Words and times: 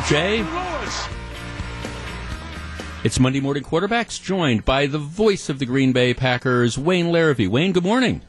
WTMJ. 0.00 1.14
It's 3.04 3.20
Monday 3.20 3.40
Morning 3.40 3.62
Quarterbacks, 3.62 4.22
joined 4.22 4.64
by 4.64 4.86
the 4.86 4.98
voice 4.98 5.48
of 5.48 5.58
the 5.58 5.66
Green 5.66 5.92
Bay 5.92 6.14
Packers, 6.14 6.78
Wayne 6.78 7.06
Larrivee. 7.06 7.48
Wayne, 7.48 7.72
good 7.72 7.84
morning. 7.84 8.22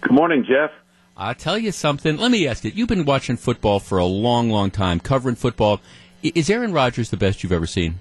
Good 0.00 0.12
morning, 0.12 0.44
Jeff. 0.46 0.70
I'll 1.16 1.34
tell 1.34 1.58
you 1.58 1.72
something. 1.72 2.16
Let 2.16 2.30
me 2.30 2.46
ask 2.46 2.64
you. 2.64 2.72
You've 2.74 2.88
been 2.88 3.04
watching 3.04 3.36
football 3.36 3.80
for 3.80 3.98
a 3.98 4.04
long, 4.04 4.50
long 4.50 4.70
time, 4.70 5.00
covering 5.00 5.34
football. 5.34 5.80
Is 6.22 6.48
Aaron 6.50 6.72
Rodgers 6.72 7.10
the 7.10 7.16
best 7.16 7.42
you've 7.42 7.52
ever 7.52 7.66
seen? 7.66 7.98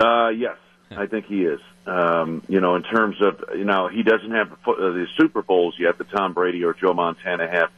Uh, 0.00 0.28
yes, 0.28 0.56
I 0.90 1.06
think 1.06 1.26
he 1.26 1.42
is. 1.44 1.60
Um, 1.86 2.42
you 2.48 2.60
know, 2.60 2.76
in 2.76 2.82
terms 2.82 3.16
of, 3.20 3.44
you 3.56 3.64
know, 3.64 3.88
he 3.88 4.02
doesn't 4.02 4.30
have 4.30 4.50
the 4.64 5.06
Super 5.18 5.42
Bowls 5.42 5.76
yet 5.78 5.98
that 5.98 6.10
Tom 6.10 6.32
Brady 6.32 6.64
or 6.64 6.72
Joe 6.74 6.94
Montana 6.94 7.48
have. 7.48 7.70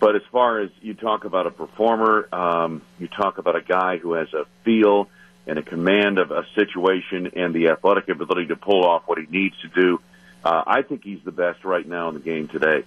But 0.00 0.16
as 0.16 0.22
far 0.30 0.60
as 0.60 0.70
you 0.80 0.94
talk 0.94 1.24
about 1.24 1.46
a 1.46 1.50
performer, 1.50 2.28
um, 2.32 2.82
you 2.98 3.08
talk 3.08 3.38
about 3.38 3.56
a 3.56 3.62
guy 3.62 3.98
who 3.98 4.12
has 4.12 4.32
a 4.32 4.44
feel 4.64 5.08
and 5.46 5.58
a 5.58 5.62
command 5.62 6.18
of 6.18 6.30
a 6.30 6.44
situation 6.54 7.32
and 7.34 7.54
the 7.54 7.68
athletic 7.68 8.08
ability 8.08 8.46
to 8.48 8.56
pull 8.56 8.84
off 8.84 9.02
what 9.06 9.18
he 9.18 9.26
needs 9.26 9.56
to 9.62 9.68
do. 9.68 10.00
Uh, 10.44 10.62
I 10.66 10.82
think 10.82 11.02
he's 11.02 11.20
the 11.24 11.32
best 11.32 11.64
right 11.64 11.86
now 11.86 12.08
in 12.08 12.14
the 12.14 12.20
game 12.20 12.48
today 12.48 12.84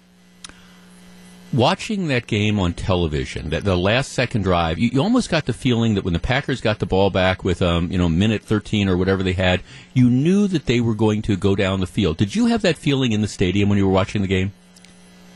watching 1.52 2.08
that 2.08 2.26
game 2.26 2.58
on 2.58 2.72
television, 2.72 3.50
that 3.50 3.64
the 3.64 3.76
last 3.76 4.12
second 4.12 4.42
drive, 4.42 4.78
you, 4.78 4.90
you, 4.92 5.02
almost 5.02 5.30
got 5.30 5.44
the 5.44 5.52
feeling 5.52 5.94
that 5.94 6.04
when 6.04 6.14
the 6.14 6.20
Packers 6.20 6.60
got 6.60 6.78
the 6.78 6.86
ball 6.86 7.10
back 7.10 7.44
with 7.44 7.60
um, 7.60 7.90
you 7.90 7.98
know 7.98 8.08
minute 8.08 8.42
13 8.42 8.88
or 8.88 8.96
whatever 8.96 9.22
they 9.22 9.32
had, 9.32 9.62
you 9.94 10.08
knew 10.08 10.48
that 10.48 10.66
they 10.66 10.80
were 10.80 10.94
going 10.94 11.22
to 11.22 11.36
go 11.36 11.54
down 11.54 11.80
the 11.80 11.86
field. 11.86 12.16
Did 12.16 12.34
you 12.34 12.46
have 12.46 12.62
that 12.62 12.76
feeling 12.76 13.12
in 13.12 13.20
the 13.20 13.28
stadium 13.28 13.68
when 13.68 13.78
you 13.78 13.86
were 13.86 13.92
watching 13.92 14.22
the 14.22 14.28
game? 14.28 14.52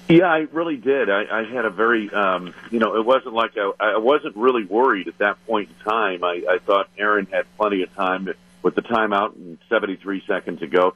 Yeah, 0.08 0.26
I 0.26 0.46
really 0.52 0.76
did. 0.76 1.10
I, 1.10 1.24
I 1.40 1.44
had 1.44 1.64
a 1.64 1.70
very, 1.70 2.12
um, 2.12 2.54
you 2.70 2.78
know, 2.78 2.96
it 2.96 3.04
wasn't 3.04 3.34
like 3.34 3.56
I, 3.56 3.72
I 3.80 3.98
wasn't 3.98 4.36
really 4.36 4.64
worried 4.64 5.08
at 5.08 5.18
that 5.18 5.44
point 5.46 5.68
in 5.68 5.84
time. 5.84 6.22
I, 6.22 6.44
I 6.48 6.58
thought 6.58 6.88
Aaron 6.96 7.26
had 7.26 7.44
plenty 7.56 7.82
of 7.82 7.92
time 7.94 8.28
with 8.62 8.74
the 8.76 8.82
timeout 8.82 9.34
and 9.34 9.58
73 9.68 10.22
seconds 10.26 10.60
to 10.60 10.68
go 10.68 10.94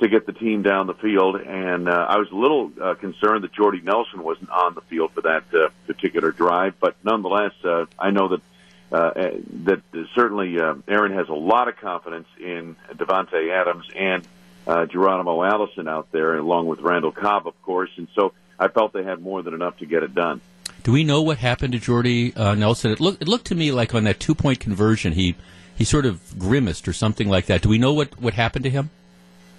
to 0.00 0.08
get 0.08 0.26
the 0.26 0.32
team 0.32 0.62
down 0.62 0.86
the 0.86 0.94
field. 0.94 1.36
And 1.36 1.88
uh, 1.88 2.06
I 2.08 2.18
was 2.18 2.30
a 2.30 2.34
little 2.34 2.70
uh, 2.80 2.94
concerned 2.94 3.44
that 3.44 3.52
Jordy 3.52 3.80
Nelson 3.82 4.22
wasn't 4.22 4.50
on 4.50 4.74
the 4.74 4.82
field 4.82 5.12
for 5.12 5.22
that 5.22 5.44
uh, 5.54 5.68
particular 5.86 6.30
drive, 6.30 6.74
but 6.80 6.96
nonetheless, 7.02 7.52
uh, 7.64 7.86
I 7.98 8.10
know 8.10 8.28
that 8.28 8.40
uh, 8.92 9.12
that 9.64 9.82
certainly 10.16 10.58
uh, 10.58 10.74
Aaron 10.88 11.12
has 11.12 11.28
a 11.28 11.34
lot 11.34 11.68
of 11.68 11.76
confidence 11.76 12.26
in 12.40 12.74
Davante 12.92 13.50
Adams 13.52 13.86
and 13.96 14.26
uh, 14.66 14.86
Geronimo 14.86 15.44
Allison 15.44 15.86
out 15.86 16.10
there, 16.10 16.36
along 16.36 16.66
with 16.66 16.80
Randall 16.80 17.12
Cobb, 17.12 17.46
of 17.46 17.60
course. 17.62 17.90
And 17.96 18.08
so 18.16 18.32
I 18.60 18.68
felt 18.68 18.92
they 18.92 19.02
had 19.02 19.22
more 19.22 19.42
than 19.42 19.54
enough 19.54 19.78
to 19.78 19.86
get 19.86 20.02
it 20.02 20.14
done. 20.14 20.40
Do 20.82 20.92
we 20.92 21.02
know 21.02 21.22
what 21.22 21.38
happened 21.38 21.72
to 21.72 21.78
Jordy 21.78 22.34
uh, 22.36 22.54
Nelson? 22.54 22.92
It 22.92 23.00
looked 23.00 23.22
it 23.22 23.28
looked 23.28 23.46
to 23.46 23.54
me 23.54 23.72
like 23.72 23.94
on 23.94 24.04
that 24.04 24.20
two 24.20 24.34
point 24.34 24.60
conversion, 24.60 25.14
he 25.14 25.34
he 25.74 25.84
sort 25.84 26.06
of 26.06 26.38
grimaced 26.38 26.86
or 26.86 26.92
something 26.92 27.28
like 27.28 27.46
that. 27.46 27.62
Do 27.62 27.68
we 27.68 27.78
know 27.78 27.92
what 27.92 28.20
what 28.20 28.34
happened 28.34 28.64
to 28.64 28.70
him? 28.70 28.90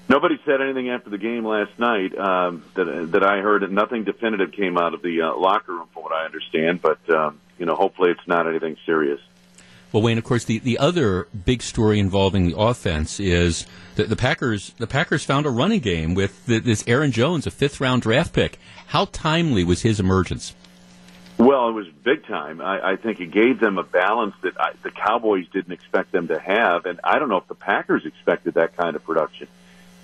Nobody 0.08 0.40
said 0.46 0.62
anything 0.62 0.90
after 0.90 1.10
the 1.10 1.18
game 1.18 1.46
last 1.46 1.78
night 1.80 2.18
um, 2.18 2.64
that 2.76 3.12
that 3.12 3.24
I 3.24 3.42
heard. 3.42 3.70
Nothing 3.72 4.04
definitive 4.04 4.52
came 4.52 4.78
out 4.78 4.94
of 4.94 5.02
the 5.02 5.22
uh, 5.22 5.36
locker 5.36 5.74
room, 5.74 5.88
from 5.94 6.04
what 6.04 6.12
I 6.12 6.26
understand. 6.26 6.82
But 6.82 7.10
um, 7.10 7.40
you 7.58 7.66
know, 7.66 7.76
hopefully, 7.76 8.12
it's 8.12 8.28
not 8.28 8.48
anything 8.48 8.78
serious. 8.86 9.20
Well, 9.92 10.02
Wayne, 10.04 10.18
of 10.18 10.24
course, 10.24 10.46
the, 10.46 10.60
the 10.60 10.78
other 10.78 11.28
big 11.46 11.62
story 11.62 12.00
involving 12.00 12.48
the 12.48 12.58
offense 12.58 13.20
is 13.20 13.66
that 13.96 14.08
the 14.08 14.16
Packers 14.16 14.74
the 14.78 14.88
Packers 14.88 15.26
found 15.26 15.46
a 15.46 15.50
running 15.50 15.82
game 15.82 16.14
with 16.14 16.46
the, 16.46 16.60
this 16.60 16.84
Aaron 16.88 17.12
Jones, 17.12 17.46
a 17.46 17.52
fifth 17.52 17.82
round 17.82 18.02
draft 18.02 18.32
pick. 18.34 18.58
How 18.92 19.06
timely 19.06 19.64
was 19.64 19.84
his 19.84 20.02
emergence? 20.02 20.54
Well, 21.38 21.70
it 21.70 21.72
was 21.72 21.88
big 22.04 22.26
time. 22.26 22.60
I, 22.60 22.92
I 22.92 22.96
think 22.98 23.22
it 23.22 23.32
gave 23.32 23.58
them 23.58 23.78
a 23.78 23.84
balance 23.84 24.36
that 24.42 24.60
I, 24.60 24.74
the 24.84 24.92
Cowboys 24.92 25.48
didn't 25.48 25.72
expect 25.72 26.12
them 26.12 26.28
to 26.28 26.38
have, 26.38 26.86
and 26.86 27.00
I 27.02 27.18
don't 27.18 27.30
know 27.30 27.38
if 27.38 27.48
the 27.48 27.56
Packers 27.56 28.06
expected 28.06 28.56
that 28.56 28.76
kind 28.76 28.98
of 28.98 29.06
production. 29.06 29.48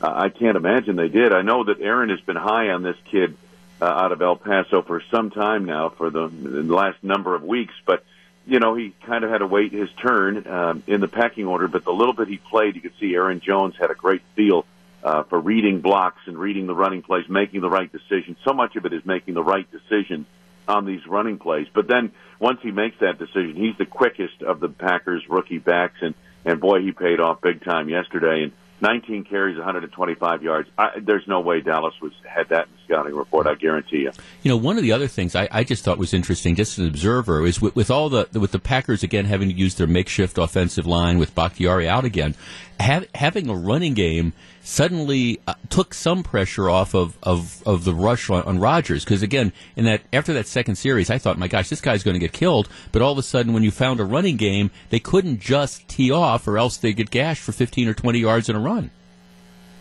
Uh, 0.01 0.13
I 0.15 0.29
can't 0.29 0.55
imagine 0.55 0.95
they 0.95 1.09
did. 1.09 1.33
I 1.33 1.41
know 1.41 1.65
that 1.65 1.81
Aaron 1.81 2.07
has 2.11 2.21
been 2.21 2.37
high 2.37 2.69
on 2.69 2.81
this 2.81 2.95
kid 3.11 3.35
uh, 3.81 3.83
out 3.83 4.13
of 4.13 4.21
El 4.21 4.37
Paso 4.37 4.81
for 4.81 5.03
some 5.11 5.31
time 5.31 5.65
now, 5.65 5.89
for 5.89 6.09
the, 6.09 6.29
the 6.29 6.63
last 6.63 7.03
number 7.03 7.35
of 7.35 7.43
weeks. 7.43 7.73
But 7.85 8.05
you 8.45 8.59
know, 8.59 8.73
he 8.73 8.93
kind 9.05 9.25
of 9.25 9.29
had 9.29 9.39
to 9.39 9.47
wait 9.47 9.73
his 9.73 9.89
turn 10.01 10.47
um, 10.47 10.83
in 10.87 11.01
the 11.01 11.09
pecking 11.09 11.45
order. 11.45 11.67
But 11.67 11.83
the 11.83 11.91
little 11.91 12.13
bit 12.13 12.29
he 12.29 12.37
played, 12.37 12.75
you 12.75 12.81
could 12.81 12.97
see 13.01 13.15
Aaron 13.15 13.41
Jones 13.41 13.75
had 13.77 13.91
a 13.91 13.95
great 13.95 14.21
feel 14.33 14.65
uh, 15.03 15.23
for 15.23 15.39
reading 15.39 15.81
blocks 15.81 16.21
and 16.25 16.37
reading 16.37 16.67
the 16.67 16.75
running 16.75 17.01
plays, 17.01 17.25
making 17.29 17.61
the 17.61 17.69
right 17.69 17.91
decision. 17.91 18.35
So 18.45 18.53
much 18.53 18.75
of 18.75 18.85
it 18.85 18.93
is 18.93 19.05
making 19.05 19.33
the 19.35 19.43
right 19.43 19.67
decision 19.71 20.25
on 20.67 20.85
these 20.85 21.05
running 21.07 21.39
plays. 21.39 21.67
But 21.73 21.87
then 21.87 22.11
once 22.39 22.59
he 22.61 22.71
makes 22.71 22.97
that 22.99 23.17
decision, 23.17 23.55
he's 23.55 23.77
the 23.77 23.85
quickest 23.85 24.41
of 24.41 24.59
the 24.59 24.69
Packers 24.69 25.23
rookie 25.29 25.59
backs, 25.59 25.97
and 26.01 26.13
and 26.45 26.61
boy, 26.61 26.81
he 26.81 26.91
paid 26.91 27.19
off 27.19 27.41
big 27.41 27.63
time 27.63 27.89
yesterday. 27.89 28.43
And 28.43 28.51
19 28.79 29.23
carries, 29.23 29.57
125 29.57 30.43
yards. 30.43 30.69
I, 30.77 30.99
there's 31.01 31.27
no 31.27 31.41
way 31.41 31.61
Dallas 31.61 31.95
was 32.01 32.11
had 32.23 32.49
that 32.49 32.67
in 32.67 32.73
the 32.73 32.79
scouting 32.85 33.15
report. 33.15 33.47
I 33.47 33.55
guarantee 33.55 34.01
you. 34.01 34.11
You 34.43 34.49
know, 34.49 34.57
one 34.57 34.77
of 34.77 34.83
the 34.83 34.91
other 34.91 35.07
things 35.07 35.35
I, 35.35 35.47
I 35.51 35.63
just 35.63 35.83
thought 35.83 35.97
was 35.97 36.13
interesting, 36.13 36.55
just 36.55 36.77
as 36.77 36.83
an 36.83 36.87
observer, 36.87 37.45
is 37.45 37.59
with, 37.59 37.75
with, 37.75 37.89
all 37.89 38.09
the 38.09 38.27
with 38.39 38.51
the 38.51 38.59
Packers 38.59 39.01
again 39.01 39.25
having 39.25 39.49
to 39.49 39.55
use 39.55 39.75
their 39.75 39.87
makeshift 39.87 40.37
offensive 40.37 40.85
line 40.85 41.17
with 41.17 41.33
Bakhtiari 41.33 41.89
out 41.89 42.05
again, 42.05 42.35
have, 42.79 43.07
having 43.15 43.49
a 43.49 43.55
running 43.55 43.95
game 43.95 44.33
suddenly 44.67 45.39
uh, 45.47 45.53
took 45.69 45.93
some 45.93 46.23
pressure 46.23 46.69
off 46.69 46.93
of, 46.93 47.17
of, 47.23 47.65
of 47.65 47.85
the 47.85 47.93
rush 47.93 48.29
on, 48.29 48.43
on. 48.43 48.81
Because 48.81 49.23
again, 49.23 49.53
in 49.77 49.85
that 49.85 50.01
after 50.11 50.33
that 50.33 50.45
second 50.45 50.75
series, 50.75 51.09
I 51.09 51.17
thought, 51.17 51.39
my 51.39 51.47
gosh, 51.47 51.69
this 51.69 51.79
guy's 51.79 52.03
going 52.03 52.15
to 52.15 52.19
get 52.19 52.33
killed. 52.33 52.67
But 52.91 53.01
all 53.01 53.13
of 53.13 53.17
a 53.17 53.23
sudden, 53.23 53.53
when 53.53 53.63
you 53.63 53.71
found 53.71 54.01
a 54.01 54.03
running 54.03 54.35
game, 54.35 54.69
they 54.89 54.99
couldn't 54.99 55.39
just 55.39 55.87
tee 55.87 56.11
off, 56.11 56.47
or 56.49 56.57
else 56.57 56.75
they 56.75 56.91
get 56.91 57.09
gashed 57.09 57.41
for 57.41 57.53
15 57.53 57.87
or 57.87 57.93
20 57.93 58.19
yards 58.19 58.49
in 58.49 58.57
a 58.57 58.59
run. 58.59 58.91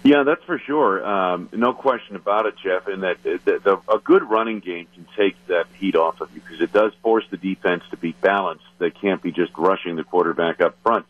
Yeah, 0.05 0.23
that's 0.23 0.45
for 0.45 0.61
sure. 0.61 1.05
Um, 1.05 1.49
no 1.53 1.73
question 1.73 2.15
about 2.15 2.47
it, 2.47 2.55
Jeff. 2.63 2.87
And 2.87 3.03
that 3.03 3.21
the, 3.25 3.41
the, 3.45 3.81
a 3.93 3.99
good 3.99 4.23
running 4.23 4.61
game 4.61 4.87
can 4.95 5.05
take 5.17 5.35
that 5.49 5.67
heat 5.81 5.97
off 5.97 6.21
of 6.21 6.33
you 6.33 6.41
because 6.41 6.61
it 6.61 6.73
does 6.73 6.93
force 7.03 7.25
the 7.31 7.37
defense 7.37 7.83
to 7.91 7.97
be 7.97 8.13
balanced. 8.13 8.65
They 8.79 8.91
can't 8.91 9.21
be 9.21 9.33
just 9.33 9.51
rushing 9.59 9.97
the 9.97 10.05
quarterback 10.05 10.61
up 10.61 10.77
front. 10.85 11.07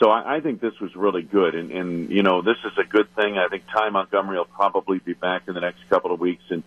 So 0.00 0.10
I, 0.10 0.36
I 0.36 0.40
think 0.40 0.60
this 0.60 0.78
was 0.80 0.94
really 0.96 1.22
good, 1.22 1.54
and, 1.54 1.70
and 1.70 2.10
you 2.10 2.22
know 2.22 2.42
this 2.42 2.56
is 2.64 2.76
a 2.78 2.84
good 2.84 3.14
thing. 3.14 3.38
I 3.38 3.48
think 3.48 3.64
Ty 3.72 3.90
Montgomery 3.90 4.38
will 4.38 4.44
probably 4.44 4.98
be 4.98 5.14
back 5.14 5.42
in 5.46 5.54
the 5.54 5.60
next 5.60 5.88
couple 5.88 6.12
of 6.12 6.20
weeks, 6.20 6.44
and 6.50 6.62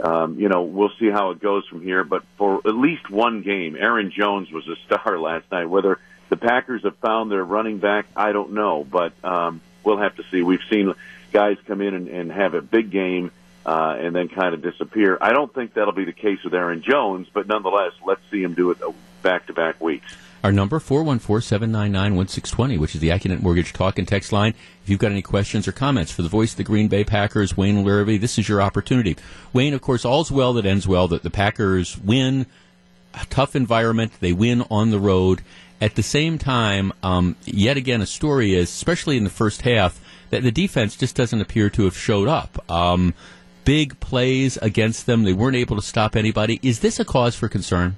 um, 0.00 0.38
you 0.38 0.48
know 0.48 0.62
we'll 0.62 0.92
see 0.98 1.08
how 1.08 1.30
it 1.30 1.40
goes 1.40 1.66
from 1.68 1.82
here. 1.82 2.02
But 2.02 2.24
for 2.36 2.60
at 2.66 2.74
least 2.74 3.08
one 3.08 3.42
game, 3.42 3.76
Aaron 3.76 4.10
Jones 4.10 4.50
was 4.50 4.66
a 4.68 4.76
star 4.86 5.18
last 5.18 5.50
night. 5.52 5.66
Whether 5.66 5.98
the 6.28 6.36
Packers 6.36 6.82
have 6.82 6.96
found 6.96 7.30
their 7.30 7.44
running 7.44 7.78
back, 7.78 8.06
I 8.16 8.32
don't 8.32 8.52
know, 8.52 8.84
but 8.84 9.12
um, 9.24 9.60
we'll 9.84 9.98
have 9.98 10.16
to 10.16 10.24
see. 10.30 10.42
We've 10.42 10.64
seen 10.68 10.92
guys 11.32 11.56
come 11.66 11.80
in 11.80 11.94
and, 11.94 12.08
and 12.08 12.32
have 12.32 12.54
a 12.54 12.62
big 12.62 12.90
game 12.90 13.30
uh, 13.64 13.96
and 13.98 14.14
then 14.14 14.28
kind 14.28 14.54
of 14.54 14.62
disappear. 14.62 15.16
I 15.20 15.32
don't 15.32 15.52
think 15.52 15.74
that'll 15.74 15.92
be 15.92 16.04
the 16.04 16.12
case 16.12 16.42
with 16.44 16.54
Aaron 16.54 16.82
Jones, 16.82 17.28
but 17.32 17.46
nonetheless, 17.46 17.92
let's 18.04 18.20
see 18.30 18.42
him 18.42 18.54
do 18.54 18.70
it 18.70 18.78
back 19.22 19.46
to 19.46 19.52
back 19.52 19.80
weeks. 19.80 20.16
Our 20.42 20.50
number, 20.50 20.80
414-799-1620, 20.80 22.78
which 22.78 22.96
is 22.96 23.00
the 23.00 23.10
Accunet 23.10 23.40
Mortgage 23.42 23.72
Talk 23.72 23.96
and 23.96 24.08
Text 24.08 24.32
line. 24.32 24.54
If 24.82 24.90
you've 24.90 24.98
got 24.98 25.12
any 25.12 25.22
questions 25.22 25.68
or 25.68 25.72
comments 25.72 26.10
for 26.10 26.22
the 26.22 26.28
voice 26.28 26.50
of 26.50 26.56
the 26.56 26.64
Green 26.64 26.88
Bay 26.88 27.04
Packers, 27.04 27.56
Wayne 27.56 27.84
Larrivee, 27.84 28.20
this 28.20 28.40
is 28.40 28.48
your 28.48 28.60
opportunity. 28.60 29.16
Wayne, 29.52 29.72
of 29.72 29.80
course, 29.80 30.04
all's 30.04 30.32
well 30.32 30.52
that 30.54 30.66
ends 30.66 30.88
well, 30.88 31.06
that 31.08 31.22
the 31.22 31.30
Packers 31.30 31.96
win, 31.98 32.46
a 33.14 33.24
tough 33.26 33.54
environment, 33.54 34.14
they 34.18 34.32
win 34.32 34.64
on 34.68 34.90
the 34.90 34.98
road. 34.98 35.42
At 35.80 35.94
the 35.94 36.02
same 36.02 36.38
time, 36.38 36.92
um, 37.04 37.36
yet 37.44 37.76
again, 37.76 38.02
a 38.02 38.06
story 38.06 38.54
is, 38.54 38.68
especially 38.68 39.16
in 39.16 39.22
the 39.24 39.30
first 39.30 39.62
half, 39.62 40.00
that 40.30 40.42
the 40.42 40.50
defense 40.50 40.96
just 40.96 41.14
doesn't 41.14 41.40
appear 41.40 41.70
to 41.70 41.84
have 41.84 41.96
showed 41.96 42.26
up. 42.26 42.68
Um, 42.68 43.14
big 43.64 44.00
plays 44.00 44.56
against 44.56 45.06
them, 45.06 45.22
they 45.22 45.32
weren't 45.32 45.56
able 45.56 45.76
to 45.76 45.82
stop 45.82 46.16
anybody. 46.16 46.58
Is 46.64 46.80
this 46.80 46.98
a 46.98 47.04
cause 47.04 47.36
for 47.36 47.48
concern? 47.48 47.96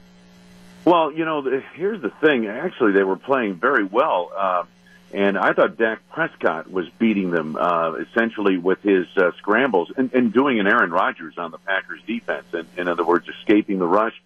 Well, 0.84 1.12
you 1.12 1.24
know, 1.24 1.42
here's 1.74 2.02
the 2.02 2.10
thing. 2.10 2.46
Actually, 2.46 2.92
they 2.92 3.04
were 3.04 3.16
playing 3.16 3.54
very 3.54 3.84
well, 3.84 4.30
uh, 4.36 4.64
and 5.14 5.38
I 5.38 5.54
thought 5.54 5.78
Dak 5.78 6.00
Prescott 6.10 6.70
was 6.70 6.88
beating 6.98 7.30
them 7.30 7.56
uh, 7.56 7.94
essentially 7.94 8.58
with 8.58 8.82
his 8.82 9.06
uh, 9.16 9.30
scrambles 9.38 9.92
and, 9.96 10.12
and 10.12 10.32
doing 10.32 10.60
an 10.60 10.66
Aaron 10.66 10.90
Rodgers 10.90 11.38
on 11.38 11.52
the 11.52 11.58
Packers 11.58 12.02
defense. 12.06 12.46
And 12.52 12.66
in 12.76 12.88
other 12.88 13.04
words, 13.04 13.26
escaping 13.28 13.78
the 13.78 13.86
rush. 13.86 14.20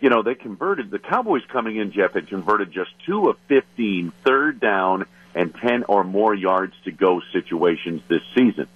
You 0.00 0.10
know, 0.10 0.22
they 0.22 0.34
converted 0.34 0.90
the 0.90 0.98
Cowboys 0.98 1.44
coming 1.48 1.76
in. 1.76 1.92
Jeff 1.92 2.12
had 2.12 2.26
converted 2.26 2.72
just 2.72 2.90
two 3.06 3.28
of 3.28 3.38
15 3.46 4.12
third 4.24 4.60
down 4.60 5.06
and 5.34 5.54
10 5.54 5.84
or 5.84 6.04
more 6.04 6.34
yards 6.34 6.74
to 6.84 6.90
go 6.90 7.22
situations 7.32 8.02
this 8.08 8.22
season. 8.34 8.66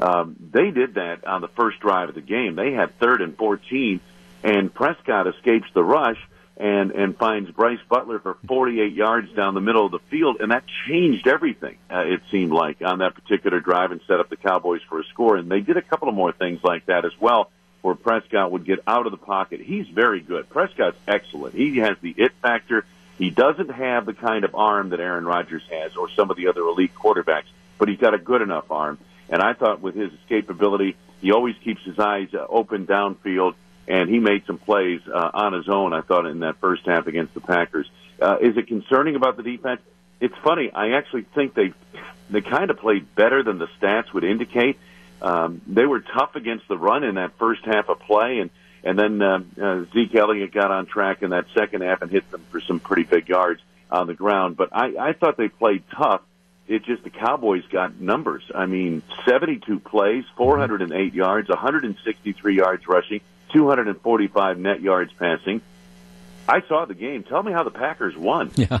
Um, 0.00 0.36
they 0.50 0.72
did 0.72 0.94
that 0.94 1.24
on 1.24 1.40
the 1.40 1.48
first 1.48 1.78
drive 1.78 2.08
of 2.08 2.16
the 2.16 2.20
game. 2.20 2.56
They 2.56 2.72
had 2.72 2.98
third 2.98 3.22
and 3.22 3.36
14, 3.36 4.00
and 4.42 4.74
Prescott 4.74 5.28
escapes 5.28 5.68
the 5.72 5.84
rush 5.84 6.18
and 6.62 6.92
and 6.92 7.16
finds 7.16 7.50
Brice 7.50 7.80
Butler 7.88 8.20
for 8.20 8.36
48 8.46 8.92
yards 8.92 9.32
down 9.32 9.54
the 9.54 9.60
middle 9.60 9.84
of 9.84 9.90
the 9.90 9.98
field, 10.10 10.36
and 10.38 10.52
that 10.52 10.62
changed 10.86 11.26
everything. 11.26 11.76
Uh, 11.90 12.04
it 12.06 12.20
seemed 12.30 12.52
like 12.52 12.80
on 12.82 13.00
that 13.00 13.14
particular 13.16 13.58
drive 13.58 13.90
and 13.90 14.00
set 14.06 14.20
up 14.20 14.28
the 14.28 14.36
Cowboys 14.36 14.80
for 14.88 15.00
a 15.00 15.04
score. 15.06 15.36
And 15.36 15.50
they 15.50 15.60
did 15.60 15.76
a 15.76 15.82
couple 15.82 16.08
of 16.08 16.14
more 16.14 16.30
things 16.30 16.60
like 16.62 16.86
that 16.86 17.04
as 17.04 17.12
well. 17.20 17.50
where 17.82 17.96
Prescott 17.96 18.52
would 18.52 18.64
get 18.64 18.78
out 18.86 19.06
of 19.06 19.10
the 19.10 19.18
pocket. 19.18 19.60
He's 19.60 19.88
very 19.88 20.20
good. 20.20 20.48
Prescott's 20.48 20.96
excellent. 21.08 21.56
He 21.56 21.78
has 21.78 21.96
the 22.00 22.14
it 22.16 22.30
factor. 22.40 22.84
He 23.18 23.30
doesn't 23.30 23.70
have 23.70 24.06
the 24.06 24.14
kind 24.14 24.44
of 24.44 24.54
arm 24.54 24.90
that 24.90 25.00
Aaron 25.00 25.24
Rodgers 25.24 25.64
has 25.68 25.96
or 25.96 26.08
some 26.10 26.30
of 26.30 26.36
the 26.36 26.46
other 26.46 26.60
elite 26.60 26.94
quarterbacks, 26.94 27.50
but 27.78 27.88
he's 27.88 27.98
got 27.98 28.14
a 28.14 28.18
good 28.18 28.40
enough 28.40 28.70
arm. 28.70 28.98
And 29.28 29.42
I 29.42 29.54
thought 29.54 29.80
with 29.80 29.96
his 29.96 30.12
escapability, 30.12 30.94
he 31.20 31.32
always 31.32 31.56
keeps 31.64 31.82
his 31.82 31.98
eyes 31.98 32.28
uh, 32.32 32.46
open 32.48 32.86
downfield, 32.86 33.54
and 33.88 34.08
he 34.08 34.18
made 34.18 34.46
some 34.46 34.58
plays 34.58 35.00
uh, 35.06 35.30
on 35.34 35.52
his 35.52 35.68
own. 35.68 35.92
I 35.92 36.00
thought 36.00 36.26
in 36.26 36.40
that 36.40 36.58
first 36.58 36.86
half 36.86 37.06
against 37.06 37.34
the 37.34 37.40
Packers. 37.40 37.90
Uh, 38.20 38.38
is 38.40 38.56
it 38.56 38.68
concerning 38.68 39.16
about 39.16 39.36
the 39.36 39.42
defense? 39.42 39.80
It's 40.20 40.36
funny. 40.44 40.70
I 40.72 40.92
actually 40.92 41.22
think 41.34 41.54
they 41.54 41.72
they 42.30 42.40
kind 42.40 42.70
of 42.70 42.78
played 42.78 43.14
better 43.14 43.42
than 43.42 43.58
the 43.58 43.68
stats 43.80 44.12
would 44.12 44.24
indicate. 44.24 44.78
Um, 45.20 45.60
they 45.66 45.84
were 45.84 46.00
tough 46.00 46.34
against 46.36 46.66
the 46.68 46.78
run 46.78 47.04
in 47.04 47.16
that 47.16 47.38
first 47.38 47.64
half 47.64 47.88
of 47.88 48.00
play, 48.00 48.38
and 48.38 48.50
and 48.84 48.98
then 48.98 49.22
uh, 49.22 49.40
uh, 49.60 49.84
Zeke 49.92 50.14
Elliott 50.14 50.52
got 50.52 50.70
on 50.70 50.86
track 50.86 51.22
in 51.22 51.30
that 51.30 51.46
second 51.54 51.82
half 51.82 52.02
and 52.02 52.10
hit 52.10 52.28
them 52.30 52.44
for 52.50 52.60
some 52.60 52.80
pretty 52.80 53.04
big 53.04 53.28
yards 53.28 53.60
on 53.90 54.06
the 54.06 54.14
ground. 54.14 54.56
But 54.56 54.70
I, 54.72 54.96
I 54.98 55.12
thought 55.12 55.36
they 55.36 55.48
played 55.48 55.84
tough. 55.94 56.22
It 56.66 56.84
just 56.84 57.04
the 57.04 57.10
Cowboys 57.10 57.64
got 57.70 58.00
numbers. 58.00 58.42
I 58.54 58.66
mean, 58.66 59.02
72 59.24 59.80
plays, 59.80 60.24
408 60.36 61.14
yards, 61.14 61.48
163 61.48 62.56
yards 62.56 62.86
rushing, 62.88 63.20
245 63.52 64.58
net 64.58 64.80
yards 64.80 65.12
passing. 65.18 65.60
I 66.48 66.62
saw 66.68 66.84
the 66.84 66.94
game. 66.94 67.22
Tell 67.22 67.42
me 67.42 67.52
how 67.52 67.62
the 67.62 67.70
Packers 67.70 68.16
won. 68.16 68.50
Yeah. 68.56 68.78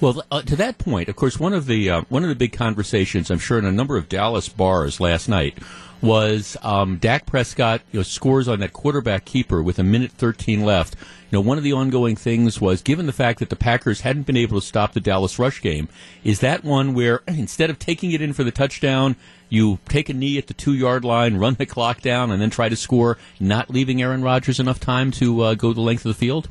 Well, 0.00 0.22
uh, 0.30 0.40
to 0.40 0.56
that 0.56 0.78
point, 0.78 1.10
of 1.10 1.16
course, 1.16 1.38
one 1.38 1.52
of 1.52 1.66
the 1.66 1.90
uh, 1.90 2.02
one 2.08 2.22
of 2.22 2.30
the 2.30 2.34
big 2.34 2.54
conversations 2.54 3.30
I'm 3.30 3.38
sure 3.38 3.58
in 3.58 3.66
a 3.66 3.72
number 3.72 3.98
of 3.98 4.08
Dallas 4.08 4.48
bars 4.48 5.00
last 5.00 5.28
night 5.28 5.58
was 6.00 6.56
um, 6.62 6.96
Dak 6.96 7.26
Prescott 7.26 7.82
you 7.92 7.98
know, 7.98 8.02
scores 8.02 8.48
on 8.48 8.60
that 8.60 8.72
quarterback 8.72 9.24
keeper 9.24 9.62
with 9.62 9.78
a 9.78 9.84
minute 9.84 10.12
13 10.12 10.64
left. 10.64 10.96
You 11.30 11.36
know, 11.36 11.40
one 11.42 11.58
of 11.58 11.64
the 11.64 11.74
ongoing 11.74 12.16
things 12.16 12.60
was 12.60 12.82
given 12.82 13.06
the 13.06 13.12
fact 13.12 13.38
that 13.40 13.50
the 13.50 13.56
Packers 13.56 14.00
hadn't 14.00 14.26
been 14.26 14.36
able 14.36 14.58
to 14.58 14.66
stop 14.66 14.94
the 14.94 15.00
Dallas 15.00 15.38
rush 15.38 15.60
game, 15.60 15.88
is 16.24 16.40
that 16.40 16.64
one 16.64 16.94
where 16.94 17.22
instead 17.28 17.70
of 17.70 17.78
taking 17.78 18.12
it 18.12 18.22
in 18.22 18.32
for 18.32 18.44
the 18.44 18.50
touchdown, 18.50 19.16
you 19.50 19.78
take 19.88 20.08
a 20.08 20.14
knee 20.14 20.38
at 20.38 20.46
the 20.46 20.54
two 20.54 20.72
yard 20.72 21.04
line, 21.04 21.36
run 21.36 21.54
the 21.54 21.66
clock 21.66 22.00
down, 22.00 22.30
and 22.30 22.40
then 22.40 22.48
try 22.48 22.70
to 22.70 22.76
score, 22.76 23.18
not 23.38 23.68
leaving 23.68 24.00
Aaron 24.00 24.22
Rodgers 24.22 24.58
enough 24.58 24.80
time 24.80 25.10
to 25.12 25.42
uh, 25.42 25.54
go 25.54 25.74
the 25.74 25.82
length 25.82 26.06
of 26.06 26.10
the 26.10 26.18
field? 26.18 26.48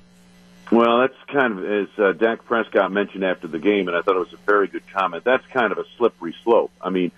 Well, 0.72 1.00
that's 1.00 1.16
kind 1.28 1.58
of 1.58 1.66
as 1.66 1.88
uh, 1.98 2.12
Dak 2.12 2.46
Prescott 2.46 2.92
mentioned 2.92 3.24
after 3.24 3.48
the 3.48 3.58
game, 3.58 3.88
and 3.88 3.98
I 3.98 4.02
thought 4.02 4.16
it 4.16 4.20
was 4.20 4.34
a 4.34 4.46
very 4.46 4.68
good 4.68 4.88
comment. 4.94 5.24
That's 5.24 5.46
kind 5.48 5.72
of 5.72 5.80
a 5.80 5.86
slippery 5.98 6.36
slope. 6.44 6.72
I 6.80 6.92
mean, 6.92 7.12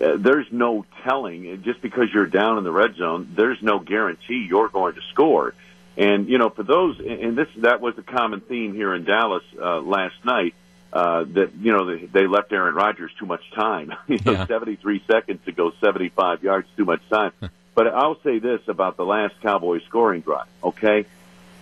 uh, 0.00 0.16
there's 0.16 0.46
no 0.52 0.86
telling 1.02 1.62
just 1.62 1.80
because 1.80 2.12
you're 2.12 2.26
down 2.26 2.58
in 2.58 2.64
the 2.64 2.70
red 2.70 2.94
zone. 2.94 3.32
There's 3.34 3.60
no 3.62 3.80
guarantee 3.80 4.46
you're 4.48 4.68
going 4.68 4.94
to 4.94 5.00
score. 5.10 5.54
And 5.96 6.28
you 6.28 6.38
know, 6.38 6.50
for 6.50 6.62
those, 6.62 7.00
and 7.00 7.36
this 7.36 7.48
that 7.58 7.80
was 7.80 7.96
the 7.96 8.02
common 8.02 8.40
theme 8.40 8.74
here 8.74 8.94
in 8.94 9.04
Dallas 9.04 9.44
uh, 9.60 9.80
last 9.80 10.24
night. 10.24 10.54
Uh, 10.94 11.24
that 11.24 11.50
you 11.60 11.72
know 11.72 11.86
they, 11.86 12.06
they 12.06 12.26
left 12.28 12.52
Aaron 12.52 12.72
Rodgers 12.72 13.10
too 13.18 13.26
much 13.26 13.42
time. 13.50 13.92
you 14.06 14.20
know, 14.24 14.32
yeah. 14.32 14.46
73 14.46 15.02
seconds 15.10 15.40
to 15.44 15.50
go 15.50 15.72
75 15.80 16.44
yards, 16.44 16.68
too 16.76 16.84
much 16.84 17.02
time. 17.10 17.32
but 17.74 17.88
I'll 17.88 18.20
say 18.22 18.38
this 18.38 18.60
about 18.68 18.96
the 18.96 19.04
last 19.04 19.34
Cowboys 19.40 19.82
scoring 19.88 20.20
drive. 20.20 20.46
Okay, 20.62 21.04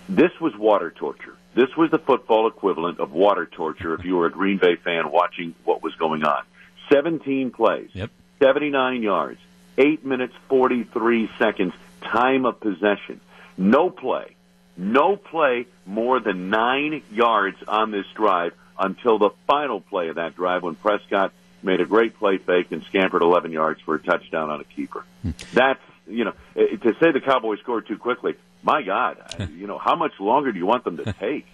this 0.07 0.39
was 0.39 0.55
water 0.55 0.91
torture. 0.91 1.35
This 1.55 1.75
was 1.79 1.91
the 1.91 1.99
football 1.99 2.47
equivalent 2.47 3.01
of 3.01 3.13
water 3.13 3.47
torture 3.47 3.95
if 3.95 4.05
you 4.05 4.17
were 4.17 4.27
a 4.27 4.31
Green 4.31 4.59
Bay 4.59 4.77
fan 4.77 5.11
watching 5.11 5.55
what 5.65 5.83
was 5.83 5.95
going 5.95 6.25
on. 6.25 6.45
17 6.91 7.53
plays, 7.53 7.89
yep. 7.95 8.11
79 8.39 9.03
yards, 9.03 9.41
8 9.79 10.05
minutes 10.05 10.35
43 10.51 11.31
seconds, 11.39 11.73
time 12.03 12.45
of 12.45 12.61
possession. 12.61 13.19
No 13.57 13.89
play, 13.89 14.37
no 14.77 15.17
play 15.17 15.67
more 15.87 16.21
than 16.21 16.51
9 16.51 17.03
yards 17.11 17.57
on 17.67 17.93
this 17.93 18.07
drive 18.15 18.53
until 18.83 19.19
the 19.19 19.31
final 19.47 19.81
play 19.81 20.09
of 20.09 20.17
that 20.17 20.35
drive 20.35 20.63
when 20.63 20.75
Prescott 20.75 21.33
made 21.63 21.81
a 21.81 21.87
great 21.87 22.19
play 22.19 22.39
fake 22.39 22.73
and 22.73 22.83
scampered 22.85 23.23
11 23.23 23.53
yards 23.53 23.81
for 23.81 23.95
a 23.95 24.03
touchdown 24.03 24.51
on 24.51 24.61
a 24.61 24.65
keeper. 24.65 25.05
Hmm. 25.23 25.31
That's, 25.55 25.81
you 26.13 26.25
know, 26.25 26.33
eh, 26.57 26.77
to 26.77 26.95
say 27.01 27.13
the 27.13 27.21
Cowboys 27.21 27.59
scored 27.61 27.87
too 27.87 27.99
quickly, 27.99 28.35
my 28.63 28.83
God, 28.83 29.17
you 29.57 29.67
know, 29.67 29.79
how 29.79 29.97
much 29.97 30.13
longer 30.21 30.53
do 30.53 30.59
you 30.59 30.67
want 30.67 30.85
them 30.85 30.97
to 30.99 31.13
take? 31.13 31.47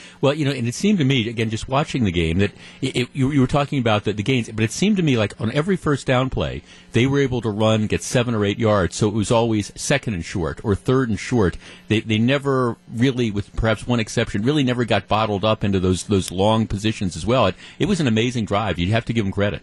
well, 0.20 0.34
you 0.34 0.44
know, 0.44 0.50
and 0.50 0.66
it 0.66 0.74
seemed 0.74 0.98
to 0.98 1.04
me, 1.04 1.28
again, 1.28 1.50
just 1.50 1.68
watching 1.68 2.04
the 2.04 2.10
game, 2.10 2.38
that 2.38 2.52
it, 2.80 2.96
it, 2.96 3.08
you, 3.12 3.30
you, 3.30 3.40
were 3.40 3.46
talking 3.46 3.78
about 3.78 4.04
the, 4.04 4.12
the 4.12 4.22
gains, 4.22 4.50
but 4.50 4.64
it 4.64 4.72
seemed 4.72 4.96
to 4.96 5.02
me 5.02 5.16
like 5.16 5.40
on 5.40 5.52
every 5.52 5.76
first 5.76 6.06
down 6.06 6.30
play, 6.30 6.62
they 6.92 7.06
were 7.06 7.20
able 7.20 7.40
to 7.42 7.50
run, 7.50 7.86
get 7.86 8.02
seven 8.02 8.34
or 8.34 8.44
eight 8.44 8.58
yards, 8.58 8.96
so 8.96 9.08
it 9.08 9.14
was 9.14 9.30
always 9.30 9.72
second 9.80 10.14
and 10.14 10.24
short 10.24 10.60
or 10.64 10.74
third 10.74 11.08
and 11.08 11.20
short. 11.20 11.56
They, 11.88 12.00
they 12.00 12.18
never 12.18 12.76
really, 12.92 13.30
with 13.30 13.54
perhaps 13.54 13.86
one 13.86 14.00
exception, 14.00 14.42
really 14.42 14.64
never 14.64 14.84
got 14.84 15.06
bottled 15.06 15.44
up 15.44 15.62
into 15.62 15.78
those, 15.78 16.04
those 16.04 16.32
long 16.32 16.66
positions 16.66 17.16
as 17.16 17.24
well. 17.24 17.46
It, 17.46 17.54
it 17.78 17.86
was 17.86 18.00
an 18.00 18.06
amazing 18.06 18.46
drive. 18.46 18.78
You'd 18.78 18.90
have 18.90 19.04
to 19.06 19.12
give 19.12 19.24
them 19.24 19.32
credit. 19.32 19.62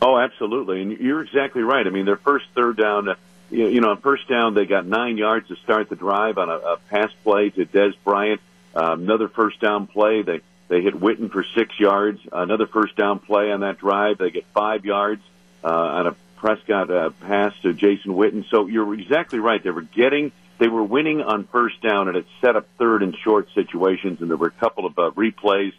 Oh, 0.00 0.16
absolutely. 0.16 0.82
And 0.82 0.92
you're 0.98 1.22
exactly 1.22 1.62
right. 1.62 1.86
I 1.86 1.90
mean, 1.90 2.06
their 2.06 2.16
first 2.16 2.46
third 2.54 2.76
down, 2.76 3.08
uh, 3.08 3.14
you 3.50 3.80
know, 3.80 3.90
on 3.90 4.00
first 4.00 4.28
down, 4.28 4.54
they 4.54 4.66
got 4.66 4.86
nine 4.86 5.16
yards 5.16 5.48
to 5.48 5.56
start 5.56 5.88
the 5.88 5.96
drive 5.96 6.38
on 6.38 6.48
a, 6.48 6.56
a 6.56 6.76
pass 6.90 7.10
play 7.24 7.50
to 7.50 7.64
Dez 7.64 7.94
Bryant. 8.04 8.40
Uh, 8.74 8.92
another 8.92 9.28
first 9.28 9.60
down 9.60 9.86
play, 9.86 10.22
they 10.22 10.40
they 10.68 10.82
hit 10.82 10.94
Witten 10.94 11.30
for 11.32 11.44
six 11.54 11.78
yards. 11.80 12.20
Another 12.30 12.66
first 12.66 12.94
down 12.96 13.18
play 13.18 13.50
on 13.50 13.60
that 13.60 13.78
drive, 13.78 14.18
they 14.18 14.30
get 14.30 14.44
five 14.52 14.84
yards 14.84 15.22
uh, 15.64 15.68
on 15.68 16.06
a 16.08 16.16
Prescott 16.36 16.90
uh, 16.90 17.10
pass 17.26 17.54
to 17.62 17.72
Jason 17.72 18.12
Witten. 18.12 18.44
So 18.50 18.66
you're 18.66 18.92
exactly 18.94 19.38
right. 19.38 19.62
They 19.62 19.70
were 19.70 19.82
getting, 19.82 20.30
they 20.58 20.68
were 20.68 20.84
winning 20.84 21.22
on 21.22 21.44
first 21.44 21.80
down, 21.80 22.08
and 22.08 22.16
it 22.16 22.26
set 22.40 22.54
up 22.54 22.66
third 22.78 23.02
and 23.02 23.16
short 23.16 23.48
situations. 23.54 24.20
And 24.20 24.28
there 24.30 24.36
were 24.36 24.48
a 24.48 24.50
couple 24.50 24.84
of 24.84 24.98
uh, 24.98 25.10
replays 25.16 25.72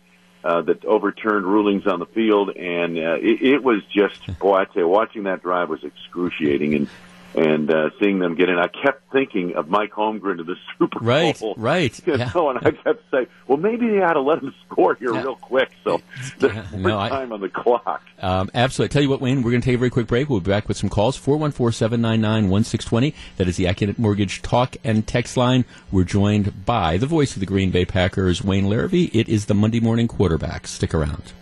uh, 0.43 0.61
that 0.63 0.85
overturned 0.85 1.45
rulings 1.45 1.85
on 1.85 1.99
the 1.99 2.05
field, 2.07 2.49
and 2.49 2.97
uh, 2.97 3.17
it, 3.21 3.41
it 3.41 3.63
was 3.63 3.83
just 3.85 4.39
boy, 4.39 4.55
I 4.55 4.65
tell 4.65 4.83
you, 4.83 4.87
watching 4.87 5.23
that 5.23 5.43
drive 5.43 5.69
was 5.69 5.83
excruciating. 5.83 6.75
And 6.75 6.89
and 7.35 7.71
uh, 7.71 7.89
seeing 7.99 8.19
them 8.19 8.35
get 8.35 8.49
in. 8.49 8.57
I 8.57 8.67
kept 8.67 9.11
thinking 9.11 9.55
of 9.55 9.69
Mike 9.69 9.91
Holmgren 9.91 10.37
to 10.37 10.43
the 10.43 10.55
Super 10.79 10.99
right, 10.99 11.39
Bowl. 11.39 11.53
Right, 11.57 11.99
right. 12.07 12.07
yeah. 12.19 12.31
know, 12.33 12.49
and 12.49 12.59
I 12.59 12.71
kept 12.71 13.03
saying, 13.11 13.27
well, 13.47 13.57
maybe 13.57 13.87
they 13.87 14.01
ought 14.01 14.13
to 14.13 14.21
let 14.21 14.41
him 14.41 14.53
score 14.65 14.95
here 14.95 15.13
yeah. 15.13 15.21
real 15.21 15.35
quick. 15.35 15.69
So 15.83 16.01
there's 16.39 16.55
yeah, 16.55 16.65
no, 16.73 16.89
time 16.89 17.31
I, 17.31 17.35
on 17.35 17.41
the 17.41 17.49
clock. 17.49 18.01
Um, 18.19 18.49
absolutely. 18.53 18.91
I 18.91 18.93
tell 18.93 19.01
you 19.03 19.09
what, 19.09 19.21
Wayne, 19.21 19.41
we're 19.43 19.51
going 19.51 19.61
to 19.61 19.65
take 19.65 19.75
a 19.75 19.79
very 19.79 19.91
quick 19.91 20.07
break. 20.07 20.29
We'll 20.29 20.39
be 20.39 20.49
back 20.49 20.67
with 20.67 20.77
some 20.77 20.89
calls. 20.89 21.19
414-799-1620. 21.19 23.13
That 23.37 23.47
is 23.47 23.57
the 23.57 23.65
Accunet 23.65 23.99
Mortgage 23.99 24.41
talk 24.41 24.75
and 24.83 25.05
text 25.05 25.37
line. 25.37 25.65
We're 25.91 26.03
joined 26.03 26.65
by 26.65 26.97
the 26.97 27.05
voice 27.05 27.35
of 27.35 27.39
the 27.39 27.45
Green 27.45 27.71
Bay 27.71 27.85
Packers, 27.85 28.43
Wayne 28.43 28.65
Larrivee. 28.65 29.11
It 29.13 29.29
is 29.29 29.45
the 29.45 29.53
Monday 29.53 29.79
Morning 29.79 30.07
Quarterback. 30.07 30.67
Stick 30.67 30.93
around. 30.93 31.33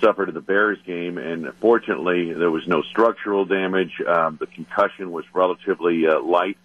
suffered 0.00 0.28
in 0.28 0.34
the 0.34 0.40
Bears 0.40 0.78
game, 0.86 1.18
and 1.18 1.52
fortunately, 1.54 2.32
there 2.32 2.52
was 2.52 2.68
no 2.68 2.82
structural 2.82 3.44
damage. 3.44 4.00
Um, 4.06 4.36
the 4.38 4.46
concussion 4.46 5.10
was 5.10 5.24
relatively 5.34 6.06
uh, 6.06 6.20
light. 6.20 6.56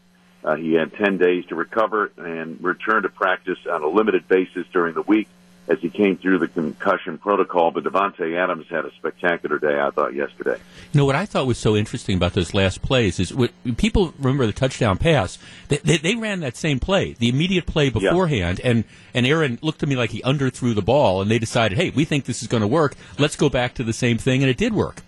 Uh, 0.44 0.56
he 0.56 0.74
had 0.74 0.94
10 0.94 1.18
days 1.18 1.46
to 1.48 1.56
recover 1.56 2.12
and 2.18 2.64
return 2.64 3.04
to 3.04 3.10
practice 3.10 3.58
on 3.68 3.82
a 3.82 3.88
limited 3.88 4.28
basis 4.28 4.68
during 4.72 4.94
the 4.94 5.02
week 5.02 5.28
as 5.68 5.80
he 5.80 5.90
came 5.90 6.18
through 6.18 6.40
the 6.40 6.48
concussion 6.48 7.18
protocol. 7.18 7.72
But 7.72 7.84
Davante 7.84 8.38
Adams 8.38 8.68
had 8.70 8.86
a 8.86 8.92
spectacular 8.96 9.60
day, 9.60 9.80
I 9.80 9.90
thought, 9.92 10.14
yesterday. 10.14 10.58
You 10.92 10.98
know 10.98 11.06
what 11.06 11.16
I 11.16 11.26
thought 11.26 11.48
was 11.48 11.58
so 11.58 11.76
interesting 11.76 12.18
about 12.18 12.34
those 12.34 12.54
last 12.54 12.82
plays 12.82 13.20
is 13.20 13.34
what 13.34 13.52
people 13.78 14.14
remember 14.20 14.46
the 14.46 14.54
touchdown 14.54 14.98
pass. 14.98 15.38
They, 15.70 15.78
they, 15.78 15.98
they 15.98 16.16
ran 16.16 16.42
that 16.42 16.58
same 16.58 16.80
play, 16.80 17.14
the 17.14 17.30
immediate 17.30 17.66
play 17.66 17.90
beforehand, 17.90 18.60
yeah. 18.64 18.72
and 18.72 18.84
and 19.14 19.26
Aaron 19.26 19.60
looked 19.62 19.80
to 19.80 19.88
me 19.88 19.96
like 19.96 20.10
he 20.10 20.22
underthrew 20.24 20.76
the 20.76 20.82
ball, 20.82 21.22
and 21.22 21.30
they 21.30 21.40
decided, 21.40 21.78
hey, 21.78 21.92
we 21.92 22.06
think 22.06 22.26
this 22.26 22.42
is 22.42 22.48
going 22.48 22.62
to 22.62 22.68
work. 22.68 22.96
Let's 23.20 23.36
go 23.36 23.50
back 23.50 23.76
to 23.76 23.84
the 23.84 23.94
same 23.94 24.18
thing, 24.18 24.42
and 24.42 24.50
it 24.50 24.58
did 24.58 24.74
work. 24.74 25.02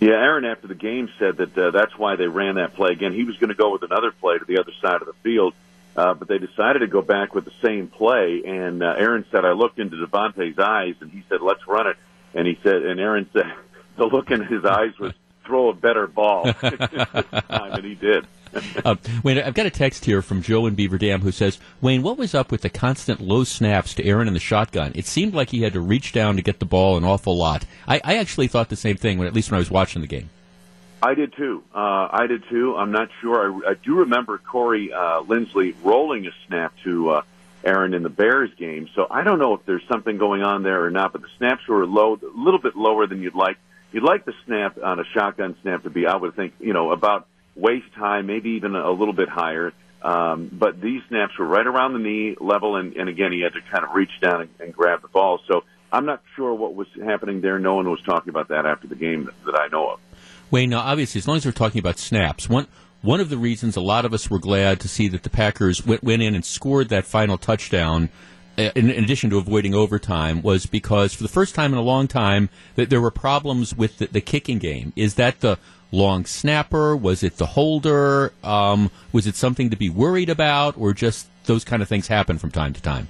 Yeah, 0.00 0.14
Aaron 0.14 0.44
after 0.44 0.66
the 0.66 0.74
game 0.74 1.10
said 1.18 1.36
that 1.36 1.56
uh, 1.56 1.70
that's 1.70 1.96
why 1.96 2.16
they 2.16 2.26
ran 2.26 2.56
that 2.56 2.74
play 2.74 2.90
again. 2.90 3.12
He 3.12 3.22
was 3.22 3.36
going 3.36 3.50
to 3.50 3.54
go 3.54 3.70
with 3.70 3.84
another 3.84 4.10
play 4.10 4.36
to 4.36 4.44
the 4.44 4.58
other 4.58 4.72
side 4.80 5.00
of 5.00 5.06
the 5.06 5.12
field, 5.22 5.54
uh, 5.96 6.14
but 6.14 6.28
they 6.28 6.38
decided 6.38 6.80
to 6.80 6.86
go 6.86 7.02
back 7.02 7.34
with 7.34 7.44
the 7.44 7.52
same 7.62 7.88
play. 7.88 8.42
And 8.44 8.82
uh, 8.82 8.94
Aaron 8.96 9.24
said, 9.30 9.44
I 9.44 9.52
looked 9.52 9.78
into 9.78 9.96
Davante's 9.96 10.58
eyes, 10.58 10.94
and 11.00 11.10
he 11.10 11.24
said, 11.28 11.40
"Let's 11.40 11.66
run 11.66 11.86
it." 11.86 11.96
And 12.34 12.46
he 12.46 12.58
said, 12.62 12.76
and 12.76 12.98
Aaron 12.98 13.28
said, 13.32 13.52
the 13.96 14.04
look 14.04 14.30
in 14.30 14.44
his 14.44 14.64
eyes 14.64 14.98
was, 14.98 15.12
"Throw 15.44 15.68
a 15.68 15.74
better 15.74 16.06
ball." 16.06 16.52
time, 16.52 17.72
and 17.72 17.84
he 17.84 17.94
did. 17.94 18.26
uh, 18.84 18.96
Wayne, 19.22 19.38
I've 19.38 19.54
got 19.54 19.66
a 19.66 19.70
text 19.70 20.04
here 20.04 20.22
from 20.22 20.42
Joe 20.42 20.66
in 20.66 20.74
Beaver 20.74 20.98
Dam 20.98 21.22
who 21.22 21.32
says, 21.32 21.58
Wayne, 21.80 22.02
what 22.02 22.18
was 22.18 22.34
up 22.34 22.50
with 22.50 22.60
the 22.60 22.68
constant 22.70 23.20
low 23.20 23.44
snaps 23.44 23.94
to 23.94 24.04
Aaron 24.04 24.28
in 24.28 24.34
the 24.34 24.40
shotgun? 24.40 24.92
It 24.94 25.06
seemed 25.06 25.34
like 25.34 25.50
he 25.50 25.62
had 25.62 25.72
to 25.72 25.80
reach 25.80 26.12
down 26.12 26.36
to 26.36 26.42
get 26.42 26.58
the 26.58 26.66
ball 26.66 26.96
an 26.96 27.04
awful 27.04 27.36
lot. 27.36 27.64
I, 27.88 28.00
I 28.04 28.16
actually 28.16 28.48
thought 28.48 28.68
the 28.68 28.76
same 28.76 28.96
thing, 28.96 29.18
when, 29.18 29.26
at 29.26 29.34
least 29.34 29.50
when 29.50 29.56
I 29.56 29.60
was 29.60 29.70
watching 29.70 30.02
the 30.02 30.08
game. 30.08 30.30
I 31.02 31.14
did 31.14 31.32
too. 31.32 31.64
Uh, 31.74 32.08
I 32.10 32.26
did 32.28 32.44
too. 32.48 32.76
I'm 32.76 32.92
not 32.92 33.08
sure. 33.20 33.66
I, 33.66 33.70
I 33.70 33.74
do 33.74 33.96
remember 33.96 34.38
Corey 34.38 34.92
uh, 34.92 35.22
Linsley 35.22 35.74
rolling 35.82 36.26
a 36.26 36.30
snap 36.46 36.72
to 36.84 37.10
uh, 37.10 37.22
Aaron 37.64 37.92
in 37.92 38.04
the 38.04 38.08
Bears 38.08 38.50
game. 38.56 38.88
So 38.94 39.08
I 39.10 39.24
don't 39.24 39.40
know 39.40 39.54
if 39.54 39.66
there's 39.66 39.86
something 39.88 40.16
going 40.16 40.42
on 40.42 40.62
there 40.62 40.84
or 40.84 40.90
not. 40.90 41.12
But 41.12 41.22
the 41.22 41.28
snaps 41.38 41.66
were 41.66 41.84
low, 41.86 42.14
a 42.14 42.38
little 42.38 42.60
bit 42.60 42.76
lower 42.76 43.08
than 43.08 43.20
you'd 43.20 43.34
like. 43.34 43.56
You'd 43.92 44.04
like 44.04 44.24
the 44.24 44.32
snap 44.46 44.78
on 44.82 45.00
a 45.00 45.04
shotgun 45.04 45.56
snap 45.62 45.82
to 45.82 45.90
be, 45.90 46.06
I 46.06 46.16
would 46.16 46.34
think, 46.34 46.54
you 46.60 46.72
know, 46.72 46.92
about 46.92 47.26
waist 47.56 47.92
high, 47.94 48.22
maybe 48.22 48.50
even 48.50 48.74
a 48.76 48.90
little 48.90 49.12
bit 49.12 49.28
higher. 49.28 49.72
Um, 50.00 50.48
but 50.50 50.80
these 50.80 51.02
snaps 51.08 51.36
were 51.38 51.46
right 51.46 51.66
around 51.66 51.92
the 51.92 51.98
knee 51.98 52.36
level, 52.40 52.76
and, 52.76 52.96
and 52.96 53.08
again, 53.08 53.32
he 53.32 53.40
had 53.40 53.52
to 53.52 53.60
kind 53.60 53.84
of 53.84 53.92
reach 53.92 54.10
down 54.20 54.42
and, 54.42 54.50
and 54.60 54.72
grab 54.72 55.02
the 55.02 55.08
ball. 55.08 55.40
So 55.46 55.64
I'm 55.92 56.06
not 56.06 56.22
sure 56.36 56.54
what 56.54 56.74
was 56.74 56.88
happening 57.04 57.40
there. 57.40 57.58
No 57.58 57.74
one 57.74 57.90
was 57.90 58.00
talking 58.02 58.30
about 58.30 58.48
that 58.48 58.66
after 58.66 58.86
the 58.86 58.94
game 58.94 59.26
that, 59.26 59.44
that 59.44 59.60
I 59.60 59.68
know 59.68 59.90
of. 59.90 60.00
Wayne, 60.52 60.68
now 60.68 60.80
obviously, 60.80 61.18
as 61.18 61.26
long 61.26 61.38
as 61.38 61.46
we're 61.46 61.52
talking 61.52 61.78
about 61.78 61.98
snaps, 61.98 62.48
one 62.48 62.68
one 63.00 63.20
of 63.20 63.30
the 63.30 63.38
reasons 63.38 63.74
a 63.74 63.80
lot 63.80 64.04
of 64.04 64.12
us 64.12 64.30
were 64.30 64.38
glad 64.38 64.78
to 64.80 64.86
see 64.86 65.08
that 65.08 65.24
the 65.24 65.30
Packers 65.30 65.84
went, 65.84 66.04
went 66.04 66.22
in 66.22 66.36
and 66.36 66.44
scored 66.44 66.90
that 66.90 67.04
final 67.04 67.36
touchdown. 67.36 68.10
Uh, 68.58 68.70
in, 68.76 68.90
in, 68.90 69.02
addition 69.02 69.30
to 69.30 69.38
avoiding 69.38 69.74
overtime, 69.74 70.42
was 70.42 70.66
because 70.66 71.14
for 71.14 71.22
the 71.22 71.28
first 71.28 71.54
time 71.54 71.72
in 71.72 71.78
a 71.78 71.82
long 71.82 72.06
time 72.06 72.50
that 72.74 72.90
there 72.90 73.00
were 73.00 73.10
problems 73.10 73.74
with 73.74 73.96
the, 73.96 74.06
the 74.08 74.20
kicking 74.20 74.58
game. 74.58 74.92
Is 74.94 75.14
that 75.14 75.40
the 75.40 75.58
long 75.90 76.26
snapper? 76.26 76.94
Was 76.94 77.22
it 77.22 77.38
the 77.38 77.46
holder? 77.46 78.34
Um, 78.44 78.90
was 79.10 79.26
it 79.26 79.36
something 79.36 79.70
to 79.70 79.76
be 79.76 79.88
worried 79.88 80.28
about, 80.28 80.76
or 80.76 80.92
just 80.92 81.28
those 81.44 81.64
kind 81.64 81.80
of 81.80 81.88
things 81.88 82.08
happen 82.08 82.36
from 82.36 82.50
time 82.50 82.74
to 82.74 82.82
time? 82.82 83.08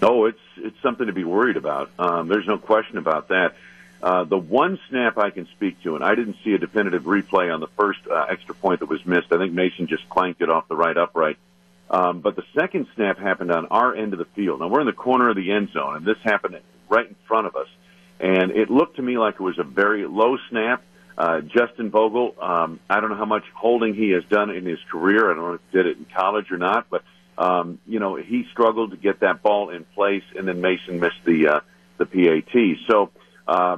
No, 0.00 0.24
it's 0.24 0.40
it's 0.56 0.80
something 0.82 1.06
to 1.06 1.12
be 1.12 1.24
worried 1.24 1.58
about. 1.58 1.90
Um, 1.98 2.28
there's 2.28 2.46
no 2.46 2.56
question 2.56 2.96
about 2.96 3.28
that. 3.28 3.54
Uh, 4.02 4.24
the 4.24 4.38
one 4.38 4.80
snap 4.88 5.16
I 5.16 5.30
can 5.30 5.46
speak 5.54 5.80
to, 5.84 5.94
and 5.94 6.02
I 6.02 6.16
didn't 6.16 6.36
see 6.44 6.54
a 6.54 6.58
definitive 6.58 7.04
replay 7.04 7.54
on 7.54 7.60
the 7.60 7.68
first 7.78 8.00
uh, 8.10 8.26
extra 8.28 8.54
point 8.54 8.80
that 8.80 8.88
was 8.88 9.04
missed. 9.06 9.28
I 9.30 9.38
think 9.38 9.52
Mason 9.52 9.86
just 9.86 10.08
clanked 10.08 10.42
it 10.42 10.50
off 10.50 10.66
the 10.66 10.74
right 10.74 10.96
upright. 10.96 11.36
Um, 11.88 12.20
but 12.20 12.34
the 12.34 12.42
second 12.58 12.88
snap 12.96 13.18
happened 13.18 13.52
on 13.52 13.66
our 13.66 13.94
end 13.94 14.12
of 14.12 14.18
the 14.18 14.24
field. 14.24 14.60
Now 14.60 14.68
we're 14.68 14.80
in 14.80 14.86
the 14.86 14.92
corner 14.92 15.28
of 15.28 15.36
the 15.36 15.52
end 15.52 15.70
zone, 15.72 15.96
and 15.96 16.06
this 16.06 16.16
happened 16.24 16.58
right 16.88 17.06
in 17.06 17.14
front 17.28 17.46
of 17.46 17.54
us. 17.54 17.68
And 18.18 18.50
it 18.52 18.70
looked 18.70 18.96
to 18.96 19.02
me 19.02 19.18
like 19.18 19.34
it 19.34 19.40
was 19.40 19.58
a 19.58 19.64
very 19.64 20.06
low 20.06 20.36
snap. 20.50 20.82
Uh, 21.16 21.40
Justin 21.42 21.90
Vogel, 21.90 22.34
um, 22.40 22.80
I 22.88 23.00
don't 23.00 23.10
know 23.10 23.16
how 23.16 23.26
much 23.26 23.44
holding 23.54 23.94
he 23.94 24.10
has 24.10 24.24
done 24.24 24.50
in 24.50 24.64
his 24.64 24.78
career. 24.90 25.30
I 25.30 25.34
don't 25.34 25.44
know 25.44 25.54
if 25.54 25.60
he 25.70 25.76
did 25.76 25.86
it 25.86 25.98
in 25.98 26.06
college 26.06 26.50
or 26.50 26.58
not, 26.58 26.86
but 26.88 27.02
um, 27.36 27.78
you 27.86 28.00
know 28.00 28.16
he 28.16 28.46
struggled 28.50 28.92
to 28.92 28.96
get 28.96 29.20
that 29.20 29.42
ball 29.42 29.70
in 29.70 29.84
place, 29.84 30.24
and 30.36 30.48
then 30.48 30.60
Mason 30.60 30.98
missed 30.98 31.22
the 31.24 31.48
uh, 31.48 31.60
the 31.98 32.06
PAT. 32.06 32.78
So 32.88 33.10
uh, 33.52 33.76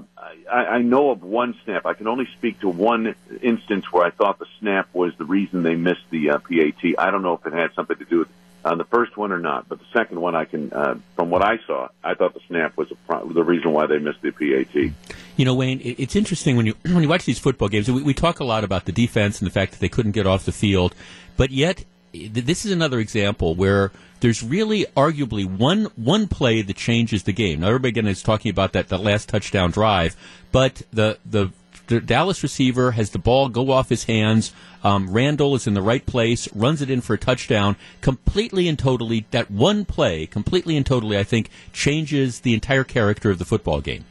I, 0.50 0.66
I 0.66 0.78
know 0.82 1.10
of 1.10 1.24
one 1.24 1.56
snap. 1.64 1.84
I 1.84 1.94
can 1.94 2.06
only 2.06 2.28
speak 2.38 2.60
to 2.60 2.68
one 2.68 3.16
instance 3.42 3.90
where 3.90 4.04
I 4.04 4.10
thought 4.10 4.38
the 4.38 4.46
snap 4.60 4.88
was 4.92 5.12
the 5.16 5.24
reason 5.24 5.64
they 5.64 5.74
missed 5.74 6.08
the 6.10 6.30
uh, 6.30 6.38
PAT. 6.38 6.94
I 6.96 7.10
don't 7.10 7.22
know 7.22 7.34
if 7.34 7.44
it 7.44 7.52
had 7.52 7.74
something 7.74 7.96
to 7.96 8.04
do 8.04 8.20
with 8.20 8.28
uh, 8.64 8.76
the 8.76 8.84
first 8.84 9.16
one 9.16 9.32
or 9.32 9.40
not, 9.40 9.68
but 9.68 9.80
the 9.80 9.86
second 9.92 10.20
one, 10.20 10.36
I 10.36 10.44
can, 10.44 10.72
uh, 10.72 10.94
from 11.16 11.30
what 11.30 11.42
I 11.42 11.58
saw, 11.66 11.88
I 12.04 12.14
thought 12.14 12.34
the 12.34 12.40
snap 12.46 12.76
was 12.76 12.88
a, 12.92 13.32
the 13.32 13.42
reason 13.42 13.72
why 13.72 13.86
they 13.86 13.98
missed 13.98 14.22
the 14.22 14.30
PAT. 14.30 14.92
You 15.36 15.44
know, 15.44 15.56
Wayne, 15.56 15.80
it's 15.82 16.14
interesting 16.14 16.56
when 16.56 16.66
you 16.66 16.74
when 16.84 17.02
you 17.02 17.08
watch 17.08 17.24
these 17.24 17.40
football 17.40 17.68
games. 17.68 17.90
We, 17.90 18.02
we 18.02 18.14
talk 18.14 18.38
a 18.38 18.44
lot 18.44 18.62
about 18.62 18.84
the 18.84 18.92
defense 18.92 19.40
and 19.40 19.46
the 19.46 19.52
fact 19.52 19.72
that 19.72 19.80
they 19.80 19.88
couldn't 19.88 20.12
get 20.12 20.26
off 20.26 20.44
the 20.44 20.52
field, 20.52 20.94
but 21.36 21.50
yet 21.50 21.84
this 22.14 22.64
is 22.64 22.72
another 22.72 22.98
example 22.98 23.54
where 23.54 23.90
there's 24.20 24.42
really 24.42 24.86
arguably 24.96 25.44
one 25.44 25.86
one 25.96 26.28
play 26.28 26.62
that 26.62 26.76
changes 26.76 27.24
the 27.24 27.32
game. 27.32 27.60
Now 27.60 27.68
everybody 27.68 27.90
again 27.90 28.06
is 28.06 28.22
talking 28.22 28.50
about 28.50 28.72
that 28.72 28.88
the 28.88 28.98
last 28.98 29.28
touchdown 29.28 29.70
drive, 29.70 30.16
but 30.52 30.82
the 30.92 31.18
the 31.28 31.50
Dallas 31.86 32.42
receiver 32.42 32.92
has 32.92 33.10
the 33.10 33.18
ball 33.18 33.48
go 33.48 33.70
off 33.70 33.90
his 33.90 34.04
hands. 34.04 34.52
Um, 34.82 35.10
Randall 35.10 35.54
is 35.54 35.66
in 35.66 35.74
the 35.74 35.82
right 35.82 36.04
place, 36.04 36.48
runs 36.54 36.80
it 36.80 36.88
in 36.90 37.02
for 37.02 37.14
a 37.14 37.18
touchdown. 37.18 37.76
Completely 38.00 38.68
and 38.68 38.78
totally, 38.78 39.26
that 39.32 39.50
one 39.50 39.84
play, 39.84 40.26
completely 40.26 40.78
and 40.78 40.86
totally, 40.86 41.18
I 41.18 41.24
think, 41.24 41.50
changes 41.72 42.40
the 42.40 42.54
entire 42.54 42.84
character 42.84 43.30
of 43.30 43.38
the 43.38 43.44
football 43.44 43.82
game. 43.82 44.04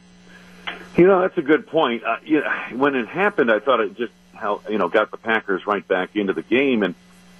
You 0.96 1.06
know, 1.08 1.22
that's 1.22 1.38
a 1.38 1.42
good 1.42 1.66
point. 1.66 2.04
Uh, 2.04 2.16
you 2.24 2.40
know, 2.40 2.50
when 2.76 2.94
it 2.94 3.08
happened, 3.08 3.50
I 3.50 3.58
thought 3.58 3.80
it 3.80 3.96
just 3.96 4.12
how 4.34 4.60
you 4.68 4.78
know 4.78 4.88
got 4.88 5.10
the 5.10 5.16
Packers 5.16 5.66
right 5.66 5.86
back 5.86 6.14
into 6.14 6.32
the 6.32 6.42
game, 6.42 6.84
and 6.84 6.94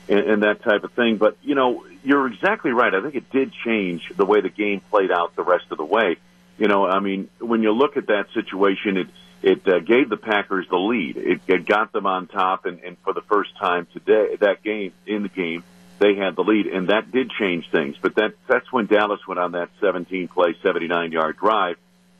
and, 0.08 0.18
and 0.18 0.42
that 0.42 0.62
type 0.62 0.84
of 0.84 0.92
thing. 0.92 1.16
But 1.16 1.36
you 1.42 1.54
know, 1.54 1.86
you're 2.02 2.26
exactly 2.26 2.72
right. 2.72 2.94
I 2.94 3.02
think 3.02 3.14
it 3.14 3.30
did 3.30 3.52
change 3.64 4.02
the 4.16 4.24
way 4.24 4.40
the 4.40 4.48
game 4.48 4.80
played 4.90 5.10
out 5.10 5.36
the 5.36 5.42
rest 5.42 5.66
of 5.70 5.78
the 5.78 5.84
way. 5.84 6.16
You 6.58 6.68
know, 6.68 6.86
I 6.86 7.00
mean, 7.00 7.28
when 7.40 7.62
you 7.62 7.72
look 7.72 7.96
at 7.96 8.06
that 8.08 8.26
situation, 8.34 8.96
it 8.96 9.08
it 9.42 9.68
uh, 9.68 9.78
gave 9.80 10.08
the 10.08 10.16
Packers 10.16 10.66
the 10.70 10.78
lead. 10.78 11.16
It, 11.18 11.40
it 11.46 11.66
got 11.66 11.92
them 11.92 12.06
on 12.06 12.26
top, 12.28 12.64
and, 12.64 12.80
and 12.82 12.96
for 13.04 13.12
the 13.12 13.20
first 13.22 13.56
time 13.58 13.86
today, 13.92 14.36
that 14.40 14.62
game 14.62 14.92
in 15.06 15.22
the 15.22 15.28
game, 15.28 15.64
they 15.98 16.14
had 16.14 16.34
the 16.34 16.42
lead, 16.42 16.66
and 16.66 16.88
that 16.88 17.12
did 17.12 17.30
change 17.30 17.70
things. 17.70 17.96
But 18.00 18.14
that 18.16 18.34
that's 18.48 18.72
when 18.72 18.86
Dallas 18.86 19.20
went 19.26 19.38
on 19.38 19.52
that 19.52 19.68
17 19.80 20.28
play, 20.28 20.56
79 20.62 21.12
yard 21.12 21.36
drive 21.36 21.76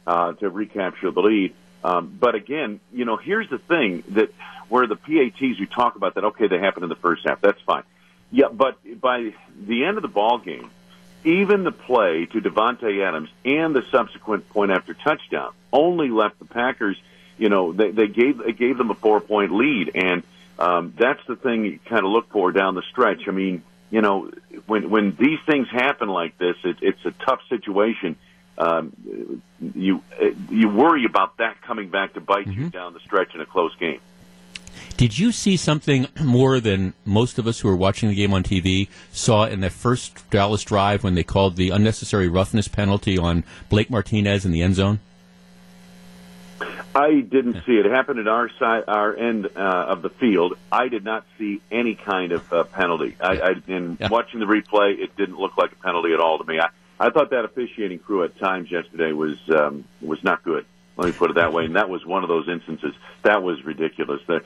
uh, 0.06 0.32
to 0.34 0.50
recapture 0.50 1.10
the 1.10 1.20
lead. 1.20 1.54
Um, 1.82 2.16
but 2.18 2.34
again, 2.34 2.80
you 2.92 3.04
know, 3.04 3.16
here's 3.16 3.48
the 3.50 3.58
thing 3.58 4.04
that 4.10 4.30
where 4.68 4.86
the 4.86 4.96
PATs 4.96 5.58
you 5.58 5.66
talk 5.66 5.96
about 5.96 6.14
that 6.14 6.24
okay 6.24 6.46
they 6.46 6.58
happened 6.58 6.84
in 6.84 6.88
the 6.88 6.96
first 6.96 7.26
half 7.26 7.40
that's 7.40 7.60
fine, 7.62 7.82
yeah, 8.30 8.48
but 8.52 8.78
by 9.00 9.32
the 9.66 9.84
end 9.84 9.96
of 9.96 10.02
the 10.02 10.08
ball 10.08 10.38
game, 10.38 10.70
even 11.24 11.64
the 11.64 11.72
play 11.72 12.26
to 12.26 12.40
Davante 12.40 13.06
Adams 13.06 13.30
and 13.44 13.74
the 13.74 13.82
subsequent 13.90 14.48
point 14.50 14.70
after 14.70 14.94
touchdown 14.94 15.52
only 15.72 16.08
left 16.08 16.38
the 16.38 16.44
Packers. 16.44 17.00
You 17.38 17.48
know, 17.48 17.72
they, 17.72 17.90
they 17.90 18.06
gave 18.06 18.38
they 18.38 18.52
gave 18.52 18.78
them 18.78 18.90
a 18.90 18.94
four 18.94 19.20
point 19.20 19.52
lead, 19.52 19.92
and 19.94 20.22
um, 20.58 20.94
that's 20.96 21.24
the 21.26 21.36
thing 21.36 21.64
you 21.64 21.78
kind 21.86 22.04
of 22.04 22.10
look 22.10 22.30
for 22.30 22.52
down 22.52 22.74
the 22.74 22.82
stretch. 22.90 23.26
I 23.26 23.30
mean, 23.30 23.62
you 23.90 24.02
know, 24.02 24.30
when 24.66 24.90
when 24.90 25.16
these 25.16 25.40
things 25.46 25.68
happen 25.68 26.08
like 26.08 26.38
this, 26.38 26.56
it, 26.64 26.76
it's 26.80 27.04
a 27.04 27.10
tough 27.10 27.40
situation 27.48 28.16
um, 28.56 29.42
you 29.74 30.02
you 30.50 30.68
worry 30.68 31.04
about 31.04 31.38
that 31.38 31.60
coming 31.62 31.88
back 31.88 32.14
to 32.14 32.20
bite 32.20 32.46
mm-hmm. 32.46 32.64
you 32.64 32.70
down 32.70 32.92
the 32.92 33.00
stretch 33.00 33.34
in 33.34 33.40
a 33.40 33.46
close 33.46 33.74
game. 33.76 34.00
Did 34.96 35.18
you 35.18 35.32
see 35.32 35.56
something 35.56 36.06
more 36.20 36.60
than 36.60 36.94
most 37.04 37.38
of 37.38 37.46
us 37.46 37.60
who 37.60 37.68
were 37.68 37.76
watching 37.76 38.08
the 38.08 38.14
game 38.14 38.32
on 38.32 38.42
TV 38.42 38.88
saw 39.12 39.44
in 39.46 39.60
that 39.60 39.72
first 39.72 40.28
Dallas 40.30 40.62
drive 40.62 41.02
when 41.02 41.14
they 41.14 41.24
called 41.24 41.56
the 41.56 41.70
unnecessary 41.70 42.28
roughness 42.28 42.68
penalty 42.68 43.18
on 43.18 43.44
Blake 43.68 43.90
Martinez 43.90 44.44
in 44.44 44.52
the 44.52 44.62
end 44.62 44.76
zone? 44.76 45.00
I 46.94 47.20
didn't 47.20 47.64
see 47.66 47.72
it. 47.72 47.86
It 47.86 47.92
happened 47.92 48.20
at 48.20 48.28
our 48.28 48.48
side, 48.58 48.84
our 48.86 49.16
end 49.16 49.46
uh, 49.56 49.58
of 49.58 50.02
the 50.02 50.10
field. 50.10 50.56
I 50.70 50.86
did 50.86 51.04
not 51.04 51.26
see 51.38 51.60
any 51.72 51.96
kind 51.96 52.30
of 52.30 52.52
uh, 52.52 52.64
penalty. 52.64 53.16
I, 53.20 53.36
I, 53.36 53.54
in 53.66 53.96
yeah. 53.98 54.08
watching 54.08 54.38
the 54.38 54.46
replay, 54.46 54.98
it 54.98 55.16
didn't 55.16 55.38
look 55.38 55.56
like 55.56 55.72
a 55.72 55.76
penalty 55.76 56.12
at 56.12 56.20
all 56.20 56.38
to 56.38 56.44
me. 56.44 56.60
I, 56.60 56.68
I 57.00 57.10
thought 57.10 57.30
that 57.30 57.44
officiating 57.44 57.98
crew 57.98 58.22
at 58.22 58.38
times 58.38 58.70
yesterday 58.70 59.10
was 59.10 59.36
um, 59.50 59.84
was 60.00 60.22
not 60.22 60.44
good. 60.44 60.66
Let 60.96 61.06
me 61.06 61.12
put 61.12 61.30
it 61.30 61.34
that 61.34 61.52
way. 61.52 61.64
And 61.64 61.74
that 61.74 61.88
was 61.88 62.06
one 62.06 62.22
of 62.22 62.28
those 62.28 62.48
instances 62.48 62.94
that 63.22 63.42
was 63.42 63.64
ridiculous. 63.64 64.20
That 64.28 64.44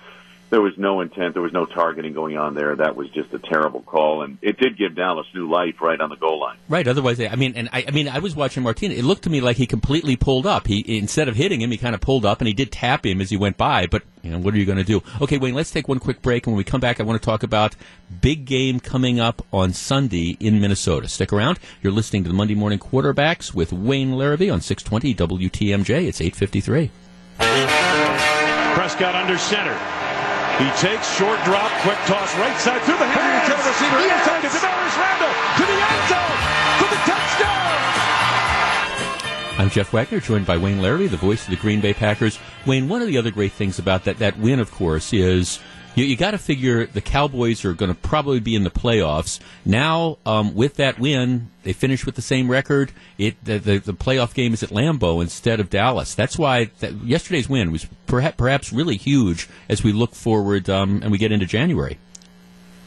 there 0.50 0.60
was 0.60 0.76
no 0.78 1.00
intent, 1.00 1.34
there 1.34 1.42
was 1.42 1.52
no 1.52 1.66
targeting 1.66 2.12
going 2.14 2.36
on 2.36 2.54
there. 2.54 2.74
That 2.76 2.96
was 2.96 3.10
just 3.10 3.32
a 3.34 3.38
terrible 3.38 3.82
call, 3.82 4.22
and 4.22 4.38
it 4.40 4.58
did 4.58 4.78
give 4.78 4.94
Dallas 4.94 5.26
new 5.34 5.50
life 5.50 5.80
right 5.80 6.00
on 6.00 6.08
the 6.08 6.16
goal 6.16 6.40
line. 6.40 6.56
Right. 6.68 6.86
Otherwise, 6.86 7.20
I 7.20 7.34
mean, 7.36 7.54
and 7.54 7.68
I, 7.72 7.84
I 7.88 7.90
mean, 7.90 8.08
I 8.08 8.18
was 8.18 8.34
watching 8.34 8.62
Martinez. 8.62 8.98
It 8.98 9.04
looked 9.04 9.24
to 9.24 9.30
me 9.30 9.40
like 9.40 9.56
he 9.56 9.66
completely 9.66 10.16
pulled 10.16 10.46
up. 10.46 10.66
He 10.66 10.98
instead 10.98 11.28
of 11.28 11.36
hitting 11.36 11.60
him, 11.60 11.70
he 11.70 11.76
kind 11.76 11.94
of 11.94 12.00
pulled 12.00 12.24
up, 12.24 12.40
and 12.40 12.48
he 12.48 12.54
did 12.54 12.72
tap 12.72 13.04
him 13.04 13.20
as 13.20 13.30
he 13.30 13.36
went 13.36 13.56
by. 13.56 13.86
But 13.86 14.02
you 14.22 14.30
know, 14.30 14.38
what 14.38 14.54
are 14.54 14.58
you 14.58 14.64
going 14.66 14.78
to 14.78 14.84
do? 14.84 15.02
Okay, 15.20 15.38
Wayne. 15.38 15.54
Let's 15.54 15.70
take 15.70 15.88
one 15.88 15.98
quick 15.98 16.22
break, 16.22 16.46
and 16.46 16.54
when 16.54 16.58
we 16.58 16.64
come 16.64 16.80
back, 16.80 17.00
I 17.00 17.02
want 17.02 17.20
to 17.20 17.24
talk 17.24 17.42
about 17.42 17.76
big 18.20 18.44
game 18.46 18.80
coming 18.80 19.20
up 19.20 19.44
on 19.52 19.72
Sunday 19.72 20.36
in 20.40 20.60
Minnesota. 20.60 21.08
Stick 21.08 21.32
around. 21.32 21.58
You're 21.82 21.92
listening 21.92 22.24
to 22.24 22.28
the 22.28 22.34
Monday 22.34 22.54
Morning 22.54 22.78
Quarterbacks 22.78 23.54
with 23.54 23.72
Wayne 23.72 24.12
Larrivee 24.12 24.52
on 24.52 24.60
620 24.60 25.14
WTMJ. 25.14 26.06
It's 26.06 26.20
8:53. 26.20 26.90
Prescott 28.74 29.14
under 29.14 29.36
center. 29.36 29.97
He 30.58 30.66
takes 30.74 31.06
short 31.16 31.38
drop, 31.44 31.70
quick 31.82 31.98
toss, 32.06 32.34
right 32.36 32.58
side 32.58 32.82
through 32.82 32.98
the 32.98 33.06
hands 33.06 33.48
of 33.48 33.58
the 33.58 33.62
tail 33.62 33.70
receiver. 33.70 34.00
Yes. 34.02 34.26
Inside 34.26 34.42
to 34.42 34.48
Damarious 34.48 34.98
Randall 34.98 35.30
to 35.54 35.62
the 35.62 35.78
end 35.86 36.08
zone 36.10 36.38
for 36.82 36.88
the 36.90 36.98
touchdown. 37.06 37.78
I'm 39.60 39.70
Jeff 39.70 39.92
Wagner, 39.92 40.18
joined 40.18 40.46
by 40.46 40.56
Wayne 40.56 40.82
Larry, 40.82 41.06
the 41.06 41.16
voice 41.16 41.44
of 41.44 41.50
the 41.50 41.56
Green 41.56 41.80
Bay 41.80 41.94
Packers. 41.94 42.40
Wayne, 42.66 42.88
one 42.88 43.00
of 43.02 43.06
the 43.06 43.18
other 43.18 43.30
great 43.30 43.52
things 43.52 43.78
about 43.78 44.02
that 44.04 44.18
that 44.18 44.36
win, 44.36 44.58
of 44.58 44.72
course, 44.72 45.12
is 45.12 45.60
you, 45.98 46.04
you 46.04 46.16
got 46.16 46.30
to 46.30 46.38
figure 46.38 46.86
the 46.86 47.00
Cowboys 47.00 47.64
are 47.64 47.74
going 47.74 47.92
to 47.92 48.00
probably 48.00 48.40
be 48.40 48.54
in 48.54 48.62
the 48.62 48.70
playoffs 48.70 49.40
now. 49.64 50.18
Um, 50.24 50.54
with 50.54 50.76
that 50.76 50.98
win, 50.98 51.50
they 51.64 51.72
finish 51.72 52.06
with 52.06 52.14
the 52.14 52.22
same 52.22 52.50
record. 52.50 52.92
It 53.18 53.42
the, 53.44 53.58
the, 53.58 53.78
the 53.78 53.92
playoff 53.92 54.32
game 54.32 54.54
is 54.54 54.62
at 54.62 54.70
Lambeau 54.70 55.20
instead 55.20 55.60
of 55.60 55.70
Dallas. 55.70 56.14
That's 56.14 56.38
why 56.38 56.66
that, 56.80 56.92
yesterday's 57.04 57.48
win 57.48 57.72
was 57.72 57.86
perhaps, 58.06 58.72
really 58.72 58.96
huge 58.96 59.48
as 59.68 59.82
we 59.82 59.92
look 59.92 60.14
forward 60.14 60.70
um, 60.70 61.00
and 61.02 61.10
we 61.10 61.18
get 61.18 61.32
into 61.32 61.46
January. 61.46 61.98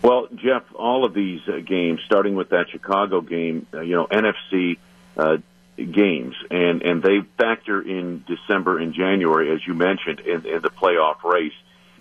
Well, 0.01 0.27
Jeff, 0.33 0.63
all 0.73 1.05
of 1.05 1.13
these 1.13 1.41
uh, 1.47 1.59
games, 1.59 2.01
starting 2.05 2.35
with 2.35 2.49
that 2.49 2.69
Chicago 2.71 3.21
game, 3.21 3.67
uh, 3.73 3.81
you 3.81 3.95
know, 3.95 4.07
NFC 4.07 4.77
uh, 5.15 5.37
games, 5.77 6.35
and 6.49 6.81
and 6.81 7.03
they 7.03 7.19
factor 7.37 7.81
in 7.81 8.23
December 8.25 8.79
and 8.79 8.93
January, 8.93 9.51
as 9.51 9.65
you 9.65 9.73
mentioned, 9.73 10.21
in, 10.21 10.45
in 10.45 10.61
the 10.61 10.69
playoff 10.69 11.23
race. 11.23 11.53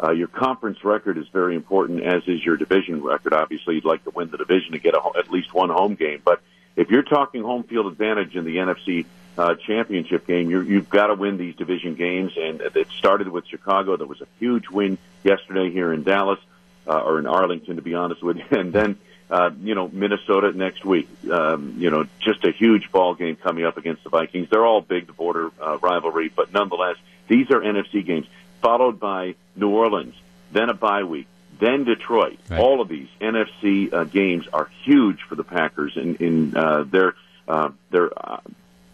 Uh, 0.03 0.13
your 0.13 0.29
conference 0.29 0.83
record 0.83 1.19
is 1.19 1.29
very 1.29 1.55
important, 1.55 2.03
as 2.03 2.23
is 2.27 2.45
your 2.45 2.57
division 2.57 3.03
record. 3.03 3.35
Obviously, 3.35 3.75
you'd 3.75 3.85
like 3.85 4.03
to 4.05 4.11
win 4.11 4.31
the 4.31 4.39
division 4.39 4.73
to 4.73 4.79
get 4.79 4.95
a, 4.95 5.01
at 5.19 5.31
least 5.31 5.53
one 5.53 5.69
home 5.69 5.95
game. 5.95 6.23
But 6.25 6.41
if 6.77 6.91
you're 6.91 7.03
talking 7.03 7.43
home 7.43 7.65
field 7.65 7.87
advantage 7.87 8.35
in 8.35 8.45
the 8.45 8.57
NFC 8.57 9.05
uh, 9.37 9.57
championship 9.57 10.27
game, 10.27 10.49
you're, 10.49 10.63
you've 10.63 10.89
got 10.89 11.09
to 11.09 11.15
win 11.15 11.37
these 11.37 11.55
division 11.55 11.97
games. 11.97 12.33
And 12.39 12.63
it 12.63 12.89
started 12.99 13.29
with 13.29 13.47
Chicago. 13.47 13.97
There 13.97 14.07
was 14.07 14.23
a 14.23 14.27
huge 14.39 14.71
win 14.71 14.97
yesterday 15.23 15.71
here 15.71 15.93
in 15.93 16.03
Dallas, 16.03 16.41
uh, 16.87 16.99
or 16.99 17.19
in 17.19 17.27
Arlington, 17.27 17.77
to 17.77 17.83
be 17.83 17.95
honest 17.95 18.23
with 18.23 18.39
you. 18.39 18.45
And 18.51 18.73
then, 18.73 18.99
uh, 19.29 19.51
you 19.63 19.75
know, 19.75 19.89
Minnesota 19.89 20.53
next 20.57 20.83
week. 20.83 21.09
Um, 21.31 21.75
you 21.77 21.91
know, 21.91 22.07
just 22.21 22.43
a 22.45 22.53
huge 22.53 22.91
ball 22.91 23.15
game 23.15 23.37
coming 23.37 23.67
up 23.67 23.77
against 23.77 24.03
the 24.05 24.11
Vikings. 24.11 24.49
They're 24.51 24.65
all 24.65 24.81
big, 24.81 25.07
the 25.07 25.13
border 25.13 25.51
uh, 25.61 25.77
rivalry, 25.79 26.33
but 26.35 26.55
nonetheless, 26.55 26.97
these 27.29 27.51
are 27.51 27.61
NFC 27.61 28.05
games 28.05 28.27
followed 28.61 29.01
by 29.01 29.35
New 29.57 29.71
Orleans, 29.71 30.15
then 30.53 30.69
a 30.69 30.75
bye 30.75 31.05
week, 31.05 31.27
then 31.59 31.85
Detroit. 31.85 32.39
Right. 32.49 32.61
All 32.61 32.81
of 32.81 32.89
these 32.89 33.09
NFC 33.21 33.93
uh, 33.93 34.05
games 34.05 34.47
are 34.53 34.71
huge 34.85 35.21
for 35.29 35.35
the 35.35 35.45
Packers 35.45 35.97
in, 35.97 36.17
in 36.17 36.57
uh, 36.57 36.85
their 36.85 37.15
uh, 37.49 37.71
their 37.91 38.11
uh, 38.17 38.41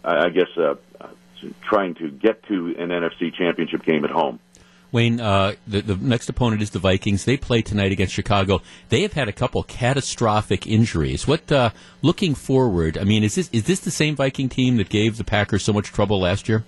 I 0.05 0.29
guess 0.31 0.49
uh, 0.57 0.75
trying 1.63 1.95
to 1.97 2.11
get 2.11 2.43
to 2.45 2.75
an 2.79 2.89
NFC 2.89 3.35
championship 3.35 3.85
game 3.85 4.05
at 4.05 4.11
home. 4.11 4.41
Wayne, 4.93 5.21
uh, 5.21 5.55
the, 5.67 5.83
the 5.83 5.97
next 5.97 6.29
opponent 6.29 6.63
is 6.63 6.71
the 6.71 6.79
Vikings. 6.79 7.25
They 7.25 7.37
play 7.37 7.61
tonight 7.61 7.93
against 7.93 8.15
Chicago. 8.15 8.63
They 8.89 9.03
have 9.03 9.13
had 9.13 9.29
a 9.29 9.33
couple 9.33 9.63
catastrophic 9.65 10.67
injuries. 10.67 11.27
What, 11.27 11.51
uh, 11.51 11.71
looking 12.03 12.35
forward? 12.35 12.97
I 12.97 13.05
mean, 13.05 13.25
is 13.25 13.35
this 13.35 13.51
is 13.53 13.65
this 13.65 13.81
the 13.81 13.91
same 13.91 14.17
Viking 14.17 14.49
team 14.49 14.77
that 14.77 14.89
gave 14.89 15.17
the 15.17 15.25
Packers 15.25 15.65
so 15.65 15.73
much 15.73 15.93
trouble 15.93 16.21
last 16.21 16.49
year? 16.49 16.65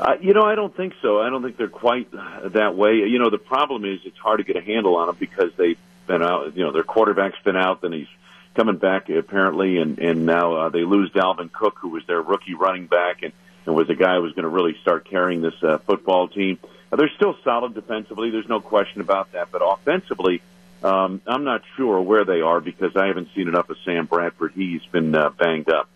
Uh, 0.00 0.14
you 0.20 0.32
know, 0.32 0.42
I 0.42 0.54
don't 0.54 0.74
think 0.76 0.94
so. 1.02 1.20
I 1.20 1.30
don't 1.30 1.42
think 1.42 1.56
they're 1.56 1.68
quite 1.68 2.10
that 2.10 2.74
way. 2.74 2.94
You 2.94 3.18
know, 3.18 3.30
the 3.30 3.38
problem 3.38 3.84
is 3.84 4.00
it's 4.04 4.18
hard 4.18 4.38
to 4.38 4.44
get 4.44 4.56
a 4.56 4.60
handle 4.60 4.96
on 4.96 5.06
them 5.06 5.16
because 5.18 5.52
they've 5.56 5.78
been 6.06 6.22
out. 6.22 6.56
You 6.56 6.64
know, 6.64 6.72
their 6.72 6.82
quarterback's 6.82 7.38
been 7.44 7.56
out, 7.56 7.82
then 7.82 7.92
he's 7.92 8.08
coming 8.54 8.76
back 8.76 9.08
apparently, 9.08 9.78
and 9.78 9.98
and 9.98 10.26
now 10.26 10.54
uh, 10.54 10.68
they 10.70 10.82
lose 10.82 11.10
Dalvin 11.12 11.52
Cook, 11.52 11.78
who 11.80 11.90
was 11.90 12.04
their 12.06 12.20
rookie 12.20 12.54
running 12.54 12.86
back, 12.86 13.22
and 13.22 13.32
and 13.66 13.74
was 13.74 13.88
a 13.90 13.94
guy 13.94 14.16
who 14.16 14.22
was 14.22 14.32
going 14.32 14.44
to 14.44 14.48
really 14.48 14.76
start 14.82 15.08
carrying 15.08 15.40
this 15.40 15.54
uh, 15.62 15.78
football 15.78 16.28
team. 16.28 16.58
Uh, 16.90 16.96
they're 16.96 17.12
still 17.16 17.36
solid 17.44 17.74
defensively. 17.74 18.30
There's 18.30 18.48
no 18.48 18.60
question 18.60 19.00
about 19.00 19.32
that, 19.32 19.50
but 19.52 19.62
offensively. 19.64 20.42
Um, 20.82 21.20
I'm 21.28 21.44
not 21.44 21.62
sure 21.76 22.00
where 22.00 22.24
they 22.24 22.40
are 22.40 22.60
because 22.60 22.96
I 22.96 23.06
haven't 23.06 23.28
seen 23.36 23.46
enough 23.46 23.70
of 23.70 23.76
Sam 23.84 24.06
Bradford. 24.06 24.52
He's 24.54 24.84
been 24.86 25.14
uh, 25.14 25.30
banged 25.30 25.70
up. 25.70 25.88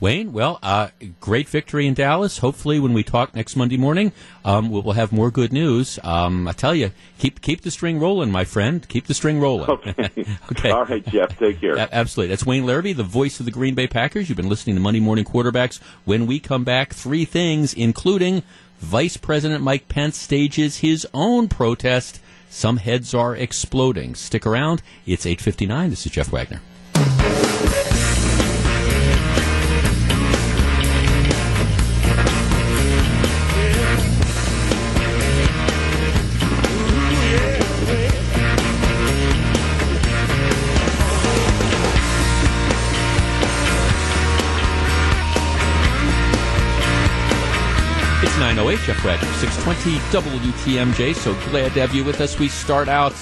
Wayne, 0.00 0.32
well, 0.32 0.58
uh, 0.62 0.88
great 1.20 1.46
victory 1.46 1.86
in 1.86 1.92
Dallas. 1.92 2.38
Hopefully, 2.38 2.80
when 2.80 2.94
we 2.94 3.02
talk 3.02 3.34
next 3.34 3.54
Monday 3.54 3.76
morning, 3.76 4.12
um, 4.46 4.70
we'll, 4.70 4.80
we'll, 4.80 4.94
have 4.94 5.12
more 5.12 5.30
good 5.30 5.52
news. 5.52 5.98
Um, 6.02 6.48
I 6.48 6.52
tell 6.52 6.74
you, 6.74 6.90
keep 7.18 7.42
keep 7.42 7.60
the 7.60 7.70
string 7.70 8.00
rolling, 8.00 8.32
my 8.32 8.44
friend. 8.44 8.88
Keep 8.88 9.06
the 9.06 9.14
string 9.14 9.40
rolling. 9.40 9.68
Okay. 9.68 9.94
okay. 10.52 10.70
All 10.70 10.86
right, 10.86 11.04
Jeff. 11.06 11.38
Take 11.38 11.60
care. 11.60 11.76
Absolutely. 11.92 12.28
That's 12.28 12.46
Wayne 12.46 12.64
Larrivee, 12.64 12.96
the 12.96 13.02
voice 13.02 13.40
of 13.40 13.46
the 13.46 13.52
Green 13.52 13.74
Bay 13.74 13.86
Packers. 13.86 14.28
You've 14.28 14.36
been 14.36 14.48
listening 14.48 14.76
to 14.76 14.80
Monday 14.80 15.00
Morning 15.00 15.24
Quarterbacks. 15.24 15.80
When 16.06 16.26
we 16.26 16.40
come 16.40 16.64
back, 16.64 16.94
three 16.94 17.26
things, 17.26 17.74
including 17.74 18.42
Vice 18.78 19.18
President 19.18 19.62
Mike 19.62 19.88
Pence 19.88 20.16
stages 20.16 20.78
his 20.78 21.06
own 21.12 21.48
protest. 21.48 22.20
Some 22.48 22.78
heads 22.78 23.12
are 23.12 23.36
exploding. 23.36 24.14
Stick 24.14 24.46
around. 24.46 24.82
It's 25.06 25.26
8:59. 25.26 25.90
This 25.90 26.06
is 26.06 26.12
Jeff 26.12 26.32
Wagner. 26.32 26.60
Jeff 48.56 49.04
Wagner, 49.04 49.32
620 49.34 49.98
WTMJ. 50.10 51.14
So 51.14 51.34
glad 51.50 51.72
to 51.74 51.80
have 51.80 51.94
you 51.94 52.02
with 52.04 52.20
us. 52.20 52.36
We 52.36 52.48
start 52.48 52.88
out 52.88 53.14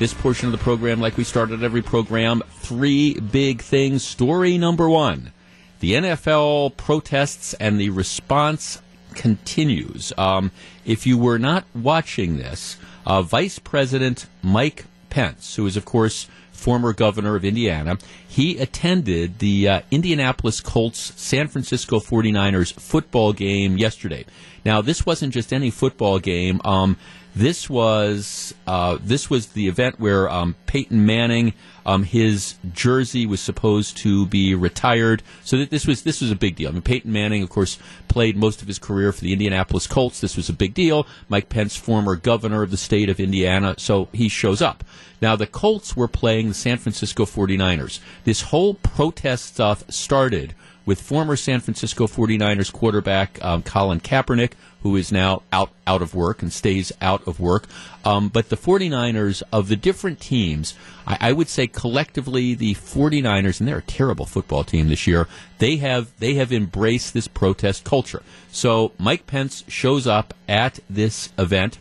this 0.00 0.12
portion 0.12 0.46
of 0.46 0.52
the 0.52 0.58
program 0.58 1.00
like 1.00 1.16
we 1.16 1.22
started 1.22 1.62
every 1.62 1.82
program. 1.82 2.42
Three 2.50 3.14
big 3.20 3.62
things. 3.62 4.02
Story 4.02 4.58
number 4.58 4.88
one 4.88 5.30
the 5.78 5.92
NFL 5.92 6.76
protests 6.76 7.54
and 7.54 7.78
the 7.78 7.90
response 7.90 8.82
continues. 9.14 10.12
Um, 10.18 10.50
if 10.84 11.06
you 11.06 11.16
were 11.16 11.38
not 11.38 11.64
watching 11.74 12.38
this, 12.38 12.76
uh, 13.06 13.22
Vice 13.22 13.60
President 13.60 14.26
Mike 14.42 14.86
Pence, 15.10 15.54
who 15.54 15.64
is, 15.66 15.76
of 15.76 15.84
course, 15.84 16.26
former 16.62 16.92
governor 16.92 17.34
of 17.34 17.44
Indiana, 17.44 17.98
he 18.26 18.56
attended 18.58 19.40
the 19.40 19.68
uh, 19.68 19.80
Indianapolis 19.90 20.60
Colts 20.60 21.12
San 21.16 21.48
Francisco 21.48 21.98
49ers 21.98 22.72
football 22.72 23.32
game 23.32 23.76
yesterday. 23.76 24.24
Now, 24.64 24.80
this 24.80 25.04
wasn't 25.04 25.34
just 25.34 25.52
any 25.52 25.70
football 25.70 26.20
game. 26.20 26.60
Um, 26.64 26.96
this 27.34 27.68
was 27.68 28.54
uh, 28.66 28.98
this 29.00 29.28
was 29.28 29.48
the 29.48 29.66
event 29.66 29.98
where 29.98 30.30
um, 30.30 30.54
Peyton 30.66 31.04
Manning, 31.04 31.54
um, 31.84 32.04
his 32.04 32.54
jersey 32.72 33.26
was 33.26 33.40
supposed 33.40 33.96
to 33.98 34.26
be 34.26 34.54
retired. 34.54 35.22
So 35.44 35.58
that 35.58 35.70
this 35.70 35.86
was 35.86 36.02
this 36.02 36.20
was 36.20 36.30
a 36.30 36.36
big 36.36 36.56
deal. 36.56 36.68
I 36.68 36.72
mean, 36.72 36.82
Peyton 36.82 37.12
Manning, 37.12 37.42
of 37.42 37.50
course, 37.50 37.78
played 38.08 38.36
most 38.36 38.62
of 38.62 38.68
his 38.68 38.78
career 38.78 39.12
for 39.12 39.20
the 39.20 39.32
Indianapolis 39.32 39.86
Colts. 39.86 40.20
This 40.20 40.36
was 40.36 40.48
a 40.48 40.54
big 40.54 40.74
deal. 40.74 41.06
Mike 41.28 41.48
Pence, 41.48 41.76
former 41.76 42.16
governor 42.16 42.62
of 42.62 42.70
the 42.70 42.76
state 42.76 43.08
of 43.08 43.20
Indiana, 43.20 43.74
so 43.78 44.08
he 44.12 44.28
shows 44.28 44.62
up. 44.62 44.84
Now, 45.20 45.36
the 45.36 45.46
Colts 45.46 45.96
were 45.96 46.08
playing 46.08 46.48
the 46.48 46.54
San 46.54 46.78
Francisco 46.78 47.24
49ers. 47.24 48.00
This 48.24 48.42
whole 48.42 48.74
protest 48.74 49.46
stuff 49.46 49.84
started 49.88 50.54
with 50.84 51.00
former 51.00 51.36
San 51.36 51.60
Francisco 51.60 52.06
49ers 52.06 52.72
quarterback 52.72 53.42
um, 53.44 53.62
Colin 53.62 54.00
Kaepernick, 54.00 54.52
who 54.82 54.96
is 54.96 55.12
now 55.12 55.42
out, 55.52 55.70
out 55.86 56.02
of 56.02 56.14
work 56.14 56.42
and 56.42 56.52
stays 56.52 56.92
out 57.00 57.26
of 57.26 57.38
work. 57.38 57.66
Um, 58.04 58.28
but 58.28 58.48
the 58.48 58.56
49ers, 58.56 59.42
of 59.52 59.68
the 59.68 59.76
different 59.76 60.20
teams, 60.20 60.74
I, 61.06 61.18
I, 61.20 61.32
would 61.32 61.48
say 61.48 61.68
collectively 61.68 62.54
the 62.54 62.74
49ers, 62.74 63.60
and 63.60 63.68
they're 63.68 63.78
a 63.78 63.82
terrible 63.82 64.26
football 64.26 64.64
team 64.64 64.88
this 64.88 65.06
year, 65.06 65.28
they 65.58 65.76
have, 65.76 66.10
they 66.18 66.34
have 66.34 66.52
embraced 66.52 67.14
this 67.14 67.28
protest 67.28 67.84
culture. 67.84 68.22
So 68.50 68.92
Mike 68.98 69.26
Pence 69.26 69.64
shows 69.68 70.06
up 70.06 70.34
at 70.48 70.80
this 70.90 71.30
event. 71.38 71.78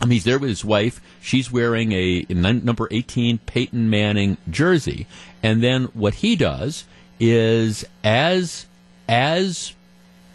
Um, 0.00 0.10
he's 0.10 0.24
there 0.24 0.38
with 0.38 0.50
his 0.50 0.64
wife. 0.64 1.00
She's 1.20 1.52
wearing 1.52 1.92
a, 1.92 2.26
a 2.28 2.34
number 2.34 2.88
18 2.90 3.38
Peyton 3.38 3.90
Manning 3.90 4.36
jersey. 4.48 5.06
And 5.42 5.62
then 5.62 5.84
what 5.86 6.14
he 6.14 6.36
does 6.36 6.84
is 7.18 7.84
as 8.04 8.66
as 9.08 9.74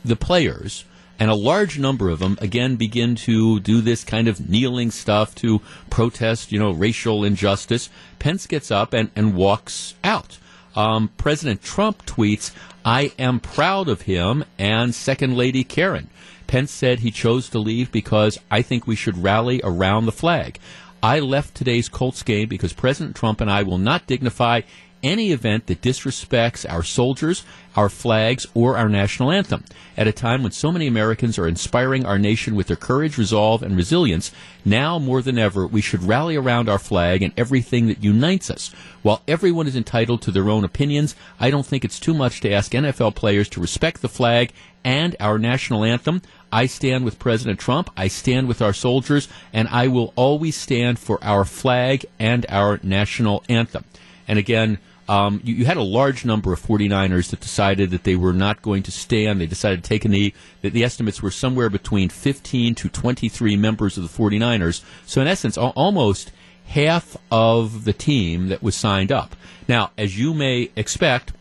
the 0.03 0.15
players 0.15 0.85
and 1.19 1.29
a 1.29 1.35
large 1.35 1.77
number 1.77 2.09
of 2.09 2.17
them 2.17 2.35
again 2.41 2.77
begin 2.77 3.13
to 3.13 3.59
do 3.59 3.81
this 3.81 4.03
kind 4.03 4.27
of 4.27 4.49
kneeling 4.49 4.89
stuff 4.89 5.35
to 5.35 5.61
protest, 5.91 6.51
you 6.51 6.57
know, 6.57 6.71
racial 6.71 7.23
injustice. 7.23 7.89
Pence 8.17 8.47
gets 8.47 8.71
up 8.71 8.91
and, 8.91 9.11
and 9.15 9.35
walks 9.35 9.93
out. 10.03 10.39
Um, 10.75 11.11
President 11.17 11.61
Trump 11.61 12.05
tweets, 12.07 12.51
"I 12.83 13.11
am 13.19 13.39
proud 13.39 13.87
of 13.87 14.01
him," 14.01 14.45
and 14.57 14.95
Second 14.95 15.37
Lady 15.37 15.63
Karen. 15.63 16.09
Pence 16.47 16.71
said 16.71 16.99
he 16.99 17.11
chose 17.11 17.49
to 17.49 17.59
leave 17.59 17.91
because 17.91 18.39
I 18.49 18.61
think 18.61 18.87
we 18.87 18.95
should 18.95 19.21
rally 19.21 19.61
around 19.63 20.05
the 20.05 20.11
flag. 20.11 20.57
I 21.03 21.19
left 21.19 21.55
today's 21.55 21.87
Colts 21.87 22.23
game 22.23 22.47
because 22.49 22.73
President 22.73 23.15
Trump 23.15 23.41
and 23.41 23.49
I 23.49 23.63
will 23.63 23.77
not 23.77 24.07
dignify 24.07 24.61
any 25.03 25.31
event 25.31 25.67
that 25.67 25.81
disrespects 25.81 26.69
our 26.71 26.83
soldiers, 26.83 27.43
our 27.75 27.89
flags, 27.89 28.45
or 28.53 28.77
our 28.77 28.89
national 28.89 29.31
anthem. 29.31 29.63
At 29.97 30.07
a 30.07 30.11
time 30.11 30.43
when 30.43 30.51
so 30.51 30.71
many 30.71 30.87
Americans 30.87 31.37
are 31.37 31.47
inspiring 31.47 32.05
our 32.05 32.19
nation 32.19 32.55
with 32.55 32.67
their 32.67 32.75
courage, 32.75 33.17
resolve, 33.17 33.63
and 33.63 33.75
resilience, 33.75 34.31
now 34.65 34.99
more 34.99 35.21
than 35.21 35.37
ever, 35.37 35.65
we 35.65 35.81
should 35.81 36.03
rally 36.03 36.35
around 36.35 36.69
our 36.69 36.79
flag 36.79 37.21
and 37.21 37.33
everything 37.37 37.87
that 37.87 38.03
unites 38.03 38.49
us. 38.49 38.71
While 39.01 39.21
everyone 39.27 39.67
is 39.67 39.75
entitled 39.75 40.21
to 40.23 40.31
their 40.31 40.49
own 40.49 40.63
opinions, 40.63 41.15
I 41.39 41.49
don't 41.49 41.65
think 41.65 41.83
it's 41.83 41.99
too 41.99 42.13
much 42.13 42.41
to 42.41 42.51
ask 42.51 42.71
NFL 42.71 43.15
players 43.15 43.49
to 43.49 43.61
respect 43.61 44.01
the 44.01 44.09
flag 44.09 44.51
and 44.83 45.15
our 45.19 45.37
national 45.37 45.83
anthem. 45.83 46.21
I 46.51 46.65
stand 46.65 47.05
with 47.05 47.19
President 47.19 47.59
Trump. 47.59 47.89
I 47.95 48.07
stand 48.07 48.47
with 48.47 48.61
our 48.61 48.73
soldiers, 48.73 49.27
and 49.53 49.67
I 49.69 49.87
will 49.87 50.13
always 50.15 50.57
stand 50.57 50.99
for 50.99 51.23
our 51.23 51.45
flag 51.45 52.05
and 52.19 52.45
our 52.49 52.79
national 52.83 53.43
anthem. 53.47 53.85
And 54.27 54.37
again, 54.37 54.79
um, 55.12 55.41
you, 55.43 55.56
you, 55.56 55.65
had 55.65 55.76
a 55.76 55.84
large 55.84 56.24
number 56.24 56.54
of 56.54 56.62
49ers 56.62 57.32
that 57.32 57.41
decided 57.41 57.91
that 57.91 58.06
they 58.06 58.15
were 58.15 58.32
not 58.32 58.62
going 58.62 58.82
to 58.84 58.91
stand. 58.91 59.41
They 59.41 59.45
decided 59.45 59.84
to 59.84 59.89
take 59.89 60.06
a 60.06 60.08
knee. 60.08 60.34
The, 60.62 60.69
the 60.69 60.86
estimates 60.86 61.21
were 61.21 61.32
somewhere 61.32 61.69
between 61.69 62.08
15 62.08 62.76
to 62.76 62.88
23 62.88 63.58
members 63.58 63.97
of 63.97 64.04
the 64.04 64.17
49ers. 64.17 64.82
So, 65.06 65.19
in 65.19 65.28
essence, 65.28 65.58
al- 65.58 65.74
almost 65.76 66.32
half 66.67 67.17
of 67.30 67.84
the 67.84 67.91
team 67.91 68.47
that 68.47 68.63
was 68.63 68.74
signed 68.74 69.12
up. 69.12 69.36
Now, 69.67 69.91
as 69.97 70.17
you 70.17 70.34
may 70.34 70.71
expect, 70.78 71.34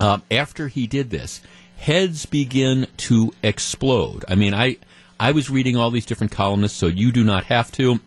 um, 0.00 0.24
after 0.28 0.66
he 0.66 0.88
did 0.88 1.10
this, 1.10 1.40
heads 1.76 2.26
begin 2.26 2.88
to 2.96 3.32
explode. 3.44 4.24
I 4.26 4.34
mean, 4.34 4.54
I 4.54 4.78
I 5.20 5.30
was 5.30 5.50
reading 5.50 5.76
all 5.76 5.92
these 5.92 6.06
different 6.06 6.32
columnists, 6.32 6.76
so 6.76 6.88
you 6.88 7.12
do 7.12 7.22
not 7.22 7.44
have 7.44 7.70
to. 7.72 8.00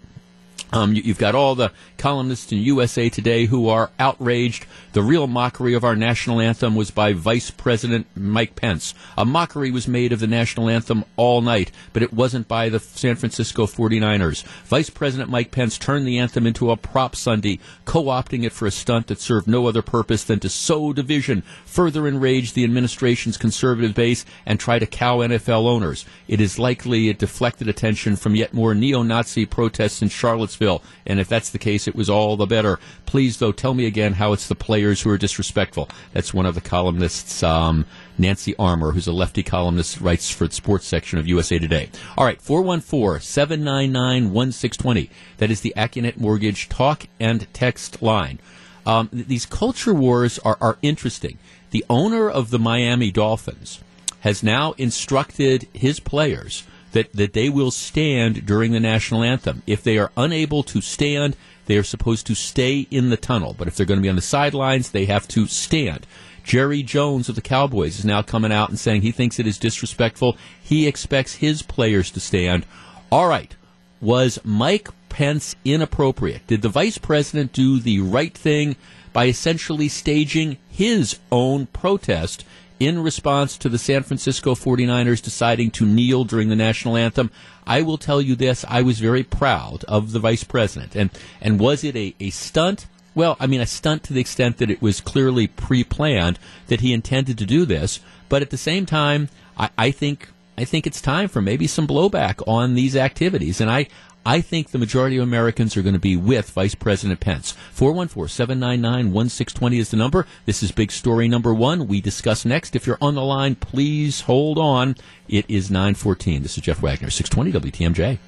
Um, 0.73 0.93
you, 0.93 1.03
have 1.03 1.17
got 1.17 1.35
all 1.35 1.55
the 1.55 1.71
columnists 1.97 2.51
in 2.51 2.59
USA 2.59 3.09
Today 3.09 3.45
who 3.45 3.67
are 3.67 3.91
outraged. 3.99 4.65
The 4.93 5.03
real 5.03 5.27
mockery 5.27 5.73
of 5.73 5.83
our 5.83 5.95
national 5.95 6.39
anthem 6.39 6.75
was 6.75 6.91
by 6.91 7.11
Vice 7.11 7.51
President 7.51 8.07
Mike 8.15 8.55
Pence. 8.55 8.93
A 9.17 9.25
mockery 9.25 9.69
was 9.69 9.87
made 9.87 10.13
of 10.13 10.19
the 10.19 10.27
national 10.27 10.69
anthem 10.69 11.03
all 11.17 11.41
night, 11.41 11.71
but 11.91 12.03
it 12.03 12.13
wasn't 12.13 12.47
by 12.47 12.69
the 12.69 12.79
San 12.79 13.15
Francisco 13.15 13.65
49ers. 13.65 14.43
Vice 14.65 14.89
President 14.89 15.29
Mike 15.29 15.51
Pence 15.51 15.77
turned 15.77 16.07
the 16.07 16.17
anthem 16.17 16.47
into 16.47 16.71
a 16.71 16.77
prop 16.77 17.17
Sunday, 17.17 17.59
co 17.83 18.05
opting 18.05 18.45
it 18.45 18.53
for 18.53 18.65
a 18.65 18.71
stunt 18.71 19.07
that 19.07 19.19
served 19.19 19.47
no 19.47 19.67
other 19.67 19.81
purpose 19.81 20.23
than 20.23 20.39
to 20.39 20.49
sow 20.49 20.93
division, 20.93 21.43
further 21.65 22.07
enrage 22.07 22.53
the 22.53 22.63
administration's 22.63 23.37
conservative 23.37 23.93
base, 23.93 24.25
and 24.45 24.59
try 24.59 24.79
to 24.79 24.87
cow 24.87 25.17
NFL 25.17 25.67
owners. 25.67 26.05
It 26.29 26.39
is 26.39 26.57
likely 26.57 27.09
it 27.09 27.19
deflected 27.19 27.67
attention 27.67 28.15
from 28.15 28.35
yet 28.35 28.53
more 28.53 28.73
neo 28.73 29.03
Nazi 29.03 29.45
protests 29.45 30.01
in 30.01 30.09
Charlottesville 30.09 30.60
and 30.61 31.19
if 31.19 31.27
that's 31.27 31.49
the 31.49 31.57
case, 31.59 31.87
it 31.87 31.95
was 31.95 32.09
all 32.09 32.37
the 32.37 32.45
better. 32.45 32.79
Please, 33.05 33.37
though, 33.37 33.51
tell 33.51 33.73
me 33.73 33.85
again 33.85 34.13
how 34.13 34.33
it's 34.33 34.47
the 34.47 34.55
players 34.55 35.01
who 35.01 35.09
are 35.09 35.17
disrespectful. 35.17 35.89
That's 36.13 36.33
one 36.33 36.45
of 36.45 36.55
the 36.55 36.61
columnists, 36.61 37.41
um, 37.43 37.85
Nancy 38.17 38.55
Armour, 38.57 38.91
who's 38.91 39.07
a 39.07 39.11
lefty 39.11 39.43
columnist, 39.43 39.99
writes 39.99 40.29
for 40.29 40.47
the 40.47 40.53
sports 40.53 40.85
section 40.85 41.17
of 41.17 41.27
USA 41.27 41.57
Today. 41.57 41.89
All 42.17 42.25
right, 42.25 42.41
414 42.41 43.21
799 43.21 44.31
1620. 44.31 45.09
That 45.37 45.51
is 45.51 45.61
the 45.61 45.73
Accunet 45.75 46.17
Mortgage 46.17 46.69
talk 46.69 47.07
and 47.19 47.51
text 47.53 48.01
line. 48.01 48.39
Um, 48.85 49.09
these 49.11 49.45
culture 49.45 49.93
wars 49.93 50.39
are, 50.39 50.57
are 50.61 50.77
interesting. 50.81 51.37
The 51.71 51.85
owner 51.89 52.29
of 52.29 52.49
the 52.49 52.59
Miami 52.59 53.11
Dolphins 53.11 53.81
has 54.21 54.43
now 54.43 54.73
instructed 54.73 55.67
his 55.73 55.99
players 55.99 56.63
that, 56.91 57.11
that 57.13 57.33
they 57.33 57.49
will 57.49 57.71
stand 57.71 58.45
during 58.45 58.71
the 58.71 58.79
national 58.79 59.23
anthem. 59.23 59.63
If 59.65 59.83
they 59.83 59.97
are 59.97 60.11
unable 60.17 60.63
to 60.63 60.81
stand, 60.81 61.35
they 61.65 61.77
are 61.77 61.83
supposed 61.83 62.27
to 62.27 62.35
stay 62.35 62.87
in 62.91 63.09
the 63.09 63.17
tunnel. 63.17 63.55
But 63.57 63.67
if 63.67 63.75
they're 63.75 63.85
going 63.85 63.99
to 63.99 64.03
be 64.03 64.09
on 64.09 64.15
the 64.15 64.21
sidelines, 64.21 64.91
they 64.91 65.05
have 65.05 65.27
to 65.29 65.47
stand. 65.47 66.05
Jerry 66.43 66.83
Jones 66.83 67.29
of 67.29 67.35
the 67.35 67.41
Cowboys 67.41 67.99
is 67.99 68.05
now 68.05 68.21
coming 68.21 68.51
out 68.51 68.69
and 68.69 68.79
saying 68.79 69.01
he 69.01 69.11
thinks 69.11 69.39
it 69.39 69.47
is 69.47 69.57
disrespectful. 69.57 70.37
He 70.61 70.87
expects 70.87 71.35
his 71.35 71.61
players 71.61 72.11
to 72.11 72.19
stand. 72.19 72.65
All 73.11 73.27
right. 73.27 73.55
Was 73.99 74.39
Mike 74.43 74.89
Pence 75.09 75.55
inappropriate? 75.63 76.47
Did 76.47 76.61
the 76.61 76.69
vice 76.69 76.97
president 76.97 77.53
do 77.53 77.79
the 77.79 77.99
right 77.99 78.35
thing 78.35 78.75
by 79.13 79.25
essentially 79.27 79.87
staging 79.87 80.57
his 80.69 81.19
own 81.31 81.67
protest 81.67 82.45
in 82.81 83.03
response 83.03 83.59
to 83.59 83.69
the 83.69 83.77
San 83.77 84.01
Francisco 84.01 84.55
49ers 84.55 85.21
deciding 85.21 85.69
to 85.69 85.85
kneel 85.85 86.23
during 86.23 86.49
the 86.49 86.55
national 86.55 86.97
anthem, 86.97 87.29
I 87.67 87.83
will 87.83 87.99
tell 87.99 88.19
you 88.19 88.35
this, 88.35 88.65
I 88.67 88.81
was 88.81 88.99
very 88.99 89.21
proud 89.21 89.83
of 89.83 90.13
the 90.13 90.19
vice 90.19 90.43
president. 90.43 90.95
And, 90.95 91.11
and 91.39 91.59
was 91.59 91.83
it 91.83 91.95
a, 91.95 92.15
a 92.19 92.31
stunt? 92.31 92.87
Well, 93.13 93.37
I 93.39 93.45
mean, 93.45 93.61
a 93.61 93.67
stunt 93.67 94.01
to 94.05 94.13
the 94.13 94.19
extent 94.19 94.57
that 94.57 94.71
it 94.71 94.81
was 94.81 94.99
clearly 94.99 95.45
pre 95.45 95.83
planned 95.83 96.39
that 96.67 96.81
he 96.81 96.91
intended 96.91 97.37
to 97.37 97.45
do 97.45 97.65
this. 97.65 97.99
But 98.29 98.41
at 98.41 98.49
the 98.49 98.57
same 98.57 98.87
time, 98.87 99.29
I, 99.59 99.69
I 99.77 99.91
think 99.91 100.29
I 100.57 100.65
think 100.65 100.87
it's 100.87 101.01
time 101.01 101.27
for 101.27 101.41
maybe 101.41 101.67
some 101.67 101.87
blowback 101.87 102.41
on 102.47 102.73
these 102.73 102.95
activities. 102.95 103.61
And 103.61 103.69
I, 103.69 103.87
I 104.25 104.41
think 104.41 104.69
the 104.69 104.77
majority 104.77 105.17
of 105.17 105.23
Americans 105.23 105.75
are 105.75 105.81
going 105.81 105.93
to 105.93 105.99
be 105.99 106.15
with 106.15 106.51
Vice 106.51 106.75
President 106.75 107.19
Pence. 107.19 107.53
414 107.71 108.29
799 108.29 109.11
1620 109.11 109.79
is 109.79 109.89
the 109.89 109.97
number. 109.97 110.27
This 110.45 110.61
is 110.61 110.71
big 110.71 110.91
story 110.91 111.27
number 111.27 111.53
one. 111.53 111.87
We 111.87 112.01
discuss 112.01 112.45
next. 112.45 112.75
If 112.75 112.85
you're 112.85 112.99
on 113.01 113.15
the 113.15 113.23
line, 113.23 113.55
please 113.55 114.21
hold 114.21 114.59
on. 114.59 114.95
It 115.27 115.45
is 115.49 115.71
914. 115.71 116.43
This 116.43 116.55
is 116.57 116.63
Jeff 116.63 116.83
Wagner, 116.83 117.09
620 117.09 117.71
WTMJ. 117.71 118.19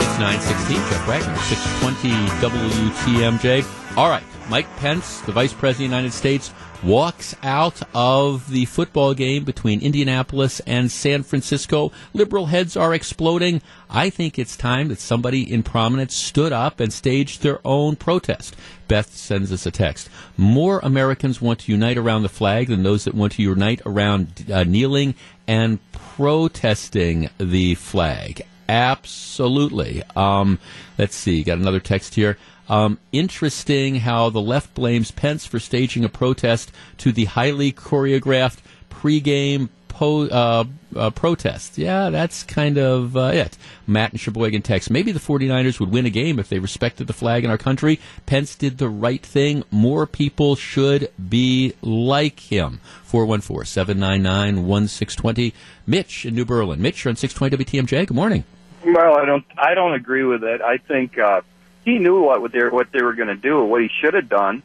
It's 0.00 0.18
916. 0.18 0.76
Jeff 0.76 1.08
Wagner, 1.08 1.36
620 1.36 2.10
WTMJ. 2.42 3.87
All 3.98 4.08
right. 4.08 4.22
Mike 4.48 4.68
Pence, 4.76 5.22
the 5.22 5.32
Vice 5.32 5.52
President 5.52 5.86
of 5.86 5.90
the 5.90 5.96
United 5.96 6.12
States, 6.12 6.52
walks 6.84 7.34
out 7.42 7.82
of 7.96 8.48
the 8.48 8.64
football 8.66 9.12
game 9.12 9.42
between 9.42 9.82
Indianapolis 9.82 10.60
and 10.68 10.88
San 10.88 11.24
Francisco. 11.24 11.90
Liberal 12.14 12.46
heads 12.46 12.76
are 12.76 12.94
exploding. 12.94 13.60
I 13.90 14.08
think 14.08 14.38
it's 14.38 14.56
time 14.56 14.86
that 14.86 15.00
somebody 15.00 15.52
in 15.52 15.64
prominence 15.64 16.14
stood 16.14 16.52
up 16.52 16.78
and 16.78 16.92
staged 16.92 17.42
their 17.42 17.58
own 17.64 17.96
protest. 17.96 18.54
Beth 18.86 19.16
sends 19.16 19.50
us 19.50 19.66
a 19.66 19.72
text. 19.72 20.08
More 20.36 20.78
Americans 20.84 21.40
want 21.40 21.58
to 21.58 21.72
unite 21.72 21.98
around 21.98 22.22
the 22.22 22.28
flag 22.28 22.68
than 22.68 22.84
those 22.84 23.02
that 23.02 23.14
want 23.14 23.32
to 23.32 23.42
unite 23.42 23.82
around 23.84 24.44
uh, 24.48 24.62
kneeling 24.62 25.16
and 25.48 25.80
protesting 25.90 27.30
the 27.38 27.74
flag. 27.74 28.46
Absolutely. 28.68 30.02
Um, 30.14 30.58
let's 30.98 31.16
see. 31.16 31.42
Got 31.42 31.58
another 31.58 31.80
text 31.80 32.14
here. 32.14 32.36
Um, 32.68 32.98
interesting 33.12 33.96
how 33.96 34.28
the 34.28 34.42
left 34.42 34.74
blames 34.74 35.10
Pence 35.10 35.46
for 35.46 35.58
staging 35.58 36.04
a 36.04 36.08
protest 36.08 36.70
to 36.98 37.12
the 37.12 37.24
highly 37.24 37.72
choreographed 37.72 38.58
pregame 38.90 39.70
po- 39.88 40.28
uh, 40.28 40.64
uh, 40.94 41.10
protest. 41.10 41.78
Yeah, 41.78 42.10
that's 42.10 42.42
kind 42.42 42.78
of 42.78 43.16
uh, 43.16 43.30
it. 43.32 43.56
Matt 43.86 44.12
and 44.12 44.20
Sheboygan 44.20 44.62
text. 44.62 44.90
Maybe 44.90 45.12
the 45.12 45.20
49ers 45.20 45.80
would 45.80 45.90
win 45.90 46.04
a 46.04 46.10
game 46.10 46.38
if 46.38 46.48
they 46.48 46.58
respected 46.58 47.06
the 47.06 47.12
flag 47.12 47.44
in 47.44 47.50
our 47.50 47.58
country. 47.58 48.00
Pence 48.26 48.54
did 48.54 48.78
the 48.78 48.88
right 48.88 49.24
thing. 49.24 49.64
More 49.70 50.06
people 50.06 50.54
should 50.54 51.10
be 51.28 51.74
like 51.80 52.40
him. 52.40 52.80
414 53.04 53.64
799 53.64 54.66
1620. 54.66 55.54
Mitch 55.86 56.26
in 56.26 56.34
New 56.34 56.44
Berlin. 56.44 56.82
Mitch, 56.82 57.04
you're 57.04 57.10
on 57.10 57.16
620 57.16 57.64
WTMJ. 57.64 58.06
Good 58.06 58.14
morning. 58.14 58.44
Well, 58.84 59.18
I 59.18 59.24
don't. 59.24 59.44
I 59.56 59.74
don't 59.74 59.94
agree 59.94 60.24
with 60.24 60.44
it. 60.44 60.60
I 60.60 60.78
think 60.78 61.18
uh, 61.18 61.40
he 61.84 61.98
knew 61.98 62.22
what 62.22 62.52
they 62.52 62.60
what 62.60 62.92
they 62.92 63.02
were 63.02 63.14
going 63.14 63.28
to 63.28 63.36
do. 63.36 63.64
What 63.64 63.82
he 63.82 63.88
should 64.00 64.14
have 64.14 64.28
done 64.28 64.62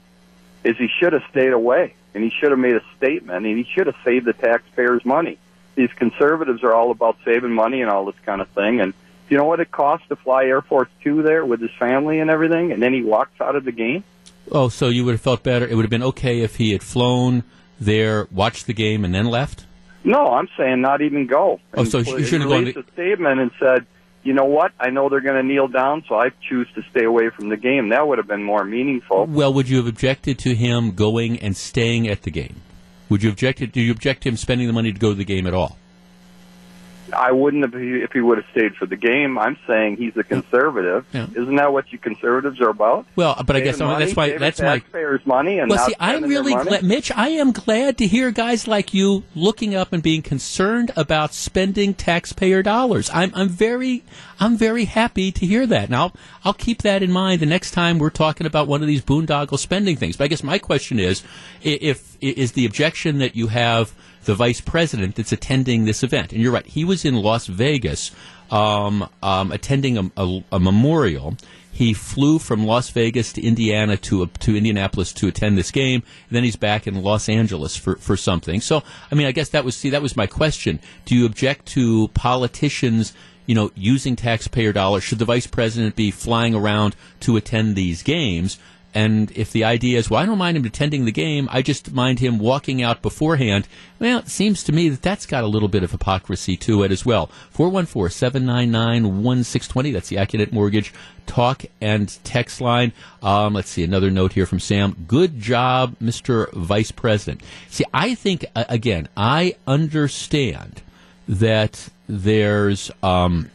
is 0.63 0.77
he 0.77 0.89
should 0.99 1.13
have 1.13 1.23
stayed 1.31 1.53
away 1.53 1.93
and 2.13 2.23
he 2.23 2.29
should 2.29 2.51
have 2.51 2.59
made 2.59 2.75
a 2.75 2.83
statement 2.97 3.45
and 3.45 3.57
he 3.57 3.65
should 3.73 3.87
have 3.87 3.95
saved 4.03 4.25
the 4.25 4.33
taxpayers 4.33 5.03
money. 5.05 5.37
These 5.75 5.91
conservatives 5.95 6.63
are 6.63 6.73
all 6.73 6.91
about 6.91 7.17
saving 7.25 7.51
money 7.51 7.81
and 7.81 7.89
all 7.89 8.05
this 8.05 8.19
kind 8.25 8.41
of 8.41 8.47
thing. 8.49 8.79
And 8.79 8.93
you 9.29 9.37
know 9.37 9.45
what 9.45 9.59
it 9.59 9.71
costs 9.71 10.07
to 10.09 10.15
fly 10.15 10.45
Air 10.45 10.61
Force 10.61 10.89
Two 11.03 11.23
there 11.23 11.45
with 11.45 11.61
his 11.61 11.71
family 11.79 12.19
and 12.19 12.29
everything, 12.29 12.71
and 12.71 12.81
then 12.81 12.93
he 12.93 13.01
walks 13.01 13.41
out 13.41 13.55
of 13.55 13.63
the 13.63 13.71
game. 13.71 14.03
Oh, 14.51 14.69
so 14.69 14.89
you 14.89 15.05
would 15.05 15.13
have 15.13 15.21
felt 15.21 15.41
better. 15.41 15.65
It 15.65 15.75
would 15.75 15.83
have 15.83 15.89
been 15.89 16.03
okay 16.03 16.41
if 16.41 16.57
he 16.57 16.73
had 16.73 16.83
flown 16.83 17.43
there, 17.79 18.27
watched 18.29 18.67
the 18.67 18.73
game, 18.73 19.05
and 19.05 19.15
then 19.15 19.25
left. 19.25 19.65
No, 20.03 20.27
I'm 20.27 20.49
saying 20.57 20.81
not 20.81 21.01
even 21.01 21.27
go. 21.27 21.61
Oh, 21.73 21.85
so 21.85 21.99
you 21.99 22.25
shouldn't 22.25 22.51
have 22.51 22.65
gone. 22.65 22.73
To... 22.73 22.79
a 22.81 22.91
statement 22.91 23.39
and 23.39 23.51
said, 23.57 23.85
you 24.23 24.33
know 24.33 24.45
what? 24.45 24.71
I 24.79 24.89
know 24.89 25.09
they're 25.09 25.21
going 25.21 25.35
to 25.35 25.43
kneel 25.43 25.67
down, 25.67 26.03
so 26.07 26.15
I 26.15 26.29
choose 26.49 26.67
to 26.75 26.83
stay 26.91 27.03
away 27.03 27.29
from 27.29 27.49
the 27.49 27.57
game. 27.57 27.89
That 27.89 28.07
would 28.07 28.17
have 28.17 28.27
been 28.27 28.43
more 28.43 28.63
meaningful. 28.63 29.25
Well, 29.25 29.53
would 29.53 29.69
you 29.69 29.77
have 29.77 29.87
objected 29.87 30.39
to 30.39 30.55
him 30.55 30.91
going 30.91 31.39
and 31.39 31.55
staying 31.55 32.07
at 32.07 32.23
the 32.23 32.31
game? 32.31 32.61
Would 33.09 33.23
you 33.23 33.29
object? 33.29 33.59
Do 33.71 33.81
you 33.81 33.91
object 33.91 34.23
to 34.23 34.29
him 34.29 34.37
spending 34.37 34.67
the 34.67 34.73
money 34.73 34.91
to 34.91 34.99
go 34.99 35.09
to 35.09 35.15
the 35.15 35.25
game 35.25 35.45
at 35.45 35.53
all? 35.53 35.77
I 37.13 37.31
wouldn't 37.31 37.63
have 37.63 37.73
if 37.75 38.11
he 38.11 38.21
would 38.21 38.37
have 38.39 38.47
stayed 38.51 38.75
for 38.75 38.85
the 38.85 38.95
game. 38.95 39.37
I'm 39.37 39.57
saying 39.67 39.97
he's 39.97 40.15
a 40.17 40.23
conservative. 40.23 41.05
Yeah. 41.13 41.27
Isn't 41.35 41.55
that 41.55 41.71
what 41.71 41.91
you 41.91 41.97
conservatives 41.97 42.59
are 42.61 42.69
about? 42.69 43.05
Well, 43.15 43.41
but 43.45 43.55
I 43.55 43.61
guess 43.61 43.77
Saving 43.77 43.99
that's 43.99 44.15
money, 44.15 44.31
why 44.33 44.37
that's 44.37 44.61
my 44.61 44.79
taxpayers' 44.79 45.25
money 45.25 45.59
and 45.59 45.69
Well, 45.69 45.85
see, 45.85 45.95
I'm 45.99 46.23
really 46.23 46.53
money? 46.55 46.69
glad, 46.69 46.83
Mitch. 46.83 47.11
I 47.15 47.29
am 47.29 47.51
glad 47.51 47.97
to 47.99 48.07
hear 48.07 48.31
guys 48.31 48.67
like 48.67 48.93
you 48.93 49.23
looking 49.35 49.75
up 49.75 49.93
and 49.93 50.01
being 50.03 50.21
concerned 50.21 50.91
about 50.95 51.33
spending 51.33 51.93
taxpayer 51.93 52.63
dollars. 52.63 53.09
I'm, 53.13 53.31
I'm 53.35 53.49
very, 53.49 54.03
I'm 54.39 54.57
very 54.57 54.85
happy 54.85 55.31
to 55.31 55.45
hear 55.45 55.65
that. 55.67 55.89
Now, 55.89 56.03
I'll, 56.03 56.13
I'll 56.45 56.53
keep 56.53 56.81
that 56.81 57.03
in 57.03 57.11
mind 57.11 57.39
the 57.41 57.45
next 57.45 57.71
time 57.71 57.99
we're 57.99 58.09
talking 58.09 58.45
about 58.47 58.67
one 58.67 58.81
of 58.81 58.87
these 58.87 59.01
boondoggle 59.03 59.59
spending 59.59 59.95
things. 59.95 60.17
But 60.17 60.25
I 60.25 60.27
guess 60.27 60.43
my 60.43 60.59
question 60.59 60.99
is, 60.99 61.23
if 61.61 62.17
is 62.21 62.53
the 62.53 62.65
objection 62.65 63.17
that 63.19 63.35
you 63.35 63.47
have 63.47 63.93
the 64.25 64.35
vice 64.35 64.61
president 64.61 65.15
that's 65.15 65.31
attending 65.31 65.85
this 65.85 66.03
event, 66.03 66.31
and 66.31 66.41
you're 66.41 66.51
right, 66.51 66.65
he 66.65 66.83
was 66.83 67.05
in 67.05 67.15
Las 67.15 67.47
Vegas 67.47 68.11
um, 68.51 69.09
um, 69.21 69.51
attending 69.51 69.97
a, 69.97 70.11
a, 70.17 70.43
a 70.53 70.59
memorial. 70.59 71.35
He 71.71 71.95
flew 71.95 72.37
from 72.37 72.65
Las 72.67 72.91
Vegas 72.91 73.33
to 73.33 73.41
Indiana 73.41 73.97
to 73.97 74.27
to 74.27 74.55
Indianapolis 74.55 75.11
to 75.13 75.27
attend 75.27 75.57
this 75.57 75.71
game. 75.71 76.03
And 76.29 76.35
then 76.35 76.43
he's 76.43 76.55
back 76.55 76.85
in 76.85 77.01
Los 77.01 77.27
Angeles 77.27 77.75
for, 77.75 77.95
for 77.95 78.15
something. 78.15 78.61
So, 78.61 78.83
I 79.11 79.15
mean, 79.15 79.25
I 79.25 79.31
guess 79.31 79.49
that 79.49 79.65
was 79.65 79.75
see 79.75 79.89
that 79.89 80.03
was 80.03 80.15
my 80.15 80.27
question. 80.27 80.79
Do 81.05 81.15
you 81.15 81.25
object 81.25 81.65
to 81.69 82.09
politicians, 82.09 83.13
you 83.47 83.55
know, 83.55 83.71
using 83.73 84.15
taxpayer 84.15 84.71
dollars? 84.71 85.03
Should 85.03 85.17
the 85.17 85.25
vice 85.25 85.47
president 85.47 85.95
be 85.95 86.11
flying 86.11 86.53
around 86.53 86.95
to 87.21 87.37
attend 87.37 87.75
these 87.75 88.03
games? 88.03 88.59
And 88.93 89.31
if 89.31 89.51
the 89.51 89.63
idea 89.63 89.97
is, 89.97 90.09
well, 90.09 90.21
I 90.21 90.25
don't 90.25 90.37
mind 90.37 90.55
him 90.55 90.65
attending 90.65 91.05
the 91.05 91.11
game, 91.11 91.49
I 91.51 91.61
just 91.61 91.91
mind 91.91 92.19
him 92.19 92.37
walking 92.37 92.83
out 92.83 93.01
beforehand, 93.01 93.67
well, 93.99 94.19
it 94.19 94.29
seems 94.29 94.63
to 94.65 94.71
me 94.71 94.89
that 94.89 95.01
that's 95.01 95.25
got 95.25 95.43
a 95.43 95.47
little 95.47 95.67
bit 95.67 95.83
of 95.83 95.91
hypocrisy 95.91 96.55
to 96.57 96.83
it 96.83 96.91
as 96.91 97.05
well. 97.05 97.27
414 97.51 98.11
799 98.11 99.23
1620, 99.23 99.91
that's 99.91 100.09
the 100.09 100.17
Accunet 100.17 100.51
Mortgage 100.51 100.93
talk 101.25 101.63
and 101.81 102.23
text 102.23 102.61
line. 102.61 102.93
Um, 103.23 103.53
let's 103.53 103.69
see, 103.69 103.83
another 103.83 104.11
note 104.11 104.33
here 104.33 104.45
from 104.45 104.59
Sam. 104.59 105.05
Good 105.07 105.39
job, 105.39 105.95
Mr. 105.99 106.51
Vice 106.53 106.91
President. 106.91 107.41
See, 107.69 107.85
I 107.93 108.13
think, 108.13 108.45
again, 108.55 109.07
I 109.17 109.55
understand 109.65 110.81
that 111.27 111.89
there's, 112.07 112.91
um, 113.01 113.49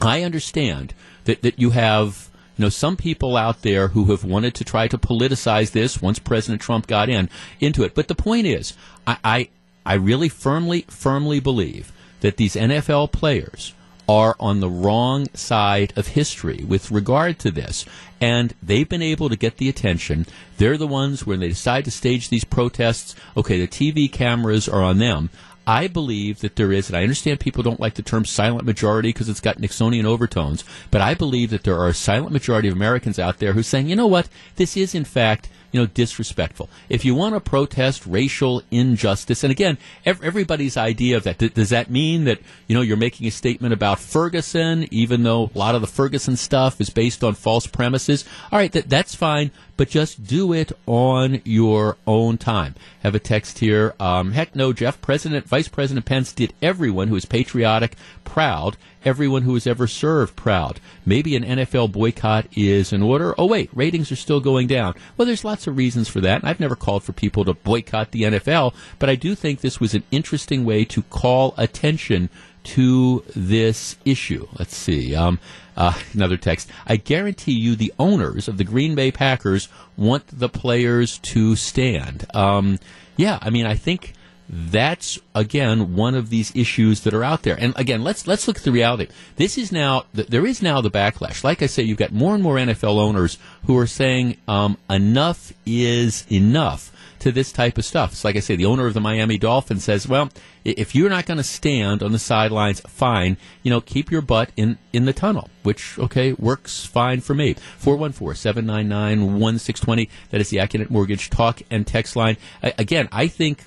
I 0.00 0.22
understand 0.22 0.94
that, 1.24 1.42
that 1.42 1.58
you 1.58 1.70
have 1.70 2.29
you 2.60 2.66
know 2.66 2.68
some 2.68 2.98
people 2.98 3.38
out 3.38 3.62
there 3.62 3.88
who 3.88 4.04
have 4.10 4.22
wanted 4.22 4.54
to 4.56 4.64
try 4.64 4.86
to 4.86 4.98
politicize 4.98 5.70
this 5.70 6.02
once 6.02 6.18
President 6.18 6.60
Trump 6.60 6.86
got 6.86 7.08
in 7.08 7.30
into 7.58 7.84
it. 7.84 7.94
But 7.94 8.08
the 8.08 8.14
point 8.14 8.46
is, 8.46 8.74
I 9.06 9.16
I, 9.24 9.48
I 9.86 9.94
really 9.94 10.28
firmly 10.28 10.84
firmly 10.86 11.40
believe 11.40 11.90
that 12.20 12.36
these 12.36 12.56
NFL 12.56 13.12
players 13.12 13.72
are 14.06 14.36
on 14.38 14.60
the 14.60 14.68
wrong 14.68 15.26
side 15.32 15.94
of 15.96 16.08
history 16.08 16.62
with 16.68 16.90
regard 16.90 17.38
to 17.38 17.50
this. 17.50 17.86
And 18.20 18.52
they've 18.62 18.88
been 18.88 19.00
able 19.00 19.30
to 19.30 19.36
get 19.36 19.56
the 19.56 19.70
attention. 19.70 20.26
They're 20.58 20.76
the 20.76 20.86
ones 20.86 21.24
when 21.24 21.40
they 21.40 21.48
decide 21.48 21.86
to 21.86 21.90
stage 21.90 22.28
these 22.28 22.44
protests, 22.44 23.14
okay, 23.36 23.58
the 23.58 23.68
TV 23.68 24.12
cameras 24.12 24.68
are 24.68 24.82
on 24.82 24.98
them. 24.98 25.30
I 25.66 25.86
believe 25.86 26.40
that 26.40 26.56
there 26.56 26.72
is, 26.72 26.88
and 26.88 26.96
I 26.96 27.02
understand 27.02 27.40
people 27.40 27.62
don't 27.62 27.80
like 27.80 27.94
the 27.94 28.02
term 28.02 28.24
silent 28.24 28.64
majority 28.64 29.10
because 29.10 29.28
it's 29.28 29.40
got 29.40 29.58
Nixonian 29.58 30.04
overtones, 30.04 30.64
but 30.90 31.00
I 31.00 31.14
believe 31.14 31.50
that 31.50 31.64
there 31.64 31.78
are 31.78 31.88
a 31.88 31.94
silent 31.94 32.32
majority 32.32 32.68
of 32.68 32.74
Americans 32.74 33.18
out 33.18 33.38
there 33.38 33.52
who 33.52 33.60
are 33.60 33.64
saying, 33.64 33.88
you 33.88 33.96
know 33.96 34.06
what, 34.06 34.28
this 34.56 34.76
is 34.76 34.94
in 34.94 35.04
fact, 35.04 35.48
you 35.72 35.80
know, 35.80 35.86
disrespectful. 35.86 36.68
If 36.88 37.04
you 37.04 37.14
want 37.14 37.34
to 37.34 37.40
protest 37.40 38.06
racial 38.06 38.62
injustice, 38.70 39.44
and 39.44 39.50
again, 39.50 39.78
ev- 40.04 40.22
everybody's 40.22 40.76
idea 40.76 41.16
of 41.16 41.24
that, 41.24 41.38
th- 41.38 41.54
does 41.54 41.70
that 41.70 41.90
mean 41.90 42.24
that, 42.24 42.40
you 42.66 42.74
know, 42.74 42.82
you're 42.82 42.96
making 42.96 43.26
a 43.26 43.30
statement 43.30 43.72
about 43.72 43.98
Ferguson, 44.00 44.86
even 44.90 45.22
though 45.22 45.50
a 45.54 45.58
lot 45.58 45.74
of 45.74 45.80
the 45.80 45.86
Ferguson 45.86 46.36
stuff 46.36 46.80
is 46.80 46.90
based 46.90 47.22
on 47.22 47.34
false 47.34 47.66
premises? 47.66 48.24
All 48.50 48.58
right, 48.58 48.72
that, 48.72 48.88
that's 48.88 49.14
fine, 49.14 49.50
but 49.76 49.88
just 49.88 50.24
do 50.24 50.52
it 50.52 50.72
on 50.86 51.40
your 51.44 51.96
own 52.06 52.38
time. 52.38 52.74
Have 53.02 53.14
a 53.14 53.20
text 53.20 53.60
here. 53.60 53.94
Um, 53.98 54.32
heck 54.32 54.54
no, 54.54 54.72
Jeff. 54.72 55.00
President, 55.00 55.46
Vice 55.46 55.68
President 55.68 56.04
Pence 56.04 56.32
did 56.32 56.52
everyone 56.60 57.08
who 57.08 57.16
is 57.16 57.24
patriotic 57.24 57.96
proud, 58.24 58.76
everyone 59.04 59.42
who 59.42 59.54
has 59.54 59.66
ever 59.66 59.86
served 59.86 60.36
proud. 60.36 60.80
Maybe 61.04 61.36
an 61.36 61.44
NFL 61.44 61.92
boycott 61.92 62.46
is 62.56 62.92
in 62.92 63.02
order. 63.02 63.34
Oh, 63.38 63.46
wait, 63.46 63.70
ratings 63.72 64.12
are 64.12 64.16
still 64.16 64.40
going 64.40 64.66
down. 64.66 64.94
Well, 65.16 65.26
there's 65.26 65.44
lots 65.44 65.66
of 65.66 65.76
reasons 65.76 66.08
for 66.08 66.20
that. 66.20 66.44
I've 66.44 66.60
never 66.60 66.76
called 66.76 67.04
for 67.04 67.12
people 67.12 67.44
to 67.44 67.54
boycott 67.54 68.10
the 68.10 68.22
NFL, 68.22 68.74
but 68.98 69.08
I 69.08 69.14
do 69.14 69.34
think 69.34 69.60
this 69.60 69.80
was 69.80 69.94
an 69.94 70.04
interesting 70.10 70.64
way 70.64 70.84
to 70.86 71.02
call 71.02 71.54
attention 71.56 72.30
to 72.62 73.24
this 73.34 73.96
issue. 74.04 74.46
Let's 74.58 74.76
see. 74.76 75.14
Um, 75.14 75.38
uh, 75.76 75.98
another 76.12 76.36
text. 76.36 76.68
I 76.86 76.96
guarantee 76.96 77.52
you 77.52 77.74
the 77.74 77.92
owners 77.98 78.48
of 78.48 78.58
the 78.58 78.64
Green 78.64 78.94
Bay 78.94 79.10
Packers 79.10 79.68
want 79.96 80.26
the 80.26 80.48
players 80.48 81.18
to 81.18 81.56
stand. 81.56 82.26
Um, 82.34 82.78
yeah, 83.16 83.38
I 83.40 83.50
mean, 83.50 83.66
I 83.66 83.74
think 83.74 84.14
that's 84.52 85.16
again 85.32 85.94
one 85.94 86.16
of 86.16 86.28
these 86.28 86.54
issues 86.56 87.02
that 87.02 87.14
are 87.14 87.22
out 87.22 87.42
there. 87.42 87.56
And 87.58 87.72
again, 87.76 88.02
let's 88.02 88.26
let's 88.26 88.48
look 88.48 88.56
at 88.56 88.64
the 88.64 88.72
reality. 88.72 89.06
This 89.36 89.56
is 89.56 89.70
now 89.70 90.06
there 90.12 90.44
is 90.44 90.60
now 90.60 90.80
the 90.80 90.90
backlash. 90.90 91.44
Like 91.44 91.62
I 91.62 91.66
say, 91.66 91.84
you've 91.84 91.98
got 91.98 92.12
more 92.12 92.34
and 92.34 92.42
more 92.42 92.56
NFL 92.56 92.98
owners 92.98 93.38
who 93.66 93.78
are 93.78 93.86
saying 93.86 94.38
um, 94.48 94.76
enough 94.88 95.52
is 95.64 96.26
enough 96.30 96.90
to 97.20 97.30
this 97.30 97.52
type 97.52 97.78
of 97.78 97.84
stuff. 97.84 98.10
It's 98.12 98.24
like 98.24 98.34
I 98.34 98.40
say, 98.40 98.56
the 98.56 98.66
owner 98.66 98.86
of 98.86 98.94
the 98.94 99.00
Miami 99.00 99.38
Dolphins 99.38 99.84
says, 99.84 100.08
"Well, 100.08 100.30
if 100.64 100.96
you're 100.96 101.10
not 101.10 101.26
going 101.26 101.38
to 101.38 101.44
stand 101.44 102.02
on 102.02 102.10
the 102.10 102.18
sidelines, 102.18 102.80
fine. 102.80 103.36
You 103.62 103.70
know, 103.70 103.80
keep 103.80 104.10
your 104.10 104.22
butt 104.22 104.50
in 104.56 104.78
in 104.92 105.04
the 105.04 105.12
tunnel." 105.12 105.48
Which 105.62 105.96
okay 105.98 106.32
works 106.32 106.84
fine 106.86 107.20
for 107.20 107.34
me. 107.34 107.54
414-799-1620. 107.80 110.08
That 110.30 110.40
is 110.40 110.50
the 110.50 110.56
Accunet 110.56 110.90
Mortgage 110.90 111.30
talk 111.30 111.62
and 111.70 111.86
text 111.86 112.16
line. 112.16 112.36
I, 112.62 112.72
again, 112.78 113.08
I 113.12 113.28
think 113.28 113.62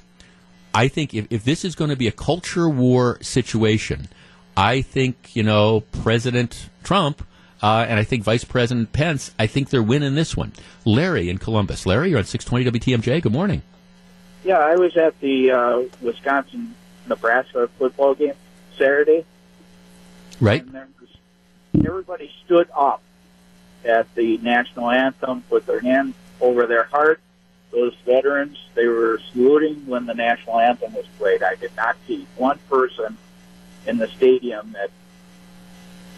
I 0.73 0.88
think 0.88 1.13
if, 1.13 1.27
if 1.29 1.43
this 1.43 1.63
is 1.63 1.75
going 1.75 1.89
to 1.89 1.95
be 1.95 2.07
a 2.07 2.12
culture 2.12 2.67
war 2.67 3.17
situation, 3.21 4.07
I 4.57 4.81
think, 4.81 5.36
you 5.36 5.43
know, 5.43 5.81
President 5.91 6.69
Trump 6.83 7.25
uh, 7.63 7.86
and 7.88 7.97
I 7.97 8.03
think 8.03 8.23
Vice 8.23 8.43
President 8.43 8.91
Pence, 8.91 9.33
I 9.39 9.47
think 9.47 9.69
they're 9.69 9.81
winning 9.81 10.15
this 10.15 10.36
one. 10.36 10.51
Larry 10.83 11.29
in 11.29 11.38
Columbus. 11.38 11.86
Larry, 11.86 12.09
you're 12.09 12.19
on 12.19 12.25
620 12.25 12.79
WTMJ. 12.79 13.21
Good 13.21 13.31
morning. 13.31 13.62
Yeah, 14.43 14.57
I 14.57 14.75
was 14.75 14.97
at 14.97 15.17
the 15.21 15.51
uh, 15.51 15.83
Wisconsin 16.01 16.75
Nebraska 17.07 17.69
football 17.79 18.15
game 18.15 18.33
Saturday, 18.77 19.23
Right? 20.41 20.65
was, 20.65 21.09
everybody 21.86 22.29
stood 22.43 22.69
up 22.75 23.01
at 23.86 24.13
the 24.15 24.38
national 24.39 24.89
anthem, 24.89 25.41
put 25.49 25.65
their 25.65 25.79
hand 25.79 26.13
over 26.41 26.65
their 26.65 26.83
heart. 26.83 27.21
Those 27.73 27.95
veterans, 28.05 28.57
they 28.75 28.86
were 28.88 29.19
saluting 29.31 29.86
when 29.88 30.05
the 30.05 30.13
national 30.13 30.59
anthem 30.59 30.93
was 30.93 31.05
played. 31.17 31.41
I 31.41 31.55
did 31.55 31.75
not 31.75 31.95
see 32.07 32.27
one 32.38 32.59
person 32.69 33.17
in 33.88 33.97
the 33.97 34.07
stadium 34.07 34.73
that, 34.73 34.91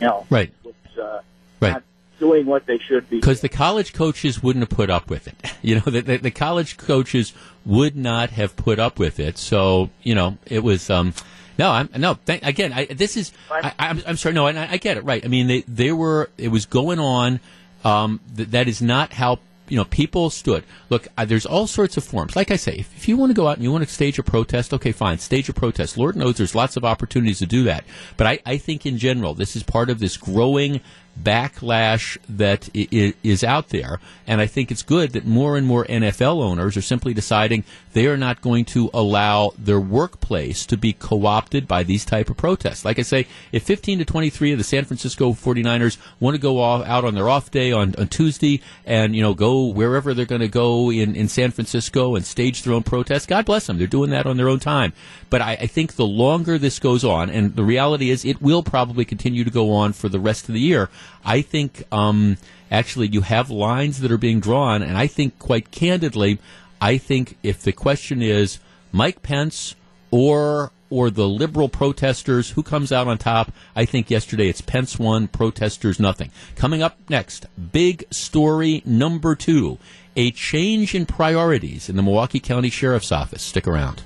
you 0.02 0.08
know, 0.08 0.26
Right. 0.30 0.52
was 0.64 0.74
uh, 1.02 1.22
Right. 1.62 1.72
not 1.72 1.84
doing 2.20 2.46
what 2.46 2.66
they 2.66 2.78
should 2.78 3.10
be. 3.10 3.18
Because 3.22 3.40
the 3.42 3.48
college 3.50 3.94
coaches 3.94 4.44
wouldn't 4.44 4.64
have 4.70 4.78
put 4.78 4.90
up 4.90 5.10
with 5.10 5.28
it. 5.28 5.36
You 5.62 5.76
know, 5.76 5.82
the, 5.82 6.02
the, 6.02 6.18
the 6.18 6.32
college 6.32 6.78
coaches 6.78 7.34
would 7.66 7.96
not 7.96 8.30
have 8.32 8.56
put 8.56 8.78
up 8.78 9.00
with 9.00 9.20
it. 9.20 9.38
So, 9.40 9.90
you 10.04 10.14
know, 10.14 10.38
it 10.46 10.60
was. 10.64 10.92
Um, 10.92 11.14
no, 11.58 11.72
I'm 11.72 11.90
no. 11.98 12.14
Thank, 12.26 12.44
again, 12.44 12.72
I, 12.72 12.86
this 12.86 13.18
is. 13.18 13.32
I, 13.50 13.74
I'm, 13.80 14.04
I'm 14.06 14.16
sorry. 14.18 14.36
No, 14.36 14.46
and 14.46 14.60
I, 14.60 14.74
I 14.74 14.78
get 14.78 14.98
it. 14.98 15.04
Right. 15.06 15.26
I 15.26 15.28
mean, 15.28 15.48
they, 15.48 15.62
they 15.62 15.92
were. 15.92 16.30
It 16.38 16.50
was 16.50 16.68
going 16.68 17.00
on. 17.00 17.40
Um, 17.84 18.20
th- 18.38 18.50
that 18.50 18.68
is 18.68 18.80
not 18.80 19.12
how 19.14 19.40
you 19.68 19.78
know 19.78 19.86
people 19.86 20.30
stood. 20.30 20.64
Look, 20.90 21.08
uh, 21.18 21.26
there's 21.26 21.46
all 21.46 21.68
sorts 21.68 21.98
of 21.98 22.04
forms. 22.04 22.36
Like 22.36 22.52
I 22.52 22.56
say, 22.56 22.74
if, 22.74 22.96
if 22.96 23.08
you 23.08 23.18
want 23.18 23.32
to 23.32 23.34
go 23.34 23.48
out 23.48 23.56
and 23.56 23.64
you 23.64 23.72
want 23.72 23.88
to 23.88 23.94
stage 23.94 24.20
a 24.20 24.24
protest, 24.24 24.74
okay, 24.74 24.92
fine, 24.92 25.18
stage 25.18 25.50
a 25.50 25.54
protest. 25.54 25.98
Lord 25.98 26.16
knows 26.16 26.38
there's 26.38 26.56
lots 26.56 26.78
of 26.78 26.86
opportunities 26.86 27.40
to 27.40 27.46
do 27.46 27.64
that. 27.64 27.84
But 28.18 28.28
I, 28.28 28.40
I 28.46 28.58
think 28.58 28.86
in 28.86 28.98
general, 28.98 29.34
this 29.34 29.56
is 29.56 29.64
part 29.64 29.90
of 29.90 30.00
this 30.00 30.18
growing 30.18 30.82
backlash 31.22 32.18
that 32.28 32.70
is 32.74 33.44
out 33.44 33.70
there. 33.70 34.00
And 34.28 34.42
I 34.42 34.48
think 34.48 34.72
it's 34.72 34.84
good 34.84 35.12
that 35.12 35.26
more 35.26 35.58
and 35.58 35.66
more 35.66 35.86
NFL 35.86 36.42
owners 36.44 36.76
are 36.76 36.82
simply 36.82 37.14
deciding 37.14 37.64
they 37.96 38.08
are 38.08 38.18
not 38.18 38.42
going 38.42 38.66
to 38.66 38.90
allow 38.94 39.54
their 39.58 39.80
workplace 39.80 40.66
to 40.66 40.76
be 40.76 40.92
co-opted 40.92 41.66
by 41.66 41.82
these 41.82 42.04
type 42.04 42.30
of 42.30 42.36
protests. 42.36 42.84
Like 42.84 43.00
I 43.00 43.04
say, 43.04 43.26
if 43.54 43.64
15 43.64 44.00
to 44.00 44.06
23 44.06 44.52
of 44.52 44.58
the 44.58 44.66
San 44.66 44.84
Francisco 44.84 45.32
49ers 45.32 45.96
want 46.20 46.36
to 46.36 46.42
go 46.42 46.60
off, 46.60 46.86
out 46.86 47.06
on 47.06 47.16
their 47.16 47.30
off 47.30 47.52
day 47.52 47.72
on, 47.72 47.96
on 47.98 48.10
Tuesday 48.10 48.62
and, 48.86 49.16
you 49.16 49.22
know, 49.22 49.34
go 49.34 49.68
wherever 49.68 50.14
they're 50.14 50.26
going 50.26 50.42
to 50.42 50.50
go 50.50 50.92
in, 50.92 51.16
in 51.16 51.30
San 51.30 51.52
Francisco 51.52 52.18
and 52.18 52.26
stage 52.26 52.64
their 52.64 52.74
own 52.74 52.84
protest, 52.84 53.30
God 53.30 53.46
bless 53.46 53.66
them. 53.66 53.78
They're 53.78 53.88
doing 53.88 54.10
that 54.10 54.26
on 54.26 54.36
their 54.36 54.50
own 54.50 54.60
time. 54.60 54.92
But 55.30 55.42
I, 55.42 55.54
I 55.54 55.68
think 55.68 55.94
the 55.94 56.06
longer 56.06 56.58
this 56.58 56.80
goes 56.80 57.06
on, 57.06 57.30
and 57.30 57.56
the 57.56 57.64
reality 57.64 58.10
is 58.10 58.26
it 58.26 58.42
will 58.42 58.62
probably 58.62 59.06
continue 59.06 59.46
to 59.46 59.50
go 59.50 59.72
on 59.72 59.94
for 59.94 60.10
the 60.10 60.20
rest 60.20 60.50
of 60.50 60.54
the 60.54 60.60
year, 60.60 60.90
I 61.24 61.40
think 61.40 61.84
um, 61.94 62.36
actually 62.70 63.08
you 63.08 63.22
have 63.22 63.50
lines 63.50 64.02
that 64.02 64.12
are 64.12 64.18
being 64.18 64.42
drawn, 64.42 64.82
and 64.82 64.98
I 64.98 65.08
think 65.08 65.40
quite 65.40 65.72
candidly, 65.72 66.40
I 66.82 66.98
think 66.98 67.38
if 67.44 67.62
the 67.62 67.72
question 67.72 68.22
is 68.22 68.60
Mike 68.92 69.22
Pence 69.22 69.76
or 70.12 70.72
or 70.90 71.10
the 71.10 71.28
liberal 71.28 71.68
protesters? 71.68 72.52
Who 72.52 72.64
comes 72.64 72.92
out 72.92 73.08
on 73.08 73.18
top? 73.18 73.52
I 73.76 73.86
think 73.86 74.10
yesterday 74.10 74.48
it's 74.50 74.62
Pence 74.62 75.00
won, 75.00 75.28
protesters 75.28 76.00
nothing. 76.00 76.32
Coming 76.56 76.82
up 76.84 76.98
next, 77.10 77.48
big 77.72 78.06
story 78.12 78.82
number 78.86 79.36
two 79.36 79.80
a 80.16 80.32
change 80.32 80.96
in 80.96 81.06
priorities 81.06 81.90
in 81.90 81.98
the 81.98 82.02
Milwaukee 82.02 82.40
County 82.40 82.70
Sheriff's 82.70 83.12
Office. 83.12 83.42
Stick 83.42 83.68
around. 83.68 84.02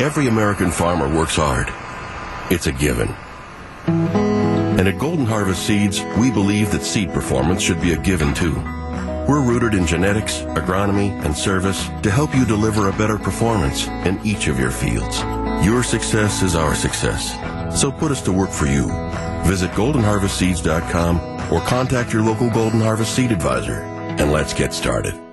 Every 0.00 0.28
American 0.28 0.70
farmer 0.70 1.14
works 1.14 1.36
hard. 1.36 1.68
It's 2.50 2.66
a 2.66 2.72
given. 2.72 3.14
And 4.80 4.88
at 4.88 4.98
Golden 4.98 5.26
Harvest 5.26 5.66
Seeds, 5.66 6.02
we 6.18 6.30
believe 6.30 6.72
that 6.72 6.82
seed 6.82 7.12
performance 7.12 7.60
should 7.60 7.82
be 7.82 7.92
a 7.92 7.98
given 7.98 8.32
too. 8.32 8.54
We're 9.28 9.44
rooted 9.46 9.74
in 9.74 9.86
genetics, 9.86 10.38
agronomy, 10.56 11.10
and 11.22 11.36
service 11.36 11.86
to 12.02 12.10
help 12.10 12.34
you 12.34 12.46
deliver 12.46 12.88
a 12.88 12.92
better 12.94 13.18
performance 13.18 13.86
in 14.06 14.18
each 14.24 14.48
of 14.48 14.58
your 14.58 14.70
fields. 14.70 15.20
Your 15.62 15.82
success 15.82 16.40
is 16.40 16.54
our 16.54 16.74
success. 16.74 17.36
So 17.78 17.92
put 17.92 18.10
us 18.10 18.22
to 18.22 18.32
work 18.32 18.48
for 18.48 18.64
you. 18.64 18.86
Visit 19.44 19.70
goldenharvestseeds.com 19.72 21.52
or 21.52 21.60
contact 21.60 22.14
your 22.14 22.22
local 22.22 22.48
Golden 22.48 22.80
Harvest 22.80 23.14
Seed 23.14 23.32
Advisor. 23.32 23.82
And 23.82 24.32
let's 24.32 24.54
get 24.54 24.72
started. 24.72 25.29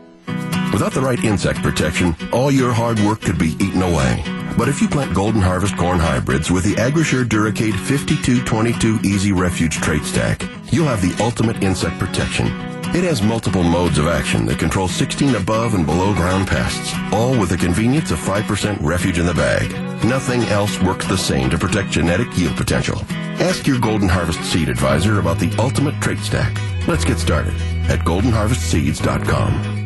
Without 0.71 0.93
the 0.93 1.01
right 1.01 1.23
insect 1.23 1.63
protection, 1.63 2.15
all 2.31 2.51
your 2.51 2.71
hard 2.73 2.99
work 2.99 3.21
could 3.21 3.37
be 3.37 3.55
eaten 3.59 3.81
away. 3.81 4.23
But 4.57 4.69
if 4.69 4.81
you 4.81 4.87
plant 4.87 5.13
Golden 5.13 5.41
Harvest 5.41 5.77
corn 5.77 5.99
hybrids 5.99 6.49
with 6.49 6.63
the 6.63 6.75
AgriSure 6.75 7.25
Duracade 7.25 7.77
5222 7.77 8.99
Easy 9.07 9.31
Refuge 9.31 9.75
trait 9.77 10.03
stack, 10.03 10.43
you'll 10.71 10.87
have 10.87 11.01
the 11.01 11.15
ultimate 11.23 11.63
insect 11.63 11.99
protection. 11.99 12.47
It 12.95 13.03
has 13.03 13.21
multiple 13.21 13.63
modes 13.63 13.97
of 13.97 14.07
action 14.07 14.45
that 14.47 14.59
control 14.59 14.87
16 14.87 15.35
above 15.35 15.73
and 15.73 15.85
below 15.85 16.13
ground 16.13 16.47
pests, 16.47 16.93
all 17.11 17.37
with 17.37 17.49
the 17.49 17.57
convenience 17.57 18.11
of 18.11 18.17
5% 18.19 18.81
refuge 18.81 19.19
in 19.19 19.25
the 19.25 19.33
bag. 19.33 19.71
Nothing 20.03 20.41
else 20.43 20.81
works 20.81 21.05
the 21.07 21.17
same 21.17 21.49
to 21.49 21.57
protect 21.57 21.91
genetic 21.91 22.35
yield 22.37 22.57
potential. 22.57 23.01
Ask 23.39 23.67
your 23.67 23.79
Golden 23.79 24.09
Harvest 24.09 24.41
Seed 24.43 24.69
Advisor 24.69 25.19
about 25.19 25.37
the 25.37 25.53
ultimate 25.59 26.01
trait 26.01 26.19
stack. 26.19 26.57
Let's 26.87 27.05
get 27.05 27.19
started 27.19 27.53
at 27.89 27.99
goldenharvestseeds.com. 27.99 29.76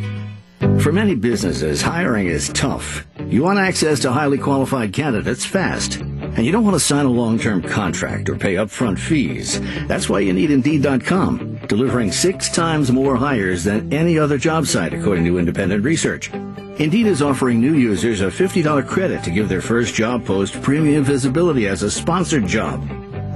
For 0.61 0.91
many 0.91 1.15
businesses, 1.15 1.81
hiring 1.81 2.27
is 2.27 2.49
tough. 2.49 3.05
You 3.27 3.43
want 3.43 3.57
access 3.59 3.99
to 4.01 4.11
highly 4.11 4.37
qualified 4.37 4.93
candidates 4.93 5.43
fast. 5.43 5.97
And 5.97 6.39
you 6.45 6.51
don't 6.51 6.63
want 6.63 6.75
to 6.75 6.79
sign 6.79 7.05
a 7.05 7.11
long-term 7.11 7.63
contract 7.63 8.29
or 8.29 8.35
pay 8.35 8.55
upfront 8.55 8.99
fees. 8.99 9.59
That's 9.87 10.07
why 10.07 10.19
you 10.19 10.33
need 10.33 10.51
Indeed.com, 10.51 11.67
delivering 11.67 12.11
six 12.11 12.49
times 12.49 12.91
more 12.91 13.15
hires 13.15 13.63
than 13.63 13.91
any 13.91 14.19
other 14.19 14.37
job 14.37 14.67
site, 14.67 14.93
according 14.93 15.25
to 15.25 15.39
independent 15.39 15.83
research. 15.83 16.31
Indeed 16.77 17.07
is 17.07 17.21
offering 17.21 17.59
new 17.59 17.73
users 17.73 18.21
a 18.21 18.25
$50 18.27 18.87
credit 18.87 19.23
to 19.23 19.31
give 19.31 19.49
their 19.49 19.61
first 19.61 19.95
job 19.95 20.25
post 20.25 20.61
premium 20.61 21.03
visibility 21.03 21.67
as 21.67 21.83
a 21.83 21.91
sponsored 21.91 22.45
job. 22.45 22.87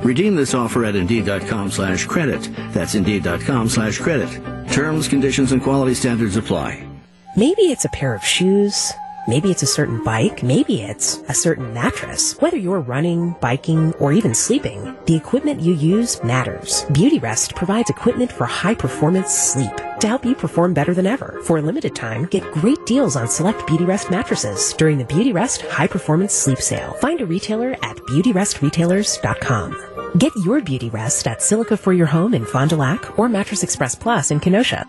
Redeem 0.04 0.36
this 0.36 0.54
offer 0.54 0.86
at 0.86 0.96
Indeed.com 0.96 1.72
slash 1.72 2.06
credit. 2.06 2.50
That's 2.72 2.94
Indeed.com 2.94 3.70
slash 3.70 3.98
credit. 3.98 4.30
Terms, 4.72 5.08
conditions, 5.08 5.52
and 5.54 5.62
quality 5.62 5.96
standards 5.96 6.38
apply. 6.38 6.95
Maybe 7.38 7.64
it's 7.64 7.84
a 7.84 7.90
pair 7.90 8.16
of 8.16 8.24
shoes. 8.24 8.94
Maybe 9.28 9.52
it's 9.52 9.64
a 9.64 9.68
certain 9.68 10.02
bike. 10.06 10.42
Maybe 10.42 10.84
it's 10.84 11.18
a 11.28 11.34
certain 11.34 11.74
mattress. 11.74 12.40
Whether 12.40 12.56
you're 12.56 12.80
running, 12.80 13.36
biking, 13.42 13.92
or 13.96 14.14
even 14.14 14.34
sleeping, 14.34 14.96
the 15.06 15.18
equipment 15.18 15.60
you 15.60 15.74
use 15.74 16.24
matters. 16.24 16.86
Beautyrest 16.92 17.54
provides 17.54 17.90
equipment 17.90 18.32
for 18.32 18.46
high 18.46 18.76
performance 18.76 19.34
sleep 19.34 19.76
to 20.00 20.08
help 20.08 20.24
you 20.24 20.34
perform 20.34 20.74
better 20.74 20.94
than 20.94 21.08
ever. 21.08 21.42
For 21.44 21.58
a 21.58 21.62
limited 21.62 21.94
time, 21.94 22.28
get 22.28 22.54
great 22.54 22.86
deals 22.86 23.18
on 23.18 23.28
select 23.28 23.68
Beautyrest 23.68 24.10
mattresses 24.10 24.72
during 24.72 24.98
the 24.98 25.04
Beautyrest 25.04 25.68
High 25.68 25.88
Performance 25.88 26.34
Sleep 26.34 26.60
Sale. 26.60 26.94
Find 27.02 27.20
a 27.20 27.26
retailer 27.26 27.74
at 27.84 27.98
beautyrestretailers.com. 27.98 30.18
Get 30.18 30.32
your 30.46 30.62
Beautyrest 30.62 31.28
at 31.28 31.42
Silica 31.42 31.76
for 31.76 31.92
your 31.92 32.08
home 32.08 32.34
in 32.34 32.46
Fond 32.46 32.70
du 32.70 32.78
Lac 32.78 33.20
or 33.20 33.28
Mattress 33.28 33.62
Express 33.62 33.94
Plus 33.94 34.32
in 34.32 34.40
Kenosha. 34.40 34.88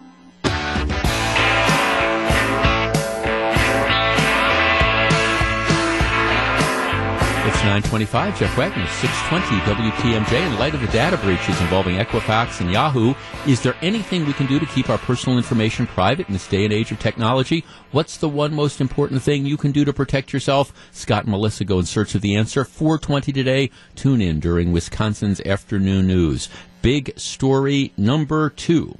925. 7.66 8.38
Jeff 8.38 8.56
Wagner, 8.56 8.86
620 8.86 9.90
WTMJ. 9.90 10.46
In 10.46 10.56
light 10.56 10.74
of 10.76 10.80
the 10.80 10.86
data 10.86 11.16
breaches 11.16 11.60
involving 11.60 11.96
Equifax 11.96 12.60
and 12.60 12.70
Yahoo, 12.70 13.12
is 13.44 13.60
there 13.60 13.74
anything 13.82 14.24
we 14.24 14.32
can 14.34 14.46
do 14.46 14.60
to 14.60 14.66
keep 14.66 14.88
our 14.88 14.98
personal 14.98 15.36
information 15.36 15.84
private 15.84 16.28
in 16.28 16.32
this 16.32 16.46
day 16.46 16.62
and 16.62 16.72
age 16.72 16.92
of 16.92 17.00
technology? 17.00 17.64
What's 17.90 18.18
the 18.18 18.28
one 18.28 18.54
most 18.54 18.80
important 18.80 19.20
thing 19.20 19.46
you 19.46 19.56
can 19.56 19.72
do 19.72 19.84
to 19.84 19.92
protect 19.92 20.32
yourself? 20.32 20.72
Scott 20.92 21.24
and 21.24 21.32
Melissa 21.32 21.64
go 21.64 21.80
in 21.80 21.86
search 21.86 22.14
of 22.14 22.20
the 22.20 22.36
answer. 22.36 22.64
420 22.64 23.32
today. 23.32 23.70
Tune 23.96 24.22
in 24.22 24.38
during 24.38 24.70
Wisconsin's 24.70 25.40
afternoon 25.40 26.06
news. 26.06 26.48
Big 26.82 27.18
story 27.18 27.92
number 27.96 28.48
two. 28.48 28.96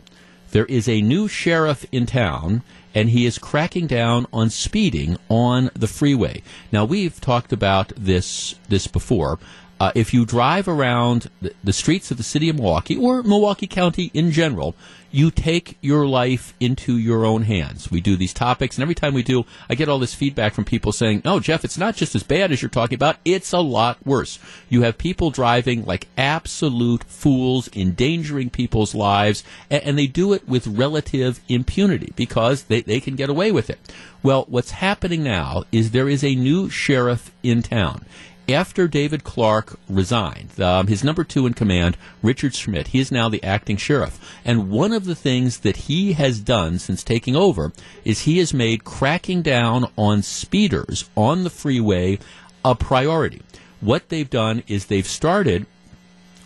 There 0.50 0.66
is 0.66 0.88
a 0.88 1.02
new 1.02 1.28
sheriff 1.28 1.86
in 1.92 2.06
town 2.06 2.62
and 2.96 3.10
he 3.10 3.26
is 3.26 3.38
cracking 3.38 3.86
down 3.86 4.26
on 4.32 4.48
speeding 4.48 5.18
on 5.28 5.70
the 5.74 5.86
freeway. 5.86 6.42
Now 6.72 6.86
we've 6.86 7.20
talked 7.20 7.52
about 7.52 7.92
this 7.94 8.54
this 8.70 8.86
before. 8.86 9.38
Uh, 9.78 9.92
if 9.94 10.14
you 10.14 10.24
drive 10.24 10.68
around 10.68 11.30
the, 11.42 11.52
the 11.62 11.72
streets 11.72 12.10
of 12.10 12.16
the 12.16 12.22
city 12.22 12.48
of 12.48 12.56
Milwaukee 12.56 12.96
or 12.96 13.22
Milwaukee 13.22 13.66
County 13.66 14.10
in 14.14 14.30
general, 14.30 14.74
you 15.10 15.30
take 15.30 15.78
your 15.80 16.06
life 16.06 16.54
into 16.60 16.96
your 16.96 17.24
own 17.24 17.42
hands. 17.42 17.90
We 17.90 18.00
do 18.00 18.16
these 18.16 18.34
topics, 18.34 18.76
and 18.76 18.82
every 18.82 18.94
time 18.94 19.14
we 19.14 19.22
do, 19.22 19.44
I 19.68 19.74
get 19.74 19.88
all 19.88 19.98
this 19.98 20.14
feedback 20.14 20.52
from 20.52 20.64
people 20.64 20.92
saying, 20.92 21.22
"No, 21.24 21.40
Jeff, 21.40 21.64
it's 21.64 21.78
not 21.78 21.96
just 21.96 22.14
as 22.14 22.22
bad 22.22 22.52
as 22.52 22.60
you're 22.60 22.68
talking 22.68 22.96
about; 22.96 23.16
it's 23.24 23.52
a 23.52 23.60
lot 23.60 24.04
worse." 24.04 24.38
You 24.68 24.82
have 24.82 24.98
people 24.98 25.30
driving 25.30 25.84
like 25.84 26.08
absolute 26.18 27.04
fools, 27.04 27.70
endangering 27.74 28.50
people's 28.50 28.94
lives, 28.94 29.44
and, 29.70 29.82
and 29.84 29.98
they 29.98 30.06
do 30.06 30.32
it 30.32 30.48
with 30.48 30.66
relative 30.66 31.40
impunity 31.48 32.12
because 32.16 32.64
they, 32.64 32.80
they 32.80 33.00
can 33.00 33.16
get 33.16 33.30
away 33.30 33.52
with 33.52 33.70
it. 33.70 33.78
Well, 34.22 34.44
what's 34.48 34.72
happening 34.72 35.22
now 35.22 35.64
is 35.70 35.90
there 35.90 36.08
is 36.08 36.24
a 36.24 36.34
new 36.34 36.68
sheriff 36.68 37.30
in 37.42 37.62
town 37.62 38.04
after 38.48 38.86
David 38.86 39.24
Clark 39.24 39.78
resigned, 39.88 40.60
um, 40.60 40.86
his 40.86 41.02
number 41.02 41.24
two 41.24 41.46
in 41.46 41.54
command, 41.54 41.96
Richard 42.22 42.54
Schmidt, 42.54 42.88
he 42.88 43.00
is 43.00 43.10
now 43.10 43.28
the 43.28 43.42
acting 43.42 43.76
sheriff. 43.76 44.20
And 44.44 44.70
one 44.70 44.92
of 44.92 45.04
the 45.04 45.14
things 45.14 45.58
that 45.60 45.76
he 45.76 46.12
has 46.12 46.40
done 46.40 46.78
since 46.78 47.02
taking 47.02 47.34
over 47.36 47.72
is 48.04 48.22
he 48.22 48.38
has 48.38 48.54
made 48.54 48.84
cracking 48.84 49.42
down 49.42 49.90
on 49.96 50.22
speeders 50.22 51.08
on 51.16 51.44
the 51.44 51.50
freeway 51.50 52.18
a 52.64 52.74
priority. 52.74 53.42
What 53.80 54.08
they've 54.08 54.30
done 54.30 54.62
is 54.66 54.86
they've 54.86 55.06
started 55.06 55.66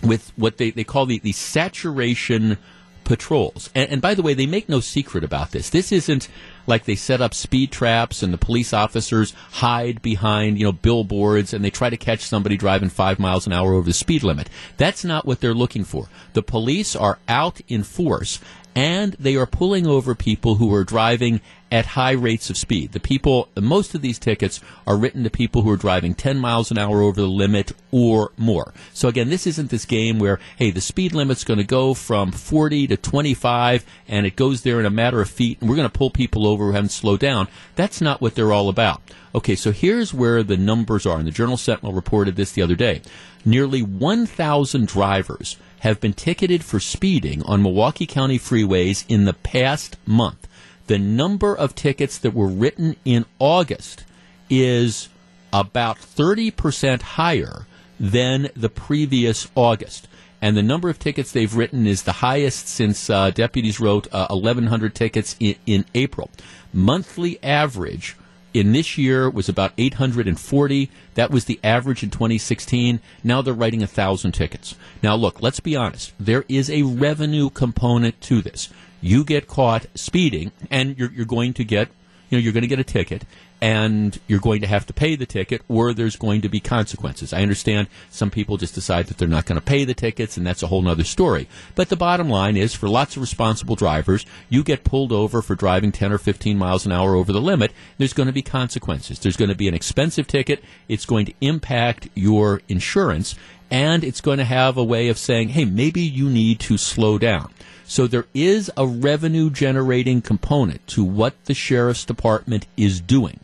with 0.03 0.33
what 0.37 0.57
they, 0.57 0.71
they 0.71 0.85
call 0.85 1.07
the, 1.07 1.19
the 1.19 1.33
saturation 1.33 2.59
patrols. 3.05 3.71
And, 3.75 3.91
and, 3.91 4.03
by 4.03 4.15
the 4.15 4.23
way, 4.23 4.35
they 4.35 4.47
make 4.47 4.69
no 4.69 4.81
secret 4.81 5.25
about 5.25 5.51
this. 5.51 5.71
This 5.71 5.91
isn't 5.93 6.29
like 6.67 6.85
they 6.85 6.95
set 6.95 7.21
up 7.21 7.35
speed 7.35 7.71
traps 7.71 8.23
and 8.23 8.33
the 8.33 8.39
police 8.39 8.73
officers 8.73 9.33
hide 9.53 10.03
behind, 10.03 10.59
you 10.59 10.65
know, 10.65 10.73
billboards 10.73 11.53
and 11.53 11.65
they 11.65 11.71
try 11.71 11.91
to 11.91 11.97
catch 11.97 12.21
somebody 12.21 12.57
driving 12.57 12.89
five 12.89 13.19
miles 13.19 13.47
an 13.47 13.53
hour 13.53 13.75
over 13.75 13.87
the 13.87 13.93
speed 13.93 14.23
limit. 14.23 14.49
That's 14.77 15.05
not 15.05 15.27
what 15.27 15.41
they're 15.41 15.55
looking 15.55 15.85
for. 15.85 16.09
The 16.33 16.43
police 16.43 16.95
are 16.95 17.19
out 17.29 17.61
in 17.69 17.83
force 17.83 18.41
and 18.75 19.15
they 19.19 19.37
are 19.37 19.47
pulling 19.47 19.87
over 19.87 20.15
people 20.15 20.57
who 20.57 20.73
are 20.75 20.85
driving 20.85 21.41
at 21.73 21.87
high 21.87 22.13
rates 22.13 22.51
of 22.51 22.57
speed. 22.57 22.93
The 22.93 23.01
people, 23.01 23.49
most 23.61 23.95
of 23.95 24.03
these 24.03 24.19
tickets 24.19 24.61
are 24.87 24.97
written 24.97 25.23
to 25.25 25.31
people 25.31 25.63
who 25.63 25.71
are 25.71 25.77
driving 25.77 26.15
10 26.15 26.39
miles 26.39 26.71
an 26.71 26.79
hour 26.79 27.03
over 27.03 27.21
the 27.21 27.29
limit 27.29 27.73
or 27.93 28.33
more. 28.37 28.75
So 28.93 29.09
again, 29.09 29.31
this 29.31 29.47
isn't 29.47 29.71
this 29.71 29.85
game 29.85 30.19
where, 30.19 30.41
hey, 30.57 30.71
the 30.71 30.81
speed 30.81 31.13
limit's 31.13 31.45
going 31.45 31.59
to 31.59 31.65
go 31.65 31.95
from 31.95 32.33
40 32.33 32.89
to 32.89 32.97
25 32.97 33.85
and 34.09 34.27
it 34.27 34.37
goes 34.37 34.63
there 34.63 34.81
in 34.81 34.87
a 34.87 34.91
matter 34.91 35.21
of 35.21 35.31
feet 35.31 35.61
and 35.61 35.71
we're 35.71 35.77
going 35.77 35.89
to 35.89 35.99
pull 35.99 36.11
people 36.11 36.47
over 36.47 36.67
who 36.67 36.73
haven't 36.73 36.91
slowed 36.91 37.21
down. 37.21 37.47
That's 37.77 38.01
not 38.01 38.21
what 38.21 38.35
they're 38.35 38.53
all 38.53 38.69
about. 38.69 39.03
Okay, 39.33 39.55
so 39.55 39.71
here's 39.71 40.13
where 40.13 40.43
the 40.43 40.57
numbers 40.57 41.07
are. 41.07 41.19
And 41.19 41.27
the 41.27 41.33
Journal 41.33 41.57
Sentinel 41.57 41.93
reported 41.93 42.35
this 42.35 42.53
the 42.53 42.63
other 42.63 42.75
day. 42.75 43.03
Nearly 43.45 43.81
1,000 43.81 44.89
drivers 44.89 45.57
have 45.81 46.01
been 46.01 46.13
ticketed 46.13 46.65
for 46.65 46.81
speeding 46.81 47.43
on 47.43 47.63
Milwaukee 47.63 48.07
County 48.07 48.39
freeways 48.39 49.05
in 49.09 49.25
the 49.25 49.35
past 49.35 49.97
month. 50.07 50.47
The 50.87 50.99
number 50.99 51.55
of 51.55 51.75
tickets 51.75 52.19
that 52.19 52.35
were 52.35 52.49
written 52.49 52.97
in 53.05 53.25
August 53.39 54.05
is 54.49 55.09
about 55.53 55.99
30% 55.99 57.03
higher 57.03 57.67
than 57.99 58.51
the 58.55 58.69
previous 58.69 59.49
August. 59.55 60.09
And 60.43 60.57
the 60.57 60.63
number 60.63 60.89
of 60.89 60.99
tickets 60.99 61.33
they've 61.33 61.55
written 61.55 61.87
is 61.87 62.03
the 62.03 62.13
highest 62.13 62.69
since 62.69 63.11
uh, 63.11 63.31
deputies 63.31 63.79
wrote 63.79 64.09
uh, 64.13 64.29
1,100 64.29 64.95
tickets 64.95 65.37
in, 65.39 65.57
in 65.67 65.85
April. 65.95 66.31
Monthly 66.73 67.43
average 67.43 68.17
in 68.53 68.73
this 68.73 68.99
year 68.99 69.29
was 69.29 69.49
about 69.49 69.73
840. 69.79 70.91
That 71.15 71.31
was 71.31 71.45
the 71.45 71.61
average 71.63 72.03
in 72.03 72.11
2016. 72.11 73.01
Now 73.23 73.43
they're 73.43 73.55
writing 73.55 73.83
a 73.83 73.87
thousand 73.87 74.33
tickets. 74.33 74.75
Now 75.03 75.15
look, 75.15 75.43
let's 75.43 75.61
be 75.61 75.77
honest. 75.77 76.13
There 76.19 76.45
is 76.49 76.71
a 76.71 76.83
revenue 76.83 77.51
component 77.51 78.21
to 78.23 78.43
this. 78.43 78.69
You 79.01 79.25
get 79.25 79.47
caught 79.47 79.87
speeding, 79.95 80.53
and 80.71 80.99
you're, 80.99 81.11
you're 81.13 81.25
going 81.25 81.55
to 81.55 81.65
get 81.65 81.89
you 82.31 82.39
know, 82.39 82.43
you're 82.43 82.53
going 82.53 82.63
to 82.63 82.69
get 82.69 82.79
a 82.79 82.85
ticket 82.85 83.25
and 83.61 84.19
you're 84.27 84.41
going 84.41 84.63
to 84.63 84.67
have 84.67 84.87
to 84.87 84.93
pay 84.93 85.17
the 85.17 85.27
ticket 85.27 85.63
or 85.69 85.93
there's 85.93 86.17
going 86.17 86.41
to 86.41 86.49
be 86.49 86.61
consequences. 86.61 87.33
I 87.33 87.43
understand 87.43 87.89
some 88.09 88.31
people 88.31 88.57
just 88.57 88.75
decide 88.75 89.09
that 89.09 89.19
they're 89.19 89.29
not 89.29 89.45
going 89.45 89.61
to 89.61 89.65
pay 89.65 89.85
the 89.85 89.93
tickets 89.93 90.37
and 90.37 90.47
that's 90.47 90.63
a 90.63 90.69
whole 90.69 90.87
other 90.89 91.05
story. 91.05 91.49
But 91.75 91.89
the 91.89 91.97
bottom 91.97 92.31
line 92.31 92.57
is 92.57 92.75
for 92.75 92.89
lots 92.89 93.17
of 93.17 93.23
responsible 93.23 93.77
drivers, 93.77 94.25
you 94.49 94.63
get 94.63 94.85
pulled 94.85 95.13
over 95.13 95.43
for 95.43 95.55
driving 95.55 95.93
10 95.93 96.13
or 96.13 96.19
15 96.19 96.57
miles 96.57 96.87
an 96.87 96.93
hour 96.93 97.15
over 97.15 97.33
the 97.33 97.41
limit, 97.41 97.73
there's 97.99 98.15
going 98.15 98.29
to 98.29 98.33
be 98.33 98.43
consequences. 98.43 99.19
There's 99.19 99.37
going 99.37 99.51
to 99.51 99.55
be 99.57 99.69
an 99.69 99.75
expensive 99.75 100.27
ticket. 100.27 100.63
It's 100.89 101.05
going 101.05 101.27
to 101.27 101.35
impact 101.41 102.09
your 102.15 102.63
insurance 102.69 103.35
and 103.71 104.03
it's 104.03 104.21
going 104.21 104.39
to 104.39 104.45
have 104.45 104.77
a 104.77 104.85
way 104.85 105.09
of 105.09 105.19
saying, 105.19 105.51
hey, 105.51 105.65
maybe 105.65 106.01
you 106.01 106.29
need 106.29 106.61
to 106.61 106.77
slow 106.77 107.19
down. 107.19 107.53
So 107.85 108.07
there 108.07 108.27
is 108.35 108.71
a 108.77 108.87
revenue 108.87 109.51
generating 109.51 110.23
component 110.23 110.87
to 110.89 111.05
what 111.05 111.45
the 111.45 111.55
sheriff's 111.55 112.05
department 112.05 112.67
is 112.77 113.01
doing. 113.01 113.41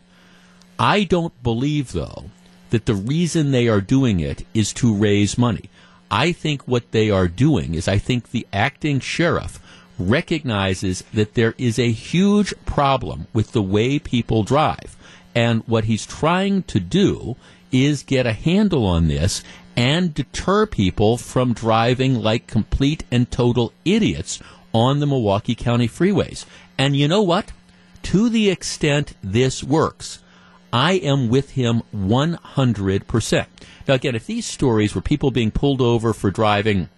I 0.79 1.03
don't 1.03 1.41
believe, 1.43 1.91
though, 1.91 2.25
that 2.69 2.85
the 2.85 2.95
reason 2.95 3.51
they 3.51 3.67
are 3.67 3.81
doing 3.81 4.19
it 4.19 4.45
is 4.53 4.73
to 4.73 4.93
raise 4.93 5.37
money. 5.37 5.69
I 6.09 6.31
think 6.31 6.67
what 6.67 6.91
they 6.91 7.09
are 7.09 7.27
doing 7.27 7.73
is 7.73 7.87
I 7.87 7.97
think 7.97 8.31
the 8.31 8.47
acting 8.53 8.99
sheriff 8.99 9.59
recognizes 9.99 11.03
that 11.13 11.33
there 11.33 11.55
is 11.57 11.79
a 11.79 11.91
huge 11.91 12.53
problem 12.65 13.27
with 13.33 13.51
the 13.51 13.61
way 13.61 13.99
people 13.99 14.43
drive. 14.43 14.95
And 15.35 15.63
what 15.67 15.85
he's 15.85 16.05
trying 16.05 16.63
to 16.63 16.79
do 16.79 17.35
is 17.71 18.03
get 18.03 18.25
a 18.25 18.33
handle 18.33 18.85
on 18.85 19.07
this 19.07 19.43
and 19.77 20.15
deter 20.15 20.65
people 20.65 21.17
from 21.17 21.53
driving 21.53 22.15
like 22.15 22.47
complete 22.47 23.03
and 23.11 23.29
total 23.29 23.71
idiots 23.85 24.41
on 24.73 24.99
the 24.99 25.05
Milwaukee 25.05 25.55
County 25.55 25.87
freeways. 25.87 26.45
And 26.77 26.95
you 26.95 27.07
know 27.07 27.21
what? 27.21 27.51
To 28.03 28.27
the 28.27 28.49
extent 28.49 29.13
this 29.23 29.63
works, 29.63 30.19
I 30.73 30.93
am 30.93 31.29
with 31.29 31.51
him 31.51 31.83
100%. 31.95 33.45
Now, 33.87 33.93
again, 33.93 34.15
if 34.15 34.25
these 34.25 34.45
stories 34.45 34.95
were 34.95 35.01
people 35.01 35.31
being 35.31 35.51
pulled 35.51 35.81
over 35.81 36.11
for 36.11 36.31
driving 36.31 36.89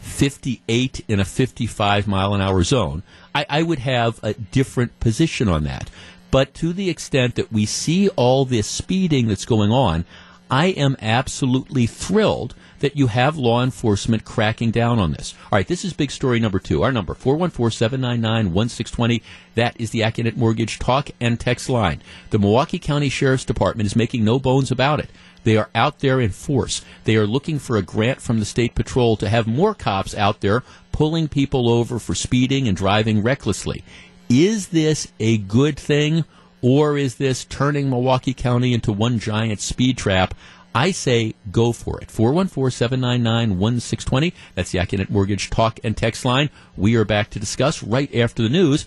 58 0.00 1.04
in 1.08 1.18
a 1.18 1.24
55 1.24 2.06
mile 2.06 2.34
an 2.34 2.40
hour 2.40 2.62
zone, 2.62 3.02
I, 3.34 3.46
I 3.48 3.62
would 3.62 3.80
have 3.80 4.20
a 4.22 4.34
different 4.34 5.00
position 5.00 5.48
on 5.48 5.64
that. 5.64 5.90
But 6.30 6.54
to 6.54 6.72
the 6.72 6.90
extent 6.90 7.34
that 7.36 7.52
we 7.52 7.66
see 7.66 8.08
all 8.10 8.44
this 8.44 8.68
speeding 8.68 9.28
that's 9.28 9.44
going 9.44 9.72
on, 9.72 10.04
I 10.50 10.66
am 10.66 10.96
absolutely 11.00 11.86
thrilled 11.86 12.54
that 12.80 12.96
you 12.96 13.06
have 13.06 13.36
law 13.36 13.62
enforcement 13.62 14.24
cracking 14.24 14.72
down 14.72 14.98
on 14.98 15.12
this. 15.12 15.34
All 15.44 15.58
right, 15.58 15.68
this 15.68 15.84
is 15.84 15.92
big 15.92 16.10
story 16.10 16.40
number 16.40 16.58
two. 16.58 16.82
Our 16.82 16.90
number, 16.90 17.14
414-799-1620. 17.14 19.22
That 19.54 19.80
is 19.80 19.90
the 19.90 20.00
Accunet 20.00 20.36
Mortgage 20.36 20.78
talk 20.78 21.10
and 21.20 21.38
text 21.38 21.68
line. 21.68 22.02
The 22.30 22.38
Milwaukee 22.38 22.78
County 22.78 23.08
Sheriff's 23.08 23.44
Department 23.44 23.86
is 23.86 23.94
making 23.94 24.24
no 24.24 24.38
bones 24.38 24.72
about 24.72 24.98
it. 24.98 25.10
They 25.44 25.56
are 25.56 25.70
out 25.74 26.00
there 26.00 26.20
in 26.20 26.30
force. 26.30 26.82
They 27.04 27.16
are 27.16 27.26
looking 27.26 27.58
for 27.58 27.76
a 27.76 27.82
grant 27.82 28.20
from 28.20 28.40
the 28.40 28.44
State 28.44 28.74
Patrol 28.74 29.16
to 29.18 29.28
have 29.28 29.46
more 29.46 29.74
cops 29.74 30.14
out 30.14 30.40
there 30.40 30.64
pulling 30.90 31.28
people 31.28 31.70
over 31.70 31.98
for 31.98 32.14
speeding 32.14 32.66
and 32.66 32.76
driving 32.76 33.22
recklessly. 33.22 33.84
Is 34.28 34.68
this 34.68 35.12
a 35.18 35.38
good 35.38 35.78
thing? 35.78 36.24
Or 36.62 36.98
is 36.98 37.16
this 37.16 37.44
turning 37.44 37.90
Milwaukee 37.90 38.34
County 38.34 38.74
into 38.74 38.92
one 38.92 39.18
giant 39.18 39.60
speed 39.60 39.98
trap? 39.98 40.34
I 40.74 40.90
say 40.92 41.34
go 41.50 41.72
for 41.72 42.00
it. 42.00 42.08
414-799-1620. 42.08 44.32
That's 44.54 44.70
the 44.70 44.78
Accunet 44.78 45.10
Mortgage 45.10 45.50
talk 45.50 45.80
and 45.82 45.96
text 45.96 46.24
line. 46.24 46.50
We 46.76 46.94
are 46.96 47.04
back 47.04 47.30
to 47.30 47.40
discuss 47.40 47.82
right 47.82 48.14
after 48.14 48.42
the 48.42 48.48
news. 48.48 48.86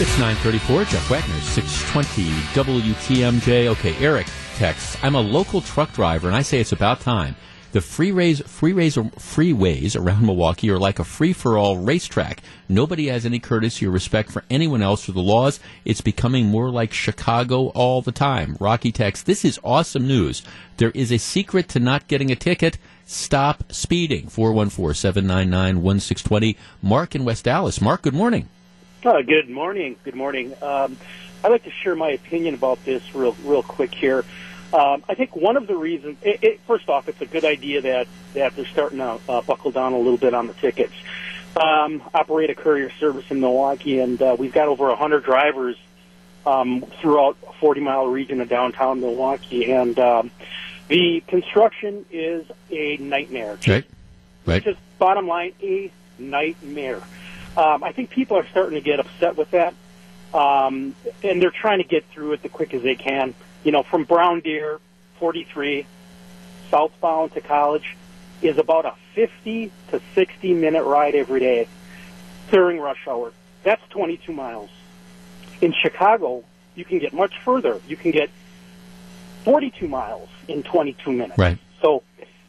It's 0.00 0.18
934. 0.18 0.84
Jeff 0.86 1.10
Wagner, 1.10 1.40
620 1.40 2.90
WTMJ. 2.90 3.68
Okay, 3.68 3.94
Eric 4.04 4.26
texts. 4.56 4.96
I'm 5.02 5.14
a 5.14 5.20
local 5.20 5.60
truck 5.60 5.92
driver, 5.92 6.26
and 6.26 6.36
I 6.36 6.42
say 6.42 6.58
it's 6.58 6.72
about 6.72 7.00
time. 7.00 7.36
The 7.72 7.80
freeways, 7.80 8.42
freeways, 8.42 8.98
freeways 9.14 9.98
around 9.98 10.26
Milwaukee 10.26 10.68
are 10.68 10.78
like 10.78 10.98
a 10.98 11.04
free-for-all 11.04 11.78
racetrack. 11.78 12.42
Nobody 12.68 13.06
has 13.06 13.24
any 13.24 13.38
courtesy 13.38 13.86
or 13.86 13.90
respect 13.90 14.30
for 14.30 14.44
anyone 14.50 14.82
else 14.82 15.08
or 15.08 15.12
the 15.12 15.22
laws. 15.22 15.58
It's 15.86 16.02
becoming 16.02 16.48
more 16.48 16.68
like 16.68 16.92
Chicago 16.92 17.68
all 17.68 18.02
the 18.02 18.12
time. 18.12 18.58
Rocky 18.60 18.92
text, 18.92 19.24
this 19.24 19.42
is 19.42 19.58
awesome 19.64 20.06
news. 20.06 20.42
There 20.76 20.90
is 20.90 21.10
a 21.10 21.16
secret 21.16 21.70
to 21.70 21.80
not 21.80 22.08
getting 22.08 22.30
a 22.30 22.36
ticket. 22.36 22.76
Stop 23.06 23.72
speeding. 23.72 24.26
414-799-1620. 24.26 26.56
Mark 26.82 27.14
in 27.14 27.24
West 27.24 27.48
Allis. 27.48 27.80
Mark, 27.80 28.02
good 28.02 28.12
morning. 28.12 28.50
Uh, 29.02 29.22
good 29.22 29.48
morning. 29.48 29.96
Good 30.04 30.14
morning. 30.14 30.52
Um, 30.60 30.98
I'd 31.42 31.48
like 31.48 31.64
to 31.64 31.70
share 31.70 31.96
my 31.96 32.10
opinion 32.10 32.52
about 32.52 32.84
this 32.84 33.14
real, 33.14 33.34
real 33.44 33.62
quick 33.62 33.94
here. 33.94 34.26
Um, 34.72 35.04
I 35.06 35.14
think 35.14 35.36
one 35.36 35.56
of 35.56 35.66
the 35.66 35.76
reasons, 35.76 36.16
it, 36.22 36.42
it, 36.42 36.60
first 36.60 36.88
off, 36.88 37.08
it's 37.08 37.20
a 37.20 37.26
good 37.26 37.44
idea 37.44 37.82
that, 37.82 38.06
that 38.32 38.56
they're 38.56 38.64
starting 38.66 38.98
to 38.98 39.20
uh, 39.28 39.42
buckle 39.42 39.70
down 39.70 39.92
a 39.92 39.98
little 39.98 40.16
bit 40.16 40.32
on 40.32 40.46
the 40.46 40.54
tickets. 40.54 40.94
Um, 41.60 42.02
operate 42.14 42.48
a 42.48 42.54
courier 42.54 42.90
service 42.98 43.26
in 43.28 43.40
Milwaukee, 43.40 43.98
and 43.98 44.20
uh, 44.22 44.34
we've 44.38 44.52
got 44.52 44.68
over 44.68 44.88
100 44.88 45.24
drivers 45.24 45.76
um, 46.46 46.82
throughout 47.00 47.36
a 47.46 47.52
40 47.54 47.82
mile 47.82 48.06
region 48.06 48.40
of 48.40 48.48
downtown 48.48 49.00
Milwaukee. 49.00 49.70
And 49.70 49.98
um, 49.98 50.30
the 50.88 51.22
construction 51.26 52.06
is 52.10 52.46
a 52.70 52.96
nightmare. 52.96 53.58
Right. 53.68 53.84
Right. 54.46 54.64
Just 54.64 54.80
bottom 54.98 55.28
line, 55.28 55.52
a 55.62 55.92
nightmare. 56.18 57.02
Um, 57.58 57.84
I 57.84 57.92
think 57.92 58.08
people 58.08 58.38
are 58.38 58.46
starting 58.48 58.74
to 58.74 58.80
get 58.80 58.98
upset 58.98 59.36
with 59.36 59.50
that, 59.50 59.74
um, 60.32 60.96
and 61.22 61.42
they're 61.42 61.50
trying 61.50 61.78
to 61.78 61.84
get 61.86 62.06
through 62.06 62.32
it 62.32 62.42
the 62.42 62.48
quick 62.48 62.72
as 62.72 62.82
they 62.82 62.94
can 62.94 63.34
you 63.64 63.72
know, 63.72 63.82
from 63.82 64.04
Brown 64.04 64.40
Deer, 64.40 64.80
43, 65.18 65.86
southbound 66.70 67.32
to 67.34 67.40
college, 67.40 67.96
is 68.40 68.58
about 68.58 68.84
a 68.84 68.94
50 69.14 69.70
to 69.90 70.00
60 70.14 70.54
minute 70.54 70.84
ride 70.84 71.14
every 71.14 71.40
day 71.40 71.68
during 72.50 72.80
rush 72.80 73.06
hour. 73.06 73.32
That's 73.62 73.82
22 73.90 74.32
miles. 74.32 74.70
In 75.60 75.72
Chicago, 75.72 76.44
you 76.74 76.84
can 76.84 76.98
get 76.98 77.12
much 77.12 77.34
further. 77.44 77.80
You 77.86 77.96
can 77.96 78.10
get 78.10 78.30
42 79.44 79.86
miles 79.86 80.28
in 80.48 80.62
22 80.62 81.12
minutes. 81.12 81.38
Right. 81.38 81.58
So 81.80 82.02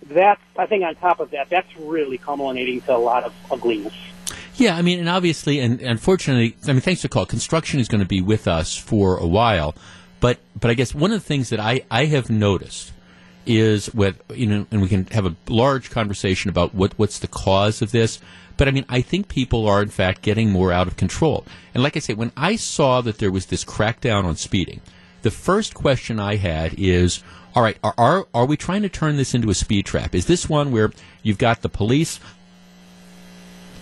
that's, 0.10 0.42
I 0.58 0.66
think 0.66 0.84
on 0.84 0.96
top 0.96 1.20
of 1.20 1.32
that, 1.32 1.50
that's 1.50 1.76
really 1.78 2.18
culminating 2.18 2.82
to 2.82 2.96
a 2.96 2.98
lot 2.98 3.24
of 3.24 3.34
ugliness. 3.52 3.94
Yeah, 4.56 4.76
I 4.76 4.82
mean, 4.84 5.00
and 5.00 5.10
obviously, 5.10 5.60
and 5.60 5.82
unfortunately, 5.82 6.56
I 6.68 6.74
mean, 6.74 6.82
thanks 6.82 7.02
to 7.02 7.10
call, 7.10 7.26
construction 7.26 7.80
is 7.80 7.88
going 7.88 8.02
to 8.02 8.08
be 8.08 8.22
with 8.22 8.48
us 8.48 8.78
for 8.78 9.18
a 9.18 9.28
while. 9.28 9.76
But 10.24 10.40
but 10.58 10.72
I 10.72 10.74
guess 10.74 10.96
one 10.96 11.12
of 11.12 11.20
the 11.20 11.28
things 11.28 11.50
that 11.50 11.60
I, 11.60 11.82
I 11.92 12.06
have 12.06 12.30
noticed 12.30 12.94
is 13.46 13.94
with 13.94 14.22
you 14.34 14.46
know, 14.46 14.66
and 14.72 14.82
we 14.82 14.88
can 14.88 15.06
have 15.08 15.26
a 15.26 15.36
large 15.50 15.90
conversation 15.90 16.50
about 16.50 16.74
what 16.74 16.94
what's 16.98 17.20
the 17.20 17.28
cause 17.28 17.82
of 17.82 17.92
this. 17.92 18.22
But 18.56 18.70
I 18.70 18.72
mean, 18.72 18.86
I 18.88 19.02
think 19.02 19.28
people 19.28 19.68
are 19.68 19.82
in 19.82 19.90
fact 19.90 20.22
getting 20.22 20.50
more 20.50 20.72
out 20.72 20.88
of 20.88 20.96
control. 20.96 21.44
And 21.74 21.84
like 21.84 21.98
I 21.98 22.00
say, 22.00 22.14
when 22.14 22.32
I 22.38 22.56
saw 22.56 23.02
that 23.02 23.18
there 23.18 23.34
was 23.34 23.48
this 23.48 23.66
crackdown 23.66 24.24
on 24.24 24.38
speeding, 24.38 24.80
the 25.24 25.32
first 25.32 25.74
question 25.74 26.22
I 26.22 26.38
had 26.38 26.76
is, 26.78 27.22
all 27.54 27.62
right, 27.62 27.78
are, 27.84 27.96
are, 27.98 28.28
are 28.34 28.46
we 28.46 28.56
trying 28.56 28.84
to 28.84 28.90
turn 28.90 29.18
this 29.18 29.34
into 29.34 29.50
a 29.50 29.54
speed 29.54 29.86
trap? 29.86 30.16
Is 30.16 30.28
this 30.28 30.48
one 30.48 30.72
where 30.72 30.94
you've 31.22 31.38
got 31.38 31.64
the 31.64 31.70
police 31.70 32.22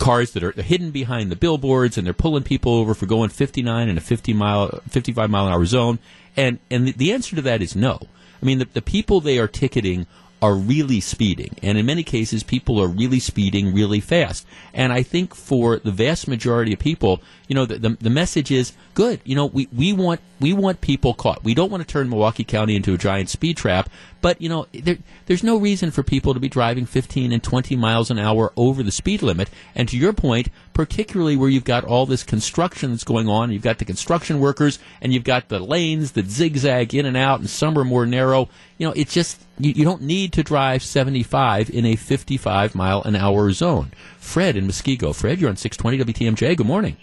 cars 0.02 0.32
that 0.32 0.44
are 0.44 0.52
hidden 0.52 0.92
behind 0.92 1.32
the 1.32 1.36
billboards 1.36 1.98
and 1.98 2.06
they're 2.06 2.14
pulling 2.14 2.44
people 2.44 2.74
over 2.74 2.94
for 2.94 3.06
going 3.06 3.30
59 3.30 3.88
in 3.88 3.98
a 3.98 4.02
50 4.02 4.34
mile, 4.34 4.82
55 4.90 5.30
mile 5.30 5.48
an 5.48 5.54
hour 5.54 5.66
zone? 5.66 6.00
And 6.36 6.60
and 6.70 6.88
the, 6.88 7.14
answer 7.14 7.36
to 7.36 7.42
that 7.44 7.62
is 7.62 7.76
no. 7.76 8.00
I 8.42 8.46
mean, 8.46 8.60
the, 8.60 8.66
the 8.66 8.82
people 8.82 9.22
they 9.22 9.38
are 9.38 9.48
ticketing 9.48 10.08
are 10.42 10.56
really 10.56 11.00
speeding. 11.00 11.56
And 11.62 11.78
in 11.78 11.86
many 11.86 12.04
cases, 12.04 12.42
people 12.42 12.82
are 12.82 12.88
really 12.88 13.20
speeding 13.20 13.74
really 13.74 14.00
fast. 14.00 14.46
And 14.74 14.92
I 14.92 15.04
think 15.04 15.36
for 15.36 15.78
the 15.78 15.92
vast 15.92 16.28
majority 16.28 16.74
of 16.74 16.80
people, 16.80 17.22
you 17.48 17.54
know, 17.54 17.66
the, 17.66 17.78
the, 17.78 17.90
the, 17.90 18.10
message 18.10 18.50
is 18.50 18.74
good. 18.96 19.20
You 19.24 19.36
know, 19.36 19.46
we, 19.46 19.68
we 19.72 19.94
want 19.94 20.20
we 20.40 20.54
want 20.54 20.82
people 20.82 21.14
caught. 21.14 21.44
We 21.44 21.54
don't 21.54 21.70
want 21.70 21.82
to 21.82 21.88
turn 21.88 22.10
Milwaukee 22.10 22.44
County 22.44 22.76
into 22.76 22.94
a 22.94 22.98
giant 22.98 23.30
speed 23.30 23.58
trap. 23.58 23.90
But 24.22 24.42
you 24.42 24.50
know, 24.50 24.66
there, 24.74 24.98
there's 25.28 25.44
no 25.44 25.58
reason 25.58 25.92
for 25.92 26.02
people 26.02 26.34
to 26.34 26.40
be 26.40 26.50
driving 26.50 26.86
15 26.86 27.32
and 27.32 27.44
20 27.44 27.76
miles 27.76 28.10
an 28.10 28.18
hour 28.18 28.52
over 28.58 28.82
the 28.82 28.92
speed 28.92 29.22
limit. 29.22 29.50
And 29.76 29.88
to 29.90 29.98
your 29.98 30.14
point, 30.14 30.48
particularly 30.74 31.36
where 31.36 31.50
you've 31.50 31.64
got 31.64 31.84
all 31.84 32.06
this 32.06 32.24
construction 32.24 32.92
that's 32.92 33.04
going 33.04 33.28
on, 33.28 33.52
you've 33.52 33.62
got 33.62 33.78
the 33.78 33.86
construction 33.86 34.40
workers, 34.40 34.80
and 35.02 35.14
you've 35.14 35.24
got 35.24 35.50
the 35.50 35.60
lanes 35.60 36.14
that 36.14 36.30
zigzag 36.30 36.94
in 36.96 37.06
and 37.06 37.18
out, 37.18 37.40
and 37.40 37.50
some 37.50 37.78
are 37.78 37.84
more 37.84 38.06
narrow. 38.06 38.50
You 38.78 38.88
know, 38.88 38.94
it's 38.96 39.14
just 39.14 39.42
you, 39.60 39.72
you 39.72 39.84
don't 39.84 40.02
need 40.02 40.34
to 40.34 40.44
drive 40.44 40.84
75 40.84 41.70
in 41.70 41.86
a 41.86 41.96
55 41.96 42.76
mile 42.76 43.02
an 43.04 43.16
hour 43.16 43.52
zone. 43.52 43.92
Fred 44.18 44.56
in 44.56 44.68
Muskego. 44.68 45.16
Fred, 45.16 45.40
you're 45.40 45.50
on 45.50 45.58
620 45.58 46.14
WTMJ. 46.14 46.58
Good 46.58 46.68
morning. 46.68 46.98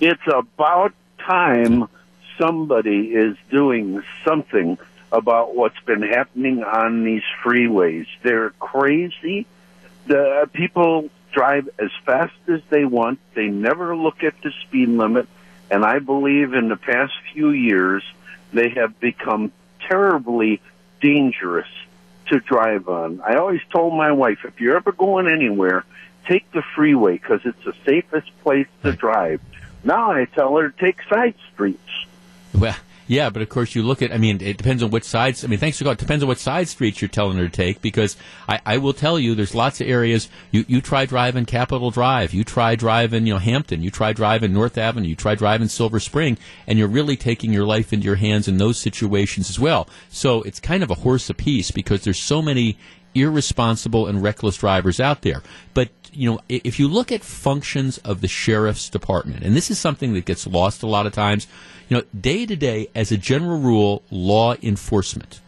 It's 0.00 0.22
about 0.26 0.92
time 1.18 1.88
somebody 2.38 3.08
is 3.08 3.36
doing 3.50 4.02
something 4.24 4.78
about 5.12 5.54
what's 5.54 5.78
been 5.80 6.02
happening 6.02 6.62
on 6.62 7.04
these 7.04 7.22
freeways. 7.44 8.06
They're 8.22 8.50
crazy. 8.50 9.46
The 10.06 10.48
people 10.52 11.10
drive 11.32 11.68
as 11.78 11.90
fast 12.04 12.34
as 12.48 12.60
they 12.70 12.84
want. 12.84 13.18
They 13.34 13.48
never 13.48 13.96
look 13.96 14.22
at 14.22 14.34
the 14.42 14.52
speed 14.62 14.88
limit. 14.88 15.28
And 15.70 15.84
I 15.84 16.00
believe 16.00 16.52
in 16.54 16.68
the 16.68 16.76
past 16.76 17.12
few 17.32 17.50
years, 17.50 18.02
they 18.52 18.70
have 18.70 18.98
become 18.98 19.52
terribly 19.88 20.60
dangerous 21.00 21.68
to 22.26 22.40
drive 22.40 22.88
on. 22.88 23.20
I 23.20 23.36
always 23.36 23.60
told 23.72 23.94
my 23.94 24.12
wife, 24.12 24.44
if 24.44 24.60
you're 24.60 24.76
ever 24.76 24.92
going 24.92 25.28
anywhere, 25.28 25.84
take 26.26 26.50
the 26.52 26.62
freeway 26.74 27.14
because 27.14 27.40
it's 27.44 27.64
the 27.64 27.74
safest 27.84 28.30
place 28.42 28.68
to 28.82 28.92
drive. 28.92 29.40
Now 29.82 30.12
I 30.12 30.26
tell 30.26 30.56
her 30.56 30.70
take 30.70 30.98
side 31.08 31.34
streets. 31.52 32.06
Well, 32.54 32.76
yeah, 33.10 33.28
but 33.28 33.42
of 33.42 33.48
course 33.48 33.74
you 33.74 33.82
look 33.82 34.02
at. 34.02 34.12
I 34.12 34.18
mean, 34.18 34.40
it 34.40 34.56
depends 34.56 34.84
on 34.84 34.90
which 34.90 35.02
sides. 35.02 35.44
I 35.44 35.48
mean, 35.48 35.58
thanks 35.58 35.78
to 35.78 35.84
God, 35.84 35.92
it 35.92 35.98
depends 35.98 36.22
on 36.22 36.28
what 36.28 36.38
side 36.38 36.68
streets 36.68 37.02
you're 37.02 37.08
telling 37.08 37.38
her 37.38 37.48
to 37.48 37.50
take. 37.50 37.82
Because 37.82 38.16
I, 38.48 38.60
I 38.64 38.78
will 38.78 38.92
tell 38.92 39.18
you, 39.18 39.34
there's 39.34 39.52
lots 39.52 39.80
of 39.80 39.88
areas. 39.88 40.28
You 40.52 40.64
you 40.68 40.80
try 40.80 41.06
driving 41.06 41.44
Capitol 41.44 41.90
Drive, 41.90 42.32
you 42.32 42.44
try 42.44 42.76
driving 42.76 43.26
you 43.26 43.32
know 43.32 43.40
Hampton, 43.40 43.82
you 43.82 43.90
try 43.90 44.12
driving 44.12 44.52
North 44.52 44.78
Avenue, 44.78 45.08
you 45.08 45.16
try 45.16 45.34
driving 45.34 45.66
Silver 45.66 45.98
Spring, 45.98 46.38
and 46.68 46.78
you're 46.78 46.86
really 46.86 47.16
taking 47.16 47.52
your 47.52 47.64
life 47.66 47.92
into 47.92 48.04
your 48.04 48.14
hands 48.14 48.46
in 48.46 48.58
those 48.58 48.78
situations 48.78 49.50
as 49.50 49.58
well. 49.58 49.88
So 50.08 50.42
it's 50.42 50.60
kind 50.60 50.84
of 50.84 50.90
a 50.92 51.02
horse 51.02 51.28
apiece 51.28 51.72
because 51.72 52.04
there's 52.04 52.22
so 52.22 52.40
many 52.40 52.78
irresponsible 53.16 54.06
and 54.06 54.22
reckless 54.22 54.58
drivers 54.58 55.00
out 55.00 55.22
there. 55.22 55.42
But 55.74 55.88
you 56.12 56.30
know, 56.30 56.40
if 56.48 56.78
you 56.78 56.86
look 56.86 57.10
at 57.10 57.22
functions 57.22 57.98
of 57.98 58.20
the 58.20 58.28
sheriff's 58.28 58.88
department, 58.88 59.44
and 59.44 59.56
this 59.56 59.68
is 59.68 59.80
something 59.80 60.12
that 60.14 60.24
gets 60.26 60.46
lost 60.46 60.84
a 60.84 60.86
lot 60.86 61.06
of 61.06 61.12
times, 61.12 61.48
you 61.90 61.96
know, 61.96 62.04
day 62.18 62.46
to 62.46 62.56
day, 62.56 62.88
as 62.94 63.12
a 63.12 63.18
general 63.18 63.58
rule, 63.58 64.02
law 64.10 64.54
enforcement. 64.62 65.40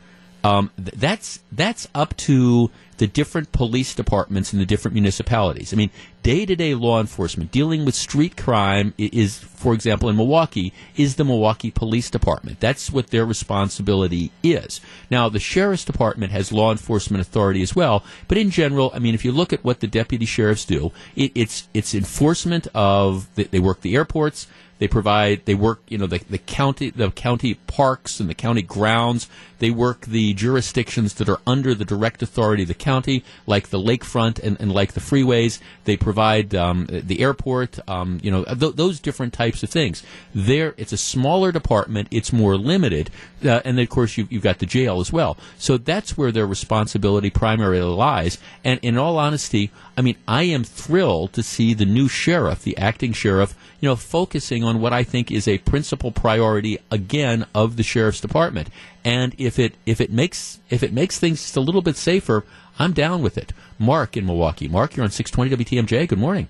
Um, 0.44 0.70
th- 0.76 0.90
that's 0.96 1.38
that's 1.52 1.88
up 1.94 2.16
to 2.18 2.68
the 2.98 3.06
different 3.06 3.52
police 3.52 3.94
departments 3.94 4.52
in 4.52 4.58
the 4.58 4.66
different 4.66 4.92
municipalities. 4.94 5.72
I 5.72 5.76
mean, 5.76 5.90
day 6.22 6.46
to 6.46 6.54
day 6.56 6.74
law 6.74 7.00
enforcement 7.00 7.50
dealing 7.50 7.84
with 7.84 7.94
street 7.94 8.36
crime 8.36 8.94
is, 8.96 9.38
for 9.38 9.74
example, 9.74 10.08
in 10.08 10.16
Milwaukee, 10.16 10.72
is 10.96 11.16
the 11.16 11.24
Milwaukee 11.24 11.70
Police 11.70 12.10
Department. 12.10 12.60
That's 12.60 12.90
what 12.90 13.08
their 13.08 13.26
responsibility 13.26 14.30
is. 14.42 14.80
Now, 15.10 15.28
the 15.28 15.40
sheriff's 15.40 15.84
department 15.84 16.32
has 16.32 16.52
law 16.52 16.70
enforcement 16.70 17.20
authority 17.20 17.62
as 17.62 17.74
well, 17.74 18.04
but 18.28 18.38
in 18.38 18.50
general, 18.50 18.90
I 18.94 18.98
mean, 18.98 19.14
if 19.14 19.24
you 19.24 19.32
look 19.32 19.52
at 19.52 19.64
what 19.64 19.80
the 19.80 19.86
deputy 19.86 20.26
sheriffs 20.26 20.64
do, 20.64 20.92
it, 21.16 21.32
it's 21.34 21.68
it's 21.74 21.94
enforcement 21.94 22.68
of 22.74 23.28
they 23.34 23.60
work 23.60 23.80
the 23.80 23.96
airports. 23.96 24.46
They 24.82 24.88
provide, 24.88 25.42
they 25.44 25.54
work, 25.54 25.80
you 25.88 25.96
know, 25.96 26.08
the, 26.08 26.18
the 26.28 26.38
county, 26.38 26.90
the 26.90 27.12
county 27.12 27.54
parks 27.54 28.18
and 28.18 28.28
the 28.28 28.34
county 28.34 28.62
grounds. 28.62 29.28
They 29.60 29.70
work 29.70 30.06
the 30.06 30.34
jurisdictions 30.34 31.14
that 31.14 31.28
are 31.28 31.38
under 31.46 31.72
the 31.72 31.84
direct 31.84 32.20
authority 32.20 32.62
of 32.64 32.68
the 32.68 32.74
county, 32.74 33.22
like 33.46 33.68
the 33.68 33.78
lakefront 33.78 34.42
and, 34.42 34.60
and 34.60 34.72
like 34.72 34.94
the 34.94 35.00
freeways. 35.00 35.60
They 35.84 35.96
provide 35.96 36.11
um, 36.18 36.86
the 36.90 37.20
airport, 37.20 37.78
um, 37.88 38.20
you 38.22 38.30
know, 38.30 38.44
th- 38.44 38.76
those 38.76 39.00
different 39.00 39.32
types 39.32 39.62
of 39.62 39.70
things. 39.70 40.02
There, 40.34 40.74
it's 40.76 40.92
a 40.92 40.96
smaller 40.96 41.52
department. 41.52 42.08
It's 42.10 42.32
more 42.32 42.56
limited, 42.56 43.10
uh, 43.44 43.60
and 43.64 43.78
then 43.78 43.84
of 43.84 43.88
course 43.88 44.16
you, 44.16 44.26
you've 44.30 44.42
got 44.42 44.58
the 44.58 44.66
jail 44.66 45.00
as 45.00 45.12
well. 45.12 45.36
So 45.58 45.78
that's 45.78 46.16
where 46.16 46.32
their 46.32 46.46
responsibility 46.46 47.30
primarily 47.30 47.80
lies. 47.80 48.38
And 48.64 48.80
in 48.82 48.98
all 48.98 49.18
honesty, 49.18 49.70
I 49.96 50.02
mean, 50.02 50.16
I 50.26 50.44
am 50.44 50.64
thrilled 50.64 51.32
to 51.34 51.42
see 51.42 51.74
the 51.74 51.84
new 51.84 52.08
sheriff, 52.08 52.62
the 52.62 52.76
acting 52.76 53.12
sheriff, 53.12 53.54
you 53.80 53.88
know, 53.88 53.96
focusing 53.96 54.64
on 54.64 54.80
what 54.80 54.92
I 54.92 55.02
think 55.02 55.30
is 55.30 55.48
a 55.48 55.58
principal 55.58 56.12
priority 56.12 56.78
again 56.90 57.46
of 57.54 57.76
the 57.76 57.82
sheriff's 57.82 58.20
department. 58.20 58.68
And 59.04 59.34
if 59.38 59.58
it 59.58 59.74
if 59.84 60.00
it 60.00 60.12
makes 60.12 60.60
if 60.70 60.82
it 60.82 60.92
makes 60.92 61.18
things 61.18 61.42
just 61.42 61.56
a 61.56 61.60
little 61.60 61.82
bit 61.82 61.96
safer, 61.96 62.44
I'm 62.78 62.92
down 62.92 63.22
with 63.22 63.36
it. 63.38 63.52
Mark 63.78 64.16
in 64.16 64.26
Milwaukee. 64.26 64.68
Mark, 64.68 64.96
you're 64.96 65.04
on 65.04 65.10
620 65.10 65.64
WTMJ. 65.64 66.08
Good 66.08 66.18
morning. 66.18 66.48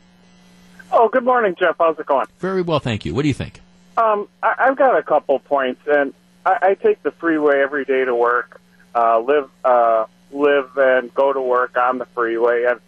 Oh, 0.91 1.09
good 1.09 1.25
morning, 1.25 1.55
Jeff. 1.59 1.77
How's 1.79 1.99
it 1.99 2.07
going? 2.07 2.27
Very 2.39 2.63
well, 2.63 2.79
thank 2.79 3.05
you. 3.05 3.15
What 3.15 3.23
do 3.23 3.29
you 3.29 3.35
think? 3.35 3.61
Um, 3.97 4.29
I, 4.43 4.55
I've 4.59 4.77
got 4.77 4.97
a 4.97 5.03
couple 5.03 5.39
points, 5.39 5.81
and 5.87 6.13
I, 6.45 6.59
I 6.63 6.75
take 6.75 7.03
the 7.03 7.11
freeway 7.13 7.61
every 7.61 7.85
day 7.85 8.05
to 8.05 8.15
work, 8.15 8.61
uh, 8.95 9.21
live 9.21 9.51
uh, 9.65 10.05
live 10.31 10.77
and 10.77 11.13
go 11.15 11.33
to 11.33 11.41
work 11.41 11.77
on 11.77 11.99
the 11.99 12.07
freeway, 12.07 12.65
and 12.65 12.81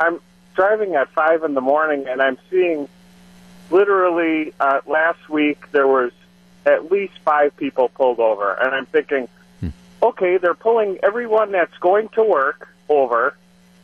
I'm 0.00 0.20
driving 0.54 0.94
at 0.94 1.10
five 1.10 1.44
in 1.44 1.54
the 1.54 1.60
morning, 1.60 2.06
and 2.08 2.22
I'm 2.22 2.38
seeing 2.50 2.88
literally 3.70 4.52
uh, 4.58 4.80
last 4.86 5.28
week 5.28 5.70
there 5.72 5.86
was 5.86 6.12
at 6.64 6.90
least 6.90 7.14
five 7.24 7.56
people 7.56 7.88
pulled 7.88 8.20
over, 8.20 8.52
and 8.52 8.74
I'm 8.74 8.86
thinking, 8.86 9.28
okay, 10.02 10.38
they're 10.38 10.54
pulling 10.54 10.98
everyone 11.02 11.52
that's 11.52 11.76
going 11.78 12.08
to 12.10 12.22
work 12.22 12.68
over, 12.88 13.36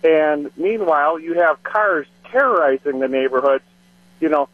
and 0.02 0.50
meanwhile 0.57 1.18
you 1.18 1.34
have 1.34 1.62
cars 1.62 2.07
terrorizing 2.30 3.00
the 3.00 3.09
neighborhoods. 3.09 3.64
You 4.20 4.28
know, 4.28 4.48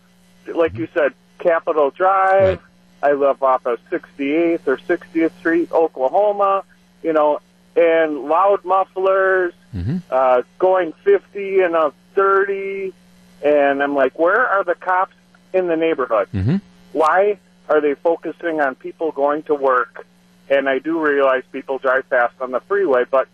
like 0.53 0.77
you 0.77 0.89
said, 0.95 1.15
Capitol 1.39 1.91
Drive. 1.91 2.61
I 3.03 3.13
live 3.13 3.43
off 3.43 3.65
of 3.65 3.79
68th 3.91 4.67
or 4.67 4.77
60th 4.77 5.33
Street, 5.39 5.73
Oklahoma. 5.73 6.65
You 7.03 7.15
know, 7.15 7.41
and 7.77 8.25
loud 8.25 8.65
mufflers, 8.65 9.55
uh, 10.11 10.43
going 10.59 10.93
50 11.05 11.61
and 11.61 11.75
a 11.75 11.93
30, 12.15 12.93
and 13.45 13.83
I'm 13.83 13.95
like, 13.95 14.19
where 14.19 14.47
are 14.47 14.65
the 14.65 14.75
cops 14.75 15.15
in 15.55 15.69
the 15.69 15.77
neighborhood? 15.77 16.29
Mm-hmm. 16.35 16.57
Why 16.93 17.39
are 17.69 17.81
they 17.81 17.95
focusing 17.95 18.61
on 18.61 18.75
people 18.75 19.13
going 19.13 19.45
to 19.45 19.55
work? 19.55 20.07
And 20.49 20.69
I 20.69 20.81
do 20.81 21.01
realize 21.01 21.45
people 21.53 21.79
drive 21.79 22.05
fast 22.07 22.35
on 22.41 22.51
the 22.51 22.61
freeway, 22.61 23.05
but 23.09 23.29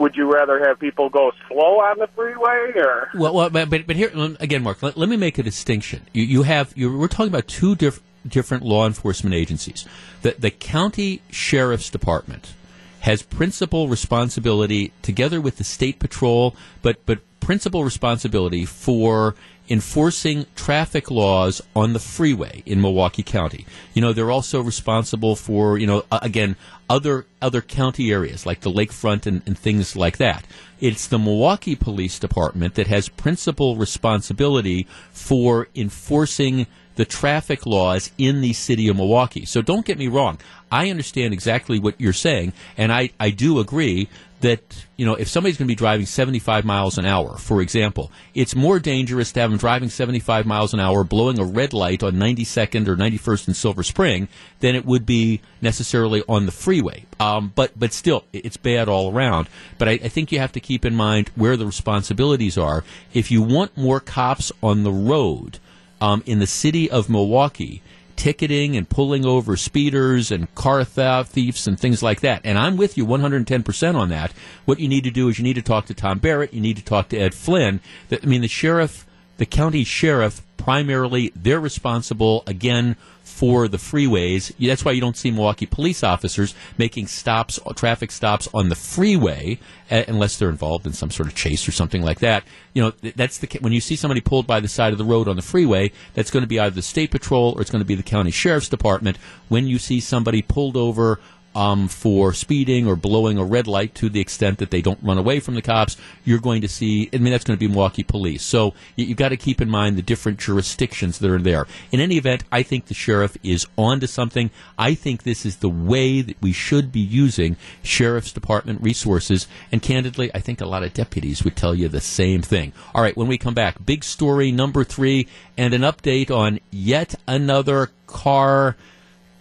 would 0.00 0.16
you 0.16 0.32
rather 0.32 0.58
have 0.66 0.80
people 0.80 1.10
go 1.10 1.30
slow 1.46 1.78
on 1.80 1.98
the 1.98 2.08
freeway 2.16 2.72
or? 2.74 3.10
Well, 3.14 3.34
well 3.34 3.50
but, 3.50 3.86
but 3.86 3.96
here 3.96 4.10
again, 4.40 4.62
Mark. 4.62 4.82
Let, 4.82 4.96
let 4.96 5.08
me 5.08 5.16
make 5.16 5.38
a 5.38 5.42
distinction. 5.42 6.02
You, 6.12 6.24
you 6.24 6.42
have 6.42 6.72
you 6.74 6.96
we're 6.96 7.06
talking 7.08 7.28
about 7.28 7.46
two 7.46 7.76
diff- 7.76 8.02
different 8.26 8.64
law 8.64 8.86
enforcement 8.86 9.34
agencies. 9.34 9.86
The 10.22 10.34
the 10.38 10.50
county 10.50 11.22
sheriff's 11.30 11.90
department 11.90 12.54
has 13.00 13.22
principal 13.22 13.88
responsibility 13.88 14.92
together 15.02 15.40
with 15.40 15.56
the 15.56 15.64
state 15.64 15.98
patrol, 15.98 16.54
but 16.82 17.04
but 17.06 17.20
principal 17.40 17.84
responsibility 17.84 18.64
for 18.64 19.34
enforcing 19.70 20.46
traffic 20.56 21.10
laws 21.10 21.62
on 21.76 21.92
the 21.92 21.98
freeway 21.98 22.62
in 22.66 22.80
Milwaukee 22.80 23.22
County. 23.22 23.64
You 23.94 24.02
know, 24.02 24.12
they're 24.12 24.30
also 24.30 24.60
responsible 24.60 25.36
for, 25.36 25.78
you 25.78 25.86
know, 25.86 26.04
again, 26.10 26.56
other 26.88 27.26
other 27.40 27.62
county 27.62 28.10
areas 28.12 28.44
like 28.44 28.60
the 28.60 28.70
lakefront 28.70 29.26
and, 29.26 29.42
and 29.46 29.56
things 29.56 29.94
like 29.94 30.18
that. 30.18 30.44
It's 30.80 31.06
the 31.06 31.18
Milwaukee 31.18 31.76
Police 31.76 32.18
Department 32.18 32.74
that 32.74 32.88
has 32.88 33.08
principal 33.08 33.76
responsibility 33.76 34.86
for 35.12 35.68
enforcing 35.74 36.66
the 37.00 37.06
traffic 37.06 37.64
laws 37.64 38.10
in 38.18 38.42
the 38.42 38.52
city 38.52 38.86
of 38.88 38.94
Milwaukee. 38.94 39.46
So 39.46 39.62
don't 39.62 39.86
get 39.86 39.96
me 39.96 40.06
wrong. 40.06 40.38
I 40.70 40.90
understand 40.90 41.32
exactly 41.32 41.78
what 41.78 41.98
you're 41.98 42.12
saying, 42.12 42.52
and 42.76 42.92
I, 42.92 43.08
I 43.18 43.30
do 43.30 43.58
agree 43.58 44.10
that, 44.42 44.84
you 44.98 45.06
know, 45.06 45.14
if 45.14 45.26
somebody's 45.26 45.56
going 45.56 45.66
to 45.66 45.72
be 45.72 45.76
driving 45.76 46.04
75 46.04 46.66
miles 46.66 46.98
an 46.98 47.06
hour, 47.06 47.38
for 47.38 47.62
example, 47.62 48.12
it's 48.34 48.54
more 48.54 48.78
dangerous 48.78 49.32
to 49.32 49.40
have 49.40 49.48
them 49.48 49.58
driving 49.58 49.88
75 49.88 50.44
miles 50.44 50.74
an 50.74 50.80
hour, 50.80 51.02
blowing 51.02 51.38
a 51.38 51.44
red 51.44 51.72
light 51.72 52.02
on 52.02 52.16
92nd 52.16 52.86
or 52.86 52.96
91st 52.96 53.48
in 53.48 53.54
Silver 53.54 53.82
Spring, 53.82 54.28
than 54.60 54.74
it 54.74 54.84
would 54.84 55.06
be 55.06 55.40
necessarily 55.62 56.22
on 56.28 56.44
the 56.44 56.52
freeway. 56.52 57.06
Um, 57.18 57.50
but, 57.54 57.78
but 57.78 57.94
still, 57.94 58.24
it's 58.34 58.58
bad 58.58 58.90
all 58.90 59.10
around. 59.10 59.48
But 59.78 59.88
I, 59.88 59.92
I 59.92 60.08
think 60.08 60.32
you 60.32 60.38
have 60.38 60.52
to 60.52 60.60
keep 60.60 60.84
in 60.84 60.94
mind 60.94 61.30
where 61.34 61.56
the 61.56 61.64
responsibilities 61.64 62.58
are. 62.58 62.84
If 63.14 63.30
you 63.30 63.40
want 63.40 63.74
more 63.74 64.00
cops 64.00 64.52
on 64.62 64.82
the 64.82 64.92
road, 64.92 65.58
um, 66.00 66.22
in 66.26 66.38
the 66.38 66.46
city 66.46 66.90
of 66.90 67.08
Milwaukee, 67.08 67.82
ticketing 68.16 68.76
and 68.76 68.88
pulling 68.88 69.24
over 69.24 69.56
speeders 69.56 70.30
and 70.30 70.54
car 70.54 70.84
theft 70.84 71.32
thieves 71.32 71.66
and 71.66 71.80
things 71.80 72.02
like 72.02 72.20
that. 72.20 72.42
And 72.44 72.58
I'm 72.58 72.76
with 72.76 72.98
you 72.98 73.06
110% 73.06 73.94
on 73.94 74.08
that. 74.10 74.32
What 74.66 74.78
you 74.78 74.88
need 74.88 75.04
to 75.04 75.10
do 75.10 75.28
is 75.28 75.38
you 75.38 75.44
need 75.44 75.54
to 75.54 75.62
talk 75.62 75.86
to 75.86 75.94
Tom 75.94 76.18
Barrett, 76.18 76.52
you 76.52 76.60
need 76.60 76.76
to 76.76 76.84
talk 76.84 77.08
to 77.08 77.18
Ed 77.18 77.34
Flynn. 77.34 77.80
I 78.10 78.26
mean, 78.26 78.42
the 78.42 78.48
sheriff, 78.48 79.06
the 79.38 79.46
county 79.46 79.84
sheriff, 79.84 80.42
primarily, 80.58 81.32
they're 81.34 81.60
responsible, 81.60 82.42
again, 82.46 82.96
for 83.40 83.68
the 83.68 83.78
freeways. 83.78 84.52
That's 84.60 84.84
why 84.84 84.92
you 84.92 85.00
don't 85.00 85.16
see 85.16 85.30
Milwaukee 85.30 85.64
police 85.64 86.04
officers 86.04 86.54
making 86.76 87.06
stops, 87.06 87.58
traffic 87.74 88.10
stops 88.10 88.50
on 88.52 88.68
the 88.68 88.74
freeway, 88.74 89.58
uh, 89.90 90.04
unless 90.08 90.36
they're 90.36 90.50
involved 90.50 90.86
in 90.86 90.92
some 90.92 91.10
sort 91.10 91.26
of 91.26 91.34
chase 91.34 91.66
or 91.66 91.72
something 91.72 92.02
like 92.02 92.18
that. 92.18 92.44
You 92.74 92.82
know, 92.82 92.90
that's 93.16 93.38
the 93.38 93.48
when 93.62 93.72
you 93.72 93.80
see 93.80 93.96
somebody 93.96 94.20
pulled 94.20 94.46
by 94.46 94.60
the 94.60 94.68
side 94.68 94.92
of 94.92 94.98
the 94.98 95.06
road 95.06 95.26
on 95.26 95.36
the 95.36 95.42
freeway, 95.42 95.90
that's 96.12 96.30
going 96.30 96.42
to 96.42 96.46
be 96.46 96.60
either 96.60 96.74
the 96.74 96.82
state 96.82 97.10
patrol 97.10 97.54
or 97.56 97.62
it's 97.62 97.70
going 97.70 97.80
to 97.80 97.86
be 97.86 97.94
the 97.94 98.02
county 98.02 98.30
sheriff's 98.30 98.68
department. 98.68 99.16
When 99.48 99.66
you 99.66 99.78
see 99.78 100.00
somebody 100.00 100.42
pulled 100.42 100.76
over 100.76 101.18
um, 101.54 101.88
for 101.88 102.32
speeding 102.32 102.86
or 102.86 102.96
blowing 102.96 103.38
a 103.38 103.44
red 103.44 103.66
light 103.66 103.94
to 103.96 104.08
the 104.08 104.20
extent 104.20 104.58
that 104.58 104.70
they 104.70 104.80
don't 104.80 105.02
run 105.02 105.18
away 105.18 105.40
from 105.40 105.54
the 105.54 105.62
cops, 105.62 105.96
you're 106.24 106.38
going 106.38 106.62
to 106.62 106.68
see, 106.68 107.08
I 107.12 107.18
mean, 107.18 107.32
that's 107.32 107.44
going 107.44 107.58
to 107.58 107.60
be 107.60 107.68
Milwaukee 107.68 108.02
police. 108.02 108.42
So 108.42 108.74
you, 108.96 109.06
you've 109.06 109.16
got 109.16 109.30
to 109.30 109.36
keep 109.36 109.60
in 109.60 109.68
mind 109.68 109.96
the 109.96 110.02
different 110.02 110.38
jurisdictions 110.38 111.18
that 111.18 111.30
are 111.30 111.38
there. 111.38 111.66
In 111.90 112.00
any 112.00 112.16
event, 112.16 112.44
I 112.52 112.62
think 112.62 112.86
the 112.86 112.94
sheriff 112.94 113.36
is 113.42 113.66
on 113.76 114.00
to 114.00 114.06
something. 114.06 114.50
I 114.78 114.94
think 114.94 115.22
this 115.22 115.44
is 115.44 115.56
the 115.56 115.68
way 115.68 116.22
that 116.22 116.40
we 116.40 116.52
should 116.52 116.92
be 116.92 117.00
using 117.00 117.56
sheriff's 117.82 118.32
department 118.32 118.80
resources. 118.82 119.48
And 119.72 119.82
candidly, 119.82 120.30
I 120.34 120.40
think 120.40 120.60
a 120.60 120.66
lot 120.66 120.82
of 120.84 120.94
deputies 120.94 121.42
would 121.42 121.56
tell 121.56 121.74
you 121.74 121.88
the 121.88 122.00
same 122.00 122.42
thing. 122.42 122.72
All 122.94 123.02
right, 123.02 123.16
when 123.16 123.28
we 123.28 123.38
come 123.38 123.54
back, 123.54 123.84
big 123.84 124.04
story 124.04 124.52
number 124.52 124.84
three 124.84 125.26
and 125.56 125.74
an 125.74 125.82
update 125.82 126.30
on 126.30 126.60
yet 126.70 127.14
another 127.26 127.90
car 128.06 128.76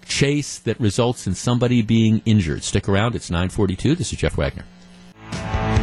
chase 0.10 0.60
that 0.60 0.80
results 0.80 1.28
in 1.28 1.36
somebody 1.36 1.82
being 1.82 2.22
injured. 2.26 2.64
Stick 2.64 2.89
around. 2.89 3.16
It's 3.16 3.30
942. 3.30 3.95
This 3.95 4.12
is 4.12 4.20
Jeff 4.20 4.36
Wagner. 4.38 4.66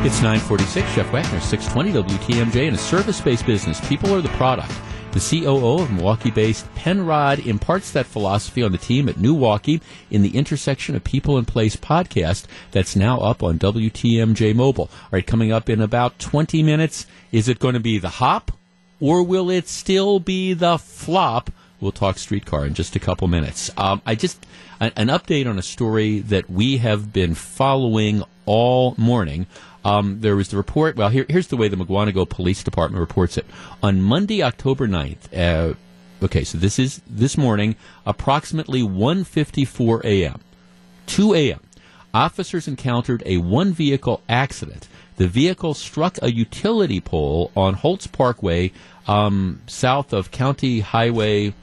It's 0.04 0.20
946. 0.20 0.94
Jeff 0.94 1.10
Wagner, 1.12 1.40
620 1.40 2.16
WTMJ. 2.18 2.66
In 2.66 2.74
a 2.74 2.78
service-based 2.78 3.46
business, 3.46 3.80
people 3.88 4.12
are 4.12 4.20
the 4.20 4.28
product. 4.30 4.72
The 5.12 5.40
COO 5.40 5.80
of 5.80 5.90
Milwaukee-based 5.90 6.66
Penrod 6.74 7.46
imparts 7.46 7.90
that 7.92 8.04
philosophy 8.04 8.62
on 8.62 8.72
the 8.72 8.78
team 8.78 9.08
at 9.08 9.16
Milwaukee 9.16 9.80
in 10.10 10.20
the 10.20 10.36
Intersection 10.36 10.94
of 10.94 11.04
People 11.04 11.38
and 11.38 11.48
Place 11.48 11.74
podcast 11.74 12.44
that's 12.72 12.96
now 12.96 13.18
up 13.20 13.42
on 13.42 13.58
WTMJ 13.58 14.54
Mobile. 14.54 14.90
All 14.92 15.08
right, 15.12 15.26
coming 15.26 15.52
up 15.52 15.70
in 15.70 15.80
about 15.80 16.18
20 16.18 16.62
minutes, 16.62 17.06
is 17.32 17.48
it 17.48 17.58
going 17.58 17.72
to 17.74 17.80
be 17.80 17.98
the 17.98 18.10
hop 18.10 18.52
or 19.00 19.22
will 19.22 19.48
it 19.48 19.68
still 19.68 20.20
be 20.20 20.52
the 20.52 20.76
flop? 20.76 21.50
We'll 21.80 21.92
talk 21.92 22.18
streetcar 22.18 22.64
in 22.64 22.74
just 22.74 22.96
a 22.96 22.98
couple 22.98 23.28
minutes. 23.28 23.70
Um, 23.76 24.00
I 24.06 24.14
just 24.14 24.46
an, 24.80 25.08
update 25.08 25.46
on 25.46 25.58
a 25.58 25.62
story 25.62 26.20
that 26.20 26.48
we 26.50 26.78
have 26.78 27.12
been 27.12 27.34
following 27.34 28.22
all 28.46 28.94
morning. 28.96 29.46
Um, 29.84 30.20
there 30.20 30.36
was 30.36 30.48
the 30.48 30.56
report. 30.56 30.96
Well, 30.96 31.10
here, 31.10 31.26
here's 31.28 31.48
the 31.48 31.56
way 31.56 31.68
the 31.68 31.76
Mukwonago 31.76 32.28
Police 32.28 32.62
Department 32.64 33.00
reports 33.00 33.36
it. 33.36 33.46
On 33.82 34.00
Monday, 34.00 34.42
October 34.42 34.88
9th, 34.88 35.32
uh, 35.36 35.74
okay, 36.24 36.44
so 36.44 36.56
this 36.58 36.78
is 36.78 37.02
this 37.06 37.36
morning, 37.36 37.76
approximately 38.06 38.82
1.54 38.82 40.04
a.m., 40.04 40.40
2 41.06 41.34
a.m., 41.34 41.60
officers 42.14 42.66
encountered 42.66 43.22
a 43.26 43.36
one-vehicle 43.36 44.22
accident. 44.28 44.88
The 45.16 45.28
vehicle 45.28 45.74
struck 45.74 46.18
a 46.22 46.32
utility 46.32 47.00
pole 47.00 47.50
on 47.56 47.74
Holtz 47.74 48.06
Parkway, 48.06 48.72
um, 49.06 49.60
south 49.66 50.12
of 50.12 50.30
County 50.30 50.80
Highway 50.80 51.54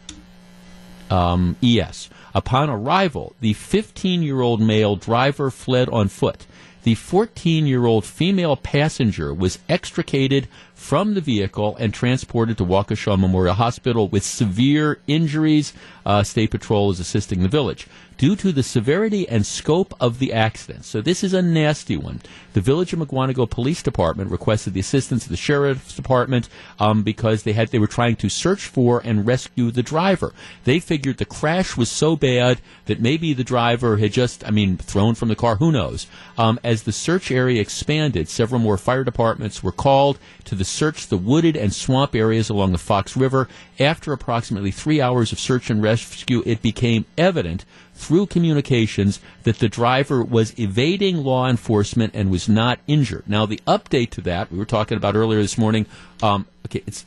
um, 1.09 1.55
ES. 1.61 2.09
Upon 2.33 2.69
arrival, 2.69 3.35
the 3.39 3.53
15 3.53 4.23
year 4.23 4.41
old 4.41 4.59
male 4.59 4.95
driver 4.95 5.51
fled 5.51 5.89
on 5.89 6.07
foot. 6.07 6.45
The 6.83 6.95
14 6.95 7.65
year 7.65 7.85
old 7.85 8.03
female 8.03 8.57
passenger 8.57 9.33
was 9.33 9.59
extricated 9.69 10.49
from 10.73 11.13
the 11.13 11.21
vehicle 11.21 11.77
and 11.77 11.93
transported 11.93 12.57
to 12.57 12.65
Waukesha 12.65 13.17
Memorial 13.17 13.55
Hospital 13.55 14.09
with 14.09 14.23
severe 14.23 14.99
injuries. 15.07 15.71
Uh, 16.05 16.23
State 16.23 16.51
Patrol 16.51 16.91
is 16.91 16.99
assisting 16.99 17.41
the 17.41 17.47
village. 17.47 17.87
Due 18.17 18.35
to 18.35 18.51
the 18.51 18.63
severity 18.63 19.27
and 19.27 19.45
scope 19.45 19.93
of 19.99 20.19
the 20.19 20.31
accident, 20.31 20.85
so 20.85 21.01
this 21.01 21.23
is 21.23 21.33
a 21.33 21.41
nasty 21.41 21.97
one, 21.97 22.21
the 22.53 22.61
Village 22.61 22.93
of 22.93 22.99
Mukwonago 22.99 23.49
Police 23.49 23.81
Department 23.81 24.29
requested 24.29 24.73
the 24.73 24.79
assistance 24.79 25.23
of 25.23 25.29
the 25.29 25.37
Sheriff's 25.37 25.95
Department 25.95 26.47
um, 26.79 27.03
because 27.03 27.43
they 27.43 27.53
had 27.53 27.69
they 27.69 27.79
were 27.79 27.87
trying 27.87 28.15
to 28.17 28.29
search 28.29 28.65
for 28.65 29.01
and 29.03 29.25
rescue 29.25 29.71
the 29.71 29.81
driver. 29.81 30.33
They 30.63 30.79
figured 30.79 31.17
the 31.17 31.25
crash 31.25 31.75
was 31.75 31.89
so 31.89 32.15
bad 32.15 32.61
that 32.85 33.01
maybe 33.01 33.33
the 33.33 33.43
driver 33.43 33.97
had 33.97 34.13
just, 34.13 34.45
I 34.45 34.51
mean, 34.51 34.77
thrown 34.77 35.15
from 35.15 35.29
the 35.29 35.35
car. 35.35 35.55
Who 35.55 35.71
knows? 35.71 36.07
Um, 36.37 36.59
as 36.63 36.83
the 36.83 36.91
search 36.91 37.31
area 37.31 37.61
expanded, 37.61 38.29
several 38.29 38.59
more 38.59 38.77
fire 38.77 39.03
departments 39.03 39.63
were 39.63 39.71
called 39.71 40.19
to 40.45 40.55
the 40.55 40.65
search 40.65 41.07
the 41.07 41.17
wooded 41.17 41.55
and 41.55 41.73
swamp 41.73 42.13
areas 42.15 42.49
along 42.49 42.71
the 42.71 42.77
Fox 42.77 43.17
River. 43.17 43.47
After 43.79 44.13
approximately 44.13 44.71
three 44.71 45.01
hours 45.01 45.31
of 45.31 45.39
search 45.39 45.69
and 45.69 45.81
rescue, 45.81 46.43
it 46.45 46.61
became 46.61 47.05
evident 47.17 47.65
through 48.03 48.25
communications 48.25 49.19
that 49.43 49.59
the 49.59 49.69
driver 49.69 50.23
was 50.23 50.57
evading 50.59 51.23
law 51.23 51.49
enforcement 51.49 52.13
and 52.13 52.29
was 52.29 52.49
not 52.49 52.79
injured. 52.87 53.23
Now, 53.27 53.45
the 53.45 53.61
update 53.65 54.09
to 54.11 54.21
that 54.21 54.51
we 54.51 54.57
were 54.57 54.65
talking 54.65 54.97
about 54.97 55.15
earlier 55.15 55.41
this 55.41 55.57
morning. 55.57 55.85
Um, 56.21 56.45
okay, 56.65 56.83
it's 56.85 57.05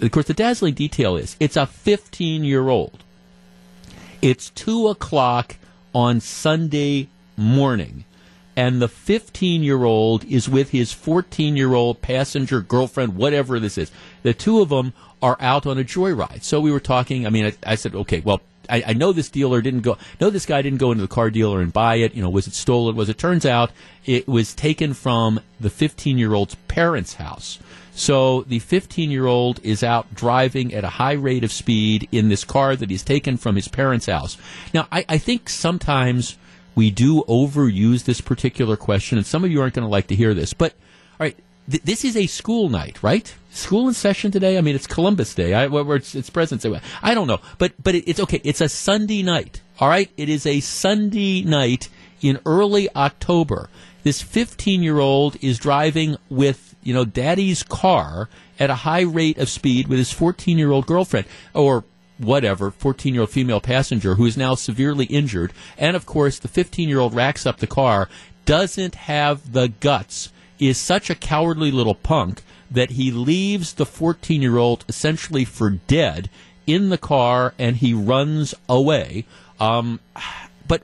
of 0.00 0.10
course 0.10 0.26
the 0.26 0.34
dazzling 0.34 0.74
detail 0.74 1.16
is 1.16 1.36
it's 1.38 1.56
a 1.56 1.66
15 1.66 2.44
year 2.44 2.68
old. 2.68 3.04
It's 4.20 4.50
two 4.50 4.88
o'clock 4.88 5.56
on 5.94 6.20
Sunday 6.20 7.08
morning 7.36 8.04
and 8.56 8.80
the 8.80 8.88
15 8.88 9.62
year 9.62 9.84
old 9.84 10.24
is 10.24 10.48
with 10.48 10.70
his 10.70 10.92
14 10.92 11.56
year 11.56 11.74
old 11.74 12.00
passenger 12.02 12.60
girlfriend, 12.60 13.16
whatever 13.16 13.58
this 13.60 13.78
is. 13.78 13.90
The 14.22 14.34
two 14.34 14.60
of 14.60 14.68
them 14.68 14.92
are 15.22 15.36
out 15.40 15.66
on 15.66 15.78
a 15.78 15.84
joyride. 15.84 16.42
So 16.42 16.60
we 16.60 16.70
were 16.70 16.80
talking. 16.80 17.26
I 17.26 17.30
mean, 17.30 17.46
I, 17.46 17.72
I 17.72 17.74
said, 17.76 17.94
okay, 17.94 18.20
well, 18.20 18.40
I, 18.68 18.84
I, 18.88 18.92
know 18.92 19.12
this 19.12 19.28
dealer 19.28 19.60
didn't 19.60 19.80
go. 19.80 19.98
No, 20.20 20.30
this 20.30 20.46
guy 20.46 20.62
didn't 20.62 20.78
go 20.78 20.92
into 20.92 21.02
the 21.02 21.08
car 21.08 21.30
dealer 21.30 21.60
and 21.60 21.72
buy 21.72 21.96
it. 21.96 22.14
You 22.14 22.22
know, 22.22 22.30
was 22.30 22.46
it 22.46 22.54
stolen? 22.54 22.96
Was 22.96 23.08
it? 23.08 23.18
Turns 23.18 23.46
out 23.46 23.70
it 24.04 24.26
was 24.28 24.54
taken 24.54 24.94
from 24.94 25.40
the 25.60 25.70
15 25.70 26.18
year 26.18 26.34
old's 26.34 26.54
parents' 26.68 27.14
house. 27.14 27.58
So 27.94 28.42
the 28.42 28.58
15 28.58 29.10
year 29.10 29.26
old 29.26 29.60
is 29.62 29.82
out 29.82 30.14
driving 30.14 30.74
at 30.74 30.84
a 30.84 30.88
high 30.88 31.12
rate 31.12 31.44
of 31.44 31.52
speed 31.52 32.08
in 32.10 32.28
this 32.28 32.44
car 32.44 32.74
that 32.74 32.90
he's 32.90 33.04
taken 33.04 33.36
from 33.36 33.56
his 33.56 33.68
parents' 33.68 34.06
house. 34.06 34.36
Now, 34.72 34.88
I, 34.90 35.04
I 35.08 35.18
think 35.18 35.48
sometimes 35.48 36.36
we 36.74 36.90
do 36.90 37.22
overuse 37.28 38.04
this 38.04 38.20
particular 38.20 38.76
question, 38.76 39.16
and 39.16 39.26
some 39.26 39.44
of 39.44 39.50
you 39.50 39.60
aren't 39.60 39.74
going 39.74 39.86
to 39.86 39.90
like 39.90 40.08
to 40.08 40.16
hear 40.16 40.34
this, 40.34 40.52
but 40.52 40.72
all 40.72 41.26
right, 41.26 41.36
th- 41.70 41.82
this 41.82 42.04
is 42.04 42.16
a 42.16 42.26
school 42.26 42.68
night, 42.68 43.02
right? 43.02 43.34
School 43.50 43.88
in 43.88 43.94
session 43.94 44.30
today. 44.30 44.58
I 44.58 44.60
mean, 44.60 44.74
it's 44.74 44.86
Columbus 44.86 45.34
Day. 45.34 45.54
I, 45.54 45.66
where 45.68 45.96
it's, 45.96 46.14
it's 46.14 46.30
President's 46.30 46.64
Day. 46.64 46.80
I 47.02 47.14
don't 47.14 47.26
know, 47.26 47.40
but 47.58 47.72
but 47.82 47.94
it, 47.94 48.08
it's 48.08 48.20
okay. 48.20 48.40
It's 48.44 48.60
a 48.60 48.68
Sunday 48.68 49.22
night. 49.22 49.60
All 49.78 49.88
right, 49.88 50.10
it 50.16 50.28
is 50.28 50.46
a 50.46 50.60
Sunday 50.60 51.42
night 51.42 51.88
in 52.20 52.40
early 52.46 52.88
October. 52.94 53.68
This 54.02 54.20
15 54.22 54.82
year 54.82 54.98
old 54.98 55.36
is 55.42 55.58
driving 55.58 56.16
with 56.28 56.74
you 56.82 56.94
know 56.94 57.04
daddy's 57.04 57.62
car 57.62 58.28
at 58.58 58.70
a 58.70 58.74
high 58.74 59.02
rate 59.02 59.38
of 59.38 59.48
speed 59.48 59.88
with 59.88 59.98
his 59.98 60.12
14 60.12 60.58
year 60.58 60.70
old 60.70 60.86
girlfriend 60.86 61.26
or 61.54 61.84
whatever, 62.18 62.70
14 62.70 63.14
year 63.14 63.22
old 63.22 63.30
female 63.30 63.60
passenger 63.60 64.14
who 64.14 64.26
is 64.26 64.36
now 64.36 64.54
severely 64.54 65.06
injured. 65.06 65.52
And 65.76 65.96
of 65.96 66.06
course, 66.06 66.38
the 66.38 66.48
15 66.48 66.88
year 66.88 67.00
old 67.00 67.14
racks 67.14 67.46
up 67.46 67.58
the 67.58 67.66
car, 67.66 68.08
doesn't 68.44 68.94
have 68.94 69.52
the 69.52 69.68
guts, 69.68 70.30
is 70.58 70.78
such 70.78 71.10
a 71.10 71.14
cowardly 71.14 71.70
little 71.70 71.94
punk 71.94 72.42
that 72.70 72.90
he 72.90 73.10
leaves 73.10 73.74
the 73.74 73.86
14 73.86 74.42
year 74.42 74.56
old 74.56 74.84
essentially 74.88 75.44
for 75.44 75.70
dead 75.70 76.30
in 76.66 76.88
the 76.88 76.98
car 76.98 77.54
and 77.58 77.76
he 77.76 77.92
runs 77.94 78.54
away. 78.68 79.24
Um, 79.60 80.00
but 80.66 80.82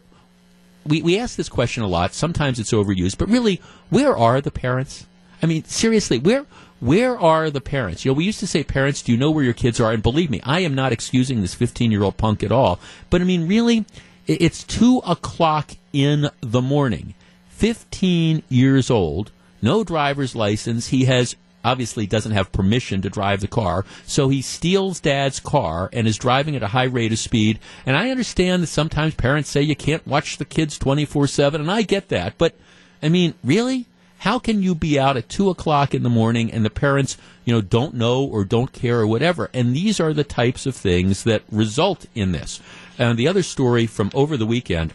we, 0.87 1.03
we 1.03 1.18
ask 1.18 1.37
this 1.37 1.49
question 1.49 1.83
a 1.83 1.89
lot. 1.89 2.14
Sometimes 2.14 2.59
it's 2.59 2.73
overused, 2.73 3.18
but 3.18 3.29
really, 3.29 3.61
where 3.89 4.16
are 4.16 4.41
the 4.41 4.51
parents? 4.51 5.07
I 5.43 5.47
mean, 5.47 5.64
seriously, 5.64 6.18
where 6.18 6.47
where 6.81 7.18
are 7.18 7.51
the 7.51 7.61
parents? 7.61 8.05
You 8.05 8.11
know, 8.11 8.14
we 8.14 8.25
used 8.25 8.41
to 8.41 8.47
say, 8.47 8.64
parents, 8.64 9.03
do 9.03 9.12
you 9.12 9.18
know 9.18 9.31
where 9.31 9.45
your 9.45 9.53
kids 9.53 9.79
are? 9.81 9.93
And 9.93 10.03
believe 10.03 10.31
me, 10.31 10.41
I 10.45 10.61
am 10.61 10.75
not 10.75 10.93
excusing 10.93 11.43
this 11.43 11.55
15 11.55 11.91
year 11.91 12.03
old 12.03 12.16
punk 12.16 12.43
at 12.43 12.53
all. 12.53 12.81
But 13.11 13.21
I 13.21 13.25
mean, 13.25 13.47
really, 13.47 13.85
it's 14.27 14.64
2 14.64 15.03
o'clock 15.07 15.73
in 15.93 16.31
the 16.41 16.62
morning. 16.62 17.14
15 17.51 18.43
years 18.49 18.91
old, 18.91 19.31
no 19.63 19.85
driver's 19.85 20.35
license. 20.35 20.89
He 20.89 21.05
has 21.05 21.37
obviously 21.65 22.07
doesn't 22.07 22.33
have 22.33 22.53
permission 22.53 23.03
to 23.03 23.11
drive 23.11 23.41
the 23.41 23.49
car, 23.49 23.85
so 24.07 24.29
he 24.29 24.41
steals 24.41 25.01
dad's 25.01 25.41
car 25.41 25.91
and 25.93 26.07
is 26.07 26.17
driving 26.17 26.57
at 26.57 26.63
a 26.63 26.69
high 26.69 26.85
rate 26.85 27.13
of 27.13 27.19
speed. 27.19 27.59
And 27.85 27.97
I 27.97 28.11
understand 28.11 28.63
that 28.63 28.69
sometimes 28.69 29.15
parents 29.15 29.51
say 29.51 29.63
you 29.63 29.77
can't 29.77 30.07
watch 30.07 30.39
the 30.39 30.45
kids 30.45 30.79
24 30.79 31.27
7, 31.27 31.61
and 31.61 31.71
I 31.71 31.83
get 31.83 32.09
that. 32.09 32.39
But, 32.39 32.55
I 33.03 33.09
mean, 33.09 33.35
really? 33.45 33.87
How 34.21 34.39
can 34.39 34.63
you 34.63 34.75
be 34.75 34.99
out 34.99 35.17
at 35.17 35.31
two 35.31 35.49
o'clock 35.49 35.95
in 35.95 36.03
the 36.03 36.11
morning 36.11 36.53
and 36.53 36.63
the 36.63 36.69
parents, 36.69 37.17
you 37.47 37.55
know, 37.55 37.63
don't 37.63 37.95
know 37.95 38.23
or 38.23 38.45
don't 38.45 38.71
care 38.71 39.01
or 39.01 39.07
whatever? 39.07 39.49
And 39.55 39.75
these 39.75 39.99
are 39.99 40.13
the 40.13 40.25
types 40.25 40.67
of 40.67 40.77
things 40.77 41.25
that 41.25 41.43
result 41.51 42.05
in 42.15 42.33
this. 42.33 42.61
And 42.99 43.19
the 43.19 43.29
other 43.29 43.43
story 43.43 43.87
from 43.87 44.11
over 44.13 44.37
the 44.37 44.45
weekend, 44.45 44.93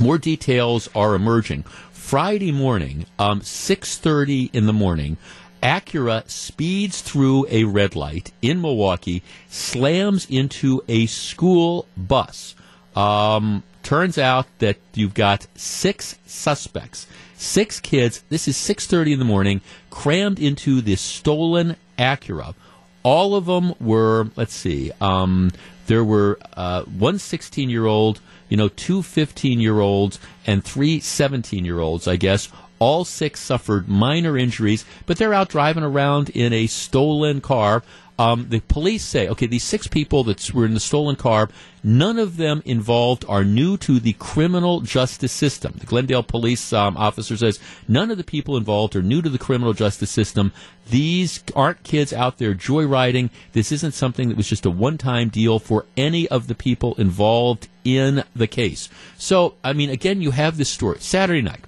more 0.00 0.18
details 0.18 0.88
are 0.96 1.14
emerging. 1.14 1.64
Friday 2.10 2.50
morning, 2.50 3.06
um, 3.20 3.40
six 3.40 3.96
thirty 3.96 4.50
in 4.52 4.66
the 4.66 4.72
morning, 4.72 5.16
Acura 5.62 6.28
speeds 6.28 7.02
through 7.02 7.46
a 7.48 7.62
red 7.62 7.94
light 7.94 8.32
in 8.42 8.60
Milwaukee, 8.60 9.22
slams 9.48 10.26
into 10.28 10.82
a 10.88 11.06
school 11.06 11.86
bus. 11.96 12.56
Um, 12.96 13.62
turns 13.84 14.18
out 14.18 14.46
that 14.58 14.78
you've 14.92 15.14
got 15.14 15.46
six 15.54 16.18
suspects 16.26 17.06
Six 17.40 17.80
kids, 17.80 18.22
this 18.28 18.46
is 18.46 18.56
6.30 18.56 19.12
in 19.12 19.18
the 19.18 19.24
morning, 19.24 19.62
crammed 19.88 20.38
into 20.38 20.82
this 20.82 21.00
stolen 21.00 21.76
Acura. 21.98 22.54
All 23.02 23.34
of 23.34 23.46
them 23.46 23.72
were, 23.80 24.28
let's 24.36 24.52
see, 24.52 24.92
um, 25.00 25.50
there 25.86 26.04
were 26.04 26.38
uh, 26.54 26.82
one 26.82 27.18
16 27.18 27.70
year 27.70 27.86
old, 27.86 28.20
you 28.50 28.58
know, 28.58 28.68
two 28.68 29.02
15 29.02 29.58
year 29.60 29.80
olds, 29.80 30.18
and 30.46 30.62
three 30.62 31.00
17 31.00 31.64
year 31.64 31.80
olds, 31.80 32.06
I 32.06 32.16
guess. 32.16 32.50
All 32.78 33.04
six 33.04 33.40
suffered 33.40 33.88
minor 33.88 34.36
injuries, 34.36 34.84
but 35.06 35.16
they're 35.16 35.34
out 35.34 35.48
driving 35.48 35.84
around 35.84 36.30
in 36.30 36.52
a 36.52 36.66
stolen 36.66 37.40
car. 37.40 37.82
Um, 38.20 38.48
the 38.50 38.60
police 38.60 39.02
say, 39.02 39.28
okay, 39.28 39.46
these 39.46 39.64
six 39.64 39.86
people 39.86 40.24
that 40.24 40.52
were 40.52 40.66
in 40.66 40.74
the 40.74 40.80
stolen 40.80 41.16
car, 41.16 41.48
none 41.82 42.18
of 42.18 42.36
them 42.36 42.60
involved 42.66 43.24
are 43.26 43.44
new 43.44 43.78
to 43.78 43.98
the 43.98 44.12
criminal 44.12 44.82
justice 44.82 45.32
system. 45.32 45.72
The 45.78 45.86
Glendale 45.86 46.22
police 46.22 46.70
um, 46.74 46.98
officer 46.98 47.34
says 47.38 47.58
none 47.88 48.10
of 48.10 48.18
the 48.18 48.24
people 48.24 48.58
involved 48.58 48.94
are 48.94 49.00
new 49.00 49.22
to 49.22 49.30
the 49.30 49.38
criminal 49.38 49.72
justice 49.72 50.10
system. 50.10 50.52
These 50.90 51.42
aren't 51.56 51.82
kids 51.82 52.12
out 52.12 52.36
there 52.36 52.54
joyriding. 52.54 53.30
This 53.52 53.72
isn't 53.72 53.92
something 53.92 54.28
that 54.28 54.36
was 54.36 54.50
just 54.50 54.66
a 54.66 54.70
one-time 54.70 55.30
deal 55.30 55.58
for 55.58 55.86
any 55.96 56.28
of 56.28 56.46
the 56.46 56.54
people 56.54 56.94
involved 56.96 57.68
in 57.84 58.22
the 58.36 58.46
case. 58.46 58.90
So, 59.16 59.54
I 59.64 59.72
mean, 59.72 59.88
again, 59.88 60.20
you 60.20 60.32
have 60.32 60.58
this 60.58 60.68
story. 60.68 60.98
Saturday 61.00 61.40
night, 61.40 61.64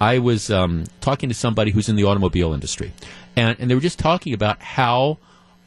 I 0.00 0.20
was 0.20 0.48
um, 0.48 0.84
talking 1.00 1.28
to 1.28 1.34
somebody 1.34 1.72
who's 1.72 1.88
in 1.88 1.96
the 1.96 2.04
automobile 2.04 2.54
industry, 2.54 2.92
and, 3.34 3.58
and 3.58 3.68
they 3.68 3.74
were 3.74 3.80
just 3.80 3.98
talking 3.98 4.32
about 4.32 4.62
how 4.62 5.18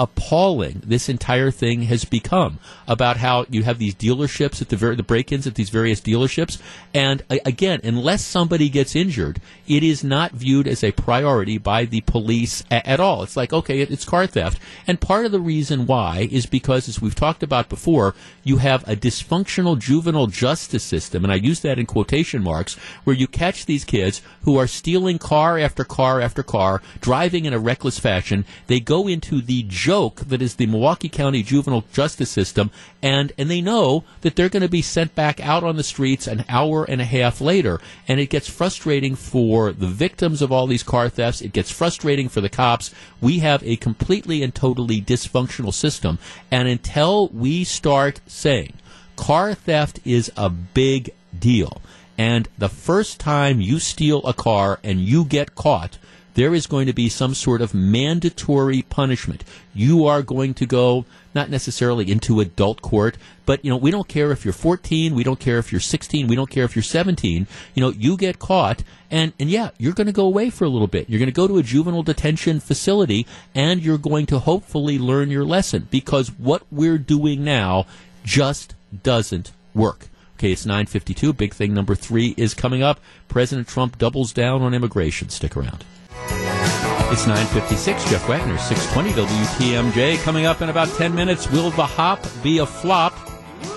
appalling 0.02 0.82
this 0.84 1.08
entire 1.08 1.52
thing 1.52 1.84
has 1.84 2.06
become 2.06 2.58
about 2.88 3.18
how 3.18 3.45
you 3.52 3.62
have 3.62 3.78
these 3.78 3.93
dealerships 3.93 4.60
at 4.60 4.70
the 4.70 4.76
ver- 4.76 4.95
the 4.95 5.04
break-ins 5.04 5.45
at 5.45 5.54
these 5.54 5.70
various 5.70 6.02
dealerships. 6.02 6.60
And 6.91 7.22
again 7.30 7.80
unless 7.84 8.26
somebody 8.26 8.68
gets 8.68 8.95
injured 8.95 9.39
it 9.68 9.84
is 9.84 10.04
not 10.04 10.32
viewed 10.32 10.68
as 10.68 10.84
a 10.84 10.91
priority 10.91 11.60
by 11.60 11.86
the 11.86 12.02
police 12.02 12.64
a- 12.72 12.89
at 12.89 12.99
all. 12.99 13.22
It's 13.22 13.38
like 13.38 13.54
okay 13.54 13.82
it- 13.82 13.91
it's 13.91 14.04
car 14.04 14.26
theft. 14.26 14.60
And 14.88 14.99
part 14.99 15.28
of 15.28 15.32
the 15.32 15.39
reason 15.39 15.86
why 15.86 16.28
is 16.32 16.47
because 16.47 16.89
as 16.89 16.99
we've 16.99 17.14
talked 17.14 17.43
about 17.43 17.70
before 17.70 18.16
you 18.43 18.58
have 18.58 18.84
a 18.88 18.95
dysfunctional 18.95 19.78
juvenile 19.78 20.26
justice 20.26 20.84
system 20.84 21.24
and 21.24 21.32
I 21.32 21.36
use 21.36 21.60
that 21.60 21.78
in 21.78 21.86
quotation 21.86 22.41
marks 22.41 22.74
where 23.04 23.16
you 23.16 23.28
catch 23.28 23.68
these 23.68 23.86
kids 23.86 24.24
who 24.41 24.58
are 24.58 24.66
stealing 24.66 25.20
car 25.20 25.60
after 25.60 25.84
car 25.84 26.20
after 26.20 26.41
car 26.41 26.82
driving 27.02 27.45
in 27.45 27.54
a 27.54 27.60
reckless 27.60 27.99
fashion. 27.99 28.45
They 28.66 28.80
go 28.80 29.08
into 29.08 29.41
the 29.41 29.62
joke 29.91 30.21
that 30.21 30.41
is 30.41 30.55
the 30.55 30.65
Milwaukee 30.67 31.09
County 31.09 31.43
juvenile 31.43 31.83
justice 31.91 32.29
system, 32.29 32.71
and 33.01 33.33
and 33.37 33.51
they 33.51 33.59
know 33.59 34.05
that 34.21 34.37
they're 34.37 34.47
going 34.47 34.61
to 34.61 34.69
be 34.69 34.81
sent 34.81 35.13
back 35.15 35.41
out 35.41 35.65
on 35.65 35.75
the 35.75 35.83
streets 35.83 36.27
an 36.27 36.45
hour 36.47 36.85
and 36.85 37.01
a 37.01 37.11
half 37.17 37.41
later, 37.41 37.77
and 38.07 38.17
it 38.17 38.29
gets 38.29 38.49
frustrating 38.49 39.15
for 39.15 39.73
the 39.73 39.87
victims 40.05 40.41
of 40.41 40.49
all 40.49 40.65
these 40.65 40.81
car 40.81 41.09
thefts. 41.09 41.41
It 41.41 41.51
gets 41.51 41.71
frustrating 41.71 42.29
for 42.29 42.39
the 42.39 42.47
cops. 42.47 42.95
We 43.19 43.39
have 43.39 43.61
a 43.63 43.75
completely 43.75 44.41
and 44.43 44.55
totally 44.55 45.01
dysfunctional 45.01 45.73
system, 45.73 46.19
and 46.49 46.69
until 46.69 47.27
we 47.27 47.65
start 47.65 48.21
saying 48.27 48.75
car 49.17 49.53
theft 49.53 49.99
is 50.05 50.31
a 50.37 50.49
big 50.49 51.09
deal. 51.37 51.81
And 52.17 52.47
the 52.57 52.69
first 52.69 53.19
time 53.19 53.59
you 53.59 53.79
steal 53.79 54.25
a 54.25 54.33
car 54.33 54.79
and 54.85 55.01
you 55.01 55.25
get 55.25 55.55
caught, 55.55 55.97
there 56.34 56.53
is 56.53 56.67
going 56.67 56.88
to 56.88 56.93
be 56.93 57.09
some 57.09 57.34
sort 57.34 57.61
of 57.61 57.73
mandatory 57.73 58.84
punishment. 58.84 59.43
You 59.73 60.05
are 60.05 60.21
going 60.21 60.53
to 60.55 60.65
go 60.65 61.05
not 61.34 61.49
necessarily 61.49 62.11
into 62.11 62.39
adult 62.39 62.82
court, 62.82 63.17
but 63.45 63.63
you 63.63 63.71
know, 63.71 63.77
we 63.77 63.91
don't 63.91 64.07
care 64.07 64.32
if 64.32 64.43
you're 64.43 64.53
14, 64.53 65.15
we 65.15 65.23
don't 65.23 65.39
care 65.39 65.57
if 65.57 65.71
you're 65.71 65.82
16, 65.82 66.27
we 66.27 66.36
don't 66.36 66.49
care 66.49 66.65
if 66.65 66.75
you're 66.75 66.84
17. 66.84 67.47
You 67.73 67.82
know, 67.82 67.91
you 67.91 68.17
get 68.17 68.39
caught 68.39 68.84
and 69.09 69.34
and 69.39 69.49
yeah, 69.49 69.71
you're 69.77 69.93
going 69.93 70.07
to 70.07 70.13
go 70.13 70.25
away 70.25 70.49
for 70.49 70.65
a 70.65 70.69
little 70.69 70.88
bit. 70.88 71.09
You're 71.09 71.19
going 71.19 71.27
to 71.27 71.34
go 71.34 71.47
to 71.47 71.57
a 71.57 71.63
juvenile 71.63 72.03
detention 72.03 72.59
facility 72.59 73.25
and 73.53 73.82
you're 73.82 73.97
going 73.97 74.25
to 74.27 74.39
hopefully 74.39 74.97
learn 74.97 75.29
your 75.29 75.45
lesson 75.45 75.88
because 75.91 76.29
what 76.29 76.63
we're 76.71 76.97
doing 76.97 77.43
now 77.43 77.86
just 78.23 78.75
doesn't 79.03 79.51
work. 79.73 80.07
Okay, 80.38 80.51
it's 80.51 80.65
952. 80.65 81.34
Big 81.34 81.53
thing 81.53 81.73
number 81.73 81.93
3 81.93 82.34
is 82.36 82.55
coming 82.55 82.82
up. 82.82 82.99
President 83.27 83.67
Trump 83.67 83.99
doubles 83.99 84.34
down 84.34 84.63
on 84.63 84.73
immigration. 84.73 85.29
Stick 85.29 85.55
around. 85.55 85.86
It's 87.11 87.28
956. 87.28 88.09
Jeff 88.09 88.28
Wagner, 88.30 88.57
620 88.57 89.11
WTMJ. 89.22 90.24
Coming 90.24 90.45
up 90.45 90.61
in 90.61 90.69
about 90.69 90.88
10 90.89 91.13
minutes, 91.13 91.51
will 91.51 91.69
the 91.72 91.86
hop 91.86 92.26
be 92.41 92.59
a 92.59 92.65
flop? 92.65 93.13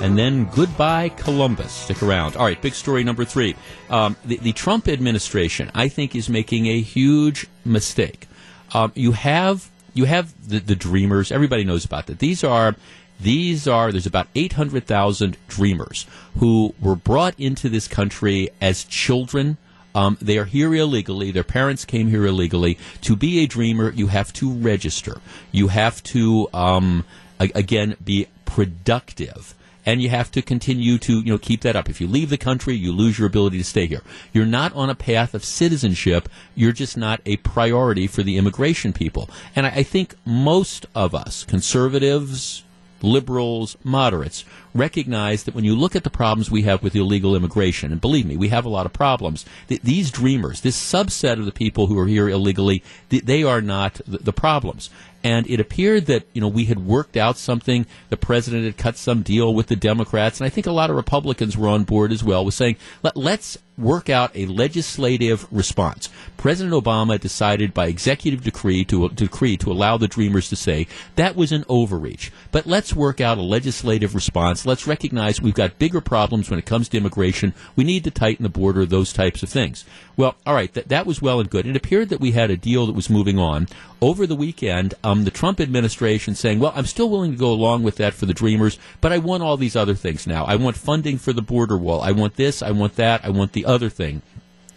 And 0.01 0.17
then 0.17 0.49
goodbye, 0.55 1.09
Columbus. 1.11 1.73
Stick 1.73 2.03
around. 2.03 2.37
All 2.37 2.45
right, 2.45 2.61
big 2.61 2.75
story 2.75 3.05
number 3.05 3.25
three. 3.25 3.57
Um, 3.91 4.17
the, 4.25 4.37
the, 4.37 4.53
Trump 4.53 4.89
administration, 4.89 5.71
I 5.75 5.89
think, 5.89 6.15
is 6.15 6.29
making 6.29 6.67
a 6.67 6.81
huge 6.81 7.47
mistake. 7.65 8.29
Um, 8.73 8.93
you 8.95 9.13
have 9.13 9.71
you 9.95 10.05
have 10.05 10.33
the, 10.49 10.59
the 10.59 10.77
dreamers. 10.77 11.33
Everybody 11.33 11.65
knows 11.65 11.85
about 11.85 12.07
that. 12.07 12.19
These 12.19 12.45
are 12.45 12.77
these 13.21 13.69
are 13.69 13.93
there's 13.93 14.07
about 14.07 14.29
800,000 14.35 15.37
dreamers 15.49 16.07
who 16.39 16.75
were 16.81 16.97
brought 16.97 17.39
into 17.39 17.69
this 17.69 17.89
country 17.89 18.51
as 18.61 18.85
children 18.85 19.57
um, 19.95 20.19
they 20.21 20.39
are 20.39 20.45
here 20.45 20.75
illegally. 20.75 21.31
Their 21.31 21.45
parents 21.45 21.85
came 21.85 22.09
here 22.09 22.27
illegally. 22.27 22.79
To 23.03 23.17
be 23.17 23.41
a 23.41 23.47
dreamer, 23.47 23.91
you 23.93 24.09
have 24.09 24.33
to 24.35 24.53
register. 24.53 25.21
You 25.53 25.69
have 25.69 26.03
to, 26.05 26.49
um, 26.53 27.05
a- 27.39 27.53
again, 27.55 27.97
be 28.05 28.27
productive. 28.45 29.55
And 29.87 30.01
you 30.01 30.09
have 30.09 30.31
to 30.33 30.41
continue 30.41 30.97
to, 30.99 31.21
you 31.21 31.31
know, 31.31 31.39
keep 31.39 31.61
that 31.61 31.77
up. 31.77 31.91
If 31.91 32.01
you 32.01 32.07
leave 32.07 32.31
the 32.31 32.39
country, 32.39 32.75
you 32.75 32.91
lose 32.91 33.19
your 33.19 33.27
ability 33.27 33.59
to 33.59 33.65
stay 33.65 33.87
here. 33.87 34.01
You're 34.33 34.47
not 34.47 34.73
on 34.75 34.89
a 34.89 34.95
path 34.95 35.35
of 35.35 35.45
citizenship. 35.45 36.27
You're 36.55 36.73
just 36.73 36.97
not 36.97 37.21
a 37.27 37.37
priority 37.37 38.07
for 38.07 38.23
the 38.23 38.39
immigration 38.39 38.95
people. 38.95 39.29
And 39.55 39.67
I, 39.67 39.71
I 39.71 39.83
think 39.83 40.15
most 40.25 40.87
of 40.95 41.15
us, 41.15 41.45
conservatives, 41.45 42.64
liberals, 43.05 43.77
moderates, 43.85 44.45
recognize 44.75 45.45
that 45.45 45.55
when 45.55 45.65
you 45.65 45.77
look 45.77 45.95
at 45.95 46.05
the 46.05 46.11
problems 46.11 46.51
we 46.51 46.63
have 46.63 46.83
with 46.83 46.97
illegal 46.97 47.37
immigration, 47.37 47.93
and 47.93 48.01
believe 48.01 48.27
me, 48.27 48.37
we 48.37 48.49
have 48.49 48.65
a 48.65 48.71
lot 48.71 48.87
of 48.87 48.93
problems, 48.93 49.45
that 49.69 49.83
these 49.83 50.11
dreamers, 50.11 50.63
this 50.63 50.77
subset 50.77 51.39
of 51.39 51.45
the 51.45 51.53
people 51.53 51.87
who 51.87 51.99
are 51.99 52.07
here 52.07 52.29
illegally, 52.29 52.83
they 53.09 53.43
are 53.43 53.61
not 53.61 54.01
the, 54.07 54.19
the 54.19 54.33
problems. 54.33 54.91
And 55.23 55.49
it 55.49 55.59
appeared 55.59 56.05
that, 56.07 56.27
you 56.35 56.41
know, 56.43 56.49
we 56.49 56.67
had 56.67 56.85
worked 56.85 57.17
out 57.17 57.39
something. 57.39 57.87
The 58.11 58.17
president 58.19 58.65
had 58.65 58.77
cut 58.77 58.99
some 58.99 59.23
deal 59.23 59.55
with 59.55 59.69
the 59.69 59.77
Democrats. 59.77 60.39
And 60.39 60.47
I 60.47 60.51
think 60.51 60.67
a 60.67 60.73
lot 60.73 60.91
of 60.91 60.97
Republicans 60.97 61.57
were 61.57 61.69
on 61.69 61.85
board 61.85 62.13
as 62.13 62.23
well 62.23 62.45
with 62.45 62.53
saying, 62.53 62.77
Let, 63.03 63.17
let's 63.17 63.57
work 63.77 64.09
out 64.09 64.31
a 64.35 64.47
legislative 64.47 65.47
response. 65.51 66.09
President 66.37 66.75
Obama 66.75 67.19
decided 67.19 67.75
by 67.75 67.87
executive 67.87 68.45
decree 68.45 68.85
to, 68.85 69.09
decree 69.09 69.57
to 69.57 69.73
allow 69.73 69.97
the 69.97 70.09
Dreamers 70.09 70.49
to 70.51 70.57
say 70.57 70.87
that 71.17 71.37
was 71.37 71.53
an 71.53 71.65
overreach. 71.69 72.31
But 72.53 72.67
let's 72.67 72.95
work 72.95 73.21
out 73.21 73.39
a 73.39 73.43
legislative 73.43 74.15
response. 74.15 74.67
Let's 74.67 74.87
recognize 74.87 75.41
we've 75.41 75.55
got 75.55 75.79
bigger 75.79 76.01
problems 76.01 76.51
when 76.51 76.59
it 76.59 76.67
comes 76.67 76.89
to 76.91 76.97
immigration. 76.97 77.55
We 77.75 77.85
need 77.85 78.05
to 78.05 78.11
tighten 78.11 78.43
the 78.43 78.49
border, 78.49 78.87
those 78.87 79.13
types 79.13 79.43
of 79.43 79.49
things. 79.49 79.85
Well, 80.17 80.37
all 80.47 80.55
right, 80.55 80.73
that, 80.75 81.07
was 81.07 81.21
well 81.21 81.41
and 81.41 81.51
good. 81.51 81.67
It 81.67 81.77
appeared 81.77 82.09
that 82.11 82.21
we 82.21 82.33
had 82.33 82.51
a 82.51 82.57
deal 82.57 82.87
that 82.87 82.95
was 82.95 83.11
moving 83.11 83.39
on. 83.39 83.67
Over 84.01 84.27
the 84.27 84.37
weekend, 84.37 84.95
um, 85.03 85.25
the 85.25 85.31
Trump 85.31 85.61
administration 85.61 86.35
saying, 86.35 86.61
well, 86.61 86.73
I'm 86.77 86.87
still 86.87 87.09
willing 87.09 87.33
to 87.33 87.39
go 87.39 87.51
along 87.51 87.83
with 87.83 87.97
that 87.97 88.15
for 88.15 88.27
the 88.27 88.35
Dreamers, 88.35 88.79
but 89.01 89.13
I 89.13 89.19
want 89.19 89.43
all 89.43 89.57
these 89.57 89.77
other 89.77 89.95
things 89.95 90.27
now. 90.27 90.45
I 90.45 90.57
want 90.57 90.77
funding 90.77 91.19
for 91.19 91.33
the 91.33 91.43
border 91.43 91.77
wall. 91.77 92.01
I 92.03 92.13
want 92.13 92.37
this, 92.37 92.63
I 92.63 92.71
want 92.71 92.97
that, 92.97 93.25
I 93.25 93.31
want 93.31 93.53
the 93.53 93.64
other 93.65 93.89
thing. 93.89 94.23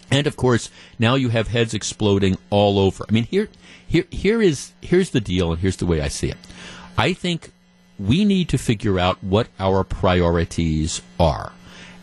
And 0.09 0.25
of 0.25 0.37
course, 0.37 0.69
now 0.97 1.15
you 1.15 1.29
have 1.29 1.49
heads 1.49 1.73
exploding 1.73 2.37
all 2.49 2.79
over. 2.79 3.05
I 3.07 3.11
mean, 3.11 3.25
here, 3.25 3.49
here, 3.85 4.05
here 4.09 4.41
is 4.41 4.71
here's 4.81 5.09
the 5.09 5.21
deal, 5.21 5.51
and 5.51 5.59
here's 5.59 5.77
the 5.77 5.85
way 5.85 6.01
I 6.01 6.07
see 6.07 6.29
it. 6.29 6.37
I 6.97 7.13
think 7.13 7.51
we 7.99 8.23
need 8.25 8.49
to 8.49 8.57
figure 8.57 8.99
out 8.99 9.23
what 9.23 9.47
our 9.59 9.83
priorities 9.83 11.01
are, 11.19 11.51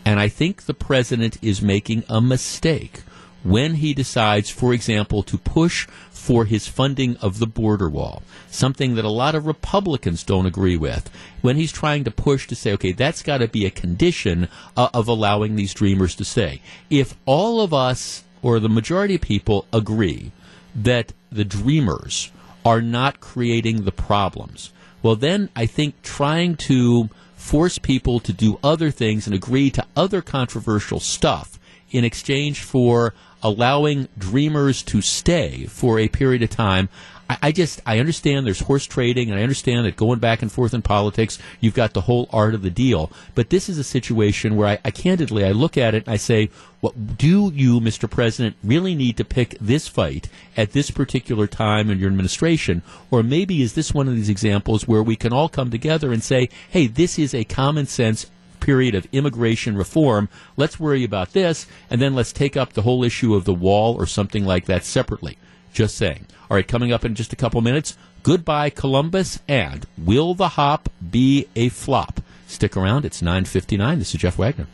and 0.05 0.19
I 0.19 0.27
think 0.27 0.63
the 0.63 0.73
president 0.73 1.37
is 1.41 1.61
making 1.61 2.03
a 2.07 2.21
mistake 2.21 3.01
when 3.45 3.75
he 3.75 3.93
decides, 3.93 4.49
for 4.49 4.73
example, 4.73 5.21
to 5.21 5.37
push 5.37 5.85
for 6.09 6.45
his 6.45 6.67
funding 6.67 7.15
of 7.17 7.37
the 7.37 7.45
border 7.45 7.87
wall, 7.87 8.23
something 8.49 8.95
that 8.95 9.05
a 9.05 9.09
lot 9.09 9.35
of 9.35 9.45
Republicans 9.45 10.23
don't 10.23 10.47
agree 10.47 10.75
with, 10.75 11.11
when 11.41 11.55
he's 11.55 11.71
trying 11.71 12.03
to 12.03 12.09
push 12.09 12.47
to 12.47 12.55
say, 12.55 12.73
okay, 12.73 12.91
that's 12.91 13.21
got 13.21 13.37
to 13.37 13.47
be 13.47 13.63
a 13.63 13.69
condition 13.69 14.47
uh, 14.75 14.89
of 14.95 15.07
allowing 15.07 15.55
these 15.55 15.75
dreamers 15.75 16.15
to 16.15 16.25
stay. 16.25 16.59
If 16.89 17.15
all 17.27 17.61
of 17.61 17.71
us, 17.71 18.23
or 18.41 18.59
the 18.59 18.67
majority 18.67 19.15
of 19.15 19.21
people, 19.21 19.67
agree 19.71 20.31
that 20.73 21.13
the 21.31 21.45
dreamers 21.45 22.31
are 22.65 22.81
not 22.81 23.19
creating 23.19 23.85
the 23.85 23.91
problems, 23.91 24.73
well, 25.03 25.15
then 25.15 25.49
I 25.55 25.67
think 25.67 26.01
trying 26.01 26.55
to 26.55 27.11
force 27.35 27.77
people 27.77 28.19
to 28.21 28.33
do 28.33 28.57
other 28.63 28.89
things 28.89 29.27
and 29.27 29.35
agree 29.35 29.69
to 29.69 29.85
other 29.95 30.23
controversial 30.23 30.99
stuff 30.99 31.59
in 31.91 32.03
exchange 32.03 32.63
for 32.63 33.13
allowing 33.45 34.07
dreamers 34.17 34.81
to 34.81 35.01
stay 35.01 35.67
for 35.67 35.99
a 35.99 36.07
period 36.07 36.41
of 36.41 36.49
time, 36.49 36.89
I, 37.29 37.37
I 37.43 37.51
just 37.51 37.79
I 37.85 37.99
understand 37.99 38.45
there's 38.45 38.61
horse 38.61 38.87
trading, 38.87 39.29
and 39.29 39.39
I 39.39 39.43
understand 39.43 39.85
that 39.85 39.95
going 39.95 40.17
back 40.17 40.41
and 40.41 40.51
forth 40.51 40.73
in 40.73 40.81
politics, 40.81 41.37
you've 41.59 41.75
got 41.75 41.93
the 41.93 42.01
whole 42.01 42.27
art 42.33 42.55
of 42.55 42.63
the 42.63 42.71
deal. 42.71 43.11
But 43.35 43.51
this 43.51 43.69
is 43.69 43.77
a 43.77 43.83
situation 43.83 44.55
where 44.55 44.69
I, 44.69 44.79
I 44.83 44.89
candidly 44.89 45.45
I 45.45 45.51
look 45.51 45.77
at 45.77 45.93
it 45.93 46.07
and 46.07 46.13
I 46.13 46.17
say, 46.17 46.49
what 46.81 47.17
do 47.17 47.51
you, 47.53 47.79
Mr. 47.79 48.09
President, 48.09 48.55
really 48.63 48.95
need 48.95 49.15
to 49.17 49.23
pick 49.23 49.55
this 49.61 49.87
fight 49.87 50.27
at 50.57 50.71
this 50.71 50.89
particular 50.89 51.45
time 51.45 51.91
in 51.91 51.99
your 51.99 52.09
administration, 52.09 52.81
or 53.11 53.21
maybe 53.21 53.61
is 53.61 53.73
this 53.75 53.93
one 53.93 54.07
of 54.07 54.15
these 54.15 54.29
examples 54.29 54.87
where 54.87 55.03
we 55.03 55.15
can 55.15 55.33
all 55.33 55.49
come 55.49 55.69
together 55.69 56.11
and 56.11 56.23
say, 56.23 56.49
hey, 56.71 56.87
this 56.87 57.19
is 57.19 57.35
a 57.35 57.43
common 57.43 57.85
sense 57.85 58.25
period 58.65 58.95
of 58.95 59.07
immigration 59.11 59.77
reform. 59.77 60.27
Let's 60.57 60.79
worry 60.79 61.03
about 61.03 61.33
this, 61.33 61.67
and 61.87 62.01
then 62.01 62.15
let's 62.15 62.33
take 62.33 62.57
up 62.57 62.73
the 62.73 62.81
whole 62.81 63.03
issue 63.03 63.35
of 63.35 63.45
the 63.45 63.53
wall 63.53 63.93
or 63.93 64.07
something 64.07 64.43
like 64.43 64.65
that 64.65 64.83
separately. 64.83 65.37
Just 65.71 65.95
saying. 65.95 66.25
All 66.49 66.57
right, 66.57 66.67
coming 66.67 66.91
up 66.91 67.05
in 67.05 67.13
just 67.13 67.31
a 67.31 67.35
couple 67.35 67.61
minutes, 67.61 67.95
goodbye 68.23 68.71
Columbus, 68.71 69.39
and 69.47 69.85
will 69.97 70.33
the 70.33 70.49
hop 70.49 70.89
be 71.11 71.47
a 71.55 71.69
flop? 71.69 72.21
Stick 72.47 72.75
around. 72.75 73.05
It's 73.05 73.21
9:59. 73.21 73.99
This 73.99 74.15
is 74.15 74.21
Jeff 74.21 74.39
Wagner. 74.39 74.65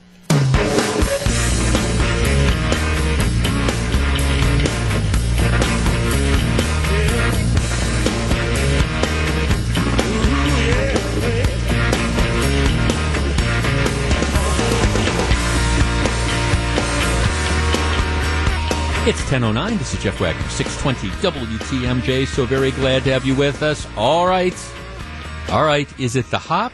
It's 19.04 19.20
10.09. 19.22 19.80
This 19.80 19.96
is 19.96 20.04
Jeff 20.04 20.20
Wagner, 20.22 20.48
620 20.50 21.10
WTMJ. 21.28 22.28
So 22.28 22.46
very 22.46 22.70
glad 22.70 23.04
to 23.06 23.12
have 23.12 23.26
you 23.26 23.34
with 23.34 23.64
us. 23.64 23.88
All 23.98 24.28
right. 24.28 24.54
All 25.50 25.64
right. 25.64 25.90
Is 26.00 26.16
it 26.16 26.30
the 26.30 26.38
hop 26.38 26.72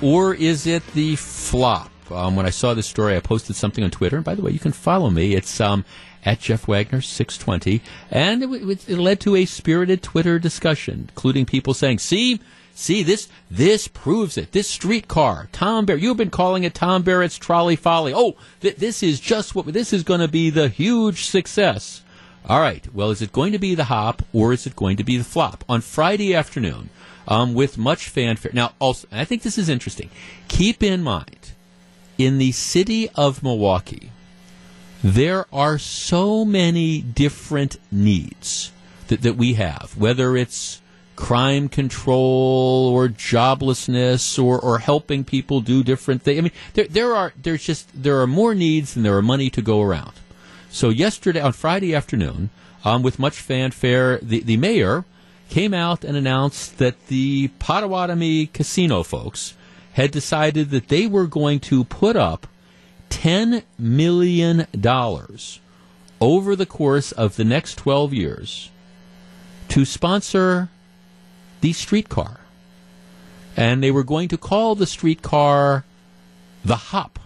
or 0.00 0.32
is 0.32 0.68
it 0.68 0.86
the 0.92 1.16
flop? 1.16 1.90
Um, 2.08 2.36
when 2.36 2.46
I 2.46 2.50
saw 2.50 2.72
this 2.74 2.86
story, 2.86 3.16
I 3.16 3.20
posted 3.20 3.56
something 3.56 3.82
on 3.82 3.90
Twitter. 3.90 4.14
And 4.14 4.24
by 4.24 4.36
the 4.36 4.42
way, 4.42 4.52
you 4.52 4.60
can 4.60 4.70
follow 4.70 5.10
me. 5.10 5.34
It's 5.34 5.60
um, 5.60 5.84
at 6.24 6.38
Jeff 6.38 6.68
Wagner 6.68 7.00
620. 7.00 7.82
And 8.12 8.44
it, 8.44 8.88
it 8.88 8.98
led 8.98 9.18
to 9.22 9.34
a 9.34 9.44
spirited 9.44 10.04
Twitter 10.04 10.38
discussion, 10.38 11.06
including 11.08 11.46
people 11.46 11.74
saying, 11.74 11.98
see, 11.98 12.40
See 12.80 13.02
this 13.02 13.28
this 13.50 13.88
proves 13.88 14.38
it. 14.38 14.52
This 14.52 14.66
streetcar, 14.66 15.50
Tom 15.52 15.84
Barrett. 15.84 16.02
You've 16.02 16.16
been 16.16 16.30
calling 16.30 16.64
it 16.64 16.72
Tom 16.72 17.02
Barrett's 17.02 17.36
trolley 17.36 17.76
folly. 17.76 18.14
Oh, 18.14 18.36
th- 18.62 18.76
this 18.76 19.02
is 19.02 19.20
just 19.20 19.54
what 19.54 19.66
this 19.66 19.92
is 19.92 20.02
going 20.02 20.20
to 20.20 20.28
be 20.28 20.48
the 20.48 20.70
huge 20.70 21.26
success. 21.26 22.00
All 22.46 22.58
right. 22.58 22.82
Well, 22.94 23.10
is 23.10 23.20
it 23.20 23.32
going 23.32 23.52
to 23.52 23.58
be 23.58 23.74
the 23.74 23.84
hop 23.84 24.22
or 24.32 24.54
is 24.54 24.66
it 24.66 24.76
going 24.76 24.96
to 24.96 25.04
be 25.04 25.18
the 25.18 25.24
flop 25.24 25.62
on 25.68 25.82
Friday 25.82 26.34
afternoon? 26.34 26.88
Um, 27.28 27.52
with 27.52 27.76
much 27.76 28.08
fanfare. 28.08 28.52
Now, 28.54 28.72
also, 28.78 29.06
I 29.12 29.26
think 29.26 29.42
this 29.42 29.58
is 29.58 29.68
interesting. 29.68 30.08
Keep 30.48 30.82
in 30.82 31.02
mind, 31.02 31.52
in 32.16 32.38
the 32.38 32.52
city 32.52 33.10
of 33.14 33.42
Milwaukee, 33.42 34.10
there 35.04 35.44
are 35.52 35.76
so 35.76 36.46
many 36.46 37.02
different 37.02 37.76
needs 37.92 38.72
that, 39.08 39.20
that 39.20 39.36
we 39.36 39.52
have, 39.54 39.98
whether 39.98 40.34
it's 40.34 40.80
crime 41.20 41.68
control 41.68 42.90
or 42.92 43.06
joblessness 43.08 44.42
or, 44.42 44.58
or 44.58 44.78
helping 44.78 45.22
people 45.22 45.60
do 45.60 45.84
different 45.84 46.22
things. 46.22 46.38
I 46.38 46.42
mean, 46.42 46.52
there, 46.72 46.86
there 46.88 47.14
are 47.14 47.32
there's 47.40 47.62
just 47.62 47.88
there 47.94 48.20
are 48.20 48.26
more 48.26 48.54
needs 48.54 48.94
than 48.94 49.02
there 49.02 49.16
are 49.16 49.22
money 49.22 49.50
to 49.50 49.62
go 49.62 49.82
around. 49.82 50.14
So 50.70 50.88
yesterday 50.88 51.40
on 51.40 51.52
Friday 51.52 51.94
afternoon, 51.94 52.48
um, 52.84 53.02
with 53.02 53.18
much 53.18 53.38
fanfare, 53.38 54.18
the, 54.22 54.40
the 54.40 54.56
mayor 54.56 55.04
came 55.50 55.74
out 55.74 56.04
and 56.04 56.16
announced 56.16 56.78
that 56.78 57.08
the 57.08 57.48
Potawatomi 57.58 58.46
casino 58.46 59.02
folks 59.02 59.54
had 59.92 60.10
decided 60.10 60.70
that 60.70 60.88
they 60.88 61.06
were 61.06 61.26
going 61.26 61.60
to 61.60 61.84
put 61.84 62.16
up 62.16 62.46
$10 63.10 63.64
million 63.78 64.66
over 66.20 66.56
the 66.56 66.66
course 66.66 67.12
of 67.12 67.36
the 67.36 67.44
next 67.44 67.74
12 67.74 68.14
years 68.14 68.70
to 69.68 69.84
sponsor 69.84 70.70
the 71.60 71.72
streetcar. 71.72 72.40
And 73.56 73.82
they 73.82 73.90
were 73.90 74.04
going 74.04 74.28
to 74.28 74.38
call 74.38 74.74
the 74.74 74.86
streetcar 74.86 75.84
the 76.64 76.76
Hop. 76.76 77.18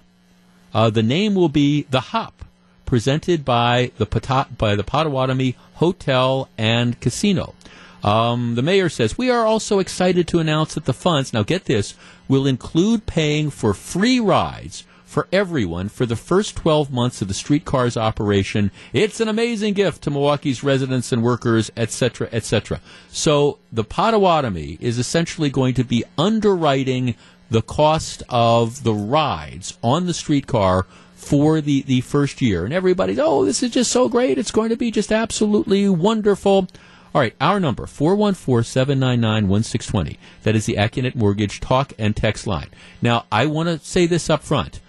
Uh, 0.73 0.91
the 0.91 1.03
name 1.03 1.35
will 1.35 1.49
be 1.49 1.83
the 1.91 2.01
Hop, 2.01 2.45
presented 2.87 3.45
by 3.45 3.93
the 3.99 4.07
Pot- 4.07 4.59
by 4.59 4.75
the 4.75 4.85
Potawatomi 4.85 5.57
Hotel 5.75 6.49
and 6.59 6.99
Casino. 7.01 7.55
Um, 8.03 8.55
the 8.55 8.63
mayor 8.63 8.89
says 8.89 9.17
we 9.17 9.31
are 9.31 9.47
also 9.47 9.79
excited 9.79 10.29
to 10.29 10.39
announce 10.39 10.75
that 10.75 10.85
the 10.85 10.93
funds 10.93 11.33
now 11.33 11.43
get 11.43 11.65
this 11.65 11.95
will 12.29 12.47
include 12.47 13.07
paying 13.07 13.51
for 13.51 13.73
free 13.73 14.21
rides 14.21 14.85
for 15.15 15.29
everyone 15.31 15.89
for 15.89 16.07
the 16.07 16.17
first 16.17 16.57
12 16.57 16.91
months 16.91 17.23
of 17.23 17.29
the 17.29 17.35
streetcar's 17.35 17.97
operation. 17.97 18.73
It's 18.93 19.21
an 19.21 19.29
amazing 19.29 19.75
gift 19.75 20.03
to 20.03 20.11
Milwaukee's 20.11 20.65
residents 20.65 21.13
and 21.13 21.23
workers, 21.23 21.71
etc., 21.77 22.29
etc. 22.33 22.81
So 23.11 23.61
the 23.73 23.85
Potawatomi 23.85 24.77
is 24.81 24.99
essentially 24.99 25.51
going 25.51 25.75
to 25.75 25.85
be 25.85 26.03
underwriting 26.19 27.15
the 27.49 27.63
cost 27.63 28.25
of 28.29 28.83
the 28.83 28.93
rides 28.93 29.79
on 29.85 30.07
the 30.07 30.15
streetcar 30.15 30.85
for 31.15 31.61
the, 31.61 31.83
the 31.83 32.01
first 32.01 32.43
year. 32.43 32.65
And 32.65 32.75
everybody's, 32.75 33.21
oh, 33.21 33.45
this 33.45 33.63
is 33.63 33.71
just 33.71 33.93
so 33.93 34.09
great. 34.09 34.37
It's 34.37 34.51
going 34.51 34.71
to 34.71 34.77
be 34.77 34.91
just 34.91 35.13
absolutely 35.13 35.89
wonderful. 35.89 36.67
All 37.15 37.21
right, 37.21 37.37
our 37.41 37.61
number, 37.61 37.87
414-799-1620. 37.87 40.17
That 40.43 40.57
is 40.57 40.67
the 40.67 40.75
Accunet 40.75 41.15
Mortgage 41.15 41.61
talk 41.61 41.93
and 42.01 42.17
text 42.17 42.49
line. 42.49 42.71
Now, 43.01 43.27
I 43.31 43.47
want 43.47 43.69
to 43.69 43.79
say 43.79 44.07
this 44.07 44.29
up 44.29 44.43
front. 44.43 44.81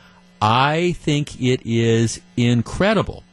I 0.47 0.91
think 0.91 1.41
it 1.41 1.61
is 1.65 2.21
incredible. 2.37 3.23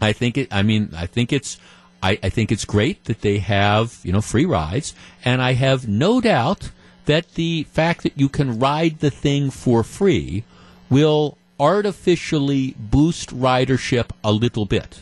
I 0.00 0.14
think 0.14 0.38
it. 0.38 0.48
I 0.50 0.62
mean, 0.62 0.88
I 0.96 1.04
think 1.04 1.30
it's. 1.30 1.58
I, 2.02 2.18
I 2.22 2.30
think 2.30 2.50
it's 2.50 2.64
great 2.64 3.04
that 3.04 3.20
they 3.20 3.38
have 3.38 4.00
you 4.02 4.12
know 4.12 4.22
free 4.22 4.46
rides, 4.46 4.94
and 5.26 5.42
I 5.42 5.52
have 5.52 5.86
no 5.86 6.22
doubt 6.22 6.70
that 7.04 7.34
the 7.34 7.64
fact 7.64 8.02
that 8.04 8.18
you 8.18 8.30
can 8.30 8.58
ride 8.58 9.00
the 9.00 9.10
thing 9.10 9.50
for 9.50 9.84
free 9.84 10.44
will 10.88 11.36
artificially 11.60 12.76
boost 12.78 13.28
ridership 13.28 14.08
a 14.24 14.32
little 14.32 14.64
bit. 14.64 15.00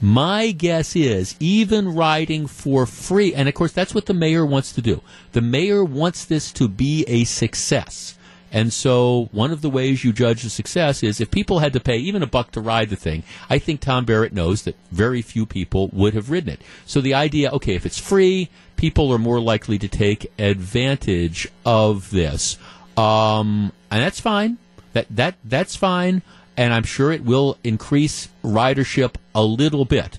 My 0.00 0.52
guess 0.52 0.96
is 0.96 1.36
even 1.38 1.94
riding 1.94 2.46
for 2.46 2.86
free, 2.86 3.34
and 3.34 3.46
of 3.46 3.54
course 3.54 3.72
that's 3.72 3.94
what 3.94 4.06
the 4.06 4.14
mayor 4.14 4.46
wants 4.46 4.72
to 4.72 4.80
do. 4.80 5.02
The 5.32 5.42
mayor 5.42 5.84
wants 5.84 6.24
this 6.24 6.50
to 6.52 6.66
be 6.66 7.04
a 7.08 7.24
success. 7.24 8.15
And 8.56 8.72
so, 8.72 9.28
one 9.32 9.52
of 9.52 9.60
the 9.60 9.68
ways 9.68 10.02
you 10.02 10.14
judge 10.14 10.42
the 10.42 10.48
success 10.48 11.02
is 11.02 11.20
if 11.20 11.30
people 11.30 11.58
had 11.58 11.74
to 11.74 11.80
pay 11.80 11.98
even 11.98 12.22
a 12.22 12.26
buck 12.26 12.52
to 12.52 12.60
ride 12.62 12.88
the 12.88 12.96
thing, 12.96 13.22
I 13.50 13.58
think 13.58 13.82
Tom 13.82 14.06
Barrett 14.06 14.32
knows 14.32 14.62
that 14.62 14.76
very 14.90 15.20
few 15.20 15.44
people 15.44 15.90
would 15.92 16.14
have 16.14 16.30
ridden 16.30 16.48
it. 16.48 16.62
So, 16.86 17.02
the 17.02 17.12
idea 17.12 17.50
okay, 17.50 17.74
if 17.74 17.84
it's 17.84 17.98
free, 17.98 18.48
people 18.76 19.12
are 19.12 19.18
more 19.18 19.40
likely 19.40 19.78
to 19.80 19.88
take 19.88 20.32
advantage 20.38 21.48
of 21.66 22.10
this. 22.10 22.56
Um, 22.96 23.72
and 23.90 24.02
that's 24.02 24.20
fine. 24.20 24.56
That, 24.94 25.06
that, 25.10 25.34
that's 25.44 25.76
fine. 25.76 26.22
And 26.56 26.72
I'm 26.72 26.84
sure 26.84 27.12
it 27.12 27.26
will 27.26 27.58
increase 27.62 28.30
ridership 28.42 29.16
a 29.34 29.44
little 29.44 29.84
bit. 29.84 30.18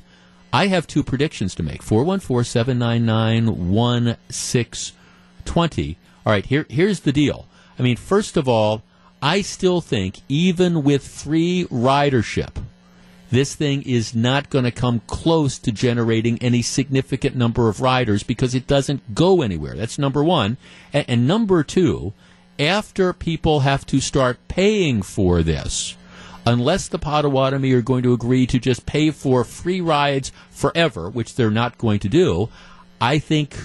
I 0.54 0.68
have 0.68 0.86
two 0.86 1.02
predictions 1.02 1.56
to 1.56 1.64
make 1.64 1.82
414 1.82 2.44
799 2.44 3.48
1620. 3.48 5.98
All 6.24 6.32
right, 6.32 6.46
here, 6.46 6.68
here's 6.70 7.00
the 7.00 7.12
deal. 7.12 7.48
I 7.80 7.84
mean, 7.84 7.98
first 7.98 8.38
of 8.38 8.48
all, 8.48 8.84
I 9.22 9.42
still 9.42 9.82
think 9.82 10.22
even 10.30 10.84
with 10.84 11.08
free 11.08 11.66
ridership, 11.72 12.64
this 13.30 13.56
thing 13.56 13.82
is 13.82 14.16
not 14.16 14.50
going 14.50 14.64
to 14.64 14.72
come 14.72 15.02
close 15.08 15.58
to 15.60 15.72
generating 15.72 16.42
any 16.42 16.62
significant 16.62 17.36
number 17.36 17.68
of 17.68 17.82
riders 17.82 18.24
because 18.24 18.56
it 18.56 18.68
doesn't 18.68 19.16
go 19.16 19.42
anywhere. 19.42 19.76
That's 19.76 20.00
number 20.00 20.24
one. 20.24 20.58
And, 20.94 21.06
and 21.08 21.28
number 21.28 21.64
two, 21.64 22.14
after 22.58 23.14
people 23.14 23.62
have 23.62 23.86
to 23.88 24.00
start 24.00 24.40
paying 24.48 25.02
for 25.02 25.44
this, 25.44 25.96
unless 26.46 26.88
the 26.88 27.00
Potawatomi 27.00 27.74
are 27.74 27.82
going 27.82 28.04
to 28.04 28.14
agree 28.14 28.48
to 28.48 28.60
just 28.60 28.86
pay 28.86 29.12
for 29.12 29.44
free 29.44 29.82
rides 29.82 30.32
forever, 30.50 31.10
which 31.10 31.36
they're 31.36 31.52
not 31.52 31.78
going 31.78 32.00
to 32.00 32.10
do, 32.10 32.50
I 33.02 33.20
think 33.20 33.58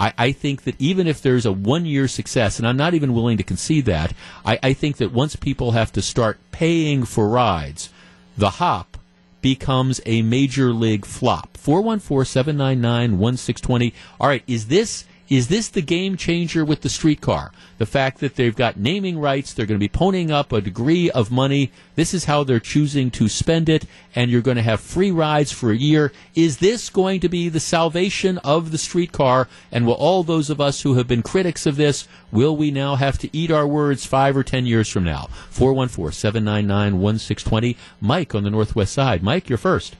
I, 0.00 0.12
I, 0.18 0.32
think 0.32 0.62
that 0.62 0.76
even 0.78 1.06
if 1.06 1.20
there's 1.20 1.46
a 1.46 1.52
one 1.52 1.86
year 1.86 2.08
success, 2.08 2.58
and 2.58 2.66
I'm 2.66 2.76
not 2.76 2.94
even 2.94 3.14
willing 3.14 3.36
to 3.38 3.42
concede 3.42 3.86
that, 3.86 4.12
I, 4.44 4.58
I 4.62 4.72
think 4.72 4.98
that 4.98 5.12
once 5.12 5.36
people 5.36 5.72
have 5.72 5.92
to 5.92 6.02
start 6.02 6.38
paying 6.52 7.04
for 7.04 7.28
rides, 7.28 7.90
the 8.36 8.50
hop 8.50 8.98
becomes 9.40 10.00
a 10.06 10.22
major 10.22 10.72
league 10.72 11.04
flop. 11.04 11.56
414 11.56 12.24
799 12.24 13.18
1620. 13.18 13.94
All 14.20 14.28
right, 14.28 14.42
is 14.46 14.68
this 14.68 15.04
is 15.28 15.48
this 15.48 15.68
the 15.68 15.82
game 15.82 16.16
changer 16.16 16.64
with 16.64 16.80
the 16.80 16.88
streetcar? 16.88 17.52
The 17.76 17.86
fact 17.86 18.20
that 18.20 18.36
they've 18.36 18.56
got 18.56 18.78
naming 18.78 19.18
rights, 19.18 19.52
they're 19.52 19.66
going 19.66 19.78
to 19.78 19.88
be 19.88 19.88
ponying 19.88 20.30
up 20.30 20.52
a 20.52 20.60
degree 20.62 21.10
of 21.10 21.30
money. 21.30 21.70
This 21.96 22.14
is 22.14 22.24
how 22.24 22.44
they're 22.44 22.60
choosing 22.60 23.10
to 23.12 23.28
spend 23.28 23.68
it, 23.68 23.84
and 24.14 24.30
you're 24.30 24.40
going 24.40 24.56
to 24.56 24.62
have 24.62 24.80
free 24.80 25.10
rides 25.10 25.52
for 25.52 25.70
a 25.70 25.76
year. 25.76 26.12
Is 26.34 26.58
this 26.58 26.88
going 26.88 27.20
to 27.20 27.28
be 27.28 27.50
the 27.50 27.60
salvation 27.60 28.38
of 28.38 28.70
the 28.70 28.78
streetcar? 28.78 29.48
And 29.70 29.86
will 29.86 29.94
all 29.94 30.22
those 30.22 30.48
of 30.48 30.62
us 30.62 30.80
who 30.80 30.94
have 30.94 31.06
been 31.06 31.22
critics 31.22 31.66
of 31.66 31.76
this, 31.76 32.08
will 32.32 32.56
we 32.56 32.70
now 32.70 32.96
have 32.96 33.18
to 33.18 33.36
eat 33.36 33.50
our 33.50 33.66
words 33.66 34.06
five 34.06 34.36
or 34.36 34.42
ten 34.42 34.64
years 34.64 34.88
from 34.88 35.04
now? 35.04 35.28
414 35.50 36.12
799 36.12 37.00
1620. 37.00 37.76
Mike 38.00 38.34
on 38.34 38.44
the 38.44 38.50
Northwest 38.50 38.94
side. 38.94 39.22
Mike, 39.22 39.48
you're 39.50 39.58
first. 39.58 39.94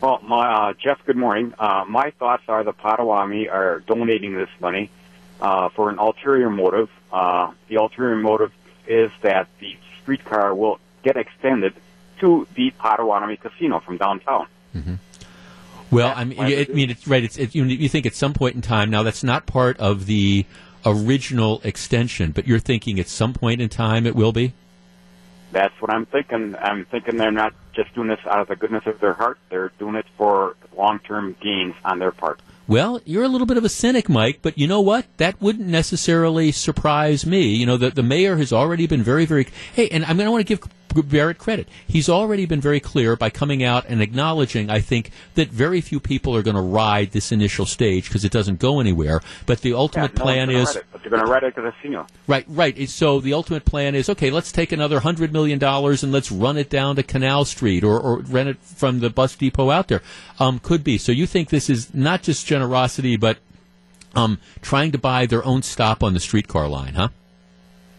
Well, 0.00 0.20
my, 0.22 0.46
uh, 0.48 0.72
Jeff, 0.74 1.04
good 1.04 1.16
morning. 1.16 1.54
Uh, 1.58 1.84
my 1.88 2.12
thoughts 2.18 2.44
are 2.48 2.62
the 2.62 2.72
Potawatomi 2.72 3.48
are 3.48 3.80
donating 3.80 4.34
this 4.36 4.50
money 4.60 4.90
uh, 5.40 5.70
for 5.70 5.90
an 5.90 5.98
ulterior 5.98 6.50
motive. 6.50 6.88
Uh, 7.12 7.52
the 7.68 7.76
ulterior 7.76 8.16
motive 8.16 8.52
is 8.86 9.10
that 9.22 9.48
the 9.58 9.76
streetcar 10.00 10.54
will 10.54 10.78
get 11.02 11.16
extended 11.16 11.74
to 12.20 12.46
the 12.54 12.70
Potawatomi 12.78 13.36
Casino 13.36 13.80
from 13.80 13.96
downtown. 13.96 14.46
Well, 15.90 16.12
I 16.14 16.24
mean, 16.24 16.38
I 16.40 16.66
mean, 16.72 16.90
it's 16.90 17.08
right. 17.08 17.24
It's 17.24 17.38
it, 17.38 17.54
you, 17.54 17.64
you 17.64 17.88
think 17.88 18.04
at 18.06 18.14
some 18.14 18.34
point 18.34 18.54
in 18.54 18.60
time. 18.60 18.90
Now, 18.90 19.02
that's 19.02 19.24
not 19.24 19.46
part 19.46 19.78
of 19.78 20.06
the 20.06 20.44
original 20.84 21.60
extension, 21.64 22.30
but 22.30 22.46
you're 22.46 22.58
thinking 22.58 23.00
at 23.00 23.08
some 23.08 23.32
point 23.32 23.60
in 23.60 23.68
time 23.68 24.06
it 24.06 24.14
will 24.14 24.32
be. 24.32 24.52
That's 25.52 25.74
what 25.80 25.92
I'm 25.92 26.06
thinking. 26.06 26.54
I'm 26.56 26.84
thinking 26.86 27.16
they're 27.16 27.30
not 27.30 27.54
just 27.74 27.94
doing 27.94 28.08
this 28.08 28.20
out 28.26 28.40
of 28.40 28.48
the 28.48 28.56
goodness 28.56 28.84
of 28.86 29.00
their 29.00 29.14
heart. 29.14 29.38
They're 29.50 29.72
doing 29.78 29.94
it 29.94 30.06
for 30.16 30.56
long-term 30.76 31.36
gains 31.40 31.74
on 31.84 31.98
their 31.98 32.12
part. 32.12 32.40
Well, 32.66 33.00
you're 33.06 33.24
a 33.24 33.28
little 33.28 33.46
bit 33.46 33.56
of 33.56 33.64
a 33.64 33.70
cynic, 33.70 34.10
Mike, 34.10 34.40
but 34.42 34.58
you 34.58 34.66
know 34.66 34.82
what? 34.82 35.06
That 35.16 35.40
wouldn't 35.40 35.68
necessarily 35.68 36.52
surprise 36.52 37.24
me. 37.24 37.54
You 37.54 37.64
know, 37.64 37.78
the, 37.78 37.90
the 37.90 38.02
mayor 38.02 38.36
has 38.36 38.52
already 38.52 38.86
been 38.86 39.02
very, 39.02 39.24
very. 39.24 39.46
Hey, 39.72 39.88
and 39.88 40.04
I'm 40.04 40.18
going 40.18 40.26
to 40.26 40.30
want 40.30 40.46
to 40.46 40.56
give 40.56 40.60
Barrett 40.94 41.38
credit. 41.38 41.68
He's 41.86 42.08
already 42.08 42.46
been 42.46 42.60
very 42.60 42.80
clear 42.80 43.16
by 43.16 43.30
coming 43.30 43.62
out 43.62 43.84
and 43.88 44.02
acknowledging, 44.02 44.70
I 44.70 44.80
think, 44.80 45.10
that 45.34 45.48
very 45.48 45.80
few 45.80 46.00
people 46.00 46.34
are 46.34 46.42
going 46.42 46.56
to 46.56 46.62
ride 46.62 47.12
this 47.12 47.30
initial 47.30 47.66
stage 47.66 48.04
because 48.08 48.24
it 48.24 48.32
doesn't 48.32 48.58
go 48.58 48.80
anywhere. 48.80 49.20
But 49.46 49.60
the 49.60 49.74
ultimate 49.74 50.12
Yeah, 50.12 50.18
no 50.18 50.24
plan 50.24 50.50
is. 50.50 50.76
it, 50.76 50.86
but 50.92 51.02
they're 51.02 51.10
going 51.10 51.24
to 51.24 51.30
ride 51.30 51.44
it 51.44 51.54
to 51.56 51.62
the 51.62 51.72
casino. 51.72 52.06
Right, 52.26 52.44
right. 52.48 52.88
So 52.88 53.20
the 53.20 53.32
ultimate 53.34 53.64
plan 53.64 53.94
is 53.94 54.08
okay. 54.08 54.30
Let's 54.30 54.50
take 54.52 54.72
another 54.72 55.00
hundred 55.00 55.32
million 55.32 55.58
dollars 55.58 56.02
and 56.02 56.12
let's 56.12 56.32
run 56.32 56.56
it 56.56 56.70
down 56.70 56.96
to 56.96 57.02
Canal 57.02 57.44
Street 57.44 57.84
or, 57.84 57.98
or 58.00 58.18
rent 58.20 58.48
it 58.48 58.58
from 58.60 59.00
the 59.00 59.10
bus 59.10 59.36
depot 59.36 59.70
out 59.70 59.88
there. 59.88 60.02
Um, 60.38 60.58
could 60.58 60.82
be. 60.84 60.98
So 60.98 61.12
you 61.12 61.26
think 61.26 61.48
this 61.50 61.70
is 61.70 61.94
not 61.94 62.22
just 62.22 62.46
generosity, 62.46 63.16
but 63.16 63.38
um, 64.14 64.38
trying 64.62 64.92
to 64.92 64.98
buy 64.98 65.26
their 65.26 65.44
own 65.44 65.62
stop 65.62 66.02
on 66.02 66.14
the 66.14 66.20
streetcar 66.20 66.66
line, 66.68 66.94
huh? 66.94 67.08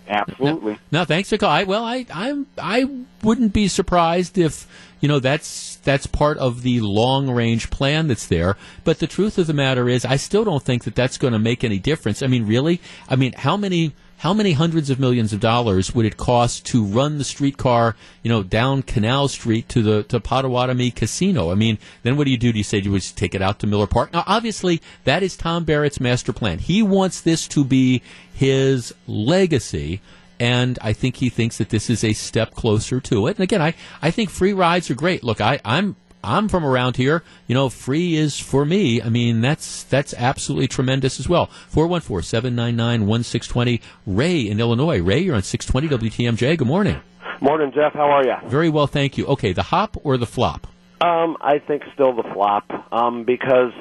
Absolutely. 0.10 0.80
No, 0.92 1.06
thanks 1.06 1.30
for 1.30 1.38
call. 1.38 1.52
I, 1.52 1.64
well, 1.64 1.86
I, 1.86 2.06
I'm, 2.12 2.48
I 2.58 2.90
wouldn't 3.22 3.54
be 3.54 3.68
surprised 3.68 4.38
if 4.38 4.68
you 5.00 5.08
know 5.08 5.20
that's 5.20 5.76
that's 5.78 6.08
part 6.08 6.38
of 6.40 6.64
the 6.64 6.82
long 6.82 7.30
range 7.30 7.70
plan 7.70 8.08
that's 8.08 8.26
there. 8.26 8.58
But 8.84 9.00
the 9.00 9.08
truth 9.08 9.38
of 9.38 9.48
the 9.48 9.54
matter 9.54 9.88
is, 9.88 10.06
I 10.06 10.16
still 10.16 10.44
don't 10.44 10.64
think 10.64 10.84
that 10.86 10.96
that's 10.96 11.18
going 11.18 11.34
to 11.34 11.40
make 11.40 11.64
any 11.64 11.78
difference. 11.78 12.24
I 12.24 12.28
mean, 12.28 12.48
really, 12.48 12.82
I 13.08 13.16
mean, 13.16 13.34
how 13.34 13.56
many 13.56 13.94
how 14.20 14.34
many 14.34 14.52
hundreds 14.52 14.90
of 14.90 15.00
millions 15.00 15.32
of 15.32 15.40
dollars 15.40 15.96
would 15.96 16.06
it 16.06 16.18
cost 16.18 16.66
to 16.66 16.84
run 16.84 17.18
the 17.18 17.24
streetcar, 17.24 17.96
you 18.22 18.30
know, 18.30 18.44
down 18.44 18.82
Canal 18.82 19.30
Street 19.30 19.70
to 19.70 19.82
the 19.82 20.04
to 20.04 20.20
Potawatomi 20.20 20.92
Casino? 20.92 21.52
I 21.52 21.56
mean, 21.56 21.78
then 22.04 22.18
what 22.18 22.26
do 22.26 22.32
you 22.32 22.38
do? 22.38 22.52
Do 22.52 22.58
you 22.58 22.64
say 22.64 22.82
do 22.82 22.92
you 22.92 23.00
take 23.00 23.34
it 23.34 23.42
out 23.42 23.60
to 23.60 23.68
Miller 23.68 23.88
Park? 23.88 24.12
Now, 24.12 24.26
obviously, 24.28 24.82
that 25.06 25.24
is 25.24 25.38
Tom 25.38 25.64
Barrett's 25.64 26.02
master 26.02 26.34
plan. 26.34 26.60
He 26.60 26.84
wants 26.84 27.22
this 27.22 27.48
to 27.50 27.64
be 27.64 28.02
his 28.34 28.94
legacy. 29.08 30.02
And 30.38 30.80
I 30.82 30.94
think 30.94 31.18
he 31.18 31.30
thinks 31.30 31.58
that 31.58 31.70
this 31.70 31.90
is 31.90 32.02
a 32.04 32.14
step 32.14 32.56
closer 32.56 33.02
to 33.02 33.28
it. 33.28 33.38
And 33.38 33.44
again, 33.44 33.62
I, 33.62 33.74
I 34.02 34.12
think 34.12 34.30
free 34.30 34.54
rides 34.54 34.90
are 34.90 34.96
great. 34.96 35.22
Look, 35.22 35.42
I, 35.42 35.60
I'm 35.66 35.98
I'm 36.24 36.48
from 36.50 36.66
around 36.66 36.98
here. 36.98 37.24
You 37.48 37.56
know, 37.56 37.70
free 37.70 38.16
is 38.16 38.40
for 38.40 38.66
me. 38.66 39.02
I 39.02 39.10
mean, 39.10 39.42
that's 39.42 39.84
that's 39.84 40.14
absolutely 40.14 40.68
tremendous 40.68 41.20
as 41.20 41.28
well. 41.30 41.50
414-799-1620. 41.72 43.82
Ray 44.06 44.42
in 44.42 44.60
Illinois. 44.60 45.02
Ray, 45.02 45.20
you're 45.20 45.36
on 45.36 45.44
620 45.44 46.10
WTMJ. 46.10 46.58
Good 46.58 46.68
morning. 46.68 47.00
Morning, 47.42 47.72
Jeff. 47.74 47.94
How 47.94 48.12
are 48.12 48.26
you? 48.26 48.36
Very 48.48 48.68
well, 48.70 48.88
thank 48.88 49.18
you. 49.18 49.26
Okay, 49.28 49.54
the 49.54 49.64
hop 49.64 49.96
or 50.04 50.18
the 50.18 50.26
flop? 50.26 50.68
Um, 51.02 51.38
I 51.40 51.60
think 51.60 51.84
still 51.94 52.14
the 52.14 52.30
flop 52.34 52.70
um, 52.92 53.24
because 53.24 53.72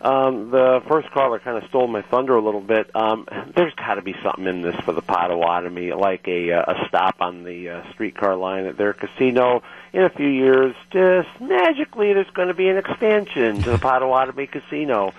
um, 0.00 0.50
the 0.50 0.82
first 0.88 1.10
caller 1.10 1.38
kind 1.38 1.62
of 1.62 1.68
stole 1.68 1.86
my 1.86 2.02
thunder 2.02 2.36
a 2.36 2.42
little 2.42 2.60
bit. 2.60 2.90
Um, 2.94 3.26
there's 3.54 3.74
got 3.74 3.94
to 3.94 4.02
be 4.02 4.14
something 4.22 4.46
in 4.46 4.62
this 4.62 4.76
for 4.84 4.92
the 4.92 5.02
Potawatomi, 5.02 5.92
like 5.92 6.28
a, 6.28 6.52
uh, 6.52 6.72
a 6.72 6.88
stop 6.88 7.16
on 7.20 7.44
the 7.44 7.70
uh, 7.70 7.92
streetcar 7.92 8.36
line 8.36 8.66
at 8.66 8.76
their 8.76 8.92
casino. 8.92 9.62
In 9.92 10.02
a 10.02 10.10
few 10.10 10.28
years, 10.28 10.74
just 10.90 11.28
magically, 11.40 12.12
there's 12.12 12.30
going 12.30 12.48
to 12.48 12.54
be 12.54 12.68
an 12.68 12.76
expansion 12.76 13.62
to 13.62 13.70
the 13.70 13.78
Potawatomi 13.78 14.46
Casino. 14.46 15.14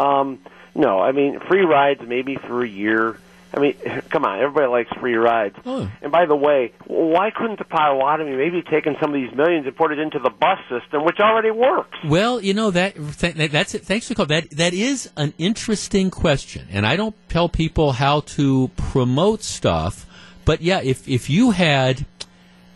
Um, 0.00 0.38
no, 0.74 1.00
I 1.00 1.12
mean 1.12 1.38
free 1.40 1.64
rides 1.64 2.00
maybe 2.06 2.36
for 2.36 2.64
a 2.64 2.68
year. 2.68 3.18
I 3.54 3.60
mean, 3.60 3.74
come 4.10 4.24
on, 4.24 4.40
everybody 4.40 4.66
likes 4.66 4.90
free 4.98 5.14
rides. 5.14 5.56
And 5.64 6.10
by 6.10 6.24
the 6.26 6.34
way, 6.34 6.72
why 6.86 7.30
couldn't 7.30 7.58
the 7.58 7.64
Potawatomi 7.64 8.34
maybe 8.34 8.62
taken 8.62 8.96
some 9.00 9.14
of 9.14 9.20
these 9.20 9.34
millions 9.36 9.66
and 9.66 9.76
put 9.76 9.92
it 9.92 9.98
into 9.98 10.18
the 10.18 10.30
bus 10.30 10.58
system, 10.70 11.04
which 11.04 11.18
already 11.20 11.50
works? 11.50 11.98
Well, 12.04 12.40
you 12.40 12.54
know 12.54 12.70
that 12.70 12.94
th- 13.18 13.50
that's 13.50 13.74
it. 13.74 13.84
Thanks 13.84 14.06
for 14.08 14.14
the 14.14 14.16
call. 14.16 14.26
That 14.26 14.50
that 14.52 14.72
is 14.72 15.10
an 15.16 15.34
interesting 15.36 16.10
question, 16.10 16.66
and 16.70 16.86
I 16.86 16.96
don't 16.96 17.14
tell 17.28 17.48
people 17.48 17.92
how 17.92 18.20
to 18.20 18.70
promote 18.76 19.42
stuff, 19.42 20.06
but 20.44 20.62
yeah, 20.62 20.80
if 20.82 21.06
if 21.06 21.28
you 21.28 21.50
had, 21.50 22.06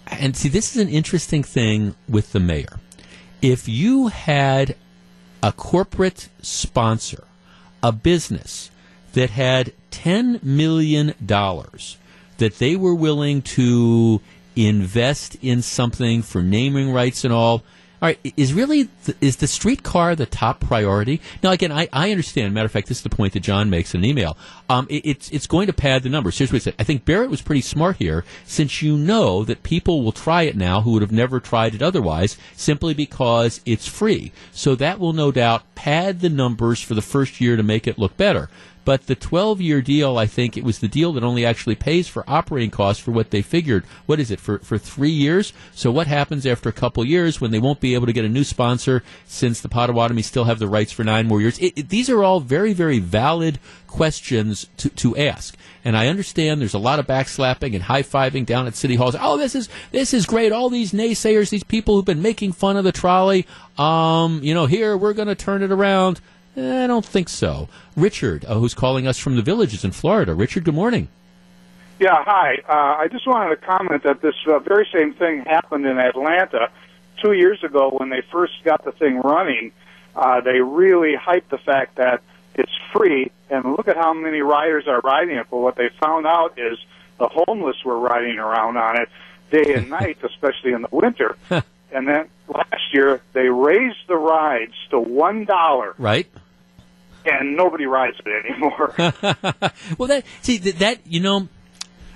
and 0.06 0.36
see, 0.36 0.50
this 0.50 0.76
is 0.76 0.82
an 0.82 0.90
interesting 0.90 1.42
thing 1.42 1.94
with 2.08 2.32
the 2.32 2.40
mayor. 2.40 2.80
If 3.40 3.66
you 3.68 4.08
had 4.08 4.76
a 5.42 5.52
corporate 5.52 6.28
sponsor, 6.42 7.24
a 7.82 7.92
business 7.92 8.70
that 9.16 9.30
had 9.30 9.72
ten 9.90 10.38
million 10.42 11.14
dollars 11.24 11.96
that 12.36 12.58
they 12.58 12.76
were 12.76 12.94
willing 12.94 13.40
to 13.40 14.20
invest 14.54 15.38
in 15.40 15.62
something 15.62 16.20
for 16.20 16.42
naming 16.42 16.92
rights 16.92 17.24
and 17.24 17.32
all. 17.32 17.64
All 18.02 18.08
right, 18.10 18.18
is 18.36 18.52
really 18.52 18.90
is 19.22 19.36
the 19.36 19.46
streetcar 19.46 20.14
the 20.14 20.26
top 20.26 20.60
priority? 20.60 21.22
Now, 21.42 21.52
again, 21.52 21.72
I, 21.72 21.88
I 21.94 22.10
understand. 22.10 22.52
Matter 22.52 22.66
of 22.66 22.72
fact, 22.72 22.88
this 22.88 22.98
is 22.98 23.02
the 23.02 23.08
point 23.08 23.32
that 23.32 23.40
John 23.40 23.70
makes 23.70 23.94
in 23.94 24.02
an 24.02 24.04
email. 24.04 24.36
Um, 24.68 24.86
it, 24.90 25.06
it's 25.06 25.30
it's 25.30 25.46
going 25.46 25.66
to 25.68 25.72
pad 25.72 26.02
the 26.02 26.10
numbers. 26.10 26.36
Here's 26.36 26.52
what 26.52 26.56
he 26.56 26.60
said. 26.60 26.74
I 26.78 26.84
think 26.84 27.06
Barrett 27.06 27.30
was 27.30 27.40
pretty 27.40 27.62
smart 27.62 27.96
here, 27.96 28.22
since 28.44 28.82
you 28.82 28.98
know 28.98 29.44
that 29.44 29.62
people 29.62 30.04
will 30.04 30.12
try 30.12 30.42
it 30.42 30.58
now 30.58 30.82
who 30.82 30.90
would 30.92 31.00
have 31.00 31.10
never 31.10 31.40
tried 31.40 31.74
it 31.74 31.80
otherwise, 31.80 32.36
simply 32.54 32.92
because 32.92 33.62
it's 33.64 33.88
free. 33.88 34.30
So 34.52 34.74
that 34.74 35.00
will 35.00 35.14
no 35.14 35.32
doubt 35.32 35.74
pad 35.74 36.20
the 36.20 36.28
numbers 36.28 36.82
for 36.82 36.92
the 36.92 37.00
first 37.00 37.40
year 37.40 37.56
to 37.56 37.62
make 37.62 37.86
it 37.86 37.98
look 37.98 38.18
better. 38.18 38.50
But 38.86 39.08
the 39.08 39.16
12 39.16 39.60
year 39.60 39.82
deal, 39.82 40.16
I 40.16 40.26
think 40.26 40.56
it 40.56 40.62
was 40.62 40.78
the 40.78 40.86
deal 40.86 41.12
that 41.14 41.24
only 41.24 41.44
actually 41.44 41.74
pays 41.74 42.06
for 42.06 42.22
operating 42.28 42.70
costs 42.70 43.02
for 43.02 43.10
what 43.10 43.32
they 43.32 43.42
figured. 43.42 43.84
What 44.06 44.20
is 44.20 44.30
it, 44.30 44.38
for, 44.38 44.60
for 44.60 44.78
three 44.78 45.10
years? 45.10 45.52
So 45.74 45.90
what 45.90 46.06
happens 46.06 46.46
after 46.46 46.68
a 46.68 46.72
couple 46.72 47.04
years 47.04 47.40
when 47.40 47.50
they 47.50 47.58
won't 47.58 47.80
be 47.80 47.94
able 47.94 48.06
to 48.06 48.12
get 48.12 48.24
a 48.24 48.28
new 48.28 48.44
sponsor 48.44 49.02
since 49.26 49.60
the 49.60 49.68
Potawatomi 49.68 50.22
still 50.22 50.44
have 50.44 50.60
the 50.60 50.68
rights 50.68 50.92
for 50.92 51.02
nine 51.02 51.26
more 51.26 51.40
years? 51.40 51.58
It, 51.58 51.76
it, 51.76 51.88
these 51.88 52.08
are 52.08 52.22
all 52.22 52.38
very, 52.38 52.72
very 52.72 53.00
valid 53.00 53.58
questions 53.88 54.68
to, 54.76 54.88
to 54.90 55.16
ask. 55.16 55.56
And 55.84 55.96
I 55.96 56.06
understand 56.06 56.60
there's 56.60 56.72
a 56.72 56.78
lot 56.78 57.00
of 57.00 57.08
backslapping 57.08 57.74
and 57.74 57.82
high 57.82 58.04
fiving 58.04 58.46
down 58.46 58.68
at 58.68 58.76
city 58.76 58.94
halls. 58.94 59.16
Oh, 59.18 59.36
this 59.36 59.56
is 59.56 59.68
this 59.90 60.14
is 60.14 60.26
great. 60.26 60.52
All 60.52 60.70
these 60.70 60.92
naysayers, 60.92 61.50
these 61.50 61.64
people 61.64 61.96
who've 61.96 62.04
been 62.04 62.22
making 62.22 62.52
fun 62.52 62.76
of 62.76 62.84
the 62.84 62.92
trolley. 62.92 63.48
Um, 63.78 64.44
you 64.44 64.54
know, 64.54 64.66
here 64.66 64.96
we're 64.96 65.12
going 65.12 65.28
to 65.28 65.34
turn 65.34 65.64
it 65.64 65.72
around. 65.72 66.20
Eh, 66.56 66.84
I 66.84 66.86
don't 66.86 67.04
think 67.04 67.28
so. 67.28 67.68
Richard, 67.96 68.44
uh, 68.46 68.54
who's 68.58 68.74
calling 68.74 69.06
us 69.06 69.18
from 69.18 69.36
the 69.36 69.42
villages 69.42 69.84
in 69.84 69.92
Florida. 69.92 70.34
Richard, 70.34 70.64
good 70.64 70.74
morning. 70.74 71.08
Yeah, 71.98 72.22
hi. 72.24 72.56
Uh, 72.68 73.02
I 73.02 73.08
just 73.08 73.26
wanted 73.26 73.50
to 73.50 73.66
comment 73.66 74.02
that 74.04 74.20
this 74.20 74.34
uh, 74.46 74.58
very 74.60 74.88
same 74.92 75.14
thing 75.14 75.42
happened 75.44 75.86
in 75.86 75.98
Atlanta 75.98 76.70
two 77.22 77.32
years 77.32 77.62
ago 77.64 77.90
when 77.90 78.10
they 78.10 78.22
first 78.32 78.52
got 78.64 78.84
the 78.84 78.92
thing 78.92 79.18
running. 79.20 79.72
Uh, 80.14 80.40
they 80.40 80.60
really 80.60 81.14
hyped 81.14 81.48
the 81.50 81.58
fact 81.58 81.96
that 81.96 82.22
it's 82.54 82.72
free, 82.92 83.30
and 83.50 83.64
look 83.72 83.86
at 83.88 83.96
how 83.96 84.14
many 84.14 84.40
riders 84.40 84.84
are 84.88 85.00
riding 85.00 85.36
it. 85.36 85.46
But 85.50 85.58
what 85.58 85.76
they 85.76 85.90
found 86.00 86.26
out 86.26 86.58
is 86.58 86.78
the 87.18 87.28
homeless 87.28 87.76
were 87.84 87.98
riding 87.98 88.38
around 88.38 88.76
on 88.78 89.00
it 89.00 89.08
day 89.50 89.74
and 89.74 89.90
night, 90.00 90.18
especially 90.22 90.72
in 90.72 90.82
the 90.82 90.88
winter. 90.90 91.36
and 91.50 92.08
then 92.08 92.28
last 92.48 92.92
year 92.92 93.20
they 93.34 93.48
raised 93.48 94.06
the 94.08 94.16
rides 94.16 94.74
to 94.90 94.98
one 94.98 95.44
dollar, 95.44 95.94
Right? 95.98 96.26
And 97.30 97.56
nobody 97.56 97.86
rides 97.86 98.16
it 98.24 98.46
anymore. 98.46 98.94
well, 99.98 100.08
that 100.08 100.24
see 100.42 100.58
that, 100.58 100.78
that 100.78 101.06
you 101.06 101.20
know, 101.20 101.48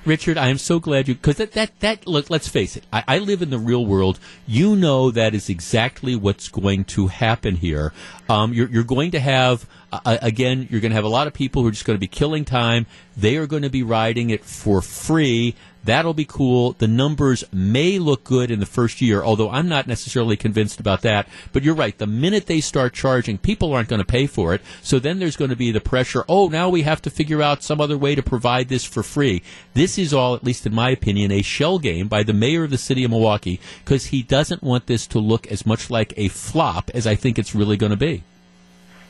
Richard, 0.04 0.38
I 0.38 0.48
am 0.48 0.58
so 0.58 0.80
glad 0.80 1.08
you 1.08 1.14
because 1.14 1.36
that 1.36 1.52
that 1.52 1.78
that 1.80 2.06
look. 2.06 2.30
Let's 2.30 2.48
face 2.48 2.76
it. 2.76 2.84
I, 2.92 3.04
I 3.06 3.18
live 3.18 3.42
in 3.42 3.50
the 3.50 3.58
real 3.58 3.84
world. 3.84 4.18
You 4.46 4.76
know 4.76 5.10
that 5.10 5.34
is 5.34 5.48
exactly 5.48 6.16
what's 6.16 6.48
going 6.48 6.84
to 6.84 7.08
happen 7.08 7.56
here. 7.56 7.92
Um, 8.28 8.52
you're 8.52 8.68
you're 8.68 8.84
going 8.84 9.10
to 9.10 9.20
have 9.20 9.68
uh, 9.92 10.18
again. 10.22 10.68
You're 10.70 10.80
going 10.80 10.90
to 10.92 10.96
have 10.96 11.04
a 11.04 11.08
lot 11.08 11.26
of 11.26 11.34
people 11.34 11.62
who 11.62 11.68
are 11.68 11.72
just 11.72 11.84
going 11.84 11.96
to 11.96 12.00
be 12.00 12.08
killing 12.08 12.44
time. 12.44 12.86
They 13.16 13.36
are 13.36 13.46
going 13.46 13.62
to 13.62 13.70
be 13.70 13.82
riding 13.82 14.30
it 14.30 14.44
for 14.44 14.80
free. 14.80 15.54
That'll 15.84 16.14
be 16.14 16.26
cool. 16.26 16.72
The 16.72 16.88
numbers 16.88 17.44
may 17.52 17.98
look 17.98 18.24
good 18.24 18.50
in 18.50 18.60
the 18.60 18.66
first 18.66 19.00
year, 19.00 19.22
although 19.22 19.50
I'm 19.50 19.68
not 19.68 19.86
necessarily 19.86 20.36
convinced 20.36 20.78
about 20.78 21.02
that. 21.02 21.26
But 21.52 21.62
you're 21.62 21.74
right. 21.74 21.96
The 21.96 22.06
minute 22.06 22.46
they 22.46 22.60
start 22.60 22.92
charging, 22.92 23.38
people 23.38 23.72
aren't 23.72 23.88
going 23.88 24.00
to 24.00 24.06
pay 24.06 24.26
for 24.26 24.52
it. 24.54 24.60
So 24.82 24.98
then 24.98 25.18
there's 25.18 25.36
going 25.36 25.50
to 25.50 25.56
be 25.56 25.72
the 25.72 25.80
pressure. 25.80 26.24
Oh, 26.28 26.48
now 26.48 26.68
we 26.68 26.82
have 26.82 27.00
to 27.02 27.10
figure 27.10 27.42
out 27.42 27.62
some 27.62 27.80
other 27.80 27.96
way 27.96 28.14
to 28.14 28.22
provide 28.22 28.68
this 28.68 28.84
for 28.84 29.02
free. 29.02 29.42
This 29.74 29.96
is 29.96 30.12
all, 30.12 30.34
at 30.34 30.44
least 30.44 30.66
in 30.66 30.74
my 30.74 30.90
opinion, 30.90 31.32
a 31.32 31.42
shell 31.42 31.78
game 31.78 32.08
by 32.08 32.22
the 32.22 32.34
mayor 32.34 32.64
of 32.64 32.70
the 32.70 32.78
city 32.78 33.04
of 33.04 33.10
Milwaukee 33.10 33.60
because 33.84 34.06
he 34.06 34.22
doesn't 34.22 34.62
want 34.62 34.86
this 34.86 35.06
to 35.08 35.18
look 35.18 35.46
as 35.46 35.64
much 35.64 35.90
like 35.90 36.12
a 36.16 36.28
flop 36.28 36.90
as 36.92 37.06
I 37.06 37.14
think 37.14 37.38
it's 37.38 37.54
really 37.54 37.76
going 37.76 37.90
to 37.90 37.96
be. 37.96 38.22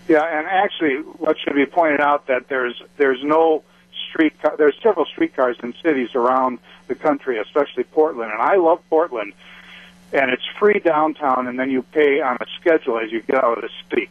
Yeah, 0.09 0.25
and 0.25 0.47
actually, 0.47 0.97
what 1.18 1.37
should 1.39 1.55
be 1.55 1.66
pointed 1.66 2.01
out 2.01 2.27
that 2.27 2.49
there's 2.49 2.81
there's 2.97 3.23
no 3.23 3.62
street 4.11 4.35
there's 4.59 4.77
several 4.83 5.07
streetcars 5.07 5.57
in 5.63 5.75
cities 5.83 6.15
around 6.15 6.59
the 6.89 6.95
country, 6.95 7.39
especially 7.39 7.85
Portland, 7.85 8.31
and 8.31 8.43
I 8.43 8.57
love 8.57 8.81
Portland. 8.91 9.33
And 10.13 10.33
it's 10.33 10.45
free 10.59 10.81
downtown, 10.81 11.47
and 11.47 11.57
then 11.59 11.71
you 11.71 11.83
pay 11.83 12.21
on 12.21 12.37
a 12.41 12.47
schedule 12.61 12.99
as 12.99 13.13
you 13.13 13.23
get 13.23 13.37
out 13.45 13.59
of 13.59 13.63
the 13.63 13.71
city. 13.89 14.11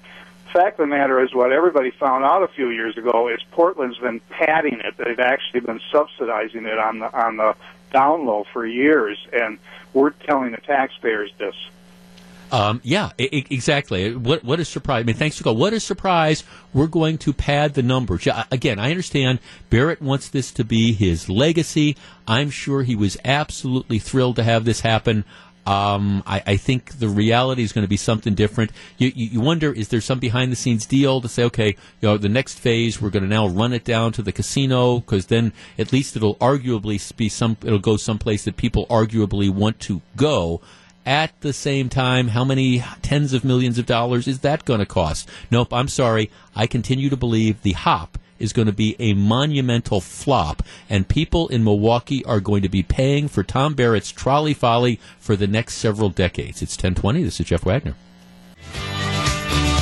Fact 0.53 0.79
of 0.79 0.87
the 0.87 0.87
matter 0.87 1.21
is, 1.21 1.35
what 1.35 1.51
everybody 1.51 1.91
found 1.91 2.23
out 2.23 2.41
a 2.41 2.47
few 2.47 2.69
years 2.69 2.97
ago 2.97 3.27
is 3.27 3.39
Portland's 3.51 3.97
been 3.97 4.21
padding 4.29 4.79
it. 4.79 4.95
They've 4.97 5.19
actually 5.19 5.59
been 5.59 5.81
subsidizing 5.91 6.65
it 6.65 6.79
on 6.79 6.99
the 6.99 7.13
on 7.13 7.37
the 7.37 7.55
down 7.91 8.25
low 8.25 8.45
for 8.53 8.65
years, 8.65 9.17
and 9.33 9.59
we're 9.93 10.11
telling 10.11 10.51
the 10.51 10.61
taxpayers 10.61 11.31
this. 11.37 11.55
Um, 12.51 12.81
yeah, 12.83 13.11
I- 13.19 13.45
exactly. 13.49 14.15
What 14.15 14.43
what 14.43 14.59
a 14.59 14.65
surprise! 14.65 15.01
I 15.01 15.03
mean, 15.03 15.15
thanks 15.15 15.37
to 15.37 15.43
God. 15.43 15.57
What 15.57 15.73
a 15.73 15.79
surprise! 15.79 16.43
We're 16.73 16.87
going 16.87 17.17
to 17.19 17.33
pad 17.33 17.73
the 17.73 17.83
numbers. 17.83 18.27
Again, 18.51 18.79
I 18.79 18.89
understand 18.91 19.39
Barrett 19.69 20.01
wants 20.01 20.29
this 20.29 20.51
to 20.53 20.63
be 20.63 20.93
his 20.93 21.29
legacy. 21.29 21.95
I'm 22.27 22.49
sure 22.49 22.83
he 22.83 22.95
was 22.95 23.17
absolutely 23.23 23.99
thrilled 23.99 24.35
to 24.37 24.43
have 24.43 24.65
this 24.65 24.81
happen. 24.81 25.25
Um, 25.65 26.23
I, 26.25 26.41
I 26.47 26.57
think 26.57 26.97
the 26.97 27.09
reality 27.09 27.61
is 27.61 27.73
going 27.73 27.83
to 27.83 27.89
be 27.89 27.97
something 27.97 28.33
different. 28.33 28.71
You, 28.97 29.11
you, 29.13 29.25
you 29.33 29.41
wonder, 29.41 29.71
is 29.71 29.89
there 29.89 30.01
some 30.01 30.17
behind 30.17 30.51
the 30.51 30.55
scenes 30.55 30.87
deal 30.87 31.21
to 31.21 31.27
say, 31.27 31.43
okay, 31.43 31.75
you 32.01 32.07
know, 32.07 32.17
the 32.17 32.29
next 32.29 32.57
phase 32.57 32.99
we're 32.99 33.11
going 33.11 33.21
to 33.23 33.29
now 33.29 33.47
run 33.47 33.71
it 33.73 33.83
down 33.83 34.11
to 34.13 34.23
the 34.23 34.31
casino 34.31 34.99
because 34.99 35.27
then 35.27 35.53
at 35.77 35.93
least 35.93 36.15
it'll 36.15 36.37
arguably 36.37 37.15
be 37.17 37.29
some, 37.29 37.55
it'll 37.61 37.77
go 37.77 37.97
someplace 37.97 38.45
that 38.45 38.57
people 38.57 38.87
arguably 38.87 39.47
want 39.51 39.79
to 39.81 40.01
go. 40.15 40.59
At 41.09 41.41
the 41.41 41.53
same 41.53 41.89
time, 41.89 42.27
how 42.27 42.45
many 42.45 42.83
tens 43.01 43.33
of 43.33 43.43
millions 43.43 43.79
of 43.79 43.87
dollars 43.87 44.27
is 44.27 44.41
that 44.41 44.63
going 44.63 44.79
to 44.79 44.85
cost? 44.85 45.27
Nope, 45.49 45.73
I'm 45.73 45.87
sorry. 45.87 46.29
I 46.55 46.67
continue 46.67 47.09
to 47.09 47.17
believe 47.17 47.63
the 47.63 47.71
hop 47.71 48.19
is 48.37 48.53
going 48.53 48.67
to 48.67 48.71
be 48.71 48.95
a 48.99 49.15
monumental 49.15 50.01
flop, 50.01 50.61
and 50.87 51.07
people 51.07 51.47
in 51.47 51.63
Milwaukee 51.63 52.23
are 52.25 52.39
going 52.39 52.61
to 52.61 52.69
be 52.69 52.83
paying 52.83 53.27
for 53.27 53.41
Tom 53.41 53.73
Barrett's 53.73 54.11
trolley 54.11 54.53
folly 54.53 54.99
for 55.17 55.35
the 55.35 55.47
next 55.47 55.77
several 55.77 56.11
decades. 56.11 56.61
It's 56.61 56.75
1020. 56.75 57.23
This 57.23 57.39
is 57.39 57.47
Jeff 57.47 57.65
Wagner. 57.65 57.95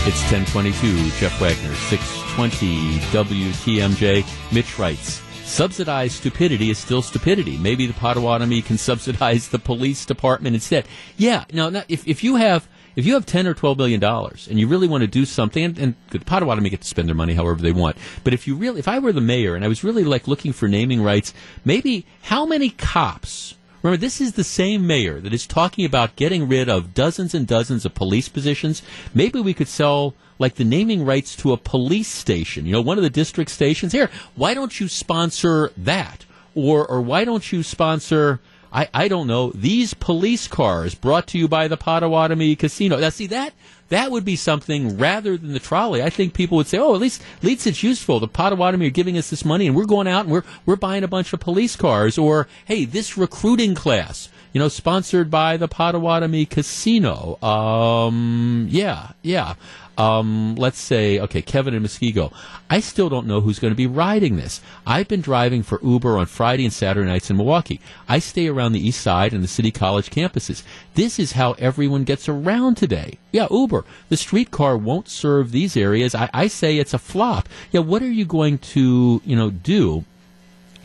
It's 0.07 0.21
1022. 0.31 1.09
Jeff 1.19 1.41
Wagner, 1.41 1.75
620 1.75 2.99
WTMJ. 3.11 4.53
Mitch 4.53 4.79
writes. 4.79 5.26
Subsidized 5.47 6.17
stupidity 6.17 6.69
is 6.69 6.77
still 6.77 7.01
stupidity. 7.01 7.57
Maybe 7.57 7.87
the 7.87 7.93
Potawatomi 7.93 8.61
can 8.61 8.77
subsidize 8.77 9.47
the 9.47 9.57
police 9.57 10.05
department 10.05 10.55
instead. 10.55 10.85
Yeah, 11.15 11.45
no, 11.53 11.69
no 11.69 11.83
if, 11.87 12.05
if 12.05 12.21
you 12.23 12.35
have 12.35 12.67
if 12.97 13.05
you 13.05 13.13
have 13.13 13.25
ten 13.25 13.47
or 13.47 13.53
twelve 13.53 13.77
million 13.77 13.99
dollars 13.99 14.47
and 14.49 14.59
you 14.59 14.67
really 14.67 14.89
want 14.89 15.01
to 15.01 15.07
do 15.07 15.25
something, 15.25 15.63
and, 15.63 15.79
and 15.79 15.95
the 16.09 16.19
Potawatomi 16.19 16.69
get 16.69 16.81
to 16.81 16.87
spend 16.87 17.07
their 17.07 17.15
money 17.15 17.33
however 17.33 17.61
they 17.61 17.71
want, 17.71 17.95
but 18.23 18.33
if 18.33 18.45
you 18.45 18.55
really, 18.55 18.79
if 18.79 18.89
I 18.89 18.99
were 18.99 19.13
the 19.13 19.21
mayor 19.21 19.55
and 19.55 19.63
I 19.63 19.69
was 19.69 19.85
really 19.85 20.03
like 20.03 20.27
looking 20.27 20.51
for 20.51 20.67
naming 20.67 21.01
rights, 21.01 21.33
maybe 21.63 22.05
how 22.23 22.45
many 22.45 22.69
cops? 22.69 23.55
Remember, 23.81 23.97
this 23.97 24.19
is 24.19 24.33
the 24.33 24.43
same 24.43 24.85
mayor 24.85 25.21
that 25.21 25.33
is 25.33 25.47
talking 25.47 25.85
about 25.85 26.17
getting 26.17 26.49
rid 26.49 26.67
of 26.67 26.93
dozens 26.93 27.33
and 27.33 27.47
dozens 27.47 27.85
of 27.85 27.95
police 27.95 28.27
positions. 28.27 28.81
Maybe 29.13 29.39
we 29.39 29.53
could 29.53 29.69
sell 29.69 30.13
like 30.39 30.55
the 30.55 30.63
naming 30.63 31.05
rights 31.05 31.35
to 31.37 31.53
a 31.53 31.57
police 31.57 32.07
station. 32.07 32.65
You 32.65 32.73
know, 32.73 32.81
one 32.81 32.97
of 32.97 33.03
the 33.03 33.09
district 33.09 33.51
stations. 33.51 33.91
Here, 33.91 34.09
why 34.35 34.53
don't 34.53 34.79
you 34.79 34.87
sponsor 34.87 35.71
that? 35.77 36.25
Or, 36.55 36.85
or 36.87 37.01
why 37.01 37.25
don't 37.25 37.51
you 37.51 37.63
sponsor? 37.63 38.39
I, 38.71 38.89
I 38.93 39.07
don't 39.07 39.27
know, 39.27 39.51
these 39.51 39.93
police 39.93 40.47
cars 40.47 40.93
brought 40.93 41.27
to 41.27 41.37
you 41.37 41.47
by 41.47 41.67
the 41.67 41.77
Potawatomi 41.77 42.55
Casino. 42.55 42.99
Now, 42.99 43.09
see, 43.09 43.27
that, 43.27 43.53
that 43.89 44.11
would 44.11 44.25
be 44.25 44.35
something 44.35 44.97
rather 44.97 45.37
than 45.37 45.53
the 45.53 45.59
trolley. 45.59 46.03
I 46.03 46.09
think 46.09 46.33
people 46.33 46.57
would 46.57 46.67
say, 46.67 46.77
oh, 46.77 46.93
at 46.93 47.01
least, 47.01 47.21
at 47.37 47.43
least 47.43 47.67
it's 47.67 47.83
useful. 47.83 48.19
The 48.19 48.27
Potawatomi 48.27 48.87
are 48.87 48.91
giving 48.91 49.17
us 49.17 49.29
this 49.29 49.45
money 49.45 49.67
and 49.67 49.75
we're 49.75 49.85
going 49.85 50.07
out 50.07 50.25
and 50.25 50.31
we're, 50.31 50.43
we're 50.65 50.75
buying 50.75 51.03
a 51.03 51.07
bunch 51.07 51.31
of 51.33 51.39
police 51.39 51.75
cars. 51.75 52.17
Or, 52.17 52.47
hey, 52.65 52.85
this 52.85 53.17
recruiting 53.17 53.75
class, 53.75 54.29
you 54.53 54.59
know, 54.59 54.67
sponsored 54.67 55.31
by 55.31 55.57
the 55.57 55.67
Potawatomi 55.67 56.45
Casino. 56.45 57.41
Um, 57.41 58.67
yeah, 58.69 59.11
yeah. 59.21 59.55
Um, 59.97 60.55
let's 60.55 60.79
say, 60.79 61.19
okay, 61.19 61.41
Kevin 61.41 61.73
and 61.73 61.83
Muskego. 61.83 62.31
I 62.69 62.81
still 62.81 63.09
don't 63.09 63.25
know 63.25 63.41
who's 63.41 63.57
going 63.57 63.71
to 63.71 63.75
be 63.75 63.87
riding 63.87 64.35
this. 64.35 64.61
I've 64.85 65.07
been 65.07 65.21
driving 65.21 65.63
for 65.63 65.79
Uber 65.81 66.17
on 66.17 66.27
Friday 66.27 66.65
and 66.65 66.73
Saturday 66.73 67.07
nights 67.07 67.31
in 67.31 67.37
Milwaukee. 67.37 67.81
I 68.07 68.19
stay 68.19 68.47
around 68.47 68.73
the 68.73 68.87
east 68.87 69.01
side 69.01 69.33
and 69.33 69.43
the 69.43 69.47
city 69.47 69.71
college 69.71 70.11
campuses. 70.11 70.61
This 70.93 71.17
is 71.17 71.31
how 71.31 71.53
everyone 71.53 72.03
gets 72.03 72.29
around 72.29 72.75
today. 72.75 73.17
Yeah, 73.37 73.45
Uber. 73.51 73.85
The 74.09 74.17
streetcar 74.17 74.75
won't 74.75 75.07
serve 75.07 75.51
these 75.51 75.77
areas. 75.77 76.15
I, 76.15 76.27
I 76.33 76.47
say 76.47 76.79
it's 76.79 76.95
a 76.95 76.97
flop. 76.97 77.47
Yeah, 77.71 77.81
what 77.81 78.01
are 78.01 78.11
you 78.11 78.25
going 78.25 78.57
to, 78.73 79.21
you 79.23 79.35
know, 79.35 79.51
do? 79.51 80.05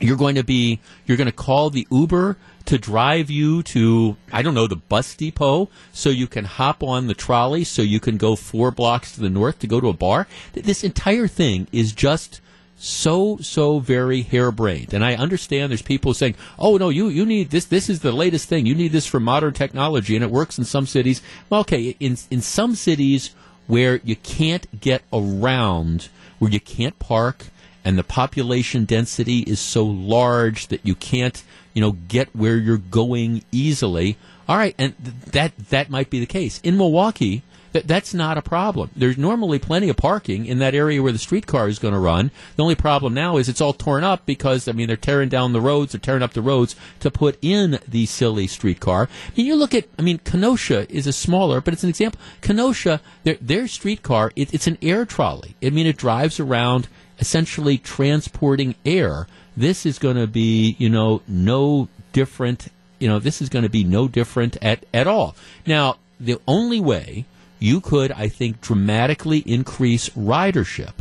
You're 0.00 0.18
going 0.18 0.34
to 0.34 0.44
be, 0.44 0.78
you're 1.06 1.16
going 1.16 1.30
to 1.30 1.32
call 1.32 1.70
the 1.70 1.86
Uber 1.90 2.36
to 2.66 2.76
drive 2.76 3.30
you 3.30 3.62
to, 3.62 4.18
I 4.30 4.42
don't 4.42 4.52
know, 4.52 4.66
the 4.66 4.76
bus 4.76 5.14
depot 5.14 5.70
so 5.94 6.10
you 6.10 6.26
can 6.26 6.44
hop 6.44 6.82
on 6.82 7.06
the 7.06 7.14
trolley 7.14 7.64
so 7.64 7.80
you 7.80 8.00
can 8.00 8.18
go 8.18 8.36
four 8.36 8.70
blocks 8.70 9.12
to 9.12 9.22
the 9.22 9.30
north 9.30 9.58
to 9.60 9.66
go 9.66 9.80
to 9.80 9.88
a 9.88 9.94
bar. 9.94 10.26
This 10.52 10.84
entire 10.84 11.28
thing 11.28 11.68
is 11.72 11.92
just 11.94 12.41
so 12.84 13.36
so 13.36 13.78
very 13.78 14.22
harebrained. 14.22 14.92
And 14.92 15.04
i 15.04 15.14
understand 15.14 15.70
there's 15.70 15.82
people 15.82 16.14
saying 16.14 16.34
oh 16.58 16.78
no 16.78 16.88
you 16.88 17.06
you 17.08 17.24
need 17.24 17.50
this 17.50 17.66
this 17.66 17.88
is 17.88 18.00
the 18.00 18.10
latest 18.10 18.48
thing. 18.48 18.66
You 18.66 18.74
need 18.74 18.90
this 18.90 19.06
for 19.06 19.20
modern 19.20 19.54
technology 19.54 20.16
and 20.16 20.24
it 20.24 20.32
works 20.32 20.58
in 20.58 20.64
some 20.64 20.86
cities. 20.86 21.22
Well 21.48 21.60
okay 21.60 21.96
in 22.00 22.18
in 22.28 22.40
some 22.40 22.74
cities 22.74 23.30
where 23.68 24.00
you 24.02 24.16
can't 24.16 24.80
get 24.80 25.02
around 25.12 26.08
where 26.40 26.50
you 26.50 26.58
can't 26.58 26.98
park 26.98 27.46
and 27.84 27.96
the 27.96 28.02
population 28.02 28.84
density 28.84 29.40
is 29.40 29.60
so 29.60 29.84
large 29.84 30.66
that 30.66 30.84
you 30.84 30.96
can't 30.96 31.44
you 31.74 31.80
know 31.80 31.92
get 31.92 32.34
where 32.34 32.56
you're 32.56 32.78
going 32.78 33.44
easily. 33.52 34.16
All 34.48 34.56
right 34.56 34.74
and 34.76 34.96
th- 35.04 35.16
that 35.26 35.68
that 35.68 35.88
might 35.88 36.10
be 36.10 36.18
the 36.18 36.26
case. 36.26 36.60
In 36.64 36.76
milwaukee 36.76 37.44
that 37.72 37.88
that's 37.88 38.14
not 38.14 38.38
a 38.38 38.42
problem. 38.42 38.90
There's 38.94 39.18
normally 39.18 39.58
plenty 39.58 39.88
of 39.88 39.96
parking 39.96 40.46
in 40.46 40.58
that 40.58 40.74
area 40.74 41.02
where 41.02 41.12
the 41.12 41.18
streetcar 41.18 41.68
is 41.68 41.78
going 41.78 41.94
to 41.94 42.00
run. 42.00 42.30
The 42.56 42.62
only 42.62 42.74
problem 42.74 43.14
now 43.14 43.36
is 43.36 43.48
it's 43.48 43.60
all 43.60 43.72
torn 43.72 44.04
up 44.04 44.24
because 44.26 44.68
I 44.68 44.72
mean 44.72 44.88
they're 44.88 44.96
tearing 44.96 45.28
down 45.28 45.52
the 45.52 45.60
roads, 45.60 45.92
they're 45.92 46.00
tearing 46.00 46.22
up 46.22 46.32
the 46.32 46.42
roads 46.42 46.76
to 47.00 47.10
put 47.10 47.38
in 47.42 47.78
the 47.86 48.06
silly 48.06 48.46
streetcar. 48.46 49.08
I 49.26 49.32
mean, 49.36 49.46
you 49.46 49.56
look 49.56 49.74
at 49.74 49.88
I 49.98 50.02
mean 50.02 50.18
Kenosha 50.18 50.90
is 50.94 51.06
a 51.06 51.12
smaller, 51.12 51.60
but 51.60 51.74
it's 51.74 51.84
an 51.84 51.90
example. 51.90 52.20
Kenosha, 52.40 53.00
their 53.24 53.36
their 53.40 53.66
streetcar, 53.66 54.32
it, 54.36 54.52
it's 54.52 54.66
an 54.66 54.78
air 54.82 55.04
trolley. 55.04 55.56
I 55.62 55.70
mean, 55.70 55.86
it 55.86 55.96
drives 55.96 56.38
around 56.38 56.88
essentially 57.18 57.78
transporting 57.78 58.74
air. 58.84 59.26
This 59.56 59.86
is 59.86 59.98
going 59.98 60.16
to 60.16 60.26
be, 60.26 60.76
you 60.78 60.88
know, 60.88 61.22
no 61.28 61.88
different. 62.12 62.68
You 62.98 63.08
know, 63.08 63.18
this 63.18 63.42
is 63.42 63.48
going 63.48 63.64
to 63.64 63.68
be 63.68 63.84
no 63.84 64.08
different 64.08 64.56
at, 64.62 64.84
at 64.94 65.06
all. 65.06 65.34
Now, 65.66 65.96
the 66.20 66.40
only 66.46 66.80
way 66.80 67.24
you 67.62 67.80
could, 67.80 68.12
I 68.12 68.28
think, 68.28 68.60
dramatically 68.60 69.38
increase 69.38 70.08
ridership 70.10 70.92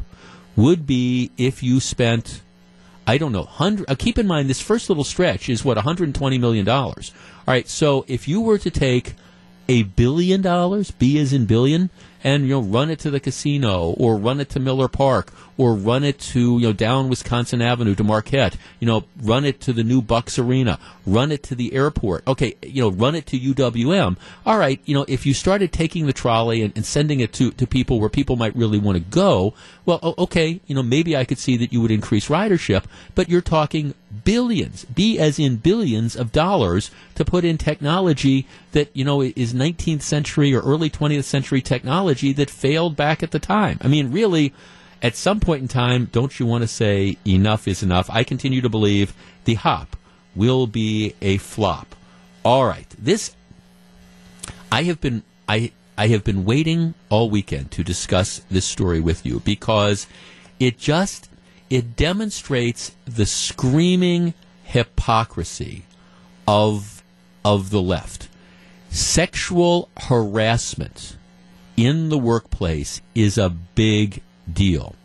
would 0.55 0.85
be 0.85 1.31
if 1.37 1.63
you 1.63 1.79
spent, 1.79 2.41
I 3.07 3.17
don't 3.17 3.31
know, 3.31 3.43
hundred. 3.43 3.89
Uh, 3.89 3.95
keep 3.97 4.19
in 4.19 4.27
mind 4.27 4.49
this 4.49 4.61
first 4.61 4.89
little 4.89 5.03
stretch 5.03 5.49
is 5.49 5.65
what 5.65 5.77
120 5.77 6.37
million 6.37 6.65
dollars. 6.65 7.11
All 7.47 7.53
right, 7.53 7.67
so 7.67 8.05
if 8.07 8.27
you 8.27 8.41
were 8.41 8.59
to 8.59 8.69
take 8.69 9.15
a 9.67 9.83
billion 9.83 10.41
dollars, 10.41 10.91
B 10.91 11.17
is 11.17 11.33
in 11.33 11.45
billion, 11.45 11.89
and 12.23 12.43
you 12.43 12.49
know 12.49 12.61
run 12.61 12.89
it 12.89 12.99
to 12.99 13.09
the 13.09 13.19
casino 13.19 13.91
or 13.91 14.17
run 14.17 14.39
it 14.39 14.49
to 14.49 14.59
Miller 14.59 14.87
Park 14.87 15.33
or 15.61 15.75
run 15.75 16.03
it 16.03 16.17
to 16.17 16.57
you 16.57 16.65
know 16.65 16.73
down 16.73 17.07
Wisconsin 17.07 17.61
Avenue 17.61 17.93
to 17.93 18.03
Marquette. 18.03 18.57
You 18.79 18.87
know, 18.87 19.03
run 19.21 19.45
it 19.45 19.61
to 19.61 19.73
the 19.73 19.83
new 19.83 20.01
Bucks 20.01 20.39
Arena, 20.39 20.79
run 21.05 21.31
it 21.31 21.43
to 21.43 21.55
the 21.55 21.73
airport. 21.73 22.27
Okay, 22.27 22.55
you 22.63 22.81
know, 22.81 22.89
run 22.89 23.13
it 23.13 23.27
to 23.27 23.39
UWM. 23.39 24.17
All 24.43 24.57
right, 24.57 24.81
you 24.85 24.95
know, 24.95 25.05
if 25.07 25.27
you 25.27 25.35
started 25.35 25.71
taking 25.71 26.07
the 26.07 26.13
trolley 26.13 26.63
and, 26.63 26.75
and 26.75 26.83
sending 26.83 27.19
it 27.19 27.31
to 27.33 27.51
to 27.51 27.67
people 27.67 27.99
where 27.99 28.09
people 28.09 28.37
might 28.37 28.55
really 28.55 28.79
want 28.79 28.97
to 28.97 29.03
go, 29.03 29.53
well, 29.85 30.15
okay, 30.17 30.59
you 30.65 30.73
know, 30.73 30.81
maybe 30.81 31.15
I 31.15 31.25
could 31.25 31.37
see 31.37 31.57
that 31.57 31.71
you 31.71 31.79
would 31.79 31.91
increase 31.91 32.27
ridership, 32.27 32.85
but 33.13 33.29
you're 33.29 33.39
talking 33.39 33.93
billions, 34.23 34.85
B 34.85 35.19
as 35.19 35.37
in 35.37 35.57
billions 35.57 36.15
of 36.15 36.31
dollars 36.31 36.89
to 37.15 37.25
put 37.25 37.45
in 37.45 37.57
technology 37.57 38.47
that, 38.71 38.89
you 38.95 39.05
know, 39.05 39.21
is 39.21 39.53
19th 39.53 40.01
century 40.01 40.53
or 40.53 40.61
early 40.61 40.89
20th 40.89 41.23
century 41.23 41.61
technology 41.61 42.33
that 42.33 42.49
failed 42.49 42.95
back 42.95 43.21
at 43.23 43.31
the 43.31 43.39
time. 43.39 43.77
I 43.81 43.87
mean, 43.87 44.11
really, 44.11 44.53
at 45.01 45.15
some 45.15 45.39
point 45.39 45.61
in 45.61 45.67
time, 45.67 46.09
don't 46.11 46.39
you 46.39 46.45
want 46.45 46.63
to 46.63 46.67
say 46.67 47.17
enough 47.25 47.67
is 47.67 47.81
enough? 47.81 48.09
I 48.09 48.23
continue 48.23 48.61
to 48.61 48.69
believe 48.69 49.13
the 49.45 49.55
hop 49.55 49.95
will 50.35 50.67
be 50.67 51.15
a 51.21 51.37
flop. 51.37 51.95
All 52.43 52.65
right. 52.65 52.87
This, 52.97 53.35
I 54.71 54.83
have 54.83 55.01
been, 55.01 55.23
I, 55.47 55.71
I 55.97 56.07
have 56.07 56.23
been 56.23 56.45
waiting 56.45 56.93
all 57.09 57.29
weekend 57.29 57.71
to 57.71 57.83
discuss 57.83 58.39
this 58.49 58.65
story 58.65 58.99
with 58.99 59.25
you 59.25 59.39
because 59.41 60.07
it 60.59 60.77
just 60.77 61.29
it 61.69 61.95
demonstrates 61.95 62.91
the 63.05 63.25
screaming 63.25 64.33
hypocrisy 64.63 65.83
of 66.47 67.03
of 67.43 67.69
the 67.69 67.81
left. 67.81 68.27
Sexual 68.89 69.89
harassment 69.97 71.15
in 71.77 72.09
the 72.09 72.17
workplace 72.17 73.01
is 73.15 73.37
a 73.37 73.49
big 73.49 74.21
deal. 74.51 74.95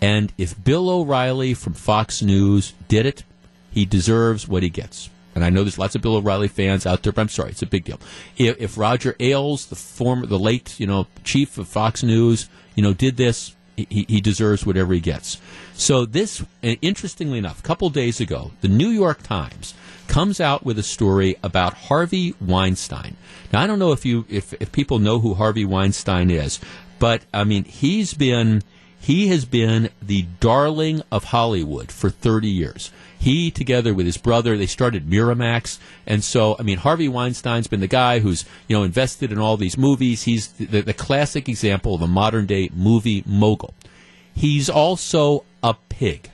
And 0.00 0.32
if 0.36 0.62
Bill 0.62 0.88
O'Reilly 0.90 1.54
from 1.54 1.72
Fox 1.72 2.22
News 2.22 2.74
did 2.88 3.06
it, 3.06 3.24
he 3.70 3.84
deserves 3.84 4.46
what 4.46 4.62
he 4.62 4.68
gets. 4.68 5.10
And 5.34 5.44
I 5.44 5.50
know 5.50 5.62
there's 5.62 5.78
lots 5.78 5.94
of 5.94 6.02
Bill 6.02 6.16
O'Reilly 6.16 6.48
fans 6.48 6.86
out 6.86 7.02
there, 7.02 7.12
but 7.12 7.20
I'm 7.20 7.28
sorry, 7.28 7.50
it's 7.50 7.62
a 7.62 7.66
big 7.66 7.84
deal. 7.84 8.00
If, 8.38 8.58
if 8.58 8.78
Roger 8.78 9.14
Ailes, 9.20 9.66
the 9.66 9.76
former, 9.76 10.26
the 10.26 10.38
late, 10.38 10.80
you 10.80 10.86
know, 10.86 11.06
chief 11.24 11.58
of 11.58 11.68
Fox 11.68 12.02
News, 12.02 12.48
you 12.74 12.82
know, 12.82 12.94
did 12.94 13.16
this, 13.18 13.54
he, 13.76 14.06
he 14.08 14.20
deserves 14.22 14.64
whatever 14.64 14.94
he 14.94 15.00
gets. 15.00 15.38
So 15.74 16.06
this, 16.06 16.40
uh, 16.40 16.76
interestingly 16.80 17.38
enough, 17.38 17.60
a 17.60 17.62
couple 17.62 17.90
days 17.90 18.18
ago, 18.18 18.52
the 18.62 18.68
New 18.68 18.88
York 18.88 19.22
Times 19.22 19.74
comes 20.08 20.40
out 20.40 20.64
with 20.64 20.78
a 20.78 20.82
story 20.82 21.36
about 21.42 21.74
Harvey 21.74 22.34
Weinstein. 22.40 23.16
Now 23.52 23.60
I 23.60 23.66
don't 23.66 23.78
know 23.78 23.92
if 23.92 24.06
you 24.06 24.24
if, 24.28 24.54
if 24.54 24.72
people 24.72 24.98
know 24.98 25.18
who 25.18 25.34
Harvey 25.34 25.64
Weinstein 25.64 26.30
is, 26.30 26.60
but 26.98 27.22
I 27.34 27.44
mean 27.44 27.64
he's 27.64 28.14
been 28.14 28.62
he 29.06 29.28
has 29.28 29.44
been 29.44 29.88
the 30.02 30.26
darling 30.40 31.00
of 31.12 31.22
Hollywood 31.22 31.92
for 31.92 32.10
30 32.10 32.48
years. 32.48 32.90
He, 33.16 33.52
together 33.52 33.94
with 33.94 34.04
his 34.04 34.16
brother, 34.16 34.56
they 34.56 34.66
started 34.66 35.08
Miramax, 35.08 35.78
and 36.08 36.24
so 36.24 36.56
I 36.58 36.64
mean 36.64 36.78
Harvey 36.78 37.06
Weinstein's 37.08 37.68
been 37.68 37.78
the 37.78 37.86
guy 37.86 38.18
who's 38.18 38.44
you 38.66 38.76
know 38.76 38.82
invested 38.82 39.30
in 39.30 39.38
all 39.38 39.56
these 39.56 39.78
movies. 39.78 40.24
He's 40.24 40.48
the, 40.48 40.80
the 40.80 40.92
classic 40.92 41.48
example 41.48 41.94
of 41.94 42.02
a 42.02 42.08
modern 42.08 42.46
day 42.46 42.68
movie 42.74 43.22
mogul. 43.24 43.74
He's 44.34 44.68
also 44.68 45.44
a 45.62 45.74
pig, 45.88 46.28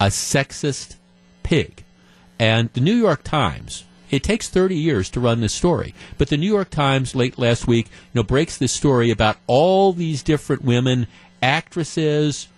a 0.00 0.06
sexist 0.06 0.96
pig. 1.42 1.84
And 2.38 2.72
the 2.72 2.80
New 2.80 2.96
York 2.96 3.24
Times, 3.24 3.84
it 4.10 4.22
takes 4.22 4.48
30 4.48 4.74
years 4.74 5.10
to 5.10 5.20
run 5.20 5.42
this 5.42 5.52
story, 5.52 5.94
but 6.16 6.28
the 6.28 6.38
New 6.38 6.50
York 6.50 6.70
Times 6.70 7.14
late 7.14 7.38
last 7.38 7.66
week, 7.66 7.88
you 7.88 7.92
know, 8.14 8.22
breaks 8.22 8.56
this 8.56 8.72
story 8.72 9.10
about 9.10 9.36
all 9.46 9.92
these 9.92 10.22
different 10.22 10.64
women, 10.64 11.06
actresses, 11.42 12.48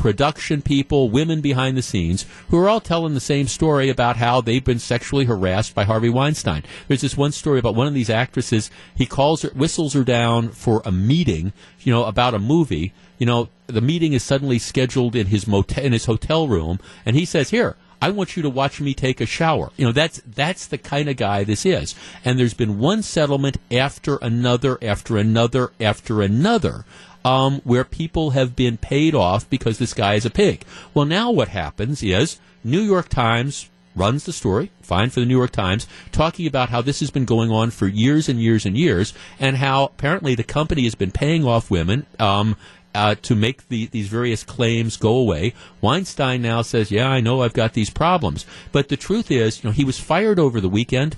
production 0.00 0.62
people, 0.62 1.10
women 1.10 1.40
behind 1.42 1.76
the 1.76 1.82
scenes, 1.82 2.24
who 2.48 2.58
are 2.58 2.68
all 2.68 2.80
telling 2.80 3.12
the 3.14 3.20
same 3.20 3.46
story 3.46 3.90
about 3.90 4.16
how 4.16 4.40
they've 4.40 4.64
been 4.64 4.78
sexually 4.78 5.26
harassed 5.26 5.74
by 5.74 5.84
Harvey 5.84 6.08
Weinstein. 6.08 6.62
There's 6.88 7.02
this 7.02 7.16
one 7.16 7.32
story 7.32 7.58
about 7.58 7.74
one 7.74 7.86
of 7.86 7.94
these 7.94 8.10
actresses. 8.10 8.70
He 8.94 9.04
calls 9.04 9.42
her, 9.42 9.50
whistles 9.50 9.92
her 9.92 10.04
down 10.04 10.48
for 10.48 10.80
a 10.84 10.92
meeting, 10.92 11.52
you 11.80 11.92
know, 11.92 12.04
about 12.04 12.34
a 12.34 12.38
movie. 12.38 12.94
You 13.18 13.26
know, 13.26 13.48
the 13.66 13.82
meeting 13.82 14.14
is 14.14 14.22
suddenly 14.22 14.58
scheduled 14.58 15.14
in 15.14 15.26
his 15.26 15.46
motel, 15.46 15.84
in 15.84 15.92
his 15.92 16.06
hotel 16.06 16.48
room, 16.48 16.80
and 17.04 17.14
he 17.14 17.26
says, 17.26 17.50
"Here, 17.50 17.76
I 18.02 18.10
want 18.10 18.34
you 18.34 18.42
to 18.42 18.48
watch 18.48 18.80
me 18.80 18.94
take 18.94 19.20
a 19.20 19.26
shower. 19.26 19.70
You 19.76 19.84
know, 19.84 19.92
that's 19.92 20.22
that's 20.26 20.66
the 20.66 20.78
kind 20.78 21.08
of 21.10 21.16
guy 21.16 21.44
this 21.44 21.66
is. 21.66 21.94
And 22.24 22.38
there's 22.38 22.54
been 22.54 22.78
one 22.78 23.02
settlement 23.02 23.58
after 23.70 24.16
another, 24.22 24.78
after 24.80 25.18
another, 25.18 25.72
after 25.78 26.22
another 26.22 26.86
um, 27.24 27.60
where 27.64 27.84
people 27.84 28.30
have 28.30 28.56
been 28.56 28.76
paid 28.76 29.14
off 29.14 29.48
because 29.50 29.78
this 29.78 29.94
guy 29.94 30.14
is 30.14 30.24
a 30.24 30.30
pig. 30.30 30.64
Well, 30.94 31.04
now 31.04 31.30
what 31.30 31.48
happens 31.48 32.02
is 32.02 32.38
New 32.64 32.80
York 32.80 33.08
Times 33.08 33.68
runs 33.96 34.24
the 34.24 34.32
story, 34.32 34.70
fine 34.82 35.10
for 35.10 35.20
the 35.20 35.26
New 35.26 35.36
York 35.36 35.50
Times, 35.50 35.86
talking 36.12 36.46
about 36.46 36.70
how 36.70 36.80
this 36.80 37.00
has 37.00 37.10
been 37.10 37.24
going 37.24 37.50
on 37.50 37.70
for 37.70 37.86
years 37.86 38.28
and 38.28 38.40
years 38.40 38.64
and 38.64 38.76
years, 38.76 39.12
and 39.38 39.56
how 39.56 39.84
apparently 39.84 40.34
the 40.34 40.44
company 40.44 40.84
has 40.84 40.94
been 40.94 41.10
paying 41.10 41.44
off 41.44 41.70
women. 41.70 42.06
Um, 42.18 42.56
uh, 42.92 43.14
to 43.22 43.36
make 43.36 43.68
the, 43.68 43.86
these 43.86 44.08
various 44.08 44.42
claims 44.42 44.96
go 44.96 45.14
away. 45.14 45.54
Weinstein 45.80 46.42
now 46.42 46.60
says, 46.62 46.90
"Yeah, 46.90 47.08
I 47.08 47.20
know 47.20 47.42
I've 47.42 47.52
got 47.52 47.72
these 47.72 47.88
problems," 47.88 48.44
but 48.72 48.88
the 48.88 48.96
truth 48.96 49.30
is, 49.30 49.62
you 49.62 49.70
know, 49.70 49.72
he 49.72 49.84
was 49.84 50.00
fired 50.00 50.40
over 50.40 50.60
the 50.60 50.68
weekend, 50.68 51.16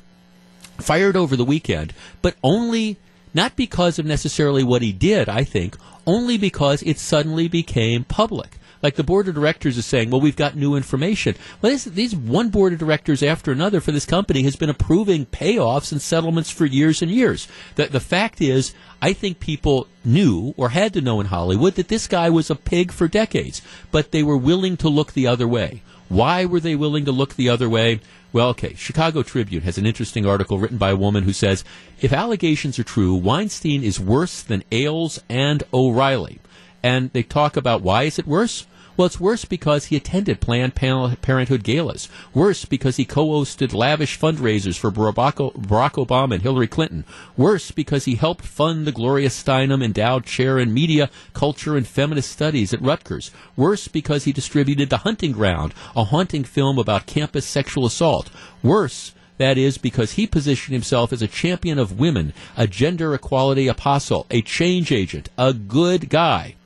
fired 0.77 1.17
over 1.17 1.35
the 1.35 1.47
weekend, 1.47 1.95
but 2.21 2.37
only 2.43 2.99
not 3.35 3.57
because 3.57 3.99
of 3.99 4.07
necessarily 4.07 4.65
what 4.65 4.83
he 4.83 4.93
did. 4.93 5.29
I 5.29 5.45
think 5.45 5.77
only 6.07 6.39
because 6.39 6.83
it 6.83 6.99
suddenly 6.99 7.49
became 7.49 8.05
public. 8.05 8.59
Like 8.83 8.97
the 8.97 9.05
board 9.05 9.29
of 9.29 9.37
directors 9.37 9.79
is 9.79 9.87
saying, 9.87 10.11
well, 10.11 10.21
we've 10.21 10.35
got 10.35 10.57
new 10.57 10.75
information. 10.75 11.37
Well, 11.61 11.71
this, 11.71 11.85
these 11.85 12.17
one 12.17 12.51
board 12.51 12.73
of 12.73 12.81
directors 12.81 13.23
after 13.23 13.53
another 13.53 13.81
for 13.81 13.93
this 13.93 14.05
company 14.05 14.43
has 14.43 14.57
been 14.57 14.69
approving 14.69 15.27
payoffs 15.27 15.93
and 15.93 16.03
settlements 16.03 16.51
for 16.51 16.67
years 16.67 17.01
and 17.01 17.11
years. 17.11 17.47
The, 17.77 17.87
the 17.87 18.01
fact 18.01 18.41
is, 18.41 18.75
I 19.01 19.13
think 19.13 19.39
people 19.39 19.87
knew 20.05 20.53
or 20.57 20.71
had 20.71 20.95
to 20.95 21.01
know 21.01 21.21
in 21.21 21.27
Hollywood 21.27 21.75
that 21.77 21.89
this 21.89 22.09
guy 22.09 22.29
was 22.29 22.51
a 22.51 22.57
pig 22.57 22.91
for 22.91 23.07
decades, 23.07 23.63
but 23.93 24.11
they 24.11 24.25
were 24.25 24.37
willing 24.37 24.77
to 24.79 24.89
look 24.89 25.13
the 25.13 25.29
other 25.29 25.47
way. 25.47 25.83
Why 26.13 26.45
were 26.45 26.61
they 26.61 26.77
willing 26.77 27.07
to 27.07 27.11
look 27.11 27.37
the 27.37 27.49
other 27.49 27.71
way? 27.71 28.01
Well, 28.35 28.51
okay, 28.51 28.75
Chicago 28.75 29.23
Tribune 29.23 29.63
has 29.63 29.79
an 29.79 29.87
interesting 29.87 30.27
article 30.27 30.59
written 30.59 30.77
by 30.77 30.91
a 30.91 30.97
woman 30.97 31.25
who 31.25 31.33
says 31.33 31.65
if 32.03 32.13
allegations 32.13 32.79
are 32.79 32.85
true, 32.85 33.15
Weinstein 33.15 33.83
is 33.83 33.99
worse 33.99 34.43
than 34.43 34.63
Ailes 34.71 35.23
and 35.31 35.63
O'Reilly. 35.73 36.39
And 36.83 37.11
they 37.15 37.23
talk 37.23 37.57
about 37.57 37.81
why 37.81 38.03
is 38.03 38.19
it 38.19 38.27
worse? 38.27 38.67
Well, 38.95 39.07
it's 39.07 39.19
worse 39.19 39.47
because 39.47 39.87
he 39.87 39.97
attended 39.97 40.41
Planned 40.41 40.75
Parenthood 40.75 41.65
galas. 41.65 42.11
Worse 42.35 42.67
because 42.67 42.97
he 42.97 43.07
co-hosted 43.07 43.73
lavish 43.73 44.19
fundraisers 44.19 44.79
for 44.79 44.93
Barack 44.93 45.37
Obama 45.37 46.35
and 46.35 46.43
Hillary 46.43 46.67
Clinton. 46.67 47.05
Worse 47.37 47.71
because 47.71 48.05
he 48.05 48.17
helped 48.17 48.45
fund 48.45 48.87
the 48.87 48.93
Gloria 48.93 49.31
Steinem 49.31 49.83
Endowed 49.83 50.27
Chair 50.27 50.59
in 50.59 50.75
Media, 50.75 51.09
Culture, 51.33 51.77
and 51.77 51.87
Feminist 51.87 52.31
Studies 52.31 52.75
at 52.75 52.83
Rutgers. 52.83 53.31
Worse 53.57 53.89
because 53.89 54.25
he 54.25 54.33
distributed 54.33 54.91
The 54.91 54.99
Hunting 54.99 55.33
Ground, 55.33 55.73
a 55.97 56.05
haunting 56.05 56.45
film 56.45 56.79
about 56.79 57.07
campus 57.07 57.47
sexual 57.47 57.87
assault. 57.87 58.29
Worse 58.63 59.15
that 59.39 59.57
is 59.57 59.79
because 59.79 60.13
he 60.13 60.27
positioned 60.27 60.75
himself 60.75 61.13
as 61.15 61.23
a 61.23 61.27
champion 61.27 61.79
of 61.79 61.99
women, 61.99 62.35
a 62.59 62.67
gender 62.67 63.15
equality 63.15 63.69
apostle, 63.69 64.27
a 64.31 64.43
change 64.43 64.93
agent, 64.93 65.31
a 65.39 65.55
good 65.55 66.11
guy. 66.11 66.57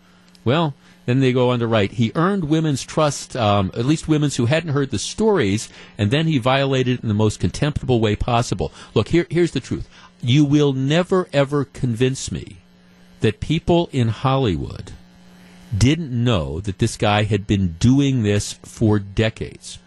Well, 0.44 0.74
then 1.06 1.20
they 1.20 1.32
go 1.32 1.50
on 1.50 1.60
to 1.60 1.66
write, 1.66 1.92
he 1.92 2.12
earned 2.14 2.44
women's 2.44 2.84
trust, 2.84 3.36
um, 3.36 3.70
at 3.74 3.86
least 3.86 4.08
women's 4.08 4.36
who 4.36 4.46
hadn't 4.46 4.74
heard 4.74 4.90
the 4.90 4.98
stories, 4.98 5.68
and 5.96 6.10
then 6.10 6.26
he 6.26 6.38
violated 6.38 6.98
it 6.98 7.02
in 7.02 7.08
the 7.08 7.14
most 7.14 7.40
contemptible 7.40 8.00
way 8.00 8.16
possible. 8.16 8.72
Look, 8.92 9.08
here, 9.08 9.26
here's 9.30 9.52
the 9.52 9.60
truth. 9.60 9.88
You 10.20 10.44
will 10.44 10.72
never, 10.72 11.28
ever 11.32 11.64
convince 11.64 12.30
me 12.30 12.58
that 13.20 13.40
people 13.40 13.88
in 13.92 14.08
Hollywood 14.08 14.92
didn't 15.76 16.12
know 16.12 16.60
that 16.60 16.78
this 16.78 16.96
guy 16.96 17.22
had 17.24 17.46
been 17.46 17.76
doing 17.78 18.22
this 18.22 18.54
for 18.64 18.98
decades. 18.98 19.78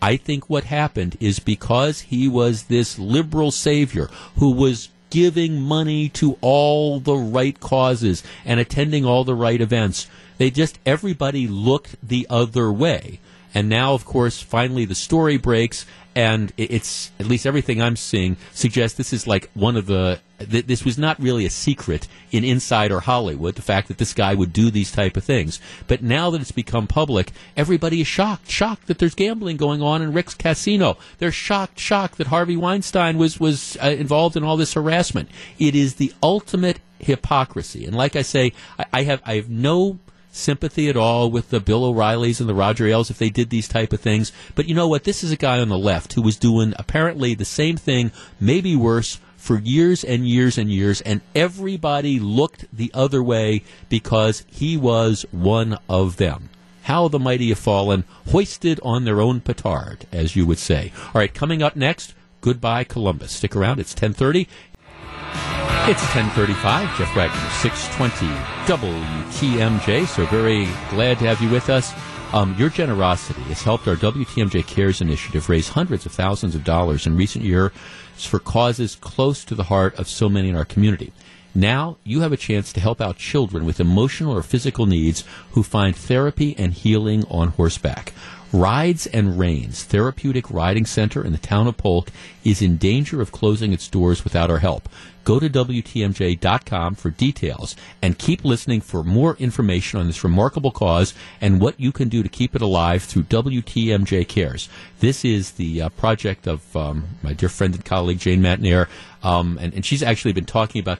I 0.00 0.16
think 0.16 0.48
what 0.48 0.64
happened 0.64 1.16
is 1.20 1.38
because 1.40 2.02
he 2.02 2.28
was 2.28 2.64
this 2.64 2.98
liberal 2.98 3.50
savior 3.50 4.08
who 4.36 4.52
was 4.52 4.90
giving 5.10 5.60
money 5.60 6.08
to 6.10 6.36
all 6.40 7.00
the 7.00 7.16
right 7.16 7.58
causes 7.58 8.22
and 8.44 8.60
attending 8.60 9.04
all 9.04 9.24
the 9.24 9.34
right 9.34 9.60
events, 9.60 10.06
they 10.38 10.50
just, 10.50 10.78
everybody 10.86 11.46
looked 11.46 11.96
the 12.02 12.26
other 12.30 12.72
way. 12.72 13.20
And 13.54 13.68
now, 13.68 13.94
of 13.94 14.04
course, 14.04 14.40
finally 14.42 14.84
the 14.84 14.94
story 14.94 15.36
breaks, 15.36 15.86
and 16.14 16.52
it's 16.56 17.10
at 17.18 17.26
least 17.26 17.46
everything 17.46 17.80
I'm 17.80 17.96
seeing 17.96 18.36
suggests 18.52 18.96
this 18.98 19.12
is 19.12 19.26
like 19.26 19.50
one 19.54 19.76
of 19.76 19.86
the. 19.86 20.20
Th- 20.38 20.66
this 20.66 20.84
was 20.84 20.98
not 20.98 21.18
really 21.18 21.46
a 21.46 21.50
secret 21.50 22.06
in 22.30 22.44
Insider 22.44 23.00
Hollywood. 23.00 23.54
The 23.54 23.62
fact 23.62 23.88
that 23.88 23.98
this 23.98 24.14
guy 24.14 24.34
would 24.34 24.52
do 24.52 24.70
these 24.70 24.92
type 24.92 25.16
of 25.16 25.24
things, 25.24 25.60
but 25.86 26.02
now 26.02 26.30
that 26.30 26.40
it's 26.40 26.52
become 26.52 26.86
public, 26.86 27.32
everybody 27.56 28.00
is 28.00 28.06
shocked, 28.06 28.50
shocked 28.50 28.86
that 28.86 28.98
there's 28.98 29.14
gambling 29.14 29.56
going 29.56 29.82
on 29.82 30.02
in 30.02 30.12
Rick's 30.12 30.34
Casino. 30.34 30.98
They're 31.18 31.32
shocked, 31.32 31.80
shocked 31.80 32.18
that 32.18 32.28
Harvey 32.28 32.56
Weinstein 32.56 33.16
was 33.16 33.40
was 33.40 33.76
uh, 33.82 33.88
involved 33.88 34.36
in 34.36 34.44
all 34.44 34.56
this 34.56 34.74
harassment. 34.74 35.30
It 35.58 35.74
is 35.74 35.94
the 35.94 36.12
ultimate 36.22 36.80
hypocrisy, 36.98 37.86
and 37.86 37.96
like 37.96 38.14
I 38.14 38.22
say, 38.22 38.52
I, 38.78 38.84
I 38.92 39.02
have 39.04 39.22
I 39.24 39.36
have 39.36 39.48
no 39.48 39.98
sympathy 40.38 40.88
at 40.88 40.96
all 40.96 41.30
with 41.30 41.50
the 41.50 41.60
Bill 41.60 41.84
O'Reillys 41.84 42.40
and 42.40 42.48
the 42.48 42.54
Roger 42.54 42.86
Ailes 42.86 43.10
if 43.10 43.18
they 43.18 43.30
did 43.30 43.50
these 43.50 43.68
type 43.68 43.92
of 43.92 44.00
things. 44.00 44.32
But 44.54 44.66
you 44.66 44.74
know 44.74 44.88
what? 44.88 45.04
This 45.04 45.22
is 45.22 45.32
a 45.32 45.36
guy 45.36 45.60
on 45.60 45.68
the 45.68 45.78
left 45.78 46.14
who 46.14 46.22
was 46.22 46.36
doing 46.36 46.74
apparently 46.78 47.34
the 47.34 47.44
same 47.44 47.76
thing, 47.76 48.12
maybe 48.40 48.74
worse, 48.76 49.20
for 49.36 49.58
years 49.60 50.04
and 50.04 50.28
years 50.28 50.58
and 50.58 50.70
years, 50.70 51.00
and 51.02 51.20
everybody 51.34 52.18
looked 52.18 52.66
the 52.72 52.90
other 52.92 53.22
way 53.22 53.62
because 53.88 54.44
he 54.48 54.76
was 54.76 55.24
one 55.30 55.78
of 55.88 56.16
them. 56.16 56.50
How 56.82 57.08
the 57.08 57.18
mighty 57.18 57.50
have 57.50 57.58
fallen, 57.58 58.04
hoisted 58.30 58.80
on 58.82 59.04
their 59.04 59.20
own 59.20 59.40
petard, 59.40 60.06
as 60.10 60.34
you 60.34 60.44
would 60.46 60.58
say. 60.58 60.92
All 61.06 61.20
right, 61.20 61.32
coming 61.32 61.62
up 61.62 61.76
next, 61.76 62.14
goodbye 62.40 62.84
Columbus. 62.84 63.32
Stick 63.32 63.54
around. 63.54 63.78
It's 63.78 63.94
ten 63.94 64.12
thirty. 64.12 64.48
It's 65.88 66.02
1035, 66.14 66.98
Jeff 66.98 67.16
Wagner, 67.16 67.50
620 67.60 68.26
WTMJ. 68.66 70.06
So 70.06 70.26
very 70.26 70.66
glad 70.90 71.18
to 71.18 71.26
have 71.26 71.40
you 71.40 71.48
with 71.48 71.70
us. 71.70 71.94
Um, 72.34 72.54
your 72.58 72.68
generosity 72.68 73.40
has 73.44 73.62
helped 73.62 73.88
our 73.88 73.96
WTMJ 73.96 74.66
Cares 74.66 75.00
initiative 75.00 75.48
raise 75.48 75.70
hundreds 75.70 76.04
of 76.04 76.12
thousands 76.12 76.54
of 76.54 76.62
dollars 76.62 77.06
in 77.06 77.16
recent 77.16 77.42
years 77.42 77.72
for 78.16 78.38
causes 78.38 78.96
close 78.96 79.46
to 79.46 79.54
the 79.54 79.64
heart 79.64 79.94
of 79.98 80.08
so 80.08 80.28
many 80.28 80.50
in 80.50 80.56
our 80.56 80.66
community. 80.66 81.10
Now 81.54 81.96
you 82.04 82.20
have 82.20 82.32
a 82.32 82.36
chance 82.36 82.70
to 82.74 82.80
help 82.80 83.00
out 83.00 83.16
children 83.16 83.64
with 83.64 83.80
emotional 83.80 84.36
or 84.36 84.42
physical 84.42 84.84
needs 84.84 85.24
who 85.52 85.62
find 85.62 85.96
therapy 85.96 86.54
and 86.58 86.74
healing 86.74 87.24
on 87.30 87.48
horseback. 87.48 88.12
Rides 88.52 89.06
and 89.06 89.38
Reins 89.38 89.84
Therapeutic 89.84 90.50
Riding 90.50 90.86
Center 90.86 91.22
in 91.22 91.32
the 91.32 91.38
town 91.38 91.66
of 91.66 91.76
Polk 91.76 92.10
is 92.44 92.62
in 92.62 92.76
danger 92.76 93.20
of 93.20 93.32
closing 93.32 93.72
its 93.72 93.88
doors 93.88 94.24
without 94.24 94.50
our 94.50 94.58
help. 94.58 94.88
Go 95.28 95.38
to 95.38 95.50
WTMJ.com 95.50 96.94
for 96.94 97.10
details 97.10 97.76
and 98.00 98.16
keep 98.16 98.46
listening 98.46 98.80
for 98.80 99.04
more 99.04 99.36
information 99.36 100.00
on 100.00 100.06
this 100.06 100.24
remarkable 100.24 100.70
cause 100.70 101.12
and 101.38 101.60
what 101.60 101.78
you 101.78 101.92
can 101.92 102.08
do 102.08 102.22
to 102.22 102.30
keep 102.30 102.56
it 102.56 102.62
alive 102.62 103.02
through 103.02 103.24
WTMJ 103.24 104.26
Cares. 104.26 104.70
This 105.00 105.26
is 105.26 105.50
the 105.50 105.82
uh, 105.82 105.88
project 105.90 106.46
of 106.46 106.74
um, 106.74 107.18
my 107.22 107.34
dear 107.34 107.50
friend 107.50 107.74
and 107.74 107.84
colleague 107.84 108.20
Jane 108.20 108.40
Matenaer, 108.40 108.88
um, 109.22 109.58
and, 109.60 109.74
and 109.74 109.84
she's 109.84 110.02
actually 110.02 110.32
been 110.32 110.46
talking 110.46 110.80
about 110.80 110.98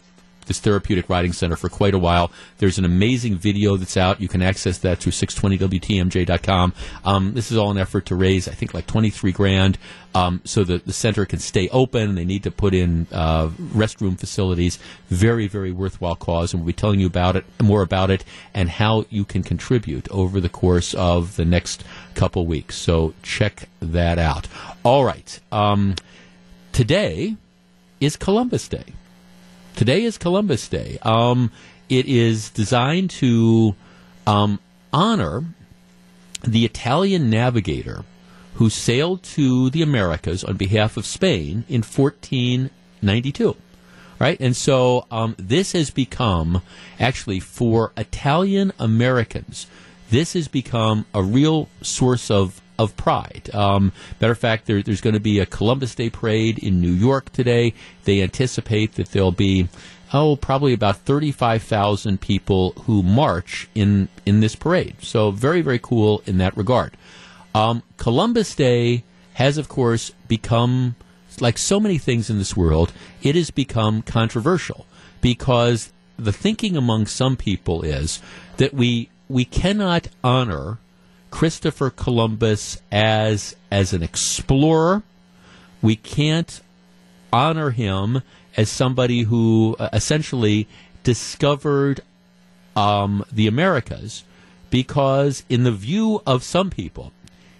this 0.49 0.59
therapeutic 0.59 1.09
riding 1.09 1.33
center 1.33 1.57
for 1.57 1.69
quite 1.69 1.95
a 1.95 1.99
while. 1.99 2.33
There's 2.59 2.79
an 2.79 2.85
amazing 2.85 3.37
video 3.37 3.77
that's 3.77 3.97
out. 3.97 4.21
You 4.21 4.29
can 4.29 4.43
access 4.43 4.79
that 4.79 4.99
through 4.99 5.13
620wtmj.com. 5.13 6.75
Um, 7.05 7.35
this 7.35 7.53
is 7.53 7.57
all 7.57 7.71
an 7.71 7.79
effort 7.79 8.07
to 8.07 8.17
raise, 8.17 8.49
I 8.49 8.53
think, 8.53 8.75
like 8.75 8.87
23 8.87 9.31
grand, 9.33 9.79
um, 10.15 10.41
so 10.45 10.65
that 10.65 10.87
the 10.87 10.93
center 10.93 11.25
can 11.25 11.39
stay 11.39 11.69
open. 11.69 12.17
They 12.17 12.25
need 12.25 12.43
to 12.43 12.51
put 12.51 12.75
in 12.75 13.07
uh, 13.13 13.49
restroom 13.49 14.19
facilities. 14.19 14.79
Very, 15.09 15.47
very 15.47 15.71
worthwhile 15.71 16.17
cause, 16.17 16.53
and 16.53 16.63
we'll 16.63 16.69
be 16.69 16.73
telling 16.73 16.99
you 16.99 17.07
about 17.07 17.37
it, 17.37 17.45
more 17.63 17.83
about 17.83 18.11
it, 18.11 18.25
and 18.55 18.69
how 18.69 19.05
you 19.11 19.25
can 19.25 19.43
contribute 19.43 20.09
over 20.11 20.41
the 20.41 20.49
course 20.49 20.95
of 20.95 21.37
the 21.37 21.45
next 21.45 21.85
couple 22.15 22.47
weeks. 22.47 22.77
So 22.77 23.15
check 23.23 23.69
that 23.81 24.19
out. 24.19 24.49
All 24.83 25.05
right. 25.05 25.39
Um, 25.53 25.95
today 26.73 27.37
is 28.01 28.17
Columbus 28.17 28.69
Day. 28.69 28.85
Today 29.79 30.03
is 30.03 30.19
Columbus 30.19 30.67
Day. 30.67 30.99
Um, 31.03 31.53
it 31.89 32.07
is 32.07 32.51
designed 32.51 33.11
to 33.11 33.77
um, 34.27 34.59
honor 34.93 35.45
the 36.43 36.65
Italian 36.65 37.31
navigator 37.31 38.05
who 38.55 38.71
sailed 38.71 39.23
to 39.23 39.71
the 39.71 39.83
Americas 39.83 40.43
on 40.43 40.57
behalf 40.57 40.97
of 40.97 41.07
Spain 41.07 41.63
in 41.69 41.83
1492. 41.83 43.55
Right? 44.19 44.41
And 44.41 44.57
so 44.57 45.07
um, 45.13 45.37
this 45.39 45.71
has 45.75 45.91
become, 45.91 46.61
actually, 46.99 47.39
for 47.39 47.93
Italian 47.97 48.73
Americans, 48.81 49.69
this 50.11 50.33
has 50.33 50.49
become 50.49 51.07
a 51.15 51.23
real 51.23 51.69
source 51.83 52.33
of 52.33 52.61
of 52.79 52.97
pride. 52.97 53.51
Um, 53.53 53.93
matter 54.21 54.33
of 54.33 54.39
fact, 54.39 54.67
there, 54.67 54.83
there's 54.83 55.01
going 55.01 55.15
to 55.15 55.21
be 55.21 55.41
a 55.41 55.47
Columbus 55.47 55.95
Day 55.95 56.11
parade 56.11 56.59
in 56.59 56.81
New 56.81 56.93
York 56.93 57.33
today. 57.33 57.75
They 58.05 58.23
anticipate 58.23 58.95
that 58.95 59.11
there'll 59.11 59.33
be 59.33 59.69
oh 60.13 60.37
probably 60.37 60.73
about 60.73 60.99
35,000 60.99 62.21
people 62.21 62.73
who 62.85 63.03
march 63.03 63.69
in 63.75 64.09
in 64.25 64.41
this 64.41 64.55
parade. 64.55 64.97
So 65.01 65.31
very 65.31 65.61
very 65.61 65.79
cool 65.79 66.23
in 66.27 66.39
that 66.39 66.57
regard. 66.57 66.97
Um, 67.55 67.83
Columbus 67.97 68.55
Day 68.55 69.05
has 69.35 69.59
of 69.59 69.69
course 69.69 70.13
become 70.29 70.97
like 71.41 71.59
so 71.59 71.79
many 71.79 71.99
things 71.99 72.31
in 72.31 72.39
this 72.39 72.57
world. 72.57 72.93
It 73.23 73.35
has 73.35 73.51
become 73.51 74.03
controversial 74.03 74.87
because 75.21 75.93
the 76.17 76.33
thinking 76.33 76.77
among 76.77 77.07
some 77.07 77.37
people 77.37 77.83
is 77.83 78.21
that 78.57 78.75
we 78.75 79.11
we 79.29 79.45
cannot 79.45 80.09
honor 80.25 80.79
Christopher 81.31 81.91
Columbus 81.91 82.81
as 82.91 83.57
as 83.71 83.93
an 83.93 84.03
explorer. 84.03 85.03
We 85.83 85.97
can't 85.97 86.61
honor 87.33 87.71
him 87.71 88.23
as 88.57 88.69
somebody 88.69 89.23
who 89.23 89.77
uh, 89.79 89.89
essentially 89.93 90.67
discovered 91.05 92.01
um, 92.75 93.25
the 93.33 93.47
Americas, 93.47 94.25
because 94.71 95.45
in 95.49 95.65
the 95.65 95.73
view 95.73 96.23
of 96.27 96.43
some 96.43 96.71
people, 96.71 97.13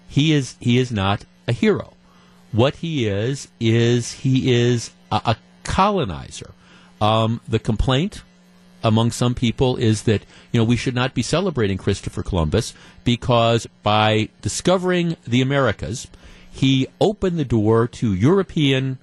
he 0.09 0.33
is 0.33 0.57
he 0.61 0.79
is 0.79 0.91
not 0.91 1.25
a 1.47 1.53
hero. 1.53 1.95
What 2.53 2.77
he 2.77 3.07
is 3.07 3.49
is 3.61 4.13
he 4.13 4.53
is 4.53 4.91
a, 5.13 5.21
a 5.25 5.37
colonizer. 5.65 6.53
Um, 7.01 7.41
the 7.47 7.59
complaint 7.59 8.23
among 8.83 9.11
some 9.11 9.35
people 9.35 9.77
is 9.77 10.03
that 10.03 10.23
you 10.53 10.59
know 10.59 10.65
we 10.65 10.77
should 10.77 10.95
not 10.95 11.15
be 11.15 11.23
celebrating 11.23 11.79
Christopher 11.79 12.23
Columbus 12.23 12.75
because 13.05 13.67
by 13.83 14.29
discovering 14.43 15.17
the 15.27 15.43
Americas, 15.43 16.09
he 16.51 16.87
opened 17.01 17.39
the 17.39 17.45
door 17.45 17.87
to 17.87 18.15
European 18.15 18.99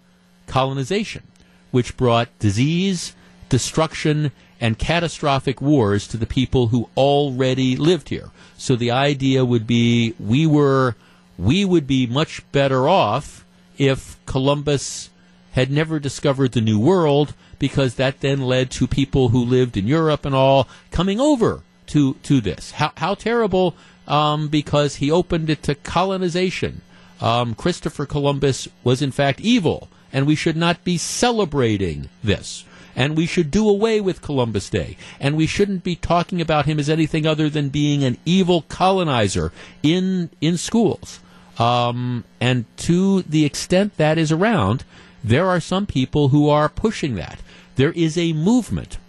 colonization, 0.48 1.24
which 1.72 1.98
brought 1.98 2.38
disease, 2.40 3.16
destruction, 3.50 4.32
and 4.62 4.80
catastrophic 4.80 5.62
wars 5.62 6.08
to 6.08 6.18
the 6.18 6.26
people 6.26 6.68
who 6.68 6.90
already 6.96 7.76
lived 7.76 8.10
here. 8.10 8.32
So 8.58 8.76
the 8.76 8.92
idea 8.92 9.44
would 9.44 9.68
be 9.68 10.16
we 10.20 10.48
were 10.48 10.96
we 11.38 11.66
would 11.66 11.86
be 11.86 12.08
much 12.08 12.50
better 12.52 12.88
off 12.88 13.46
if 13.78 14.18
Columbus 14.26 15.10
had 15.56 15.72
never 15.72 16.00
discovered 16.00 16.52
the 16.52 16.60
New 16.60 16.78
World 16.78 17.34
because 17.60 17.96
that 17.96 18.20
then 18.20 18.42
led 18.42 18.70
to 18.72 18.88
people 18.88 19.30
who 19.30 19.44
lived 19.44 19.78
in 19.78 19.88
Europe 19.88 20.26
and 20.26 20.36
all 20.36 20.68
coming 20.92 21.20
over 21.20 21.62
to 21.88 22.16
to 22.24 22.42
this. 22.42 22.72
How 22.72 22.92
how 22.98 23.16
terrible! 23.16 23.74
Um, 24.08 24.50
because 24.50 24.98
he 24.98 25.10
opened 25.10 25.50
it 25.50 25.64
to 25.64 25.74
colonization. 25.74 26.82
Um, 27.22 27.56
Christopher 27.56 28.06
Columbus 28.06 28.68
was 28.84 29.02
in 29.02 29.12
fact 29.12 29.42
evil, 29.42 29.88
and 30.14 30.28
we 30.28 30.36
should 30.36 30.58
not 30.58 30.84
be 30.84 30.98
celebrating 30.98 32.10
this. 32.24 32.66
And 32.96 33.18
we 33.18 33.26
should 33.26 33.50
do 33.50 33.68
away 33.68 34.00
with 34.00 34.22
Columbus 34.22 34.70
Day. 34.70 34.96
And 35.20 35.36
we 35.36 35.48
shouldn't 35.48 35.84
be 35.84 35.96
talking 35.96 36.40
about 36.40 36.66
him 36.66 36.80
as 36.80 36.90
anything 36.90 37.26
other 37.26 37.50
than 37.50 37.70
being 37.70 38.04
an 38.04 38.18
evil 38.26 38.64
colonizer 38.68 39.52
in 39.82 40.30
in 40.42 40.58
schools. 40.58 41.20
Um, 41.58 42.26
and 42.42 42.66
to 42.78 43.22
the 43.24 43.46
extent 43.46 43.98
that 43.98 44.18
is 44.18 44.32
around, 44.32 44.84
there 45.26 45.48
are 45.48 45.60
some 45.60 45.88
people 45.88 46.30
who 46.30 46.50
are 46.50 46.70
pushing 46.70 47.16
that. 47.16 47.40
There 47.78 47.92
is 47.94 48.16
a 48.16 48.34
movement 48.34 49.00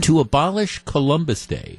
to 0.00 0.18
abolish 0.18 0.80
Columbus 0.80 1.46
Day 1.46 1.78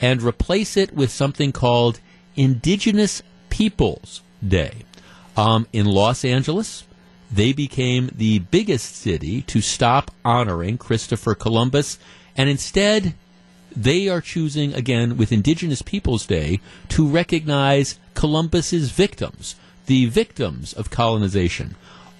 and 0.00 0.22
replace 0.22 0.76
it 0.76 0.92
with 0.92 1.10
something 1.10 1.52
called 1.52 2.00
Indigenous 2.34 3.22
Peoples 3.48 4.22
Day. 4.46 4.82
Um, 5.36 5.68
in 5.72 5.86
Los 5.86 6.24
Angeles, 6.24 6.84
they 7.30 7.52
became 7.52 8.10
the 8.12 8.40
biggest 8.40 8.96
city 8.96 9.42
to 9.42 9.60
stop 9.60 10.10
honoring 10.24 10.76
Christopher 10.76 11.36
Columbus, 11.36 11.98
and 12.36 12.50
instead, 12.50 13.14
they 13.74 14.08
are 14.08 14.20
choosing, 14.20 14.74
again, 14.74 15.16
with 15.16 15.30
Indigenous 15.30 15.82
Peoples 15.82 16.26
Day, 16.26 16.60
to 16.88 17.06
recognize 17.06 18.00
Columbus's 18.14 18.90
victims, 18.90 19.54
the 19.86 20.06
victims 20.06 20.72
of 20.72 20.90
colonization. 20.90 21.76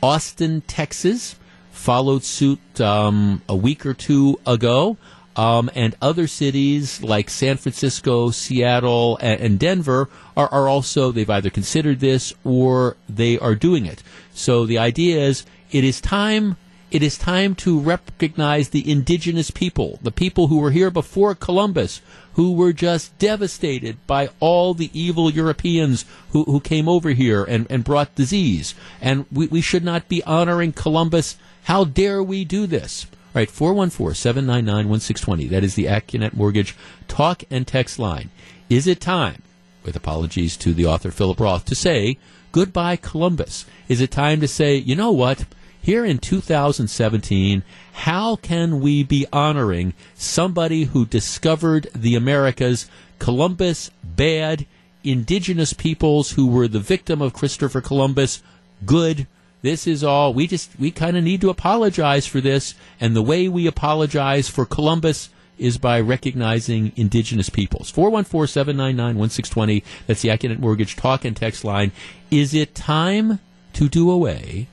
Austin, 0.06 0.62
Texas, 0.62 1.36
followed 1.72 2.22
suit 2.22 2.80
um, 2.80 3.42
a 3.48 3.56
week 3.56 3.84
or 3.84 3.94
two 3.94 4.38
ago. 4.46 4.96
um, 5.36 5.70
and 5.74 5.94
other 6.00 6.26
cities 6.26 7.02
like 7.02 7.28
San 7.28 7.58
Francisco, 7.58 8.30
Seattle, 8.30 9.18
and, 9.20 9.40
and 9.40 9.58
Denver 9.58 10.08
are, 10.36 10.48
are 10.48 10.66
also, 10.68 11.12
they've 11.12 11.28
either 11.28 11.50
considered 11.50 12.00
this 12.00 12.32
or 12.42 12.96
they 13.08 13.38
are 13.38 13.54
doing 13.54 13.84
it. 13.84 14.02
So 14.32 14.64
the 14.64 14.78
idea 14.78 15.20
is 15.20 15.44
it 15.70 15.84
is 15.84 16.00
time 16.00 16.56
it 16.88 17.02
is 17.02 17.18
time 17.18 17.56
to 17.56 17.80
recognize 17.80 18.68
the 18.68 18.88
indigenous 18.88 19.50
people, 19.50 19.98
the 20.02 20.12
people 20.12 20.46
who 20.46 20.60
were 20.60 20.70
here 20.70 20.90
before 20.90 21.34
Columbus, 21.34 22.00
who 22.36 22.52
were 22.52 22.72
just 22.72 23.18
devastated 23.18 23.96
by 24.06 24.28
all 24.40 24.74
the 24.74 24.90
evil 24.92 25.30
Europeans 25.30 26.04
who, 26.30 26.44
who 26.44 26.60
came 26.60 26.86
over 26.86 27.10
here 27.10 27.42
and, 27.42 27.66
and 27.70 27.82
brought 27.82 28.14
disease. 28.14 28.74
And 29.00 29.24
we, 29.32 29.46
we 29.46 29.62
should 29.62 29.82
not 29.82 30.06
be 30.06 30.22
honoring 30.24 30.72
Columbus. 30.72 31.38
How 31.64 31.84
dare 31.84 32.22
we 32.22 32.44
do 32.44 32.66
this? 32.66 33.06
All 33.06 33.40
right, 33.40 33.50
414 33.50 34.14
799 34.14 34.88
1620. 34.88 35.46
That 35.48 35.64
is 35.64 35.76
the 35.76 35.86
AccuNet 35.86 36.34
Mortgage 36.34 36.76
talk 37.08 37.42
and 37.50 37.66
text 37.66 37.98
line. 37.98 38.28
Is 38.68 38.86
it 38.86 39.00
time, 39.00 39.42
with 39.82 39.96
apologies 39.96 40.58
to 40.58 40.74
the 40.74 40.84
author 40.84 41.10
Philip 41.10 41.40
Roth, 41.40 41.64
to 41.64 41.74
say 41.74 42.18
goodbye, 42.52 42.96
Columbus? 42.96 43.64
Is 43.88 44.02
it 44.02 44.10
time 44.10 44.40
to 44.40 44.48
say, 44.48 44.76
you 44.76 44.94
know 44.94 45.10
what? 45.10 45.46
Here 45.86 46.04
in 46.04 46.18
2017, 46.18 47.62
how 47.92 48.34
can 48.34 48.80
we 48.80 49.04
be 49.04 49.24
honoring 49.32 49.94
somebody 50.16 50.82
who 50.82 51.06
discovered 51.06 51.86
the 51.94 52.16
Americas, 52.16 52.90
Columbus, 53.20 53.92
bad, 54.02 54.66
indigenous 55.04 55.72
peoples 55.72 56.32
who 56.32 56.48
were 56.48 56.66
the 56.66 56.80
victim 56.80 57.22
of 57.22 57.34
Christopher 57.34 57.80
Columbus, 57.80 58.42
good? 58.84 59.28
This 59.62 59.86
is 59.86 60.02
all. 60.02 60.34
We 60.34 60.48
just, 60.48 60.72
we 60.76 60.90
kind 60.90 61.16
of 61.16 61.22
need 61.22 61.40
to 61.42 61.50
apologize 61.50 62.26
for 62.26 62.40
this. 62.40 62.74
And 63.00 63.14
the 63.14 63.22
way 63.22 63.48
we 63.48 63.68
apologize 63.68 64.48
for 64.48 64.66
Columbus 64.66 65.28
is 65.56 65.78
by 65.78 66.00
recognizing 66.00 66.90
indigenous 66.96 67.48
peoples. 67.48 67.92
414 67.92 68.48
799 68.48 69.16
1620. 69.16 69.84
That's 70.08 70.22
the 70.22 70.30
AccuNet 70.30 70.58
Mortgage 70.58 70.96
talk 70.96 71.24
and 71.24 71.36
text 71.36 71.62
line. 71.62 71.92
Is 72.28 72.54
it 72.54 72.74
time 72.74 73.38
to 73.74 73.88
do 73.88 74.10
away 74.10 74.66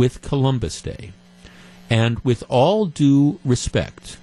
with 0.00 0.22
Columbus 0.22 0.80
Day. 0.80 1.12
And 1.90 2.20
with 2.20 2.42
all 2.48 2.86
due 2.86 3.38
respect 3.44 4.16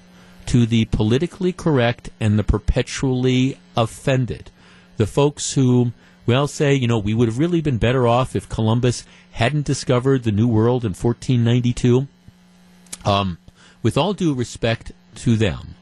to 0.47 0.65
the 0.65 0.85
politically 0.85 1.53
correct 1.53 2.09
and 2.19 2.39
the 2.39 2.43
perpetually 2.43 3.59
offended, 3.75 4.49
the 4.95 5.05
folks 5.05 5.53
who, 5.53 5.91
well, 6.25 6.47
say, 6.47 6.73
you 6.73 6.87
know, 6.87 6.97
we 6.97 7.13
would 7.13 7.27
have 7.27 7.37
really 7.37 7.61
been 7.61 7.77
better 7.77 8.07
off 8.07 8.35
if 8.35 8.49
Columbus 8.49 9.05
hadn't 9.33 9.67
discovered 9.67 10.23
the 10.23 10.31
New 10.31 10.47
World 10.47 10.83
in 10.83 10.95
1492. 10.95 12.07
Um, 13.05 13.37
with 13.83 13.99
all 13.99 14.13
due 14.15 14.33
respect 14.33 14.93
to 15.17 15.35
them, 15.35 15.75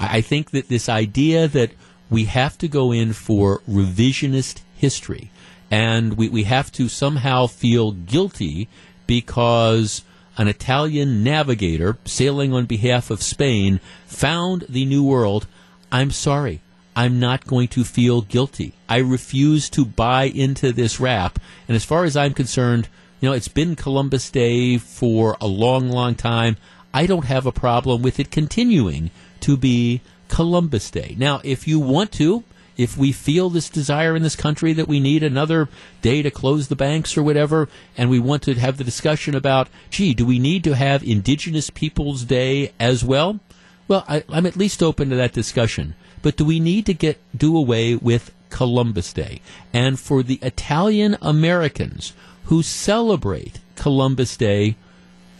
I, 0.00 0.16
I 0.16 0.20
think 0.22 0.52
that 0.52 0.70
this 0.70 0.88
idea 0.88 1.46
that 1.46 1.72
we 2.08 2.24
have 2.24 2.56
to 2.56 2.68
go 2.68 2.90
in 2.90 3.12
for 3.12 3.60
revisionist 3.68 4.62
history 4.78 5.30
and 5.70 6.16
we, 6.16 6.30
we 6.30 6.44
have 6.44 6.72
to 6.72 6.88
somehow 6.88 7.46
feel 7.46 7.92
guilty 7.92 8.68
because 9.06 10.02
an 10.36 10.48
Italian 10.48 11.24
navigator 11.24 11.96
sailing 12.04 12.52
on 12.52 12.66
behalf 12.66 13.10
of 13.10 13.22
Spain 13.22 13.80
found 14.06 14.64
the 14.68 14.84
New 14.84 15.02
World. 15.02 15.46
I'm 15.90 16.10
sorry. 16.10 16.60
I'm 16.94 17.20
not 17.20 17.46
going 17.46 17.68
to 17.68 17.84
feel 17.84 18.22
guilty. 18.22 18.72
I 18.88 18.98
refuse 18.98 19.68
to 19.70 19.84
buy 19.84 20.24
into 20.24 20.72
this 20.72 20.98
rap. 20.98 21.38
And 21.68 21.76
as 21.76 21.84
far 21.84 22.04
as 22.04 22.16
I'm 22.16 22.32
concerned, 22.32 22.88
you 23.20 23.28
know, 23.28 23.34
it's 23.34 23.48
been 23.48 23.76
Columbus 23.76 24.30
Day 24.30 24.78
for 24.78 25.36
a 25.40 25.46
long, 25.46 25.90
long 25.90 26.14
time. 26.14 26.56
I 26.92 27.06
don't 27.06 27.26
have 27.26 27.44
a 27.46 27.52
problem 27.52 28.02
with 28.02 28.18
it 28.18 28.30
continuing 28.30 29.10
to 29.40 29.56
be 29.56 30.00
Columbus 30.28 30.90
Day. 30.90 31.14
Now, 31.18 31.40
if 31.44 31.68
you 31.68 31.78
want 31.78 32.12
to, 32.12 32.44
if 32.76 32.96
we 32.96 33.12
feel 33.12 33.48
this 33.50 33.68
desire 33.68 34.14
in 34.14 34.22
this 34.22 34.36
country 34.36 34.72
that 34.74 34.88
we 34.88 35.00
need 35.00 35.22
another 35.22 35.68
day 36.02 36.22
to 36.22 36.30
close 36.30 36.68
the 36.68 36.76
banks 36.76 37.16
or 37.16 37.22
whatever, 37.22 37.68
and 37.96 38.10
we 38.10 38.18
want 38.18 38.42
to 38.42 38.54
have 38.54 38.76
the 38.76 38.84
discussion 38.84 39.34
about, 39.34 39.68
gee, 39.90 40.14
do 40.14 40.26
we 40.26 40.38
need 40.38 40.64
to 40.64 40.74
have 40.74 41.02
Indigenous 41.02 41.70
Peoples 41.70 42.24
Day 42.24 42.72
as 42.78 43.04
well? 43.04 43.40
Well, 43.88 44.04
I, 44.08 44.24
I'm 44.28 44.46
at 44.46 44.56
least 44.56 44.82
open 44.82 45.10
to 45.10 45.16
that 45.16 45.32
discussion. 45.32 45.94
But 46.22 46.36
do 46.36 46.44
we 46.44 46.60
need 46.60 46.86
to 46.86 46.94
get 46.94 47.20
do 47.36 47.56
away 47.56 47.94
with 47.94 48.32
Columbus 48.50 49.12
Day? 49.12 49.40
And 49.72 49.98
for 49.98 50.22
the 50.22 50.40
Italian 50.42 51.16
Americans 51.22 52.12
who 52.44 52.62
celebrate 52.62 53.60
Columbus 53.76 54.36
Day, 54.36 54.76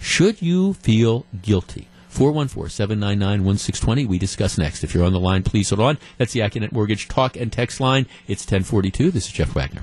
should 0.00 0.40
you 0.40 0.74
feel 0.74 1.26
guilty? 1.42 1.88
414 2.16 2.70
799 2.70 3.44
1620. 3.44 4.06
We 4.06 4.18
discuss 4.18 4.56
next. 4.56 4.82
If 4.82 4.94
you're 4.94 5.04
on 5.04 5.12
the 5.12 5.20
line, 5.20 5.42
please 5.42 5.68
hold 5.68 5.80
on. 5.80 5.98
That's 6.16 6.32
the 6.32 6.40
AccuNet 6.40 6.72
Mortgage 6.72 7.08
talk 7.08 7.36
and 7.36 7.52
text 7.52 7.78
line. 7.78 8.06
It's 8.26 8.42
1042. 8.42 9.10
This 9.10 9.26
is 9.26 9.32
Jeff 9.32 9.54
Wagner. 9.54 9.82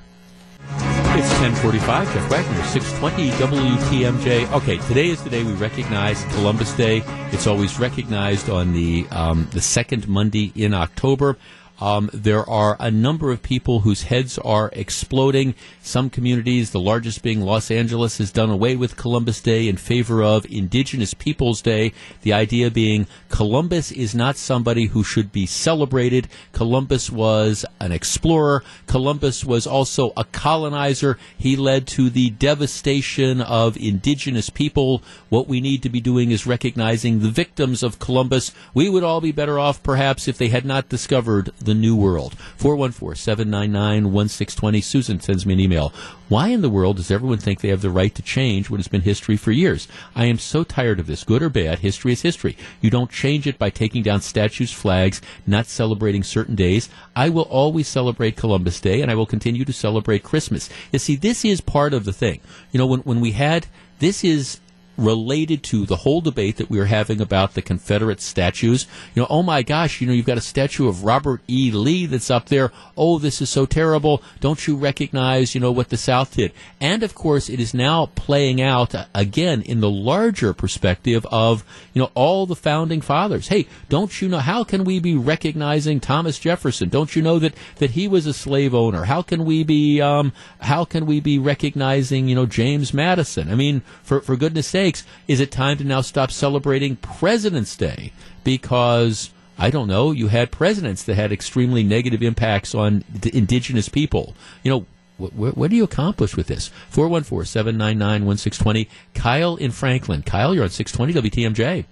It's 1.15 1.29
1045. 1.39 2.11
Jeff 2.11 2.31
Wagner, 2.31 2.63
620 2.63 3.29
WTMJ. 3.31 4.51
Okay, 4.53 4.77
today 4.87 5.09
is 5.09 5.23
the 5.23 5.29
day 5.29 5.43
we 5.43 5.53
recognize 5.53 6.23
Columbus 6.33 6.73
Day. 6.73 7.03
It's 7.31 7.45
always 7.45 7.79
recognized 7.79 8.49
on 8.49 8.73
the, 8.73 9.05
um, 9.11 9.47
the 9.51 9.61
second 9.61 10.07
Monday 10.07 10.51
in 10.55 10.73
October. 10.73 11.37
Um, 11.83 12.09
there 12.13 12.49
are 12.49 12.77
a 12.79 12.89
number 12.89 13.29
of 13.29 13.43
people 13.43 13.81
whose 13.81 14.03
heads 14.03 14.37
are 14.37 14.69
exploding. 14.71 15.53
Some 15.81 16.09
communities, 16.09 16.71
the 16.71 16.79
largest 16.79 17.21
being 17.21 17.41
Los 17.41 17.69
Angeles, 17.69 18.19
has 18.19 18.31
done 18.31 18.49
away 18.49 18.77
with 18.77 18.95
Columbus 18.95 19.41
Day 19.41 19.67
in 19.67 19.75
favor 19.75 20.23
of 20.23 20.45
Indigenous 20.49 21.13
Peoples 21.13 21.61
Day. 21.61 21.91
The 22.21 22.31
idea 22.31 22.71
being 22.71 23.05
Columbus 23.27 23.91
is 23.91 24.15
not 24.15 24.37
somebody 24.37 24.85
who 24.85 25.03
should 25.03 25.33
be 25.33 25.45
celebrated. 25.45 26.29
Columbus 26.53 27.09
was 27.09 27.65
an 27.81 27.91
explorer. 27.91 28.63
Columbus 28.87 29.43
was 29.43 29.67
also 29.67 30.13
a 30.15 30.23
colonizer. 30.23 31.17
He 31.37 31.57
led 31.57 31.85
to 31.87 32.09
the 32.09 32.29
devastation 32.29 33.41
of 33.41 33.75
indigenous 33.75 34.49
people. 34.49 35.03
What 35.27 35.49
we 35.49 35.59
need 35.59 35.83
to 35.83 35.89
be 35.89 35.99
doing 35.99 36.31
is 36.31 36.47
recognizing 36.47 37.19
the 37.19 37.29
victims 37.29 37.83
of 37.83 37.99
Columbus. 37.99 38.53
We 38.73 38.87
would 38.87 39.03
all 39.03 39.19
be 39.19 39.33
better 39.33 39.59
off, 39.59 39.83
perhaps, 39.83 40.29
if 40.29 40.37
they 40.37 40.47
had 40.47 40.63
not 40.63 40.87
discovered 40.87 41.51
the 41.59 41.72
New 41.73 41.95
World. 41.95 42.35
414 42.57 43.15
799 43.15 44.11
1620. 44.11 44.81
Susan 44.81 45.19
sends 45.19 45.45
me 45.45 45.53
an 45.53 45.59
email. 45.59 45.93
Why 46.29 46.47
in 46.47 46.61
the 46.61 46.69
world 46.69 46.97
does 46.97 47.11
everyone 47.11 47.37
think 47.37 47.61
they 47.61 47.69
have 47.69 47.81
the 47.81 47.89
right 47.89 48.13
to 48.15 48.21
change 48.21 48.69
what 48.69 48.79
has 48.79 48.87
been 48.87 49.01
history 49.01 49.37
for 49.37 49.51
years? 49.51 49.87
I 50.15 50.25
am 50.25 50.39
so 50.39 50.63
tired 50.63 50.99
of 50.99 51.07
this. 51.07 51.23
Good 51.23 51.43
or 51.43 51.49
bad, 51.49 51.79
history 51.79 52.13
is 52.13 52.21
history. 52.21 52.57
You 52.81 52.89
don't 52.89 53.11
change 53.11 53.45
it 53.45 53.59
by 53.59 53.69
taking 53.69 54.03
down 54.03 54.21
statues, 54.21 54.71
flags, 54.71 55.21
not 55.45 55.67
celebrating 55.67 56.23
certain 56.23 56.55
days. 56.55 56.89
I 57.15 57.29
will 57.29 57.43
always 57.43 57.87
celebrate 57.87 58.35
Columbus 58.35 58.79
Day 58.79 59.01
and 59.01 59.11
I 59.11 59.15
will 59.15 59.25
continue 59.25 59.65
to 59.65 59.73
celebrate 59.73 60.23
Christmas. 60.23 60.69
You 60.91 60.99
see, 60.99 61.15
this 61.15 61.45
is 61.45 61.61
part 61.61 61.93
of 61.93 62.05
the 62.05 62.13
thing. 62.13 62.39
You 62.71 62.79
know, 62.79 62.87
when, 62.87 63.01
when 63.01 63.19
we 63.19 63.33
had, 63.33 63.67
this 63.99 64.23
is 64.23 64.59
related 64.97 65.63
to 65.63 65.85
the 65.85 65.97
whole 65.97 66.21
debate 66.21 66.57
that 66.57 66.69
we 66.69 66.77
were 66.77 66.85
having 66.85 67.19
about 67.19 67.53
the 67.53 67.61
Confederate 67.61 68.21
statues. 68.21 68.85
You 69.15 69.21
know, 69.21 69.27
oh 69.29 69.43
my 69.43 69.63
gosh, 69.63 70.01
you 70.01 70.07
know, 70.07 70.13
you've 70.13 70.25
got 70.25 70.37
a 70.37 70.41
statue 70.41 70.87
of 70.87 71.03
Robert 71.03 71.41
E. 71.47 71.71
Lee 71.71 72.05
that's 72.05 72.29
up 72.29 72.49
there. 72.49 72.71
Oh, 72.95 73.17
this 73.17 73.41
is 73.41 73.49
so 73.49 73.65
terrible. 73.65 74.21
Don't 74.39 74.67
you 74.67 74.75
recognize, 74.75 75.55
you 75.55 75.61
know, 75.61 75.71
what 75.71 75.89
the 75.89 75.97
South 75.97 76.35
did? 76.35 76.51
And 76.79 77.03
of 77.03 77.15
course, 77.15 77.49
it 77.49 77.59
is 77.59 77.73
now 77.73 78.07
playing 78.15 78.61
out 78.61 78.93
uh, 78.93 79.05
again 79.15 79.61
in 79.63 79.79
the 79.79 79.89
larger 79.89 80.53
perspective 80.53 81.25
of, 81.31 81.63
you 81.93 82.01
know, 82.01 82.11
all 82.13 82.45
the 82.45 82.55
founding 82.55 83.01
fathers. 83.01 83.47
Hey, 83.47 83.67
don't 83.89 84.21
you 84.21 84.29
know, 84.29 84.39
how 84.39 84.63
can 84.63 84.83
we 84.83 84.99
be 84.99 85.15
recognizing 85.15 85.99
Thomas 85.99 86.37
Jefferson? 86.37 86.89
Don't 86.89 87.15
you 87.15 87.21
know 87.21 87.39
that, 87.39 87.55
that 87.77 87.91
he 87.91 88.07
was 88.07 88.25
a 88.25 88.33
slave 88.33 88.75
owner? 88.75 89.05
How 89.05 89.21
can 89.21 89.45
we 89.45 89.63
be, 89.63 90.01
um, 90.01 90.33
how 90.59 90.85
can 90.85 91.05
we 91.05 91.19
be 91.19 91.39
recognizing, 91.39 92.27
you 92.27 92.35
know, 92.35 92.45
James 92.45 92.93
Madison? 92.93 93.51
I 93.51 93.55
mean, 93.55 93.81
for, 94.03 94.21
for 94.21 94.35
goodness 94.35 94.67
sake, 94.67 94.82
mistakes. 94.83 95.07
Is 95.27 95.39
it 95.39 95.51
time 95.51 95.77
to 95.77 95.83
now 95.83 96.01
stop 96.01 96.31
celebrating 96.31 96.95
President's 96.97 97.75
Day? 97.75 98.11
Because 98.43 99.31
I 99.57 99.69
don't 99.69 99.87
know, 99.87 100.11
you 100.11 100.27
had 100.27 100.51
presidents 100.51 101.03
that 101.03 101.15
had 101.15 101.31
extremely 101.31 101.83
negative 101.83 102.21
impacts 102.21 102.75
on 102.75 103.03
indigenous 103.31 103.87
people. 103.87 104.35
You 104.63 104.71
know, 104.71 104.85
what, 105.17 105.55
what, 105.55 105.69
do 105.69 105.75
you 105.75 105.83
accomplish 105.83 106.35
with 106.35 106.47
this? 106.47 106.69
414 106.89 107.45
799 107.45 108.25
1620. 108.25 108.89
Kyle 109.13 109.55
in 109.55 109.71
Franklin. 109.71 110.23
Kyle, 110.23 110.53
you're 110.53 110.63
on 110.63 110.69
620 110.69 111.29
WTMJ. 111.29 111.85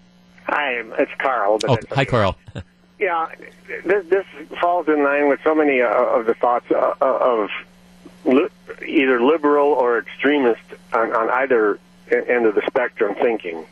Hi, 0.47 0.83
it's 0.97 1.11
Carl. 1.19 1.59
Oh, 1.67 1.77
hi, 1.91 2.03
Carl. 2.03 2.35
yeah, 2.99 3.27
this, 3.85 4.05
this, 4.07 4.25
falls 4.59 4.87
in 4.87 5.03
line 5.03 5.29
with 5.29 5.39
so 5.43 5.55
many 5.55 5.81
uh, 5.81 5.87
of 5.87 6.25
the 6.25 6.33
thoughts 6.33 6.69
uh, 6.71 6.95
of 6.99 7.49
li- 8.25 8.49
either 8.85 9.21
liberal 9.21 9.67
or 9.67 9.99
extremist 9.99 10.61
on, 10.91 11.13
on 11.13 11.29
either 11.29 11.79
end 12.11 12.45
of 12.45 12.55
the 12.55 12.61
spectrum 12.67 13.15
thinking. 13.15 13.65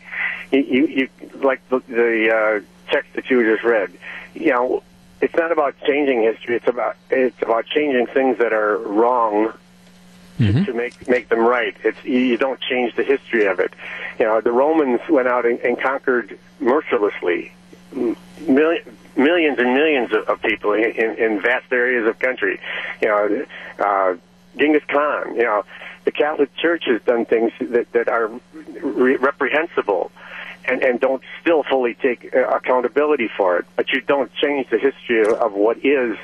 You, 0.52 0.62
you, 0.62 0.88
you 0.88 1.10
like 1.42 1.68
the, 1.70 1.80
the 1.88 2.36
uh, 2.36 2.92
text 2.92 3.14
that 3.14 3.30
you 3.30 3.44
just 3.44 3.64
read. 3.64 3.92
You 4.34 4.52
know, 4.52 4.84
it's 5.22 5.36
not 5.36 5.52
about 5.52 5.76
changing 5.86 6.24
history. 6.24 6.56
It's 6.56 6.68
about 6.68 6.96
it's 7.10 7.42
about 7.42 7.66
changing 7.66 8.08
things 8.08 8.38
that 8.38 8.54
are 8.54 8.78
wrong 8.78 9.54
mm-hmm. 10.40 10.64
to 10.64 10.74
make 10.74 11.08
make 11.08 11.30
them 11.30 11.40
right. 11.40 11.76
It's 11.84 12.04
you 12.04 12.38
don't 12.38 12.60
change 12.62 12.96
the 12.96 13.04
history 13.04 13.46
of 13.46 13.60
it. 13.60 13.74
You 14.18 14.26
know, 14.26 14.42
the 14.42 14.52
Romans 14.52 15.02
went 15.10 15.28
out 15.28 15.46
and, 15.46 15.60
and 15.60 15.80
conquered 15.80 16.38
mercilessly 16.60 17.52
million, 18.48 18.84
millions 19.16 19.60
and 19.60 19.74
millions 19.74 20.14
of, 20.14 20.24
of 20.30 20.42
people 20.42 20.74
in, 20.74 20.92
in, 20.92 21.16
in 21.16 21.42
vast 21.42 21.72
areas 21.72 22.08
of 22.08 22.18
country. 22.20 22.60
You 23.02 23.08
know, 23.08 23.46
uh, 23.80 24.16
Genghis 24.58 24.84
Khan. 24.88 25.36
You 25.36 25.44
know, 25.44 25.66
the 26.10 26.18
Catholic 26.24 26.50
Church 26.56 26.84
has 26.88 27.02
done 27.04 27.26
things 27.26 27.52
that 27.60 27.92
that 27.92 28.08
are 28.08 28.28
re- 28.82 29.18
reprehensible. 29.18 30.12
And, 30.68 30.84
and 30.84 31.00
don't 31.00 31.24
still 31.42 31.64
fully 31.64 31.96
take 31.96 32.36
uh, 32.36 32.42
accountability 32.50 33.30
for 33.36 33.58
it, 33.58 33.66
but 33.76 33.92
you 33.92 34.02
don't 34.02 34.32
change 34.36 34.70
the 34.70 34.78
history 34.78 35.22
of, 35.22 35.34
of 35.46 35.54
what 35.54 35.78
is 35.84 36.16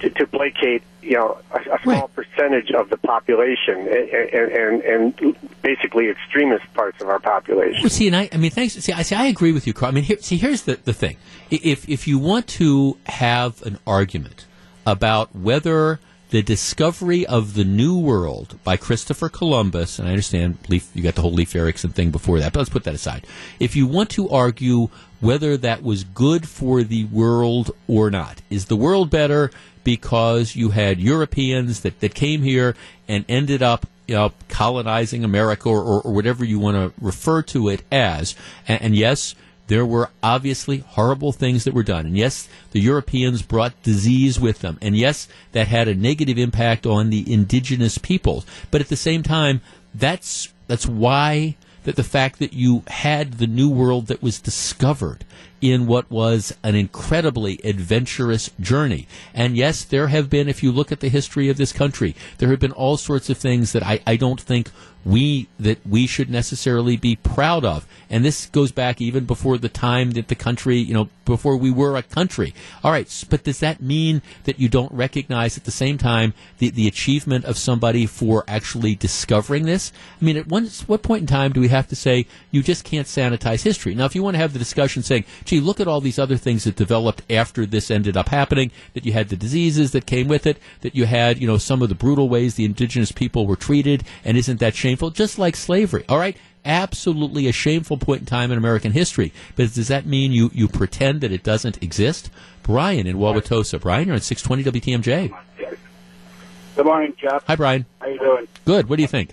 to, 0.00 0.08
to 0.08 0.26
placate, 0.26 0.82
you 1.02 1.16
know, 1.18 1.38
a, 1.50 1.58
a 1.74 1.78
small 1.82 2.08
percentage 2.08 2.70
of 2.70 2.88
the 2.88 2.96
population 2.96 3.80
and, 3.80 4.08
and, 4.32 4.82
and 4.82 5.36
basically 5.60 6.08
extremist 6.08 6.64
parts 6.72 7.02
of 7.02 7.08
our 7.08 7.18
population. 7.18 7.82
Well, 7.82 7.90
see, 7.90 8.06
and 8.06 8.16
I, 8.16 8.30
I 8.32 8.38
mean, 8.38 8.52
thanks. 8.52 8.74
See, 8.74 8.92
I 8.92 9.02
see. 9.02 9.16
I 9.16 9.26
agree 9.26 9.52
with 9.52 9.66
you, 9.66 9.74
Carl. 9.74 9.90
I 9.90 9.94
mean, 9.94 10.04
here, 10.04 10.18
see, 10.20 10.38
here's 10.38 10.62
the 10.62 10.76
the 10.76 10.94
thing. 10.94 11.16
If 11.50 11.86
if 11.86 12.08
you 12.08 12.18
want 12.18 12.46
to 12.60 12.96
have 13.06 13.60
an 13.66 13.78
argument 13.86 14.46
about 14.86 15.34
whether 15.36 16.00
the 16.34 16.42
discovery 16.42 17.24
of 17.24 17.54
the 17.54 17.62
New 17.62 17.96
World 17.96 18.58
by 18.64 18.76
Christopher 18.76 19.28
Columbus, 19.28 20.00
and 20.00 20.08
I 20.08 20.10
understand 20.10 20.58
Leif, 20.68 20.90
you 20.92 21.00
got 21.00 21.14
the 21.14 21.22
whole 21.22 21.32
Leif 21.32 21.54
Erikson 21.54 21.90
thing 21.90 22.10
before 22.10 22.40
that, 22.40 22.52
but 22.52 22.58
let's 22.58 22.70
put 22.70 22.82
that 22.82 22.94
aside. 22.94 23.24
If 23.60 23.76
you 23.76 23.86
want 23.86 24.10
to 24.10 24.28
argue 24.28 24.88
whether 25.20 25.56
that 25.56 25.84
was 25.84 26.02
good 26.02 26.48
for 26.48 26.82
the 26.82 27.04
world 27.04 27.70
or 27.86 28.10
not, 28.10 28.42
is 28.50 28.64
the 28.64 28.74
world 28.74 29.10
better 29.10 29.52
because 29.84 30.56
you 30.56 30.70
had 30.70 30.98
Europeans 30.98 31.82
that, 31.82 32.00
that 32.00 32.16
came 32.16 32.42
here 32.42 32.74
and 33.06 33.24
ended 33.28 33.62
up 33.62 33.86
you 34.08 34.16
know, 34.16 34.32
colonizing 34.48 35.22
America 35.22 35.68
or, 35.68 36.02
or, 36.02 36.12
whatever 36.12 36.44
you 36.44 36.58
want 36.58 36.76
to 36.76 37.00
refer 37.00 37.42
to 37.42 37.68
it 37.68 37.82
as. 37.92 38.34
And, 38.66 38.82
and 38.82 38.96
yes, 38.96 39.36
there 39.66 39.86
were 39.86 40.10
obviously 40.22 40.78
horrible 40.78 41.32
things 41.32 41.64
that 41.64 41.74
were 41.74 41.82
done. 41.82 42.06
And 42.06 42.16
yes, 42.16 42.48
the 42.72 42.80
Europeans 42.80 43.42
brought 43.42 43.82
disease 43.82 44.38
with 44.38 44.60
them. 44.60 44.78
And 44.82 44.96
yes, 44.96 45.28
that 45.52 45.68
had 45.68 45.88
a 45.88 45.94
negative 45.94 46.38
impact 46.38 46.86
on 46.86 47.10
the 47.10 47.32
indigenous 47.32 47.98
peoples. 47.98 48.44
But 48.70 48.80
at 48.80 48.88
the 48.88 48.96
same 48.96 49.22
time, 49.22 49.60
that's, 49.94 50.52
that's 50.66 50.86
why 50.86 51.56
that 51.84 51.96
the 51.96 52.02
fact 52.02 52.38
that 52.38 52.52
you 52.52 52.82
had 52.88 53.34
the 53.34 53.46
new 53.46 53.68
world 53.68 54.06
that 54.06 54.22
was 54.22 54.40
discovered 54.40 55.24
in 55.60 55.86
what 55.86 56.10
was 56.10 56.54
an 56.62 56.74
incredibly 56.74 57.58
adventurous 57.64 58.50
journey. 58.60 59.06
And 59.32 59.56
yes, 59.56 59.84
there 59.84 60.08
have 60.08 60.28
been, 60.28 60.48
if 60.48 60.62
you 60.62 60.72
look 60.72 60.92
at 60.92 61.00
the 61.00 61.08
history 61.08 61.48
of 61.48 61.56
this 61.56 61.72
country, 61.72 62.14
there 62.38 62.50
have 62.50 62.60
been 62.60 62.72
all 62.72 62.96
sorts 62.96 63.30
of 63.30 63.38
things 63.38 63.72
that 63.72 63.82
I, 63.82 64.00
I 64.06 64.16
don't 64.16 64.40
think 64.40 64.70
we 65.04 65.48
that 65.58 65.86
we 65.86 66.06
should 66.06 66.30
necessarily 66.30 66.96
be 66.96 67.16
proud 67.16 67.64
of. 67.64 67.86
And 68.08 68.24
this 68.24 68.46
goes 68.46 68.72
back 68.72 69.00
even 69.00 69.24
before 69.24 69.58
the 69.58 69.68
time 69.68 70.12
that 70.12 70.28
the 70.28 70.34
country, 70.34 70.78
you 70.78 70.94
know, 70.94 71.08
before 71.24 71.56
we 71.56 71.70
were 71.70 71.96
a 71.96 72.02
country. 72.02 72.54
All 72.82 72.90
right, 72.90 73.24
but 73.28 73.44
does 73.44 73.60
that 73.60 73.82
mean 73.82 74.22
that 74.44 74.58
you 74.58 74.68
don't 74.68 74.92
recognize 74.92 75.56
at 75.56 75.64
the 75.64 75.70
same 75.70 75.98
time 75.98 76.34
the, 76.58 76.70
the 76.70 76.86
achievement 76.86 77.44
of 77.44 77.58
somebody 77.58 78.06
for 78.06 78.44
actually 78.48 78.94
discovering 78.94 79.64
this? 79.64 79.92
I 80.20 80.24
mean, 80.24 80.36
at 80.36 80.46
what 80.46 81.02
point 81.02 81.22
in 81.22 81.26
time 81.26 81.52
do 81.52 81.60
we 81.60 81.68
have 81.68 81.88
to 81.88 81.96
say 81.96 82.26
you 82.50 82.62
just 82.62 82.84
can't 82.84 83.06
sanitize 83.06 83.62
history? 83.62 83.94
Now, 83.94 84.04
if 84.04 84.14
you 84.14 84.22
want 84.22 84.34
to 84.34 84.40
have 84.40 84.52
the 84.52 84.58
discussion 84.58 85.02
saying, 85.02 85.24
gee, 85.44 85.60
look 85.60 85.80
at 85.80 85.88
all 85.88 86.00
these 86.00 86.18
other 86.18 86.36
things 86.36 86.64
that 86.64 86.76
developed 86.76 87.22
after 87.30 87.66
this 87.66 87.90
ended 87.90 88.16
up 88.16 88.28
happening, 88.28 88.70
that 88.94 89.04
you 89.04 89.12
had 89.12 89.28
the 89.28 89.36
diseases 89.36 89.92
that 89.92 90.06
came 90.06 90.28
with 90.28 90.46
it, 90.46 90.58
that 90.82 90.94
you 90.94 91.06
had, 91.06 91.38
you 91.38 91.46
know, 91.46 91.58
some 91.58 91.82
of 91.82 91.88
the 91.88 91.94
brutal 91.94 92.28
ways 92.28 92.54
the 92.54 92.64
indigenous 92.64 93.12
people 93.12 93.46
were 93.46 93.56
treated, 93.56 94.04
and 94.24 94.36
isn't 94.36 94.60
that 94.60 94.74
shameful? 94.74 94.93
Just 94.96 95.38
like 95.38 95.56
slavery. 95.56 96.04
All 96.08 96.18
right? 96.18 96.36
Absolutely 96.64 97.46
a 97.46 97.52
shameful 97.52 97.98
point 97.98 98.20
in 98.20 98.26
time 98.26 98.50
in 98.50 98.58
American 98.58 98.92
history. 98.92 99.32
But 99.54 99.74
does 99.74 99.88
that 99.88 100.06
mean 100.06 100.32
you, 100.32 100.50
you 100.54 100.66
pretend 100.66 101.20
that 101.20 101.30
it 101.30 101.42
doesn't 101.42 101.82
exist? 101.82 102.30
Brian 102.62 103.06
in 103.06 103.16
Wauwatosa. 103.18 103.80
Brian, 103.80 104.06
you're 104.06 104.14
on 104.14 104.20
620 104.20 104.80
WTMJ. 104.80 105.36
Good 106.76 106.86
morning, 106.86 107.14
Jeff. 107.16 107.44
Hi, 107.46 107.54
Brian. 107.54 107.86
How 108.00 108.08
you 108.08 108.18
doing? 108.18 108.48
Good. 108.64 108.88
What 108.88 108.96
do 108.96 109.02
you 109.02 109.08
think? 109.08 109.30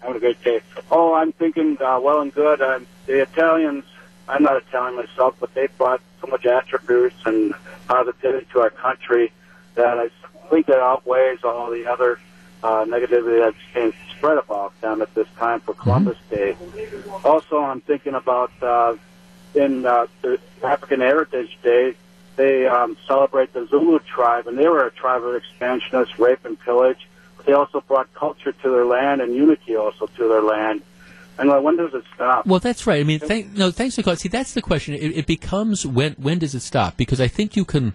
Having 0.00 0.16
a 0.16 0.20
great 0.20 0.44
day. 0.44 0.60
Oh, 0.90 1.14
I'm 1.14 1.32
thinking 1.32 1.80
uh, 1.80 1.98
well 2.00 2.20
and 2.20 2.34
good. 2.34 2.60
Uh, 2.60 2.80
the 3.06 3.22
Italians. 3.22 3.84
I'm 4.28 4.42
not 4.42 4.56
Italian 4.56 4.96
myself, 4.96 5.36
but 5.38 5.54
they 5.54 5.68
brought 5.78 6.00
so 6.20 6.26
much 6.26 6.44
attributes 6.44 7.16
and 7.24 7.54
positivity 7.88 8.46
to 8.52 8.60
our 8.60 8.70
country 8.70 9.32
that 9.76 9.98
I 9.98 10.10
think 10.50 10.68
it 10.68 10.76
outweighs 10.76 11.44
all 11.44 11.70
the 11.70 11.86
other 11.86 12.18
uh, 12.62 12.84
negativity 12.84 13.44
that's 13.44 13.56
being 13.74 13.92
spread 14.24 14.38
about 14.38 14.80
them 14.80 15.02
at 15.02 15.14
this 15.14 15.28
time 15.36 15.60
for 15.60 15.74
Columbus 15.74 16.16
Day. 16.30 16.56
Also, 17.24 17.58
I'm 17.58 17.82
thinking 17.82 18.14
about 18.14 18.50
uh, 18.62 18.96
in 19.54 19.84
uh, 19.84 20.06
the 20.22 20.40
African 20.62 21.00
Heritage 21.00 21.58
Day, 21.62 21.94
they 22.36 22.66
um, 22.66 22.96
celebrate 23.06 23.52
the 23.52 23.66
Zulu 23.66 23.98
tribe, 23.98 24.46
and 24.46 24.56
they 24.56 24.66
were 24.66 24.86
a 24.86 24.90
tribe 24.90 25.22
of 25.22 25.34
expansionists, 25.34 26.18
rape 26.18 26.44
and 26.46 26.58
pillage. 26.58 27.06
But 27.36 27.44
they 27.44 27.52
also 27.52 27.82
brought 27.82 28.12
culture 28.14 28.52
to 28.52 28.70
their 28.70 28.86
land 28.86 29.20
and 29.20 29.34
unity 29.34 29.76
also 29.76 30.06
to 30.06 30.28
their 30.28 30.42
land. 30.42 30.80
And 31.36 31.50
uh, 31.50 31.60
when 31.60 31.76
does 31.76 31.92
it 31.92 32.04
stop? 32.14 32.46
Well, 32.46 32.60
that's 32.60 32.86
right. 32.86 33.00
I 33.00 33.04
mean, 33.04 33.18
thank, 33.18 33.52
no, 33.52 33.70
thanks 33.70 33.96
for 33.96 34.02
calling. 34.02 34.16
See, 34.16 34.28
that's 34.28 34.54
the 34.54 34.62
question. 34.62 34.94
It, 34.94 35.18
it 35.18 35.26
becomes 35.26 35.84
when 35.84 36.12
when 36.14 36.38
does 36.38 36.54
it 36.54 36.60
stop? 36.60 36.96
Because 36.96 37.20
I 37.20 37.28
think 37.28 37.56
you 37.56 37.66
can. 37.66 37.92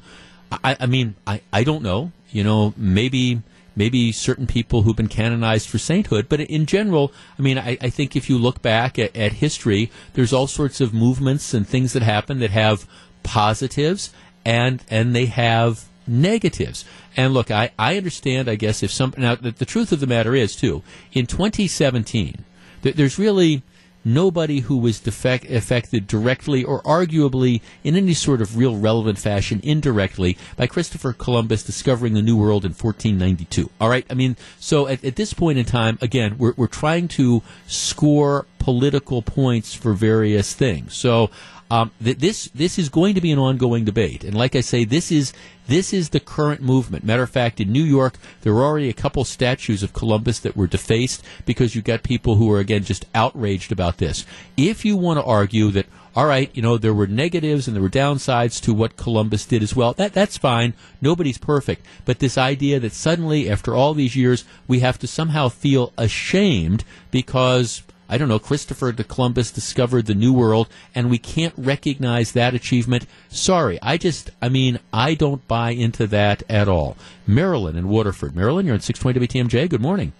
I, 0.51 0.77
I 0.79 0.85
mean, 0.85 1.15
I, 1.25 1.41
I 1.51 1.63
don't 1.63 1.81
know. 1.81 2.11
You 2.31 2.43
know, 2.43 2.73
maybe 2.77 3.41
maybe 3.79 4.11
certain 4.11 4.45
people 4.45 4.81
who've 4.81 4.97
been 4.97 5.07
canonized 5.07 5.69
for 5.69 5.77
sainthood, 5.77 6.27
but 6.27 6.41
in 6.41 6.65
general, 6.65 7.13
I 7.39 7.41
mean, 7.41 7.57
I, 7.57 7.77
I 7.81 7.89
think 7.89 8.13
if 8.13 8.29
you 8.29 8.37
look 8.37 8.61
back 8.61 8.99
at, 8.99 9.15
at 9.15 9.33
history, 9.33 9.89
there's 10.13 10.33
all 10.33 10.47
sorts 10.47 10.81
of 10.81 10.93
movements 10.93 11.53
and 11.53 11.65
things 11.65 11.93
that 11.93 12.03
happen 12.03 12.39
that 12.39 12.51
have 12.51 12.85
positives 13.23 14.11
and 14.43 14.83
and 14.89 15.15
they 15.15 15.27
have 15.27 15.85
negatives. 16.05 16.83
And 17.15 17.33
look, 17.33 17.51
I, 17.51 17.71
I 17.79 17.95
understand, 17.95 18.49
I 18.49 18.55
guess, 18.55 18.83
if 18.83 18.91
some. 18.91 19.13
Now, 19.17 19.35
the, 19.35 19.51
the 19.51 19.65
truth 19.65 19.93
of 19.93 20.01
the 20.01 20.07
matter 20.07 20.35
is, 20.35 20.57
too, 20.57 20.83
in 21.13 21.25
2017, 21.25 22.43
th- 22.83 22.95
there's 22.95 23.17
really 23.17 23.63
nobody 24.03 24.61
who 24.61 24.77
was 24.77 24.99
defect, 24.99 25.45
affected 25.45 26.07
directly 26.07 26.63
or 26.63 26.81
arguably 26.83 27.61
in 27.83 27.95
any 27.95 28.13
sort 28.13 28.41
of 28.41 28.57
real 28.57 28.77
relevant 28.77 29.17
fashion 29.17 29.59
indirectly 29.63 30.37
by 30.55 30.67
Christopher 30.67 31.13
Columbus 31.13 31.63
discovering 31.63 32.13
the 32.13 32.21
New 32.21 32.37
World 32.37 32.65
in 32.65 32.71
1492. 32.71 33.69
All 33.79 33.89
right? 33.89 34.05
I 34.09 34.13
mean, 34.13 34.37
so 34.59 34.87
at, 34.87 35.03
at 35.03 35.15
this 35.15 35.33
point 35.33 35.57
in 35.57 35.65
time, 35.65 35.97
again, 36.01 36.37
we're, 36.37 36.53
we're 36.55 36.67
trying 36.67 37.07
to 37.09 37.41
score 37.67 38.45
political 38.59 39.21
points 39.21 39.73
for 39.73 39.93
various 39.93 40.53
things. 40.53 40.93
So, 40.93 41.29
um, 41.71 41.91
th- 42.03 42.17
this 42.17 42.45
this 42.55 42.79
is 42.79 42.89
going 42.89 43.15
to 43.15 43.21
be 43.21 43.31
an 43.31 43.39
ongoing 43.39 43.85
debate, 43.85 44.23
and 44.23 44.35
like 44.35 44.55
I 44.55 44.61
say, 44.61 44.85
this 44.85 45.11
is 45.11 45.33
this 45.67 45.93
is 45.93 46.09
the 46.09 46.19
current 46.19 46.61
movement. 46.61 47.03
Matter 47.03 47.21
of 47.21 47.29
fact, 47.29 47.61
in 47.61 47.71
New 47.71 47.83
York, 47.83 48.15
there 48.41 48.53
were 48.53 48.63
already 48.63 48.89
a 48.89 48.93
couple 48.93 49.23
statues 49.23 49.83
of 49.83 49.93
Columbus 49.93 50.39
that 50.39 50.57
were 50.57 50.65
defaced 50.65 51.23
because 51.45 51.75
you 51.75 51.83
got 51.83 52.01
people 52.01 52.35
who 52.35 52.51
are 52.51 52.59
again 52.59 52.83
just 52.83 53.05
outraged 53.13 53.71
about 53.71 53.97
this. 53.97 54.25
If 54.57 54.83
you 54.83 54.97
want 54.97 55.19
to 55.19 55.23
argue 55.23 55.69
that, 55.71 55.85
all 56.15 56.25
right, 56.25 56.49
you 56.55 56.63
know 56.63 56.79
there 56.79 56.93
were 56.93 57.05
negatives 57.05 57.67
and 57.67 57.75
there 57.75 57.83
were 57.83 57.89
downsides 57.89 58.59
to 58.63 58.73
what 58.73 58.97
Columbus 58.97 59.45
did 59.45 59.61
as 59.61 59.75
well, 59.75 59.93
that 59.93 60.13
that's 60.13 60.39
fine. 60.39 60.73
Nobody's 61.01 61.37
perfect, 61.37 61.85
but 62.03 62.17
this 62.17 62.35
idea 62.35 62.79
that 62.79 62.93
suddenly, 62.93 63.47
after 63.47 63.75
all 63.75 63.93
these 63.93 64.15
years, 64.15 64.43
we 64.67 64.79
have 64.79 64.97
to 64.97 65.07
somehow 65.07 65.49
feel 65.49 65.93
ashamed 65.99 66.83
because 67.11 67.83
I 68.09 68.17
don't 68.17 68.27
know, 68.27 68.39
Christopher 68.39 68.91
de 68.91 69.03
Columbus 69.03 69.51
discovered 69.51 70.07
the 70.07 70.15
New 70.15 70.33
World, 70.33 70.67
and 70.95 71.11
we 71.11 71.19
can't 71.19 71.53
recognize 71.57 72.31
that 72.31 72.55
achievement. 72.55 73.05
Sorry, 73.29 73.77
I 73.83 73.97
just, 73.97 74.31
I 74.41 74.49
mean, 74.49 74.79
I 74.91 75.13
don't 75.13 75.47
buy 75.47 75.71
into 75.71 76.07
that 76.07 76.41
at 76.49 76.67
all. 76.67 76.97
Marilyn 77.27 77.75
in 77.75 77.87
Waterford. 77.87 78.35
Marilyn, 78.35 78.65
you're 78.65 78.73
on 78.73 78.81
620 78.81 79.27
WTMJ. 79.27 79.69
Good 79.69 79.81
morning. 79.81 80.13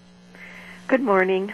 Good 0.87 1.01
morning. 1.01 1.51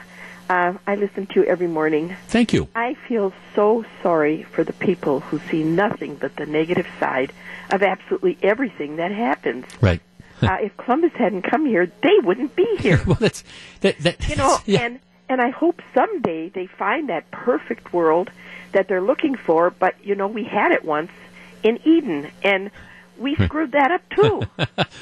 Uh, 0.49 0.74
I 0.86 0.95
listen 0.95 1.26
to 1.28 1.41
you 1.41 1.45
every 1.45 1.68
morning. 1.68 2.16
Thank 2.28 2.53
you. 2.53 2.68
I 2.76 2.95
feel 3.07 3.34
so 3.56 3.86
sorry 4.03 4.44
for 4.44 4.64
the 4.64 4.74
people 4.74 5.22
who 5.22 5.40
see 5.49 5.64
nothing 5.64 6.16
but 6.16 6.36
the 6.36 6.45
negative 6.45 6.88
side 6.99 7.34
of 7.72 7.82
absolutely 7.82 8.38
everything 8.44 8.98
that 8.98 9.12
happens. 9.12 9.66
Right. 9.82 10.02
uh, 10.41 10.57
if 10.62 10.76
Columbus 10.78 11.14
hadn't 11.14 11.44
come 11.44 11.66
here, 11.66 11.91
they 12.03 12.20
wouldn't 12.24 12.56
be 12.56 12.68
here. 12.78 13.02
well, 13.07 13.18
that's 13.20 13.44
that. 13.82 13.98
that 13.99 14.28
you 14.30 14.36
know, 14.36 14.57
yeah. 14.66 14.82
and 14.82 14.99
and 15.30 15.41
I 15.41 15.49
hope 15.49 15.81
someday 15.93 16.49
they 16.49 16.68
find 16.68 17.10
that 17.10 17.30
perfect 17.31 17.93
world 17.93 18.30
that 18.72 18.88
they're 18.88 19.02
looking 19.02 19.35
for. 19.35 19.69
But 19.69 19.95
you 20.03 20.15
know, 20.15 20.27
we 20.27 20.43
had 20.43 20.72
it 20.72 20.84
once 20.84 21.11
in 21.64 21.80
Eden, 21.85 22.30
and 22.43 22.72
we 23.18 23.35
hmm. 23.35 23.45
screwed 23.45 23.72
that 23.72 23.91
up 23.91 24.02
too. 24.10 24.41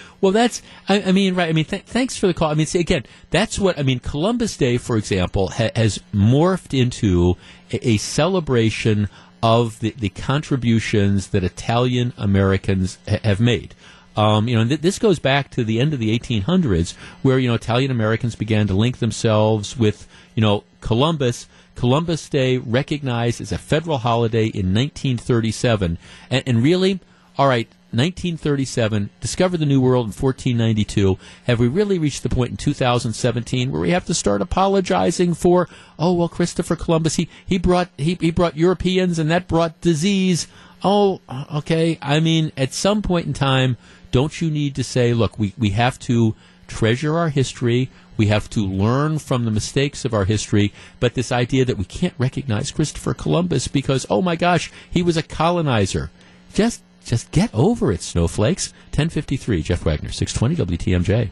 well, 0.21 0.31
that's, 0.31 0.61
I, 0.87 1.01
I 1.03 1.11
mean, 1.11 1.35
right. 1.35 1.49
I 1.49 1.53
mean, 1.53 1.65
th- 1.65 1.83
thanks 1.83 2.17
for 2.17 2.27
the 2.27 2.33
call. 2.33 2.51
I 2.51 2.53
mean, 2.53 2.65
see, 2.65 2.79
again, 2.79 3.05
that's 3.29 3.59
what, 3.59 3.77
I 3.79 3.83
mean, 3.83 3.99
Columbus 3.99 4.57
Day, 4.57 4.77
for 4.77 4.97
example, 4.97 5.49
ha- 5.49 5.71
has 5.75 5.99
morphed 6.13 6.79
into 6.79 7.37
a, 7.71 7.89
a 7.89 7.97
celebration 7.97 9.09
of 9.41 9.79
the, 9.79 9.93
the 9.97 10.09
contributions 10.09 11.29
that 11.29 11.43
Italian 11.43 12.13
Americans 12.17 12.97
ha- 13.07 13.19
have 13.23 13.39
made. 13.39 13.75
Um, 14.15 14.47
you 14.47 14.55
know, 14.55 14.67
th- 14.67 14.81
this 14.81 14.99
goes 14.99 15.19
back 15.19 15.49
to 15.51 15.63
the 15.63 15.79
end 15.79 15.93
of 15.93 15.99
the 15.99 16.17
1800s, 16.17 16.93
where 17.21 17.39
you 17.39 17.47
know 17.47 17.55
Italian 17.55 17.91
Americans 17.91 18.35
began 18.35 18.67
to 18.67 18.73
link 18.73 18.99
themselves 18.99 19.77
with 19.77 20.07
you 20.35 20.41
know 20.41 20.63
Columbus. 20.81 21.47
Columbus 21.75 22.29
Day 22.29 22.57
recognized 22.57 23.41
as 23.41 23.51
a 23.51 23.57
federal 23.57 23.97
holiday 23.97 24.45
in 24.45 24.75
1937, 24.75 25.97
and, 26.29 26.43
and 26.45 26.61
really, 26.61 26.99
all 27.35 27.47
right, 27.47 27.67
1937, 27.93 29.11
discover 29.19 29.55
the 29.55 29.67
New 29.67 29.79
World 29.79 30.05
in 30.05 30.11
1492. 30.11 31.17
Have 31.45 31.59
we 31.59 31.67
really 31.67 31.99
reached 31.99 32.23
the 32.23 32.29
point 32.29 32.49
in 32.49 32.57
2017 32.57 33.71
where 33.71 33.81
we 33.81 33.91
have 33.91 34.05
to 34.05 34.15
start 34.15 34.41
apologizing 34.41 35.35
for, 35.35 35.69
oh 35.99 36.13
well, 36.13 36.27
Christopher 36.27 36.75
Columbus 36.75 37.15
he 37.15 37.29
he 37.45 37.59
brought 37.59 37.89
he, 37.97 38.17
he 38.19 38.31
brought 38.31 38.57
Europeans 38.57 39.19
and 39.19 39.29
that 39.29 39.47
brought 39.47 39.79
disease. 39.79 40.47
Oh, 40.83 41.21
okay. 41.53 41.99
I 42.01 42.19
mean, 42.19 42.51
at 42.57 42.73
some 42.73 43.03
point 43.03 43.27
in 43.27 43.33
time, 43.33 43.77
don't 44.13 44.39
you 44.39 44.49
need 44.49 44.75
to 44.75 44.83
say, 44.83 45.13
look, 45.13 45.37
we 45.37 45.53
we 45.57 45.71
have 45.71 45.99
to 45.99 46.35
treasure 46.67 47.17
our 47.17 47.29
history. 47.29 47.89
We 48.15 48.27
have 48.27 48.49
to 48.51 48.61
learn 48.61 49.17
from 49.19 49.43
the 49.43 49.51
mistakes 49.51 50.05
of 50.05 50.13
our 50.13 50.25
history, 50.25 50.71
but 50.99 51.15
this 51.15 51.31
idea 51.31 51.65
that 51.65 51.79
we 51.79 51.83
can't 51.83 52.13
recognize 52.17 52.71
Christopher 52.71 53.15
Columbus 53.15 53.67
because, 53.67 54.05
oh 54.09 54.21
my 54.21 54.35
gosh, 54.35 54.71
he 54.89 55.01
was 55.01 55.17
a 55.17 55.23
colonizer. 55.23 56.11
Just 56.53 56.83
just 57.03 57.31
get 57.31 57.53
over 57.53 57.91
it, 57.91 58.01
snowflakes. 58.01 58.71
1053, 58.91 59.63
Jeff 59.63 59.83
Wagner, 59.83 60.11
620 60.11 60.77
WTMJ. 60.77 61.29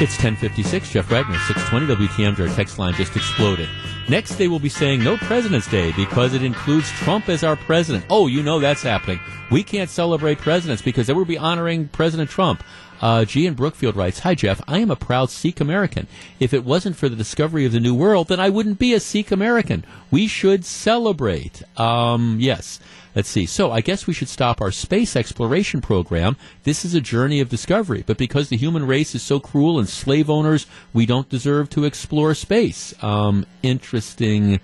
It's 0.00 0.22
1056, 0.22 0.92
Jeff 0.92 1.10
Wagner, 1.10 1.38
620 1.48 2.06
WTMJ. 2.06 2.48
Our 2.48 2.54
text 2.54 2.78
line 2.78 2.94
just 2.94 3.16
exploded. 3.16 3.68
Next, 4.10 4.38
they 4.38 4.48
will 4.48 4.58
be 4.58 4.68
saying 4.68 5.04
no 5.04 5.16
President's 5.18 5.68
Day 5.68 5.92
because 5.92 6.34
it 6.34 6.42
includes 6.42 6.90
Trump 6.90 7.28
as 7.28 7.44
our 7.44 7.54
president. 7.54 8.06
Oh, 8.10 8.26
you 8.26 8.42
know 8.42 8.58
that's 8.58 8.82
happening. 8.82 9.20
We 9.52 9.62
can't 9.62 9.88
celebrate 9.88 10.38
presidents 10.38 10.82
because 10.82 11.06
they 11.06 11.12
will 11.12 11.24
be 11.24 11.38
honoring 11.38 11.86
President 11.86 12.28
Trump. 12.28 12.64
Uh, 13.00 13.24
G. 13.24 13.46
in 13.46 13.54
Brookfield 13.54 13.96
writes, 13.96 14.20
Hi, 14.20 14.34
Jeff. 14.34 14.60
I 14.68 14.78
am 14.78 14.90
a 14.90 14.96
proud 14.96 15.30
Sikh 15.30 15.60
American. 15.60 16.06
If 16.38 16.52
it 16.52 16.64
wasn't 16.64 16.96
for 16.96 17.08
the 17.08 17.16
discovery 17.16 17.64
of 17.64 17.72
the 17.72 17.80
New 17.80 17.94
World, 17.94 18.28
then 18.28 18.40
I 18.40 18.50
wouldn't 18.50 18.78
be 18.78 18.94
a 18.94 19.00
Sikh 19.00 19.30
American. 19.30 19.84
We 20.10 20.26
should 20.26 20.64
celebrate. 20.64 21.62
Um, 21.78 22.36
yes. 22.40 22.80
Let's 23.14 23.28
see. 23.28 23.46
So 23.46 23.72
I 23.72 23.80
guess 23.80 24.06
we 24.06 24.14
should 24.14 24.28
stop 24.28 24.60
our 24.60 24.70
space 24.70 25.16
exploration 25.16 25.80
program. 25.80 26.36
This 26.62 26.84
is 26.84 26.94
a 26.94 27.00
journey 27.00 27.40
of 27.40 27.48
discovery, 27.48 28.04
but 28.06 28.18
because 28.18 28.48
the 28.48 28.56
human 28.56 28.86
race 28.86 29.14
is 29.14 29.22
so 29.22 29.40
cruel 29.40 29.80
and 29.80 29.88
slave 29.88 30.30
owners, 30.30 30.66
we 30.92 31.06
don't 31.06 31.28
deserve 31.28 31.70
to 31.70 31.84
explore 31.84 32.34
space. 32.34 32.94
Um, 33.02 33.46
interesting 33.62 34.60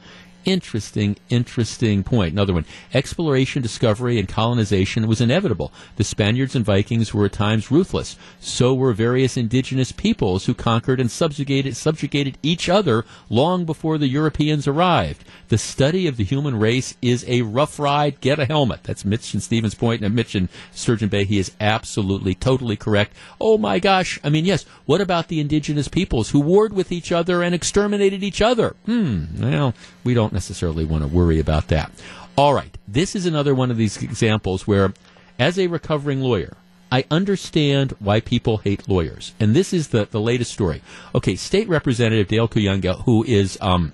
interesting, 0.47 1.17
interesting 1.29 2.05
point. 2.05 2.33
Another 2.33 2.55
one. 2.55 2.65
Exploration, 2.95 3.61
discovery, 3.61 4.19
and 4.19 4.29
colonization 4.29 5.07
was 5.07 5.21
inevitable. 5.21 5.73
The 5.97 6.05
Spaniards 6.05 6.55
and 6.55 6.65
Vikings 6.65 7.13
were 7.13 7.27
at 7.27 7.33
times 7.33 7.71
ruthless. 7.71 8.17
So 8.41 8.73
were 8.73 8.93
various 8.93 9.37
indigenous 9.37 9.93
peoples 9.93 10.47
who 10.47 10.55
conquered 10.55 11.01
and 11.01 11.11
subjugated, 11.11 11.77
subjugated 11.77 12.39
each 12.43 12.69
other 12.69 13.05
long 13.29 13.65
before 13.65 13.99
the 13.99 14.07
Europeans 14.07 14.69
arrived. 14.69 15.25
The 15.49 15.59
study 15.59 16.07
of 16.07 16.17
the 16.17 16.25
human 16.25 16.59
race 16.59 16.97
is 17.03 17.25
a 17.27 17.43
rough 17.43 17.79
ride. 17.79 18.21
Get 18.21 18.39
a 18.39 18.47
helmet. 18.47 18.85
That's 18.85 19.05
Mitch 19.05 19.35
and 19.35 19.43
Stevens 19.43 19.75
Point 19.75 20.03
and 20.03 20.15
Mitch 20.15 20.35
and 20.35 20.49
Sturgeon 20.73 21.09
Bay. 21.09 21.25
He 21.25 21.39
is 21.39 21.53
absolutely, 21.61 22.35
totally 22.35 22.77
correct. 22.77 23.13
Oh 23.41 23.59
my 23.59 23.81
gosh. 23.81 24.21
I 24.23 24.31
mean, 24.31 24.45
yes. 24.45 24.65
What 24.87 25.01
about 25.01 25.27
the 25.27 25.41
indigenous 25.41 25.89
peoples 25.89 26.31
who 26.31 26.41
warred 26.41 26.73
with 26.73 26.93
each 26.93 27.11
other 27.11 27.43
and 27.43 27.55
exterminated 27.55 28.23
each 28.23 28.41
other? 28.41 28.77
Hmm. 28.87 29.25
Well, 29.39 29.75
we 30.05 30.15
don't 30.15 30.36
necessarily 30.37 30.85
want 30.85 31.03
to 31.03 31.09
worry 31.09 31.41
about 31.41 31.69
that. 31.69 31.91
All 32.37 32.53
right. 32.53 32.77
This 32.87 33.17
is 33.17 33.25
another 33.25 33.55
one 33.55 33.71
of 33.71 33.79
these 33.79 34.03
examples 34.03 34.67
where, 34.67 34.93
as 35.39 35.59
a 35.59 35.67
recovering 35.67 36.21
lawyer, 36.21 36.57
I 36.93 37.05
understand 37.11 37.97
why 37.99 38.21
people 38.21 38.59
hate 38.59 38.89
lawyers. 38.89 39.35
And 39.41 39.57
this 39.57 39.73
is 39.73 39.89
the, 39.89 40.05
the 40.05 40.21
latest 40.21 40.53
story. 40.53 40.83
Okay, 41.15 41.35
State 41.35 41.69
Representative 41.69 42.29
Dale 42.29 42.49
Kooyenga, 42.49 43.05
who 43.05 43.25
is 43.25 43.59
um, 43.61 43.93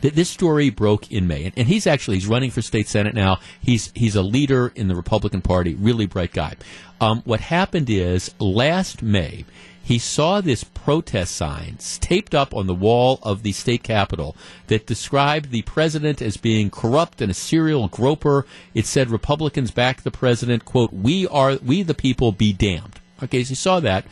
th- 0.00 0.14
this 0.14 0.30
story 0.30 0.70
broke 0.70 1.10
in 1.10 1.26
May, 1.26 1.44
and, 1.44 1.52
and, 1.56 1.68
he's 1.68 1.86
actually 1.86 2.16
he's 2.16 2.26
running 2.26 2.50
for 2.50 2.62
state 2.62 2.88
senate 2.88 3.14
now. 3.14 3.40
He's 3.60 3.92
he's 3.94 4.16
a 4.16 4.22
leader 4.22 4.72
in 4.74 4.88
the 4.88 4.94
Republican 4.94 5.42
Party, 5.42 5.74
really 5.74 6.06
bright 6.06 6.32
guy. 6.32 6.54
Um, 7.00 7.22
what 7.24 7.40
happened 7.40 7.90
is 7.90 8.32
last 8.38 9.02
May 9.02 9.44
he 9.82 9.98
saw 9.98 10.40
this 10.40 10.64
protest 10.64 11.34
sign 11.34 11.76
taped 12.00 12.34
up 12.34 12.54
on 12.54 12.66
the 12.66 12.74
wall 12.74 13.18
of 13.22 13.42
the 13.42 13.52
state 13.52 13.82
capitol 13.82 14.36
that 14.68 14.86
described 14.86 15.50
the 15.50 15.62
president 15.62 16.22
as 16.22 16.36
being 16.36 16.70
corrupt 16.70 17.20
and 17.20 17.30
a 17.30 17.34
serial 17.34 17.88
groper. 17.88 18.46
It 18.74 18.86
said 18.86 19.10
Republicans 19.10 19.70
back 19.70 20.02
the 20.02 20.10
president, 20.10 20.64
quote, 20.64 20.92
we 20.92 21.26
are, 21.28 21.56
we 21.56 21.82
the 21.82 21.94
people 21.94 22.32
be 22.32 22.52
damned. 22.52 23.00
Okay, 23.22 23.44
so 23.44 23.50
he 23.50 23.54
saw 23.54 23.80
that 23.80 24.04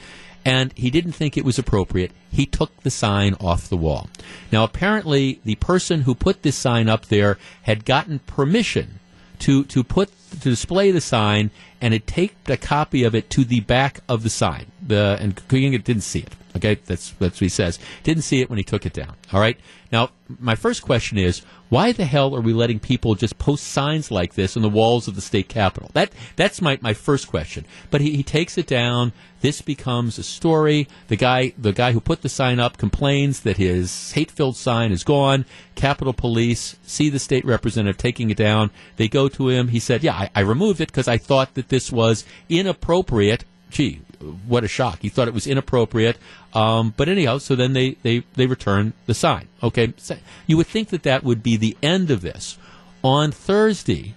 and 0.44 0.72
he 0.74 0.90
didn't 0.90 1.12
think 1.12 1.36
it 1.36 1.44
was 1.44 1.58
appropriate. 1.58 2.12
He 2.30 2.46
took 2.46 2.74
the 2.82 2.90
sign 2.90 3.34
off 3.40 3.68
the 3.68 3.76
wall. 3.76 4.08
Now, 4.50 4.64
apparently, 4.64 5.40
the 5.44 5.56
person 5.56 6.02
who 6.02 6.14
put 6.14 6.42
this 6.42 6.56
sign 6.56 6.88
up 6.88 7.06
there 7.06 7.38
had 7.62 7.84
gotten 7.84 8.20
permission 8.20 9.00
to, 9.40 9.64
to 9.64 9.84
put 9.84 10.10
to 10.30 10.48
display 10.48 10.90
the 10.90 11.00
sign 11.00 11.50
and 11.80 11.92
had 11.92 12.06
taped 12.06 12.48
a 12.48 12.56
copy 12.56 13.02
of 13.02 13.14
it 13.14 13.30
to 13.30 13.44
the 13.44 13.60
back 13.60 14.00
of 14.08 14.22
the 14.22 14.30
sign. 14.30 14.66
The 14.90 15.16
and 15.20 15.36
Kooyenga 15.48 15.82
didn't 15.84 16.02
see 16.02 16.20
it. 16.20 16.34
Okay, 16.56 16.74
that's 16.84 17.10
that's 17.12 17.36
what 17.36 17.46
he 17.46 17.48
says. 17.48 17.78
Didn't 18.02 18.24
see 18.24 18.40
it 18.40 18.50
when 18.50 18.58
he 18.58 18.64
took 18.64 18.84
it 18.84 18.92
down. 18.92 19.14
All 19.32 19.40
right. 19.40 19.56
Now, 19.92 20.10
my 20.40 20.56
first 20.56 20.82
question 20.82 21.16
is, 21.18 21.42
why 21.68 21.92
the 21.92 22.04
hell 22.04 22.34
are 22.34 22.40
we 22.40 22.52
letting 22.52 22.78
people 22.78 23.14
just 23.14 23.38
post 23.38 23.64
signs 23.64 24.10
like 24.10 24.34
this 24.34 24.56
on 24.56 24.62
the 24.62 24.68
walls 24.68 25.08
of 25.08 25.14
the 25.14 25.20
state 25.20 25.48
capitol? 25.48 25.90
That 25.94 26.12
that's 26.34 26.60
my, 26.60 26.78
my 26.80 26.92
first 26.92 27.28
question. 27.28 27.66
But 27.90 28.00
he, 28.00 28.16
he 28.16 28.22
takes 28.24 28.58
it 28.58 28.66
down. 28.66 29.12
This 29.42 29.62
becomes 29.62 30.18
a 30.18 30.24
story. 30.24 30.88
The 31.06 31.16
guy 31.16 31.52
the 31.56 31.72
guy 31.72 31.92
who 31.92 32.00
put 32.00 32.22
the 32.22 32.28
sign 32.28 32.58
up 32.58 32.78
complains 32.78 33.40
that 33.40 33.56
his 33.56 34.12
hate 34.12 34.32
filled 34.32 34.56
sign 34.56 34.90
is 34.90 35.04
gone. 35.04 35.44
Capitol 35.76 36.12
Police 36.12 36.76
see 36.82 37.10
the 37.10 37.20
state 37.20 37.44
representative 37.44 37.96
taking 37.96 38.30
it 38.30 38.36
down. 38.36 38.70
They 38.96 39.06
go 39.06 39.28
to 39.28 39.48
him. 39.50 39.68
He 39.68 39.78
said, 39.78 40.02
"Yeah, 40.02 40.14
I, 40.14 40.30
I 40.34 40.40
removed 40.40 40.80
it 40.80 40.88
because 40.88 41.08
I 41.08 41.16
thought 41.18 41.54
that 41.54 41.68
this 41.68 41.92
was 41.92 42.24
inappropriate." 42.48 43.44
Gee, 43.70 44.00
what 44.46 44.64
a 44.64 44.68
shock. 44.68 45.00
He 45.00 45.08
thought 45.08 45.28
it 45.28 45.34
was 45.34 45.46
inappropriate. 45.46 46.18
Um, 46.54 46.94
but 46.96 47.08
anyhow, 47.08 47.38
so 47.38 47.54
then 47.54 47.72
they, 47.72 47.92
they, 48.02 48.24
they 48.34 48.46
return 48.46 48.92
the 49.06 49.14
sign. 49.14 49.48
Okay. 49.62 49.92
You 50.46 50.56
would 50.56 50.66
think 50.66 50.88
that 50.88 51.04
that 51.04 51.24
would 51.24 51.42
be 51.42 51.56
the 51.56 51.76
end 51.82 52.10
of 52.10 52.20
this. 52.20 52.58
On 53.02 53.32
Thursday, 53.32 54.14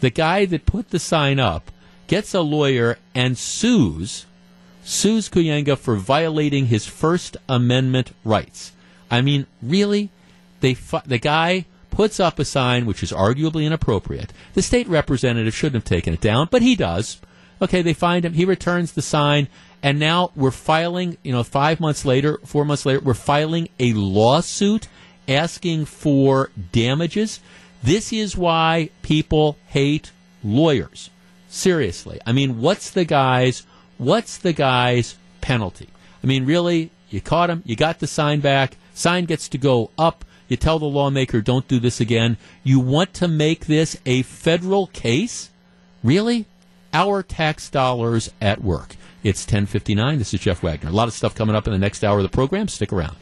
the 0.00 0.10
guy 0.10 0.44
that 0.46 0.66
put 0.66 0.90
the 0.90 0.98
sign 0.98 1.38
up 1.38 1.70
gets 2.08 2.34
a 2.34 2.40
lawyer 2.40 2.98
and 3.14 3.38
sues, 3.38 4.26
sues 4.82 5.28
Kuyanga 5.28 5.78
for 5.78 5.96
violating 5.96 6.66
his 6.66 6.86
First 6.86 7.36
Amendment 7.48 8.12
rights. 8.24 8.72
I 9.10 9.20
mean, 9.20 9.46
really? 9.62 10.10
They, 10.60 10.74
the 11.06 11.18
guy 11.18 11.66
puts 11.90 12.18
up 12.18 12.38
a 12.38 12.44
sign 12.44 12.86
which 12.86 13.02
is 13.02 13.12
arguably 13.12 13.64
inappropriate. 13.64 14.32
The 14.54 14.62
state 14.62 14.88
representative 14.88 15.54
shouldn't 15.54 15.82
have 15.82 15.84
taken 15.84 16.14
it 16.14 16.20
down, 16.20 16.48
but 16.50 16.62
he 16.62 16.74
does. 16.74 17.20
Okay, 17.60 17.82
they 17.82 17.92
find 17.92 18.24
him. 18.24 18.34
He 18.34 18.44
returns 18.44 18.92
the 18.92 19.02
sign. 19.02 19.48
And 19.82 19.98
now 19.98 20.32
we're 20.34 20.50
filing, 20.50 21.18
you 21.22 21.32
know, 21.32 21.44
five 21.44 21.78
months 21.78 22.04
later, 22.04 22.38
four 22.44 22.64
months 22.64 22.84
later, 22.84 23.00
we're 23.00 23.14
filing 23.14 23.68
a 23.78 23.92
lawsuit 23.92 24.88
asking 25.28 25.84
for 25.84 26.50
damages. 26.72 27.40
This 27.82 28.12
is 28.12 28.36
why 28.36 28.90
people 29.02 29.56
hate 29.68 30.10
lawyers. 30.42 31.10
Seriously. 31.48 32.18
I 32.26 32.32
mean, 32.32 32.60
what's 32.60 32.90
the 32.90 33.04
guy's, 33.04 33.64
what's 33.98 34.38
the 34.38 34.52
guy's 34.52 35.16
penalty? 35.40 35.88
I 36.22 36.26
mean, 36.26 36.44
really, 36.44 36.90
you 37.10 37.20
caught 37.20 37.50
him, 37.50 37.62
you 37.64 37.76
got 37.76 38.00
the 38.00 38.06
sign 38.06 38.40
back, 38.40 38.76
sign 38.94 39.26
gets 39.26 39.48
to 39.50 39.58
go 39.58 39.90
up, 39.96 40.24
you 40.48 40.56
tell 40.56 40.78
the 40.78 40.86
lawmaker, 40.86 41.40
don't 41.40 41.68
do 41.68 41.78
this 41.78 42.00
again. 42.00 42.36
You 42.64 42.80
want 42.80 43.14
to 43.14 43.28
make 43.28 43.66
this 43.66 43.96
a 44.04 44.22
federal 44.22 44.88
case? 44.88 45.50
Really? 46.02 46.46
Our 46.92 47.22
tax 47.22 47.70
dollars 47.70 48.30
at 48.40 48.62
work. 48.62 48.96
It's 49.22 49.42
1059. 49.42 50.18
This 50.18 50.32
is 50.32 50.40
Jeff 50.40 50.62
Wagner. 50.62 50.90
A 50.90 50.92
lot 50.92 51.08
of 51.08 51.14
stuff 51.14 51.34
coming 51.34 51.56
up 51.56 51.66
in 51.66 51.72
the 51.72 51.78
next 51.78 52.04
hour 52.04 52.18
of 52.18 52.22
the 52.22 52.28
program. 52.28 52.68
Stick 52.68 52.92
around. 52.92 53.16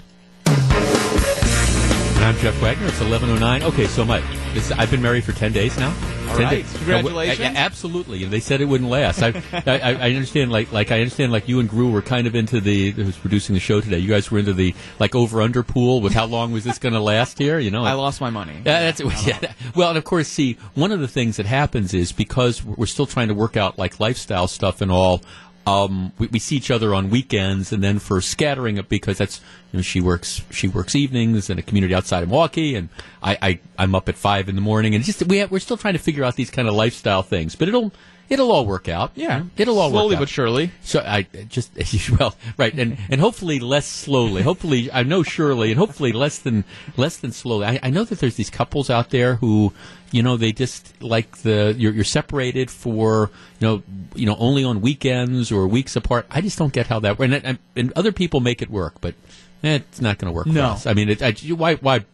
And 0.46 2.24
I'm 2.24 2.36
Jeff 2.38 2.60
Wagner. 2.60 2.86
It's 2.86 3.00
1109. 3.00 3.62
Okay, 3.62 3.86
so 3.86 4.04
Mike, 4.04 4.24
this, 4.54 4.70
I've 4.72 4.90
been 4.90 5.02
married 5.02 5.24
for 5.24 5.32
10 5.32 5.52
days 5.52 5.76
now. 5.78 5.94
All 6.28 6.38
right. 6.38 6.64
Congratulations. 6.74 7.40
Uh, 7.40 7.52
absolutely. 7.56 8.24
They 8.24 8.40
said 8.40 8.60
it 8.60 8.66
wouldn't 8.66 8.90
last. 8.90 9.22
I, 9.22 9.42
I, 9.52 9.94
I, 9.94 10.10
understand, 10.10 10.50
like, 10.50 10.72
like 10.72 10.90
I 10.90 11.00
understand, 11.00 11.32
like 11.32 11.48
you 11.48 11.60
and 11.60 11.68
Gru 11.68 11.90
were 11.90 12.02
kind 12.02 12.26
of 12.26 12.34
into 12.34 12.60
the, 12.60 12.90
who's 12.90 13.16
producing 13.16 13.54
the 13.54 13.60
show 13.60 13.80
today. 13.80 13.98
You 13.98 14.08
guys 14.08 14.30
were 14.30 14.38
into 14.38 14.52
the, 14.52 14.74
like, 14.98 15.14
over-under 15.14 15.62
pool 15.62 16.00
with 16.00 16.12
how 16.12 16.26
long 16.26 16.52
was 16.52 16.64
this 16.64 16.78
going 16.78 16.94
to 16.94 17.00
last 17.00 17.38
here, 17.38 17.58
you 17.58 17.70
know? 17.70 17.84
I 17.84 17.92
lost 17.92 18.20
my 18.20 18.30
money. 18.30 18.54
Yeah, 18.64 18.90
that's, 18.90 19.26
yeah, 19.26 19.52
well, 19.74 19.90
and 19.90 19.98
of 19.98 20.04
course, 20.04 20.28
see, 20.28 20.58
one 20.74 20.92
of 20.92 21.00
the 21.00 21.08
things 21.08 21.36
that 21.36 21.46
happens 21.46 21.94
is 21.94 22.12
because 22.12 22.64
we're 22.64 22.86
still 22.86 23.06
trying 23.06 23.28
to 23.28 23.34
work 23.34 23.56
out, 23.56 23.78
like, 23.78 24.00
lifestyle 24.00 24.48
stuff 24.48 24.80
and 24.80 24.90
all, 24.90 25.22
um, 25.66 26.12
we, 26.18 26.28
we, 26.28 26.38
see 26.38 26.56
each 26.56 26.70
other 26.70 26.94
on 26.94 27.10
weekends, 27.10 27.72
and 27.72 27.82
then 27.82 27.98
for 27.98 28.20
scattering 28.20 28.76
it 28.76 28.88
because 28.88 29.18
that's 29.18 29.40
you 29.72 29.78
know 29.78 29.82
she 29.82 30.00
works 30.00 30.42
she 30.50 30.68
works 30.68 30.94
evenings 30.94 31.50
in 31.50 31.58
a 31.58 31.62
community 31.62 31.92
outside 31.92 32.22
of 32.22 32.28
Milwaukee, 32.28 32.76
and 32.76 32.88
I, 33.20 33.38
I 33.42 33.58
I'm 33.76 33.94
up 33.96 34.08
at 34.08 34.16
five 34.16 34.48
in 34.48 34.54
the 34.54 34.60
morning, 34.60 34.94
and 34.94 35.02
just 35.02 35.26
we 35.26 35.38
have, 35.38 35.50
we're 35.50 35.58
still 35.58 35.76
trying 35.76 35.94
to 35.94 35.98
figure 35.98 36.22
out 36.22 36.36
these 36.36 36.50
kind 36.50 36.68
of 36.68 36.74
lifestyle 36.74 37.24
things, 37.24 37.56
but 37.56 37.66
it'll 37.66 37.92
it'll 38.28 38.50
all 38.52 38.66
work 38.66 38.88
out. 38.88 39.12
Yeah. 39.14 39.44
it'll 39.56 39.78
all 39.78 39.90
Slowly 39.90 40.14
work 40.14 40.16
out. 40.16 40.20
but 40.20 40.28
surely. 40.28 40.70
So 40.82 41.00
I 41.00 41.22
just 41.48 41.70
well, 42.18 42.34
right, 42.56 42.72
and 42.74 42.98
and 43.10 43.20
hopefully 43.20 43.58
less 43.58 43.86
slowly. 43.86 44.42
Hopefully, 44.42 44.90
I 44.92 45.02
know 45.02 45.22
surely, 45.22 45.70
and 45.70 45.78
hopefully 45.78 46.12
less 46.12 46.38
than 46.38 46.64
less 46.96 47.16
than 47.16 47.32
slowly. 47.32 47.66
I, 47.66 47.80
I 47.82 47.90
know 47.90 48.04
that 48.04 48.18
there's 48.20 48.36
these 48.36 48.50
couples 48.50 48.90
out 48.90 49.10
there 49.10 49.36
who, 49.36 49.72
you 50.10 50.22
know, 50.22 50.36
they 50.36 50.52
just 50.52 51.00
like 51.02 51.38
the 51.38 51.74
you're, 51.78 51.92
you're 51.92 52.04
separated 52.04 52.70
for 52.70 53.30
you 53.60 53.66
know 53.66 53.82
you 54.14 54.26
know 54.26 54.36
only 54.38 54.64
on 54.64 54.80
weekends 54.80 55.52
or 55.52 55.66
weeks 55.66 55.96
apart. 55.96 56.26
I 56.30 56.40
just 56.40 56.58
don't 56.58 56.72
get 56.72 56.86
how 56.86 57.00
that. 57.00 57.18
And, 57.18 57.34
and, 57.34 57.58
and 57.74 57.92
other 57.94 58.12
people 58.12 58.40
make 58.40 58.62
it 58.62 58.70
work, 58.70 59.00
but 59.00 59.14
eh, 59.62 59.76
it's 59.76 60.00
not 60.00 60.18
going 60.18 60.32
to 60.32 60.36
work. 60.36 60.46
No. 60.46 60.52
for 60.54 60.60
us. 60.74 60.86
I 60.86 60.94
mean, 60.94 61.08
it, 61.08 61.22
I, 61.22 61.32
why 61.54 61.74
why. 61.76 62.04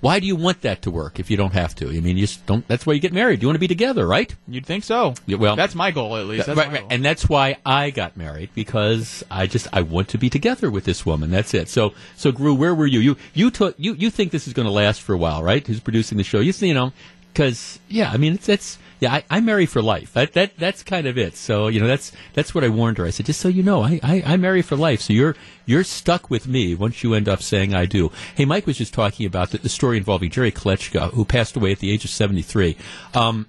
Why 0.00 0.20
do 0.20 0.26
you 0.26 0.36
want 0.36 0.60
that 0.62 0.82
to 0.82 0.90
work 0.92 1.18
if 1.18 1.28
you 1.28 1.36
don't 1.36 1.54
have 1.54 1.74
to? 1.76 1.88
I 1.88 2.00
mean, 2.00 2.16
you 2.16 2.26
just 2.26 2.46
don't. 2.46 2.66
That's 2.68 2.86
why 2.86 2.92
you 2.92 3.00
get 3.00 3.12
married. 3.12 3.42
You 3.42 3.48
want 3.48 3.56
to 3.56 3.60
be 3.60 3.66
together, 3.66 4.06
right? 4.06 4.32
You'd 4.46 4.64
think 4.64 4.84
so. 4.84 5.14
Yeah, 5.26 5.38
well, 5.38 5.56
That's 5.56 5.74
my 5.74 5.90
goal, 5.90 6.16
at 6.16 6.26
least. 6.26 6.46
That's 6.46 6.56
right, 6.56 6.70
right. 6.70 6.80
goal. 6.80 6.88
and 6.90 7.04
that's 7.04 7.28
why 7.28 7.56
I 7.66 7.90
got 7.90 8.16
married 8.16 8.50
because 8.54 9.24
I 9.30 9.48
just 9.48 9.66
I 9.72 9.82
want 9.82 10.08
to 10.10 10.18
be 10.18 10.30
together 10.30 10.70
with 10.70 10.84
this 10.84 11.04
woman. 11.04 11.30
That's 11.30 11.52
it. 11.52 11.68
So 11.68 11.94
so 12.16 12.30
Gru, 12.30 12.54
where 12.54 12.74
were 12.74 12.86
you? 12.86 13.00
You 13.00 13.16
you 13.34 13.50
took 13.50 13.74
you 13.76 13.94
you 13.94 14.10
think 14.10 14.30
this 14.30 14.46
is 14.46 14.52
going 14.52 14.66
to 14.66 14.72
last 14.72 15.02
for 15.02 15.14
a 15.14 15.18
while, 15.18 15.42
right? 15.42 15.66
Who's 15.66 15.80
producing 15.80 16.16
the 16.16 16.24
show? 16.24 16.38
You 16.38 16.52
see, 16.52 16.68
you 16.68 16.74
know, 16.74 16.92
because 17.32 17.80
yeah, 17.88 18.10
I 18.12 18.18
mean 18.18 18.34
it's 18.34 18.48
it's 18.48 18.78
yeah, 19.00 19.14
I, 19.14 19.24
I 19.30 19.40
marry 19.40 19.66
for 19.66 19.80
life. 19.80 20.12
That 20.12 20.32
that 20.32 20.56
that's 20.56 20.82
kind 20.82 21.06
of 21.06 21.16
it. 21.16 21.36
So 21.36 21.68
you 21.68 21.80
know 21.80 21.86
that's 21.86 22.12
that's 22.34 22.54
what 22.54 22.64
I 22.64 22.68
warned 22.68 22.98
her. 22.98 23.06
I 23.06 23.10
said 23.10 23.26
just 23.26 23.40
so 23.40 23.48
you 23.48 23.62
know, 23.62 23.82
I, 23.82 24.00
I 24.02 24.22
I 24.26 24.36
marry 24.36 24.62
for 24.62 24.76
life. 24.76 25.00
So 25.02 25.12
you're 25.12 25.36
you're 25.66 25.84
stuck 25.84 26.30
with 26.30 26.48
me 26.48 26.74
once 26.74 27.02
you 27.02 27.14
end 27.14 27.28
up 27.28 27.42
saying 27.42 27.74
I 27.74 27.86
do. 27.86 28.10
Hey, 28.34 28.44
Mike 28.44 28.66
was 28.66 28.78
just 28.78 28.94
talking 28.94 29.26
about 29.26 29.50
the, 29.50 29.58
the 29.58 29.68
story 29.68 29.96
involving 29.98 30.30
Jerry 30.30 30.50
Kleczka, 30.50 31.12
who 31.12 31.24
passed 31.24 31.56
away 31.56 31.72
at 31.72 31.78
the 31.78 31.92
age 31.92 32.04
of 32.04 32.10
seventy 32.10 32.42
three. 32.42 32.76
Um, 33.14 33.46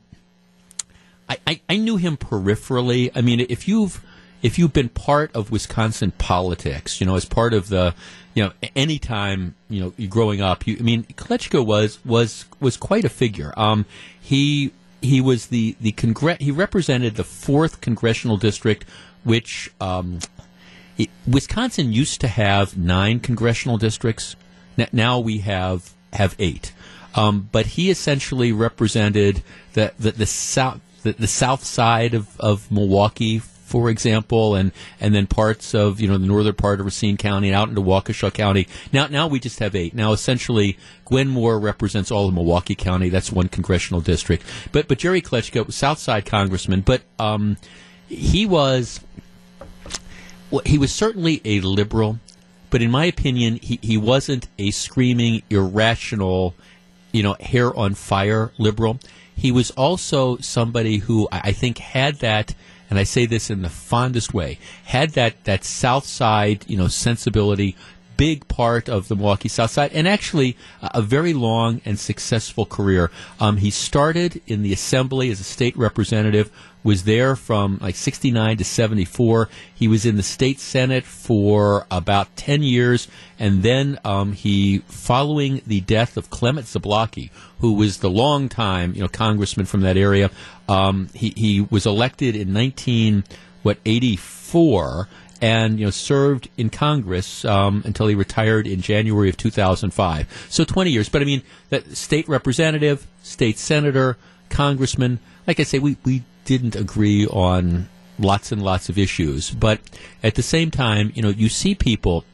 I, 1.28 1.38
I, 1.46 1.62
I 1.70 1.78
knew 1.78 1.98
him 1.98 2.18
peripherally. 2.18 3.12
I 3.16 3.22
mean, 3.22 3.40
if 3.50 3.68
you've 3.68 4.04
if 4.42 4.58
you've 4.58 4.74
been 4.74 4.90
part 4.90 5.36
of 5.36 5.52
Wisconsin 5.52 6.12
politics, 6.12 7.02
you 7.02 7.08
know, 7.08 7.16
as 7.16 7.26
part 7.26 7.54
of 7.54 7.70
the, 7.70 7.94
you 8.34 8.44
know, 8.44 8.52
any 8.76 9.00
time 9.00 9.56
you 9.70 9.82
know 9.82 10.08
growing 10.08 10.42
up, 10.42 10.66
you, 10.68 10.78
I 10.80 10.84
mean, 10.84 11.04
Kleczka 11.04 11.66
was 11.66 12.04
was 12.06 12.46
was 12.60 12.78
quite 12.78 13.06
a 13.06 13.10
figure. 13.10 13.54
Um, 13.58 13.86
he 14.20 14.72
he 15.02 15.22
was 15.22 15.48
the 15.48 15.76
the 15.80 15.92
congre- 15.94 16.42
he 16.42 16.52
represented 16.52 17.16
the 17.16 17.24
fourth 17.24 17.82
congressional 17.82 18.38
district, 18.38 18.86
which 19.24 19.72
um, 19.80 20.20
it, 20.98 21.10
Wisconsin 21.28 21.94
used 21.94 22.22
to 22.22 22.28
have 22.28 22.78
nine 22.78 23.20
congressional 23.20 23.78
districts. 23.78 24.36
Now 24.92 25.20
we 25.20 25.40
have 25.40 25.94
have 26.14 26.36
eight. 26.40 26.74
Um, 27.16 27.50
but 27.52 27.66
he 27.66 27.90
essentially 27.90 28.52
represented 28.52 29.44
the 29.74 29.94
the, 30.00 30.12
the 30.12 30.26
south 30.26 30.82
the, 31.04 31.14
the 31.14 31.28
south 31.28 31.64
side 31.64 32.14
of, 32.14 32.40
of 32.40 32.72
Milwaukee, 32.72 33.42
for 33.70 33.90
example, 33.90 34.56
and 34.56 34.72
and 35.00 35.14
then 35.14 35.28
parts 35.28 35.76
of 35.76 36.02
you 36.02 36.08
know 36.08 36.18
the 36.18 36.26
northern 36.26 36.56
part 36.56 36.80
of 36.80 36.86
Racine 36.86 37.18
County 37.18 37.50
and 37.50 37.56
out 37.56 37.70
into 37.70 37.82
Waukesha 37.82 38.34
County. 38.34 38.68
Now 38.92 39.08
now 39.08 39.28
we 39.28 39.40
just 39.40 39.60
have 39.60 39.76
eight. 39.76 39.94
Now 39.94 40.12
essentially 40.12 40.78
Gwen 41.06 41.28
Moore 41.28 41.60
represents 41.60 42.12
all 42.12 42.28
of 42.28 42.34
Milwaukee 42.34 42.76
County. 42.76 43.10
That's 43.10 43.32
one 43.32 43.48
congressional 43.48 44.02
district. 44.02 44.44
But 44.72 44.88
but 44.88 44.98
Jerry 44.98 45.22
Kleczka 45.22 45.66
was 45.66 45.76
South 45.76 46.00
Side 46.00 46.26
congressman, 46.26 46.82
but 46.82 47.02
um, 47.20 47.58
he 48.08 48.46
was 48.46 49.00
well, 50.50 50.64
he 50.66 50.78
was 50.78 50.92
certainly 50.92 51.42
a 51.46 51.62
liberal, 51.62 52.20
but 52.72 52.82
in 52.82 52.90
my 52.90 53.06
opinion, 53.06 53.60
he, 53.62 53.80
he 53.82 53.98
wasn't 53.98 54.48
a 54.58 54.72
screaming, 54.72 55.44
irrational, 55.50 56.56
you 57.12 57.22
know, 57.22 57.36
hair 57.40 57.76
on 57.76 57.94
fire 57.94 58.52
liberal. 58.58 59.00
He 59.36 59.52
was 59.52 59.72
also 59.72 60.38
somebody 60.38 60.98
who 60.98 61.30
I 61.32 61.54
think 61.54 61.78
had 61.78 62.16
that, 62.16 62.54
and 62.90 62.98
I 62.98 63.04
say 63.04 63.26
this 63.26 63.50
in 63.50 63.62
the 63.62 63.70
fondest 63.70 64.34
way, 64.34 64.60
had 64.86 65.12
that, 65.12 65.44
that 65.44 65.64
South 65.64 66.06
Side, 66.06 66.66
you 66.68 66.78
know, 66.78 66.88
sensibility, 66.88 67.76
big 68.18 68.48
part 68.50 68.90
of 68.90 69.08
the 69.08 69.16
Milwaukee 69.16 69.48
South 69.48 69.72
Side, 69.72 69.92
and 69.94 70.08
actually 70.08 70.58
a 70.82 70.90
a 70.96 71.02
very 71.02 71.34
long 71.34 71.80
and 71.86 71.98
successful 71.98 72.66
career. 72.66 73.10
Um, 73.40 73.58
he 73.58 73.70
started 73.70 74.42
in 74.46 74.64
the 74.64 74.74
Assembly 74.74 75.30
as 75.30 75.40
a 75.40 75.44
state 75.46 75.78
representative, 75.78 76.52
was 76.84 77.04
there 77.04 77.36
from 77.36 77.78
like 77.82 77.96
69 77.96 78.58
to 78.58 78.64
74. 78.64 79.50
He 79.74 79.88
was 79.88 80.06
in 80.06 80.16
the 80.16 80.24
state 80.24 80.60
Senate 80.60 81.04
for 81.04 81.86
about 81.92 82.36
10 82.36 82.64
years, 82.64 83.08
and 83.38 83.64
then 83.64 84.00
um, 84.06 84.34
he, 84.34 84.80
following 84.88 85.62
the 85.68 85.82
death 85.82 86.18
of 86.18 86.30
Clement 86.30 86.68
Zablocki, 86.68 87.32
who 87.60 87.74
was 87.74 87.98
the 87.98 88.10
longtime 88.10 88.94
you 88.94 89.02
know 89.02 89.08
congressman 89.08 89.66
from 89.66 89.82
that 89.82 89.98
area, 89.98 90.32
um, 90.68 91.10
he, 91.14 91.34
he 91.36 91.62
was 91.70 91.86
elected 91.86 92.36
in 92.36 92.54
19 92.54 93.24
what 93.62 93.78
84 93.86 95.10
and 95.42 95.80
you 95.80 95.86
know 95.86 95.92
served 95.92 96.50
in 96.58 96.70
Congress 96.70 97.46
um, 97.46 97.82
until 97.86 98.08
he 98.08 98.16
retired 98.16 98.68
in 98.68 98.82
January 98.82 99.30
of 99.30 99.38
2005. 99.38 100.48
So 100.50 100.64
20 100.64 100.92
years. 100.92 101.10
But 101.10 101.22
I 101.22 101.26
mean, 101.26 101.42
that 101.70 101.96
state 101.96 102.28
representative, 102.28 103.08
state 103.22 103.58
senator, 103.58 104.18
congressman. 104.50 105.20
Like 105.48 105.60
I 105.60 105.64
say, 105.64 105.80
we 105.80 105.98
we 106.04 106.24
didn't 106.50 106.76
agree 106.76 107.28
on 107.28 107.88
lots 108.18 108.52
and 108.52 108.60
lots 108.64 108.90
of 108.90 108.98
issues, 108.98 109.52
but 109.52 109.80
at 110.24 110.34
the 110.34 110.42
same 110.42 110.72
time, 110.72 111.12
you 111.14 111.22
know, 111.22 111.30
you 111.30 111.48
see 111.48 111.76
people 111.76 112.26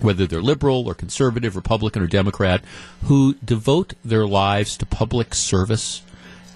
whether 0.00 0.26
they're 0.26 0.42
liberal 0.42 0.86
or 0.88 0.94
conservative, 0.94 1.54
Republican 1.54 2.02
or 2.02 2.08
Democrat, 2.08 2.62
who 3.04 3.34
devote 3.44 3.94
their 4.04 4.26
lives 4.26 4.76
to 4.76 4.86
public 4.86 5.34
service. 5.34 6.02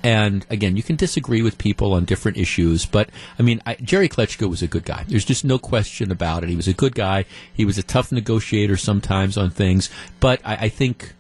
And 0.03 0.45
again, 0.51 0.77
you 0.77 0.83
can 0.83 0.97
disagree 0.97 1.43
with 1.43 1.57
people 1.59 1.93
on 1.93 2.05
different 2.05 2.37
issues, 2.37 2.85
but 2.87 3.11
I 3.39 3.43
mean, 3.43 3.63
I, 3.65 3.75
Jerry 3.77 4.09
Kleczka 4.09 4.49
was 4.49 4.63
a 4.63 4.67
good 4.67 4.85
guy. 4.85 5.05
There's 5.07 5.25
just 5.25 5.45
no 5.45 5.59
question 5.59 6.11
about 6.11 6.43
it. 6.43 6.51
He 6.51 6.57
was 6.57 6.69
a 6.69 6.73
good 6.73 6.97
guy. 6.97 7.25
He 7.53 7.65
was 7.65 7.79
a 7.79 7.83
tough 7.85 8.11
negotiator 8.11 8.77
sometimes 8.77 9.37
on 9.37 9.51
things, 9.51 9.89
but 10.19 10.41
I, 10.45 10.55
I 10.67 10.69
think 10.69 11.15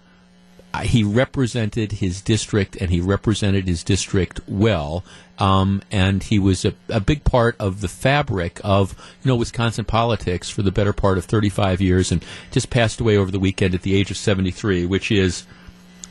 he 0.81 1.05
represented 1.05 1.93
his 1.93 2.21
district 2.23 2.77
and 2.77 2.91
he 2.91 3.01
represented 3.01 3.69
his 3.69 3.85
district 3.85 4.41
well. 4.49 5.05
Um, 5.39 5.83
and 5.91 6.23
he 6.23 6.39
was 6.39 6.65
a, 6.65 6.75
a 6.89 7.01
big 7.01 7.25
part 7.25 7.57
of 7.59 7.81
the 7.81 7.89
fabric 7.89 8.61
of 8.63 8.95
you 9.23 9.29
know 9.29 9.37
Wisconsin 9.37 9.85
politics 9.85 10.49
for 10.49 10.63
the 10.63 10.71
better 10.71 10.93
part 10.93 11.19
of 11.19 11.25
35 11.25 11.81
years, 11.81 12.13
and 12.13 12.25
just 12.51 12.71
passed 12.71 13.01
away 13.01 13.17
over 13.17 13.31
the 13.31 13.41
weekend 13.41 13.75
at 13.75 13.83
the 13.83 13.95
age 13.95 14.11
of 14.11 14.17
73, 14.17 14.87
which 14.87 15.11
is 15.11 15.45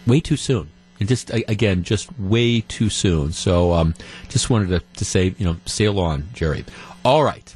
way 0.05 0.19
too 0.19 0.37
soon. 0.37 0.69
And 0.99 1.07
just 1.07 1.31
again, 1.33 1.83
just 1.83 2.17
way 2.19 2.61
too 2.61 2.89
soon. 2.89 3.31
So, 3.31 3.73
um, 3.73 3.95
just 4.29 4.49
wanted 4.49 4.69
to, 4.69 4.83
to 4.97 5.05
say, 5.05 5.33
you 5.37 5.45
know, 5.45 5.57
sail 5.65 5.99
on, 5.99 6.29
Jerry. 6.33 6.65
All 7.03 7.23
right. 7.23 7.55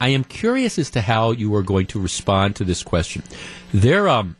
I 0.00 0.10
am 0.10 0.24
curious 0.24 0.78
as 0.78 0.90
to 0.90 1.00
how 1.00 1.30
you 1.30 1.54
are 1.54 1.62
going 1.62 1.86
to 1.86 2.00
respond 2.00 2.56
to 2.56 2.64
this 2.64 2.82
question. 2.82 3.22
There, 3.72 4.08
um, 4.08 4.36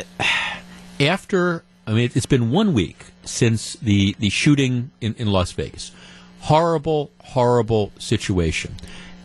after 1.00 1.64
I 1.86 1.92
mean, 1.92 2.10
it's 2.14 2.26
been 2.26 2.50
one 2.50 2.72
week 2.72 3.06
since 3.24 3.74
the 3.74 4.16
the 4.18 4.30
shooting 4.30 4.90
in, 5.00 5.14
in 5.14 5.28
Las 5.28 5.52
Vegas. 5.52 5.92
Horrible, 6.40 7.10
horrible 7.20 7.92
situation. 7.98 8.76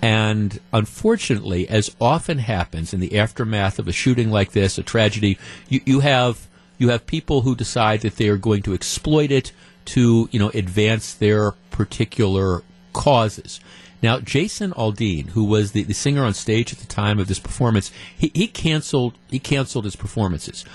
And 0.01 0.59
unfortunately, 0.71 1.67
as 1.67 1.93
often 1.99 2.39
happens 2.39 2.93
in 2.93 3.01
the 3.01 3.17
aftermath 3.19 3.79
of 3.79 3.87
a 3.87 3.91
shooting 3.91 4.31
like 4.31 4.53
this, 4.53 4.77
a 4.77 4.83
tragedy, 4.83 5.37
you, 5.67 5.81
you 5.85 5.99
have 5.99 6.47
you 6.77 6.89
have 6.89 7.05
people 7.05 7.41
who 7.41 7.55
decide 7.55 8.01
that 8.01 8.15
they 8.15 8.29
are 8.29 8.37
going 8.37 8.61
to 8.63 8.73
exploit 8.73 9.31
it 9.31 9.51
to 9.85 10.29
you 10.31 10.39
know 10.39 10.49
advance 10.53 11.13
their 11.13 11.51
particular 11.71 12.63
causes. 12.93 13.59
Now, 14.01 14.19
Jason 14.19 14.71
Aldean, 14.71 15.29
who 15.31 15.43
was 15.43 15.73
the, 15.73 15.83
the 15.83 15.93
singer 15.93 16.23
on 16.23 16.33
stage 16.33 16.71
at 16.71 16.79
the 16.79 16.87
time 16.87 17.19
of 17.19 17.27
this 17.27 17.39
performance, 17.39 17.91
he, 18.17 18.31
he 18.33 18.47
canceled 18.47 19.15
he 19.29 19.39
canceled 19.39 19.85
his 19.85 19.95
performances. 19.95 20.65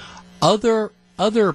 Other 0.42 0.92
other 1.18 1.54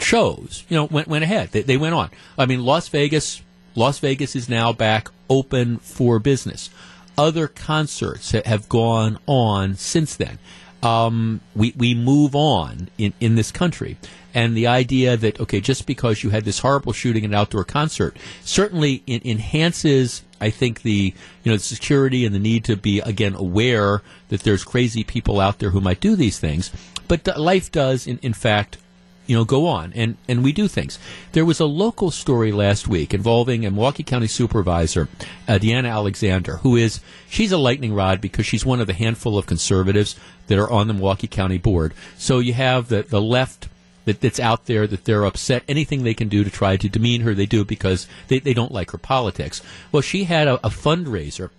shows, 0.00 0.64
you 0.68 0.76
know, 0.76 0.84
went 0.84 1.08
went 1.08 1.24
ahead. 1.24 1.50
They, 1.52 1.62
they 1.62 1.76
went 1.76 1.94
on. 1.94 2.10
I 2.36 2.46
mean, 2.46 2.64
Las 2.64 2.88
Vegas, 2.88 3.42
Las 3.74 3.98
Vegas 3.98 4.34
is 4.34 4.48
now 4.48 4.72
back 4.72 5.08
open 5.30 5.78
for 5.78 6.18
business. 6.18 6.70
Other 7.16 7.48
concerts 7.48 8.30
have 8.30 8.68
gone 8.68 9.18
on 9.26 9.74
since 9.74 10.14
then. 10.16 10.38
Um, 10.82 11.40
we 11.56 11.74
we 11.76 11.94
move 11.94 12.36
on 12.36 12.88
in 12.98 13.12
in 13.18 13.34
this 13.34 13.50
country, 13.50 13.96
and 14.32 14.56
the 14.56 14.68
idea 14.68 15.16
that 15.16 15.40
okay, 15.40 15.60
just 15.60 15.86
because 15.86 16.22
you 16.22 16.30
had 16.30 16.44
this 16.44 16.60
horrible 16.60 16.92
shooting 16.92 17.24
at 17.24 17.30
an 17.30 17.34
outdoor 17.34 17.64
concert, 17.64 18.16
certainly 18.42 19.02
in, 19.06 19.20
enhances. 19.24 20.22
I 20.40 20.50
think 20.50 20.82
the 20.82 21.12
you 21.42 21.50
know 21.50 21.56
the 21.56 21.62
security 21.64 22.24
and 22.24 22.32
the 22.32 22.38
need 22.38 22.64
to 22.64 22.76
be 22.76 23.00
again 23.00 23.34
aware 23.34 24.02
that 24.28 24.42
there's 24.42 24.62
crazy 24.62 25.02
people 25.02 25.40
out 25.40 25.58
there 25.58 25.70
who 25.70 25.80
might 25.80 25.98
do 25.98 26.14
these 26.14 26.38
things, 26.38 26.70
but 27.08 27.26
life 27.36 27.72
does 27.72 28.06
in, 28.06 28.18
in 28.22 28.32
fact 28.32 28.78
you 29.28 29.36
know, 29.36 29.44
go 29.44 29.66
on 29.66 29.92
and, 29.94 30.16
and 30.26 30.42
we 30.42 30.52
do 30.52 30.66
things. 30.66 30.98
There 31.32 31.44
was 31.44 31.60
a 31.60 31.66
local 31.66 32.10
story 32.10 32.50
last 32.50 32.88
week 32.88 33.12
involving 33.12 33.64
a 33.64 33.70
Milwaukee 33.70 34.02
County 34.02 34.26
supervisor, 34.26 35.06
uh, 35.46 35.58
Deanna 35.58 35.90
Alexander, 35.90 36.56
who 36.56 36.76
is, 36.76 37.00
she's 37.28 37.52
a 37.52 37.58
lightning 37.58 37.94
rod 37.94 38.22
because 38.22 38.46
she's 38.46 38.64
one 38.64 38.80
of 38.80 38.86
the 38.86 38.94
handful 38.94 39.36
of 39.36 39.46
conservatives 39.46 40.16
that 40.46 40.58
are 40.58 40.70
on 40.70 40.88
the 40.88 40.94
Milwaukee 40.94 41.28
County 41.28 41.58
board. 41.58 41.92
So 42.16 42.38
you 42.38 42.54
have 42.54 42.88
the, 42.88 43.02
the 43.02 43.20
left, 43.20 43.68
that, 44.06 44.22
that's 44.22 44.40
out 44.40 44.64
there 44.64 44.86
that 44.86 45.04
they're 45.04 45.26
upset. 45.26 45.62
Anything 45.68 46.02
they 46.02 46.14
can 46.14 46.28
do 46.28 46.42
to 46.42 46.50
try 46.50 46.78
to 46.78 46.88
demean 46.88 47.20
her, 47.20 47.34
they 47.34 47.44
do 47.44 47.66
because 47.66 48.08
they, 48.28 48.38
they 48.38 48.54
don't 48.54 48.72
like 48.72 48.92
her 48.92 48.98
politics. 48.98 49.60
Well, 49.92 50.00
she 50.00 50.24
had 50.24 50.48
a, 50.48 50.54
a 50.66 50.70
fundraiser 50.70 51.50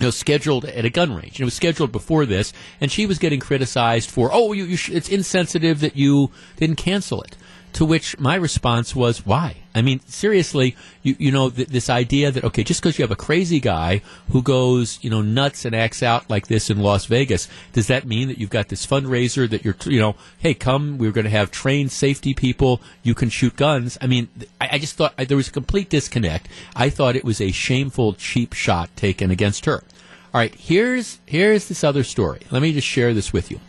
you 0.00 0.10
scheduled 0.10 0.64
at 0.64 0.84
a 0.84 0.90
gun 0.90 1.14
range. 1.14 1.40
It 1.40 1.44
was 1.44 1.54
scheduled 1.54 1.92
before 1.92 2.26
this, 2.26 2.52
and 2.80 2.90
she 2.90 3.06
was 3.06 3.18
getting 3.18 3.40
criticized 3.40 4.10
for, 4.10 4.30
oh, 4.32 4.52
you, 4.52 4.64
you 4.64 4.76
sh- 4.76 4.90
it's 4.90 5.08
insensitive 5.08 5.80
that 5.80 5.96
you 5.96 6.30
didn't 6.56 6.76
cancel 6.76 7.22
it. 7.22 7.36
To 7.74 7.84
which 7.84 8.18
my 8.18 8.34
response 8.34 8.96
was, 8.96 9.24
why? 9.24 9.56
I 9.74 9.82
mean, 9.82 10.00
seriously, 10.06 10.76
you, 11.02 11.14
you 11.18 11.30
know, 11.30 11.50
th- 11.50 11.68
this 11.68 11.88
idea 11.88 12.30
that, 12.32 12.44
okay, 12.44 12.64
just 12.64 12.82
because 12.82 12.98
you 12.98 13.04
have 13.04 13.12
a 13.12 13.16
crazy 13.16 13.60
guy 13.60 14.02
who 14.32 14.42
goes, 14.42 14.98
you 15.02 15.08
know, 15.08 15.22
nuts 15.22 15.64
and 15.64 15.74
acts 15.74 16.02
out 16.02 16.28
like 16.28 16.48
this 16.48 16.68
in 16.68 16.80
Las 16.80 17.06
Vegas, 17.06 17.48
does 17.72 17.86
that 17.86 18.06
mean 18.06 18.28
that 18.28 18.38
you've 18.38 18.50
got 18.50 18.68
this 18.68 18.84
fundraiser 18.84 19.48
that 19.48 19.64
you're, 19.64 19.76
you 19.86 20.00
know, 20.00 20.16
hey, 20.38 20.52
come, 20.52 20.98
we're 20.98 21.12
going 21.12 21.24
to 21.24 21.30
have 21.30 21.52
trained 21.52 21.92
safety 21.92 22.34
people, 22.34 22.80
you 23.04 23.14
can 23.14 23.30
shoot 23.30 23.56
guns? 23.56 23.96
I 24.00 24.08
mean, 24.08 24.28
I, 24.60 24.70
I 24.72 24.78
just 24.78 24.96
thought 24.96 25.14
I, 25.16 25.24
there 25.24 25.36
was 25.36 25.48
a 25.48 25.52
complete 25.52 25.88
disconnect. 25.88 26.48
I 26.74 26.90
thought 26.90 27.14
it 27.14 27.24
was 27.24 27.40
a 27.40 27.52
shameful, 27.52 28.14
cheap 28.14 28.52
shot 28.52 28.94
taken 28.96 29.30
against 29.30 29.64
her. 29.66 29.84
All 30.32 30.40
right, 30.40 30.54
here's 30.54 31.18
here's 31.26 31.68
this 31.68 31.82
other 31.82 32.04
story. 32.04 32.40
Let 32.50 32.62
me 32.62 32.72
just 32.72 32.86
share 32.86 33.14
this 33.14 33.32
with 33.32 33.50
you. 33.50 33.60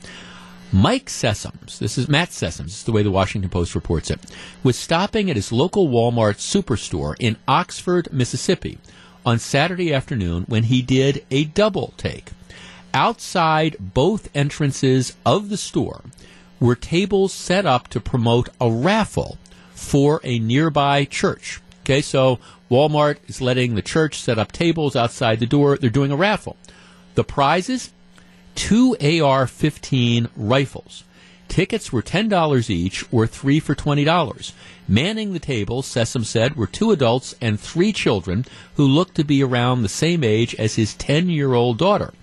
Mike 0.74 1.08
Sessoms, 1.08 1.80
this 1.80 1.98
is 1.98 2.08
Matt 2.08 2.30
Sessoms, 2.30 2.66
this 2.66 2.78
is 2.78 2.84
the 2.86 2.94
way 2.94 3.04
the 3.04 3.12
Washington 3.12 3.50
Post 3.50 3.76
reports 3.76 4.10
it, 4.10 4.22
was 4.64 4.78
stopping 4.78 5.30
at 5.30 5.36
his 5.36 5.52
local 5.52 5.90
Walmart 5.90 6.38
superstore 6.38 7.14
in 7.20 7.36
Oxford, 7.46 8.08
Mississippi 8.14 8.78
on 9.26 9.38
Saturday 9.38 9.94
afternoon 9.94 10.46
when 10.48 10.64
he 10.64 10.82
did 10.82 11.26
a 11.30 11.44
double 11.44 11.94
take. 11.98 12.30
Outside 12.94 13.76
both 13.80 14.30
entrances 14.34 15.18
of 15.26 15.50
the 15.50 15.58
store 15.58 16.04
were 16.62 16.76
tables 16.76 17.34
set 17.34 17.66
up 17.66 17.90
to 17.90 18.00
promote 18.00 18.48
a 18.62 18.72
raffle 18.72 19.38
for 19.74 20.22
a 20.24 20.40
nearby 20.40 21.04
church. 21.04 21.60
Okay, 21.84 22.02
so 22.02 22.40
Walmart 22.70 23.18
is 23.28 23.42
letting 23.42 23.76
the 23.76 23.82
church 23.82 24.22
set 24.22 24.40
up 24.40 24.54
tables 24.54 24.96
outside 24.96 25.42
the 25.42 25.46
door. 25.46 25.78
They're 25.78 25.90
doing 25.90 26.12
a 26.12 26.16
raffle. 26.16 26.56
The 27.16 27.26
prizes 27.26 27.92
two 28.56 28.96
AR 29.00 29.48
15 29.48 30.30
rifles. 30.36 31.04
Tickets 31.48 31.92
were 31.92 32.02
$10 32.02 32.70
each 32.70 33.04
or 33.12 33.28
three 33.28 33.60
for 33.60 33.76
$20. 33.76 34.54
Manning 34.88 35.34
the 35.34 35.40
table, 35.40 35.82
Sessom 35.82 36.24
said, 36.24 36.56
were 36.56 36.68
two 36.68 36.92
adults 36.92 37.36
and 37.42 37.60
three 37.60 37.92
children 37.92 38.46
who 38.76 38.88
looked 38.88 39.16
to 39.16 39.26
be 39.26 39.44
around 39.44 39.82
the 39.82 39.90
same 39.90 40.24
age 40.24 40.56
as 40.56 40.76
his 40.76 40.94
10 40.96 41.30
year 41.30 41.54
old 41.54 41.78
daughter. 41.78 42.14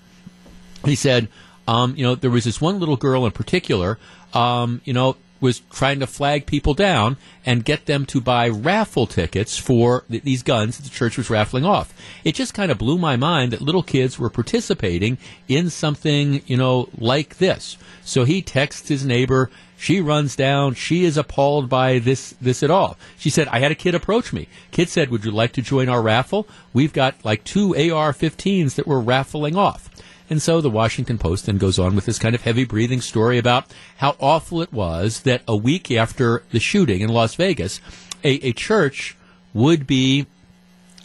He 0.84 0.94
said, 0.94 1.28
um, 1.66 1.94
you 1.96 2.04
know, 2.04 2.14
there 2.14 2.30
was 2.30 2.44
this 2.44 2.60
one 2.60 2.80
little 2.80 2.96
girl 2.96 3.26
in 3.26 3.32
particular, 3.32 3.98
um, 4.32 4.80
you 4.84 4.94
know, 4.94 5.16
was 5.40 5.60
trying 5.70 6.00
to 6.00 6.06
flag 6.06 6.46
people 6.46 6.74
down 6.74 7.16
and 7.46 7.64
get 7.64 7.86
them 7.86 8.04
to 8.06 8.20
buy 8.20 8.48
raffle 8.48 9.06
tickets 9.06 9.56
for 9.56 10.04
th- 10.10 10.22
these 10.22 10.42
guns 10.42 10.76
that 10.76 10.82
the 10.82 10.90
church 10.90 11.16
was 11.16 11.30
raffling 11.30 11.64
off. 11.64 11.94
It 12.24 12.34
just 12.34 12.54
kind 12.54 12.70
of 12.70 12.78
blew 12.78 12.98
my 12.98 13.16
mind 13.16 13.52
that 13.52 13.60
little 13.60 13.82
kids 13.82 14.18
were 14.18 14.30
participating 14.30 15.18
in 15.46 15.70
something, 15.70 16.42
you 16.46 16.56
know, 16.56 16.88
like 16.98 17.38
this. 17.38 17.76
So 18.02 18.24
he 18.24 18.42
texts 18.42 18.88
his 18.88 19.04
neighbor. 19.04 19.50
She 19.76 20.00
runs 20.00 20.34
down. 20.34 20.74
She 20.74 21.04
is 21.04 21.16
appalled 21.16 21.68
by 21.68 22.00
this 22.00 22.34
this 22.40 22.62
at 22.62 22.70
all. 22.70 22.96
She 23.16 23.30
said, 23.30 23.46
"I 23.48 23.60
had 23.60 23.70
a 23.70 23.76
kid 23.76 23.94
approach 23.94 24.32
me. 24.32 24.48
Kid 24.72 24.88
said, 24.88 25.10
"Would 25.10 25.24
you 25.24 25.30
like 25.30 25.52
to 25.52 25.62
join 25.62 25.88
our 25.88 26.02
raffle? 26.02 26.48
We've 26.72 26.92
got 26.92 27.14
like 27.24 27.44
two 27.44 27.76
AR-15s 27.76 28.74
that 28.74 28.88
we're 28.88 28.98
raffling 28.98 29.56
off." 29.56 29.88
And 30.30 30.42
so 30.42 30.60
the 30.60 30.70
Washington 30.70 31.18
Post 31.18 31.46
then 31.46 31.58
goes 31.58 31.78
on 31.78 31.94
with 31.94 32.04
this 32.04 32.18
kind 32.18 32.34
of 32.34 32.42
heavy 32.42 32.64
breathing 32.64 33.00
story 33.00 33.38
about 33.38 33.72
how 33.96 34.16
awful 34.20 34.60
it 34.60 34.72
was 34.72 35.20
that 35.20 35.42
a 35.48 35.56
week 35.56 35.90
after 35.90 36.42
the 36.50 36.60
shooting 36.60 37.00
in 37.00 37.08
Las 37.08 37.34
Vegas, 37.34 37.80
a, 38.22 38.34
a 38.46 38.52
church 38.52 39.16
would 39.54 39.86
be 39.86 40.26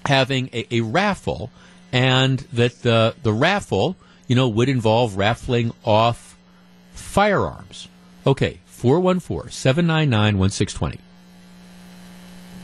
having 0.06 0.50
a, 0.52 0.68
a 0.76 0.82
raffle 0.82 1.50
and 1.92 2.40
that 2.52 2.82
the, 2.82 3.16
the 3.24 3.32
raffle, 3.32 3.96
you 4.28 4.36
know, 4.36 4.50
would 4.50 4.68
involve 4.68 5.16
raffling 5.16 5.72
off 5.86 6.38
firearms. 6.94 7.88
Okay, 8.26 8.60
414 8.66 9.52
799 9.52 10.38
1620. 10.38 11.00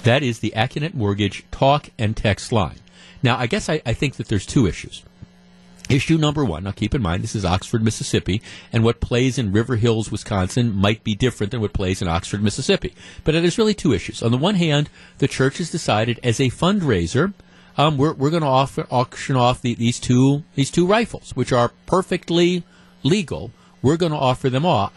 That 0.04 0.24
is 0.24 0.40
the 0.40 0.54
Accunet 0.56 0.94
Mortgage 0.94 1.46
talk 1.52 1.90
and 1.98 2.16
text 2.16 2.52
line. 2.52 2.80
Now, 3.22 3.38
I 3.38 3.48
guess 3.48 3.70
I, 3.70 3.82
I 3.86 3.94
think 3.94 4.16
that 4.16 4.28
there's 4.28 4.46
two 4.46 4.66
issues. 4.66 5.04
Issue 5.90 6.20
number 6.20 6.46
one, 6.46 6.66
now 6.66 6.72
keep 6.72 6.94
in 6.94 7.02
mind 7.02 7.24
this 7.24 7.34
is 7.34 7.44
Oxford, 7.44 7.82
Mississippi, 7.82 8.44
and 8.72 8.84
what 8.84 9.00
plays 9.00 9.40
in 9.40 9.52
River 9.52 9.76
Hills, 9.76 10.12
Wisconsin 10.12 10.72
might 10.72 11.04
be 11.04 11.16
different 11.16 11.50
than 11.50 11.62
what 11.62 11.74
plays 11.74 12.00
in 12.00 12.08
Oxford, 12.08 12.44
Mississippi. 12.44 12.94
But 13.24 13.32
there's 13.32 13.58
really 13.58 13.74
two 13.74 13.92
issues. 13.92 14.22
On 14.22 14.32
the 14.32 14.38
one 14.38 14.54
hand, 14.54 14.88
the 15.18 15.28
church 15.28 15.58
has 15.58 15.72
decided 15.72 16.20
as 16.24 16.40
a 16.40 16.52
fundraiser, 16.52 17.34
um, 17.76 17.98
we're, 17.98 18.14
we're 18.14 18.30
going 18.30 18.44
to 18.44 18.86
auction 18.92 19.36
off 19.36 19.64
the, 19.64 19.74
these 19.74 20.00
two 20.00 20.44
these 20.54 20.70
two 20.70 20.86
rifles, 20.86 21.32
which 21.36 21.52
are 21.52 21.72
perfectly 21.88 22.64
legal. 23.02 23.52
We're 23.82 23.98
going 23.98 24.12
to 24.12 24.18
offer 24.18 24.50
them 24.50 24.66
off, 24.66 24.92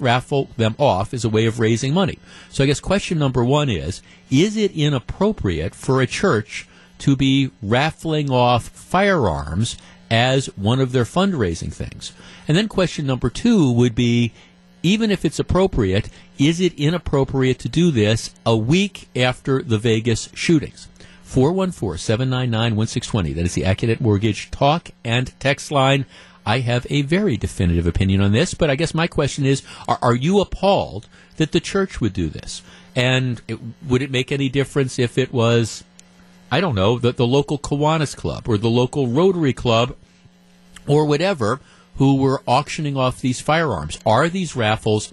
raffle 0.00 0.50
them 0.58 0.74
off 0.76 1.14
as 1.14 1.24
a 1.24 1.28
way 1.28 1.46
of 1.46 1.60
raising 1.60 1.94
money. 1.94 2.18
So 2.50 2.64
I 2.64 2.66
guess 2.66 2.80
question 2.80 3.18
number 3.18 3.44
one 3.44 3.70
is: 3.70 4.02
Is 4.30 4.56
it 4.56 4.72
inappropriate 4.72 5.74
for 5.74 6.02
a 6.02 6.06
church 6.06 6.66
to 6.98 7.16
be 7.16 7.50
raffling 7.62 8.30
off 8.30 8.68
firearms 8.68 9.76
as 10.14 10.46
one 10.56 10.78
of 10.78 10.92
their 10.92 11.04
fundraising 11.04 11.72
things. 11.72 12.12
And 12.46 12.56
then 12.56 12.68
question 12.68 13.04
number 13.04 13.28
two 13.28 13.72
would 13.72 13.96
be 13.96 14.32
even 14.80 15.10
if 15.10 15.24
it's 15.24 15.40
appropriate, 15.40 16.08
is 16.38 16.60
it 16.60 16.72
inappropriate 16.74 17.58
to 17.60 17.68
do 17.68 17.90
this 17.90 18.32
a 18.46 18.56
week 18.56 19.08
after 19.16 19.60
the 19.60 19.78
Vegas 19.78 20.28
shootings? 20.32 20.86
414 21.24 21.98
799 21.98 22.76
1620. 22.76 23.32
That 23.32 23.44
is 23.44 23.54
the 23.54 23.62
Accunet 23.62 24.00
Mortgage 24.00 24.52
talk 24.52 24.90
and 25.04 25.32
text 25.40 25.72
line. 25.72 26.06
I 26.46 26.60
have 26.60 26.86
a 26.90 27.02
very 27.02 27.36
definitive 27.36 27.86
opinion 27.86 28.20
on 28.20 28.30
this, 28.30 28.54
but 28.54 28.70
I 28.70 28.76
guess 28.76 28.94
my 28.94 29.08
question 29.08 29.44
is 29.44 29.62
are, 29.88 29.98
are 30.00 30.14
you 30.14 30.40
appalled 30.40 31.08
that 31.38 31.50
the 31.50 31.60
church 31.60 32.00
would 32.00 32.12
do 32.12 32.28
this? 32.28 32.62
And 32.94 33.42
it, 33.48 33.58
would 33.84 34.02
it 34.02 34.12
make 34.12 34.30
any 34.30 34.48
difference 34.48 34.96
if 34.96 35.18
it 35.18 35.32
was 35.32 35.82
I 36.52 36.60
don't 36.60 36.76
know, 36.76 37.00
the, 37.00 37.10
the 37.10 37.26
local 37.26 37.58
Kiwanis 37.58 38.16
Club 38.16 38.48
or 38.48 38.56
the 38.56 38.70
local 38.70 39.08
Rotary 39.08 39.52
Club 39.52 39.96
or 40.86 41.04
whatever 41.06 41.60
who 41.96 42.16
were 42.16 42.42
auctioning 42.46 42.96
off 42.96 43.20
these 43.20 43.40
firearms. 43.40 43.98
Are 44.04 44.28
these 44.28 44.56
raffles 44.56 45.12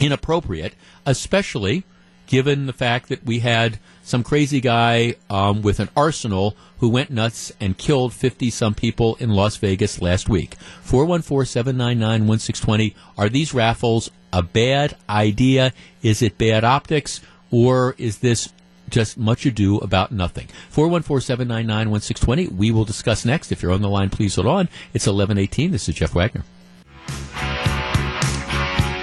inappropriate, 0.00 0.74
especially 1.04 1.84
given 2.26 2.66
the 2.66 2.72
fact 2.72 3.08
that 3.08 3.24
we 3.24 3.38
had 3.40 3.78
some 4.02 4.22
crazy 4.22 4.60
guy 4.60 5.14
um, 5.30 5.62
with 5.62 5.80
an 5.80 5.88
arsenal 5.96 6.56
who 6.78 6.88
went 6.88 7.10
nuts 7.10 7.52
and 7.60 7.78
killed 7.78 8.12
50 8.12 8.50
some 8.50 8.74
people 8.74 9.16
in 9.16 9.30
Las 9.30 9.56
Vegas 9.56 10.00
last 10.00 10.28
week? 10.28 10.54
414 10.82 11.46
799 11.46 12.26
1620. 12.26 12.94
Are 13.18 13.28
these 13.28 13.54
raffles 13.54 14.10
a 14.32 14.42
bad 14.42 14.96
idea? 15.08 15.72
Is 16.02 16.22
it 16.22 16.38
bad 16.38 16.64
optics? 16.64 17.20
Or 17.50 17.94
is 17.96 18.18
this 18.18 18.52
just 18.90 19.18
much 19.18 19.46
ado 19.46 19.78
about 19.78 20.12
nothing. 20.12 20.48
414-799-1620. 20.72 22.52
We 22.52 22.70
will 22.70 22.84
discuss 22.84 23.24
next. 23.24 23.52
If 23.52 23.62
you're 23.62 23.72
on 23.72 23.82
the 23.82 23.88
line, 23.88 24.10
please 24.10 24.34
hold 24.34 24.46
on. 24.46 24.68
It's 24.94 25.06
1118. 25.06 25.70
This 25.70 25.88
is 25.88 25.94
Jeff 25.94 26.14
Wagner. 26.14 26.44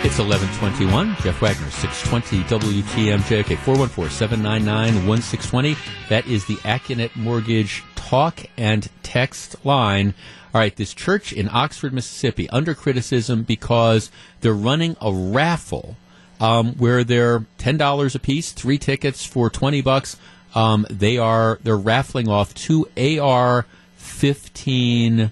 It's 0.06 0.20
1121. 0.20 1.16
Jeff 1.22 1.42
Wagner, 1.42 1.72
620 1.72 2.44
WTMJ. 2.44 3.40
Okay, 3.40 3.56
414-799-1620. 3.56 5.78
That 6.10 6.28
is 6.28 6.46
the 6.46 6.58
Accunet 6.58 7.16
Mortgage 7.16 7.84
talk 7.96 8.42
and 8.58 8.90
text 9.02 9.56
line. 9.66 10.14
All 10.54 10.60
right, 10.60 10.76
this 10.76 10.94
church 10.94 11.32
in 11.34 11.50
Oxford, 11.50 11.94
Mississippi, 11.94 12.48
under 12.50 12.76
criticism 12.76 13.44
because 13.44 14.12
they're 14.42 14.54
running 14.54 14.96
a 15.02 15.12
raffle 15.12 15.98
um, 16.40 16.74
where 16.76 17.04
they're 17.04 17.46
ten 17.58 17.78
dollars 17.78 18.16
a 18.16 18.20
piece, 18.20 18.52
three 18.52 18.78
tickets 18.78 19.26
for 19.26 19.50
twenty 19.50 19.82
bucks. 19.82 20.18
Um, 20.56 20.86
they 20.90 21.18
are 21.18 21.60
they're 21.64 21.78
raffling 21.78 22.28
off 22.28 22.54
two 22.54 22.88
AR 22.98 23.66
fifteen 23.96 25.32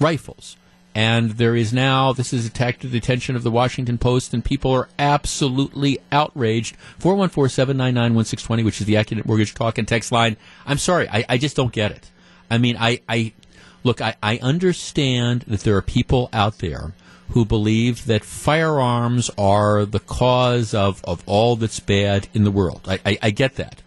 rifles. 0.00 0.56
And 0.94 1.32
there 1.32 1.54
is 1.54 1.72
now, 1.72 2.12
this 2.12 2.32
is 2.32 2.44
attracted 2.44 2.90
the 2.90 2.98
attention 2.98 3.36
of 3.36 3.44
the 3.44 3.52
Washington 3.52 3.98
Post, 3.98 4.34
and 4.34 4.44
people 4.44 4.72
are 4.72 4.88
absolutely 4.98 6.00
outraged. 6.10 6.74
414 6.98 7.48
799 7.48 8.16
1620, 8.16 8.64
which 8.64 8.80
is 8.80 8.86
the 8.88 8.94
Accunet 8.94 9.24
Mortgage 9.24 9.54
Talk 9.54 9.78
and 9.78 9.86
Text 9.86 10.10
line. 10.10 10.36
I'm 10.66 10.78
sorry, 10.78 11.08
I, 11.08 11.24
I 11.28 11.38
just 11.38 11.54
don't 11.54 11.72
get 11.72 11.92
it. 11.92 12.10
I 12.50 12.58
mean, 12.58 12.76
I, 12.76 13.00
I 13.08 13.32
look, 13.84 14.00
I, 14.00 14.16
I 14.20 14.38
understand 14.38 15.42
that 15.42 15.60
there 15.60 15.76
are 15.76 15.82
people 15.82 16.30
out 16.32 16.58
there 16.58 16.94
who 17.30 17.44
believe 17.44 18.06
that 18.06 18.24
firearms 18.24 19.30
are 19.36 19.84
the 19.84 20.00
cause 20.00 20.72
of, 20.74 21.04
of 21.04 21.22
all 21.26 21.56
that's 21.56 21.80
bad 21.80 22.28
in 22.32 22.44
the 22.44 22.50
world. 22.50 22.80
I, 22.86 23.00
I, 23.04 23.18
I 23.22 23.30
get 23.30 23.56
that. 23.56 23.82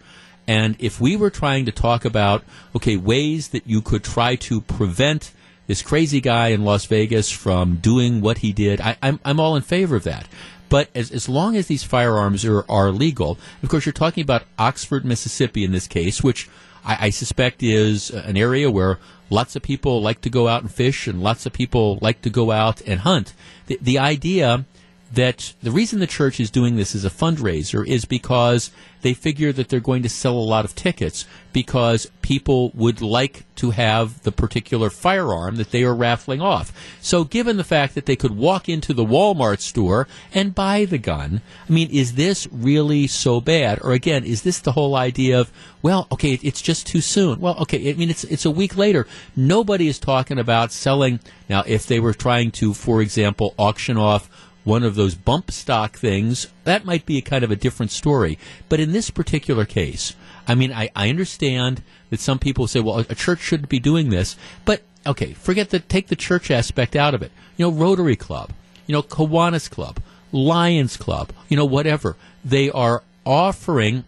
And 0.46 0.76
if 0.78 1.00
we 1.00 1.16
were 1.16 1.30
trying 1.30 1.66
to 1.66 1.72
talk 1.72 2.04
about, 2.04 2.44
okay, 2.74 2.96
ways 2.96 3.48
that 3.48 3.66
you 3.66 3.80
could 3.80 4.04
try 4.04 4.36
to 4.36 4.60
prevent 4.60 5.32
this 5.66 5.82
crazy 5.82 6.20
guy 6.20 6.48
in 6.48 6.64
Las 6.64 6.86
Vegas 6.86 7.30
from 7.30 7.76
doing 7.76 8.20
what 8.20 8.38
he 8.38 8.52
did. 8.52 8.80
I, 8.80 8.96
I'm, 9.02 9.20
I'm 9.24 9.40
all 9.40 9.56
in 9.56 9.62
favor 9.62 9.96
of 9.96 10.04
that. 10.04 10.26
But 10.68 10.88
as, 10.94 11.10
as 11.10 11.28
long 11.28 11.56
as 11.56 11.66
these 11.66 11.84
firearms 11.84 12.44
are, 12.44 12.64
are 12.68 12.90
legal, 12.90 13.38
of 13.62 13.68
course, 13.68 13.86
you're 13.86 13.92
talking 13.92 14.22
about 14.22 14.44
Oxford, 14.58 15.04
Mississippi 15.04 15.64
in 15.64 15.72
this 15.72 15.86
case, 15.86 16.22
which 16.22 16.48
I, 16.84 17.06
I 17.06 17.10
suspect 17.10 17.62
is 17.62 18.10
an 18.10 18.36
area 18.36 18.70
where 18.70 18.98
lots 19.32 19.56
of 19.56 19.62
people 19.62 20.00
like 20.00 20.20
to 20.20 20.30
go 20.30 20.46
out 20.46 20.62
and 20.62 20.70
fish 20.72 21.06
and 21.06 21.22
lots 21.22 21.46
of 21.46 21.52
people 21.52 21.98
like 22.00 22.22
to 22.22 22.30
go 22.30 22.50
out 22.50 22.80
and 22.82 23.00
hunt. 23.00 23.34
The, 23.66 23.78
the 23.80 23.98
idea 23.98 24.64
that 25.12 25.52
the 25.62 25.70
reason 25.70 26.00
the 26.00 26.06
church 26.06 26.40
is 26.40 26.50
doing 26.50 26.76
this 26.76 26.94
as 26.94 27.04
a 27.04 27.10
fundraiser 27.10 27.86
is 27.86 28.04
because 28.04 28.70
they 29.02 29.12
figure 29.12 29.52
that 29.52 29.68
they're 29.68 29.80
going 29.80 30.02
to 30.02 30.08
sell 30.08 30.34
a 30.34 30.38
lot 30.38 30.64
of 30.64 30.74
tickets 30.74 31.26
because 31.52 32.10
people 32.22 32.70
would 32.70 33.02
like 33.02 33.44
to 33.56 33.72
have 33.72 34.22
the 34.22 34.32
particular 34.32 34.88
firearm 34.88 35.56
that 35.56 35.70
they 35.70 35.82
are 35.82 35.94
raffling 35.94 36.40
off. 36.40 36.72
So 37.02 37.24
given 37.24 37.58
the 37.58 37.64
fact 37.64 37.94
that 37.94 38.06
they 38.06 38.16
could 38.16 38.36
walk 38.36 38.68
into 38.68 38.94
the 38.94 39.04
Walmart 39.04 39.60
store 39.60 40.08
and 40.32 40.54
buy 40.54 40.86
the 40.86 40.98
gun, 40.98 41.42
I 41.68 41.72
mean, 41.72 41.90
is 41.90 42.14
this 42.14 42.48
really 42.50 43.06
so 43.06 43.40
bad? 43.40 43.80
Or 43.82 43.92
again, 43.92 44.24
is 44.24 44.42
this 44.42 44.60
the 44.60 44.72
whole 44.72 44.96
idea 44.96 45.38
of, 45.38 45.52
well, 45.82 46.06
okay, 46.10 46.38
it's 46.42 46.62
just 46.62 46.86
too 46.86 47.02
soon. 47.02 47.40
Well, 47.40 47.58
okay, 47.62 47.90
I 47.90 47.94
mean, 47.94 48.08
it's, 48.08 48.24
it's 48.24 48.46
a 48.46 48.50
week 48.50 48.76
later. 48.76 49.06
Nobody 49.36 49.88
is 49.88 49.98
talking 49.98 50.38
about 50.38 50.72
selling. 50.72 51.20
Now, 51.50 51.64
if 51.66 51.86
they 51.86 52.00
were 52.00 52.14
trying 52.14 52.52
to, 52.52 52.72
for 52.72 53.02
example, 53.02 53.54
auction 53.58 53.98
off 53.98 54.30
one 54.64 54.82
of 54.82 54.94
those 54.94 55.14
bump 55.14 55.50
stock 55.50 55.96
things, 55.96 56.48
that 56.64 56.84
might 56.84 57.06
be 57.06 57.18
a 57.18 57.22
kind 57.22 57.44
of 57.44 57.50
a 57.50 57.56
different 57.56 57.90
story. 57.90 58.38
But 58.68 58.80
in 58.80 58.92
this 58.92 59.10
particular 59.10 59.64
case, 59.64 60.14
I 60.46 60.54
mean, 60.54 60.72
I, 60.72 60.90
I 60.94 61.08
understand 61.08 61.82
that 62.10 62.20
some 62.20 62.38
people 62.38 62.66
say, 62.66 62.80
well, 62.80 63.04
a 63.08 63.14
church 63.14 63.40
shouldn't 63.40 63.68
be 63.68 63.78
doing 63.78 64.10
this, 64.10 64.36
but 64.64 64.82
okay, 65.06 65.32
forget 65.32 65.70
the 65.70 65.80
take 65.80 66.08
the 66.08 66.16
church 66.16 66.50
aspect 66.50 66.96
out 66.96 67.14
of 67.14 67.22
it. 67.22 67.32
You 67.56 67.66
know, 67.66 67.72
Rotary 67.72 68.16
Club, 68.16 68.52
you 68.86 68.92
know, 68.92 69.02
Kiwanis 69.02 69.70
Club, 69.70 70.00
Lions 70.30 70.96
Club, 70.96 71.32
you 71.48 71.56
know, 71.56 71.64
whatever. 71.64 72.16
They 72.44 72.70
are 72.70 73.02
offering 73.24 74.04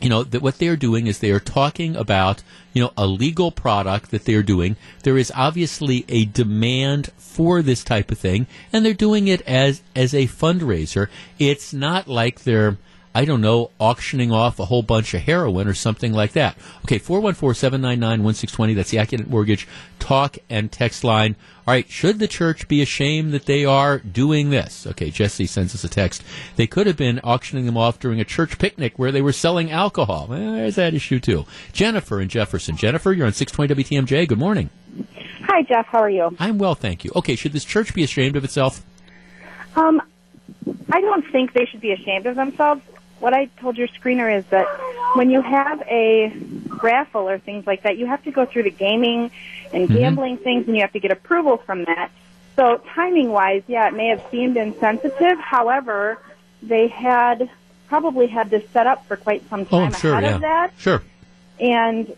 you 0.00 0.08
know 0.08 0.24
that 0.24 0.42
what 0.42 0.58
they 0.58 0.66
are 0.66 0.76
doing 0.76 1.06
is 1.06 1.20
they 1.20 1.30
are 1.30 1.40
talking 1.40 1.94
about 1.94 2.42
you 2.72 2.82
know 2.82 2.92
a 2.96 3.06
legal 3.06 3.50
product 3.50 4.10
that 4.10 4.24
they're 4.24 4.42
doing. 4.42 4.76
There 5.02 5.18
is 5.18 5.32
obviously 5.34 6.04
a 6.08 6.24
demand 6.24 7.10
for 7.16 7.62
this 7.62 7.84
type 7.84 8.10
of 8.10 8.18
thing 8.18 8.46
and 8.72 8.84
they're 8.84 8.94
doing 8.94 9.28
it 9.28 9.42
as 9.42 9.82
as 9.94 10.14
a 10.14 10.26
fundraiser. 10.26 11.08
It's 11.38 11.72
not 11.72 12.08
like 12.08 12.42
they're 12.42 12.78
I 13.14 13.24
don't 13.24 13.40
know, 13.40 13.70
auctioning 13.78 14.32
off 14.32 14.58
a 14.58 14.64
whole 14.64 14.82
bunch 14.82 15.12
of 15.12 15.22
heroin 15.22 15.68
or 15.68 15.74
something 15.74 16.12
like 16.12 16.32
that. 16.32 16.56
Okay, 16.84 16.98
414-799-1620, 16.98 18.74
that's 18.74 18.90
the 18.90 18.96
Accunet 18.96 19.28
Mortgage 19.28 19.68
talk 19.98 20.38
and 20.48 20.72
text 20.72 21.04
line. 21.04 21.36
All 21.66 21.74
right, 21.74 21.88
should 21.88 22.18
the 22.18 22.26
church 22.26 22.66
be 22.68 22.82
ashamed 22.82 23.32
that 23.32 23.46
they 23.46 23.64
are 23.64 23.98
doing 23.98 24.50
this? 24.50 24.86
Okay, 24.86 25.10
Jesse 25.10 25.46
sends 25.46 25.74
us 25.74 25.84
a 25.84 25.88
text. 25.88 26.24
They 26.56 26.66
could 26.66 26.86
have 26.86 26.96
been 26.96 27.20
auctioning 27.22 27.66
them 27.66 27.76
off 27.76 28.00
during 28.00 28.20
a 28.20 28.24
church 28.24 28.58
picnic 28.58 28.98
where 28.98 29.12
they 29.12 29.22
were 29.22 29.32
selling 29.32 29.70
alcohol. 29.70 30.26
Well, 30.28 30.54
there's 30.54 30.76
that 30.76 30.94
issue 30.94 31.20
too. 31.20 31.46
Jennifer 31.72 32.20
in 32.20 32.28
Jefferson. 32.28 32.76
Jennifer, 32.76 33.12
you're 33.12 33.26
on 33.26 33.32
620 33.32 33.84
WTMJ. 33.84 34.26
Good 34.26 34.38
morning. 34.38 34.70
Hi, 35.42 35.62
Jeff. 35.62 35.86
How 35.86 36.00
are 36.00 36.10
you? 36.10 36.34
I'm 36.38 36.58
well, 36.58 36.74
thank 36.74 37.04
you. 37.04 37.12
Okay, 37.14 37.36
should 37.36 37.52
this 37.52 37.64
church 37.64 37.94
be 37.94 38.02
ashamed 38.02 38.36
of 38.36 38.44
itself? 38.44 38.82
Um, 39.76 40.02
I 40.90 41.00
don't 41.00 41.30
think 41.30 41.52
they 41.52 41.66
should 41.66 41.80
be 41.80 41.92
ashamed 41.92 42.26
of 42.26 42.36
themselves. 42.36 42.82
What 43.22 43.34
I 43.34 43.44
told 43.60 43.78
your 43.78 43.86
screener 43.86 44.36
is 44.36 44.44
that 44.46 44.66
when 45.14 45.30
you 45.30 45.40
have 45.42 45.80
a 45.82 46.34
raffle 46.82 47.28
or 47.28 47.38
things 47.38 47.68
like 47.68 47.84
that, 47.84 47.96
you 47.96 48.06
have 48.06 48.20
to 48.24 48.32
go 48.32 48.46
through 48.46 48.64
the 48.64 48.70
gaming 48.70 49.30
and 49.72 49.84
Mm-hmm. 49.88 49.96
gambling 49.96 50.36
things, 50.38 50.66
and 50.66 50.74
you 50.74 50.82
have 50.82 50.92
to 50.92 50.98
get 50.98 51.12
approval 51.12 51.56
from 51.58 51.84
that. 51.84 52.10
So 52.56 52.82
timing 52.96 53.30
wise, 53.30 53.62
yeah, 53.68 53.86
it 53.86 53.94
may 53.94 54.08
have 54.08 54.22
seemed 54.32 54.56
insensitive. 54.56 55.38
However, 55.38 56.18
they 56.62 56.88
had 56.88 57.48
probably 57.86 58.26
had 58.26 58.50
this 58.50 58.68
set 58.70 58.88
up 58.88 59.06
for 59.06 59.16
quite 59.16 59.48
some 59.48 59.60
Oh, 59.70 59.78
time 59.78 59.82
I'm 59.86 59.92
sure, 59.94 60.12
ahead 60.14 60.24
yeah. 60.24 60.34
of 60.34 60.40
that. 60.40 60.72
Sure. 60.78 61.02
And 61.60 62.14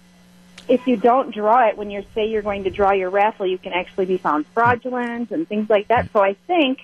if 0.69 0.87
you 0.87 0.97
don't 0.97 1.35
draw 1.35 1.69
it 1.69 1.77
when 1.77 1.91
you 1.91 2.03
say 2.15 2.29
you're 2.31 2.41
going 2.41 2.65
to 2.65 2.71
draw 2.71 2.93
your 2.93 3.11
raffle, 3.11 3.47
you 3.47 3.59
can 3.59 3.75
actually 3.75 4.07
be 4.07 4.17
found 4.17 4.47
fraudulent 4.49 5.31
and 5.33 5.47
things 5.47 5.69
like 5.69 5.89
that. 5.89 6.09
So 6.15 6.21
I 6.25 6.33
think 6.47 6.79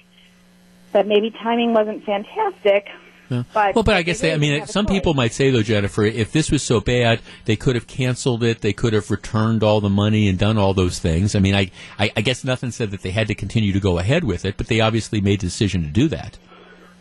that 0.92 1.06
maybe 1.06 1.30
timing 1.30 1.72
wasn't 1.72 2.04
fantastic. 2.04 2.86
Yeah. 3.30 3.44
But 3.54 3.74
well, 3.76 3.84
but 3.84 3.94
I 3.94 4.02
guess 4.02 4.20
they, 4.20 4.32
I 4.32 4.36
mean, 4.36 4.66
some 4.66 4.86
people 4.86 5.14
might 5.14 5.32
say 5.32 5.50
though, 5.50 5.62
Jennifer, 5.62 6.02
if 6.02 6.32
this 6.32 6.50
was 6.50 6.62
so 6.62 6.80
bad, 6.80 7.20
they 7.44 7.56
could 7.56 7.76
have 7.76 7.86
canceled 7.86 8.42
it. 8.42 8.60
They 8.60 8.72
could 8.72 8.92
have 8.92 9.10
returned 9.10 9.62
all 9.62 9.80
the 9.80 9.88
money 9.88 10.28
and 10.28 10.36
done 10.38 10.58
all 10.58 10.74
those 10.74 10.98
things. 10.98 11.36
I 11.36 11.38
mean, 11.38 11.54
I, 11.54 11.70
I, 11.98 12.10
I 12.16 12.20
guess 12.22 12.44
nothing 12.44 12.72
said 12.72 12.90
that 12.90 13.02
they 13.02 13.12
had 13.12 13.28
to 13.28 13.34
continue 13.34 13.72
to 13.72 13.80
go 13.80 13.98
ahead 13.98 14.24
with 14.24 14.44
it, 14.44 14.56
but 14.56 14.66
they 14.66 14.80
obviously 14.80 15.20
made 15.20 15.40
the 15.40 15.46
decision 15.46 15.82
to 15.82 15.88
do 15.88 16.08
that. 16.08 16.38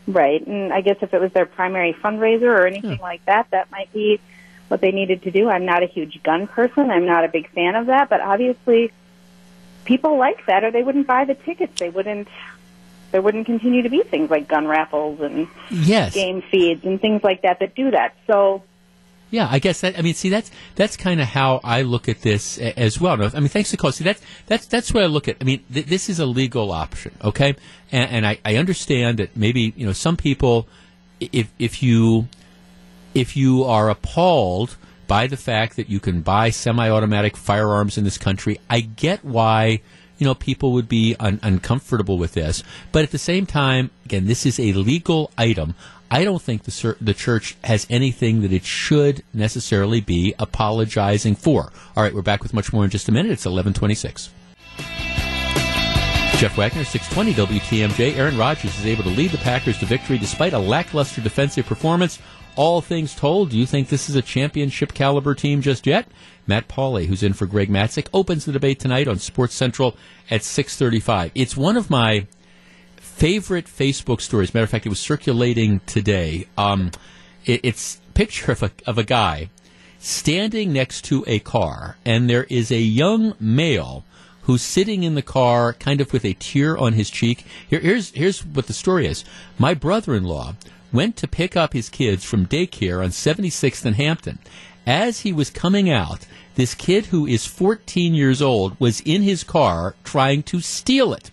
Right. 0.07 0.45
And 0.45 0.72
I 0.72 0.81
guess 0.81 0.97
if 1.01 1.14
it 1.14 1.19
was 1.19 1.31
their 1.34 1.45
primary 1.45 1.93
fundraiser 1.93 2.43
or 2.43 2.65
anything 2.68 2.99
like 2.99 3.26
that, 3.26 3.47
that 3.51 3.72
might 3.72 3.91
be 3.91 4.19
what 4.68 4.81
they 4.81 4.91
needed 4.91 5.23
to 5.23 5.31
do. 5.31 5.49
I'm 5.49 5.65
not 5.65 5.84
a 5.84 5.88
huge 5.88 6.22
gun 6.23 6.47
person. 6.47 6.91
I'm 6.91 7.06
not 7.06 7.26
a 7.26 7.27
big 7.27 7.49
fan 7.51 7.76
of 7.76 7.88
that, 7.88 8.10
but 8.10 8.22
obviously 8.22 8.91
people 9.85 10.18
like 10.18 10.45
that 10.45 10.64
or 10.64 10.72
they 10.72 10.84
wouldn't 10.84 11.07
buy 11.07 11.26
the 11.26 11.34
tickets. 11.34 11.80
They 11.80 11.89
wouldn't 11.89 12.27
there 13.11 13.22
wouldn't 13.22 13.45
continue 13.45 13.81
to 13.81 13.90
be 13.90 14.03
things 14.03 14.30
like 14.30 14.48
gun 14.48 14.68
raffles 14.68 15.19
and 15.22 15.48
Yes. 15.72 16.14
game 16.14 16.41
feeds 16.41 16.86
and 16.86 16.99
things 17.02 17.23
like 17.23 17.41
that 17.44 17.60
that 17.60 17.76
do 17.76 17.91
that. 17.91 18.15
So 18.27 18.64
Yeah, 19.31 19.48
I 19.49 19.60
guess 19.60 19.81
that. 19.81 19.98
I 19.98 20.02
mean, 20.02 20.15
see, 20.15 20.30
that's 20.30 20.49
that's 20.76 20.98
kind 20.98 21.22
of 21.22 21.27
how 21.27 21.60
I 21.64 21.84
look 21.84 22.10
at 22.10 22.22
this 22.22 22.57
a- 22.60 22.77
as 22.80 22.99
well. 22.99 23.14
I 23.22 23.40
mean, 23.40 23.48
thanks 23.49 23.69
to 23.72 23.77
call. 23.77 23.91
See, 23.91 24.03
that's 24.03 24.22
that's 24.48 24.65
that's 24.65 24.91
what 24.94 25.03
I 25.03 25.06
look 25.07 25.27
at. 25.27 25.38
I 25.40 25.44
mean, 25.44 25.64
th- 25.72 25.86
this 25.86 26.10
is 26.10 26.19
a 26.19 26.26
legal 26.26 26.72
option, 26.72 27.11
okay? 27.23 27.56
And, 27.91 28.10
and 28.11 28.26
I, 28.27 28.40
I 28.44 28.56
understand 28.56 29.19
that 29.19 29.38
maybe 29.38 29.72
you 29.77 29.86
know 29.86 29.94
some 29.94 30.18
people, 30.18 30.68
if 31.19 31.52
if 31.60 31.84
you 31.84 32.27
if 33.14 33.38
you 33.38 33.64
are 33.65 33.90
appalled 33.90 34.77
by 35.07 35.27
the 35.27 35.38
fact 35.38 35.76
that 35.76 35.90
you 35.90 35.99
can 35.99 36.22
buy 36.22 36.49
semi-automatic 36.52 37.36
firearms 37.38 37.98
in 37.98 38.03
this 38.03 38.18
country, 38.18 38.60
I 38.69 38.81
get 38.81 39.23
why 39.26 39.81
you 40.19 40.25
know 40.25 40.35
people 40.35 40.73
would 40.73 40.87
be 40.87 41.15
un- 41.19 41.39
uncomfortable 41.41 42.17
with 42.17 42.33
this. 42.33 42.61
But 42.91 43.03
at 43.03 43.11
the 43.11 43.17
same 43.17 43.45
time, 43.45 43.89
again, 44.05 44.27
this 44.27 44.45
is 44.45 44.59
a 44.59 44.73
legal 44.73 45.31
item. 45.37 45.73
I 46.11 46.23
don't 46.23 46.41
think 46.41 46.63
the 46.63 46.97
the 47.01 47.13
church 47.13 47.55
has 47.63 47.87
anything 47.89 48.41
that 48.41 48.53
it 48.53 48.65
should 48.65 49.23
necessarily 49.33 50.01
be 50.01 50.33
apologizing 50.37 51.35
for. 51.35 51.71
All 51.95 52.03
right, 52.03 52.13
we're 52.13 52.21
back 52.21 52.43
with 52.43 52.53
much 52.53 52.73
more 52.73 52.83
in 52.83 52.89
just 52.89 53.09
a 53.09 53.11
minute. 53.11 53.31
It's 53.31 53.45
eleven 53.45 53.73
twenty-six. 53.73 54.29
Jeff 56.37 56.55
Wagner, 56.55 56.85
620 56.85 57.59
WTMJ. 57.59 58.15
Aaron 58.15 58.37
Rodgers 58.37 58.79
is 58.79 58.85
able 58.85 59.03
to 59.03 59.09
lead 59.09 59.31
the 59.31 59.37
Packers 59.39 59.77
to 59.79 59.85
victory 59.85 60.17
despite 60.17 60.53
a 60.53 60.57
lackluster 60.59 61.19
defensive 61.19 61.65
performance. 61.65 62.17
All 62.55 62.79
things 62.79 63.13
told, 63.13 63.49
do 63.49 63.57
you 63.57 63.65
think 63.65 63.89
this 63.89 64.09
is 64.09 64.15
a 64.15 64.21
championship 64.21 64.93
caliber 64.93 65.35
team 65.35 65.61
just 65.61 65.85
yet? 65.85 66.07
Matt 66.49 66.67
Pauley, 66.67 67.05
who's 67.05 67.23
in 67.23 67.34
for 67.34 67.45
Greg 67.45 67.69
Matzek, 67.69 68.07
opens 68.11 68.43
the 68.43 68.51
debate 68.51 68.80
tonight 68.80 69.07
on 69.07 69.19
Sports 69.19 69.53
Central 69.53 69.95
at 70.31 70.43
635. 70.43 71.31
It's 71.35 71.55
one 71.55 71.77
of 71.77 71.89
my 71.89 72.26
favorite 72.97 73.67
Facebook 73.67 74.19
stories. 74.19 74.53
Matter 74.53 74.63
of 74.63 74.69
fact, 74.69 74.88
it 74.88 74.89
was 74.89 74.99
circulating 74.99 75.80
today. 75.85 76.47
Um, 76.57 76.91
it, 77.45 77.61
it's 77.63 78.01
picture 78.15 78.51
of 78.51 78.63
a, 78.63 78.71
of 78.88 78.97
a 78.97 79.03
guy 79.03 79.49
standing 79.99 80.73
next 80.73 81.03
to 81.05 81.23
a 81.27 81.38
car, 81.39 81.97
and 82.03 82.30
there 82.30 82.45
is 82.45 82.71
a 82.71 82.80
young 82.80 83.35
male 83.39 84.03
who's 84.43 84.63
sitting 84.63 85.03
in 85.03 85.13
the 85.13 85.21
car, 85.21 85.73
kind 85.73 86.01
of 86.01 86.11
with 86.11 86.26
a 86.26 86.34
tear 86.34 86.76
on 86.76 86.93
his 86.93 87.11
cheek. 87.11 87.45
Here, 87.69 87.80
here's 87.80 88.09
here's 88.11 88.43
what 88.43 88.65
the 88.65 88.73
story 88.73 89.05
is. 89.05 89.23
My 89.59 89.76
brother-in-law 89.76 90.55
went 90.91 91.15
to 91.17 91.27
pick 91.27 91.55
up 91.55 91.73
his 91.73 91.89
kids 91.89 92.23
from 92.23 92.47
daycare 92.47 93.03
on 93.03 93.09
76th 93.09 93.85
and 93.85 93.95
Hampton. 93.95 94.39
As 94.89 95.19
he 95.19 95.31
was 95.31 95.51
coming 95.51 95.87
out, 95.87 96.25
this 96.55 96.73
kid 96.73 97.05
who 97.05 97.27
is 97.27 97.45
14 97.45 98.15
years 98.15 98.41
old 98.41 98.75
was 98.79 99.01
in 99.01 99.21
his 99.21 99.43
car 99.43 99.93
trying 100.03 100.41
to 100.49 100.61
steal 100.61 101.13
it. 101.13 101.29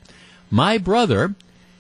My 0.51 0.77
brother 0.77 1.35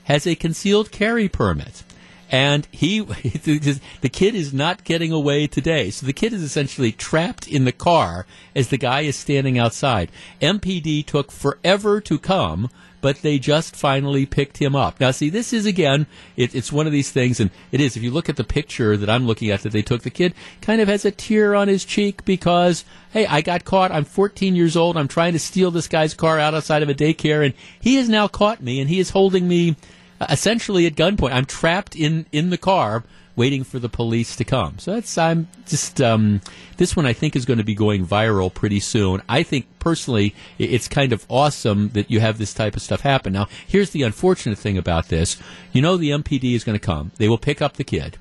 has 0.05 0.27
a 0.27 0.37
concealed 0.37 0.91
carry 0.91 1.29
permit. 1.29 1.83
And 2.31 2.67
he, 2.71 3.01
the 3.01 4.09
kid 4.11 4.35
is 4.35 4.55
not 4.55 4.85
getting 4.85 5.13
away 5.13 5.47
today. 5.47 5.91
So 5.91 6.07
the 6.07 6.15
kid 6.15 6.33
is 6.33 6.43
essentially 6.43 6.93
trapped 6.93 7.47
in 7.47 7.67
the 7.67 7.73
car 7.73 8.25
as 8.55 8.69
the 8.69 8.79
guy 8.79 9.03
is 9.03 9.17
standing 9.17 9.59
outside. 9.59 10.11
MPD 10.41 11.05
took 11.05 11.31
forever 11.31 12.01
to 12.01 12.19
come, 12.19 12.71
but 13.01 13.23
they 13.23 13.39
just 13.39 13.77
finally 13.77 14.27
picked 14.27 14.59
him 14.59 14.75
up. 14.75 15.01
Now, 15.01 15.11
see, 15.11 15.31
this 15.31 15.53
is 15.53 15.67
again, 15.67 16.07
it, 16.37 16.55
it's 16.55 16.73
one 16.73 16.87
of 16.87 16.93
these 16.93 17.11
things, 17.11 17.41
and 17.41 17.51
it 17.73 17.81
is. 17.81 17.97
If 17.97 18.03
you 18.03 18.11
look 18.11 18.29
at 18.29 18.37
the 18.37 18.45
picture 18.45 18.97
that 18.97 19.11
I'm 19.11 19.27
looking 19.27 19.51
at 19.51 19.63
that 19.63 19.73
they 19.73 19.83
took, 19.83 20.03
the 20.03 20.11
kid 20.11 20.35
kind 20.61 20.81
of 20.81 20.89
has 20.89 21.05
a 21.05 21.11
tear 21.11 21.55
on 21.55 21.69
his 21.69 21.85
cheek 21.85 22.25
because, 22.25 22.85
hey, 23.11 23.27
I 23.27 23.41
got 23.41 23.65
caught. 23.65 23.93
I'm 23.93 24.05
14 24.05 24.57
years 24.57 24.77
old. 24.77 24.97
I'm 24.97 25.09
trying 25.09 25.33
to 25.33 25.39
steal 25.39 25.71
this 25.71 25.89
guy's 25.89 26.15
car 26.15 26.39
out 26.39 26.55
outside 26.55 26.83
of 26.83 26.89
a 26.89 26.95
daycare, 26.95 27.45
and 27.45 27.55
he 27.81 27.97
has 27.97 28.09
now 28.09 28.29
caught 28.29 28.63
me, 28.63 28.81
and 28.81 28.91
he 28.91 28.99
is 28.99 29.11
holding 29.11 29.47
me 29.47 29.77
uh, 30.21 30.27
essentially 30.31 30.87
at 30.87 30.95
gunpoint. 30.95 31.33
I'm 31.33 31.47
trapped 31.47 31.95
in 31.97 32.27
in 32.33 32.51
the 32.51 32.59
car 32.59 33.05
waiting 33.37 33.63
for 33.63 33.79
the 33.79 33.89
police 33.89 34.35
to 34.37 34.45
come. 34.45 34.79
So 34.79 34.95
that's 34.95 35.17
I'm 35.17 35.49
just 35.67 36.01
um, 36.01 36.41
this 36.79 36.97
one 36.97 37.07
I 37.07 37.13
think 37.13 37.37
is 37.37 37.45
going 37.45 37.59
to 37.59 37.65
be 37.65 37.75
going 37.75 38.07
viral 38.07 38.53
pretty 38.53 38.81
soon. 38.81 39.23
I 39.29 39.43
think 39.43 39.67
personally 39.79 40.35
it's 40.59 40.89
kind 40.89 41.13
of 41.13 41.25
awesome 41.29 41.91
that 41.91 42.11
you 42.11 42.21
have 42.21 42.39
this 42.39 42.55
type 42.55 42.75
of 42.75 42.83
stuff 42.83 43.03
happen. 43.03 43.33
Now 43.33 43.49
here's 43.67 43.91
the 43.91 44.03
unfortunate 44.03 44.59
thing 44.59 44.79
about 44.79 45.09
this. 45.09 45.37
You 45.73 45.83
know 45.83 45.97
the 45.97 46.11
MPD 46.11 46.55
is 46.55 46.65
going 46.65 46.79
to 46.79 46.85
come. 46.85 47.13
They 47.17 47.29
will 47.29 47.39
pick 47.39 47.63
up 47.63 47.75
the 47.75 47.85
kid. 47.85 48.19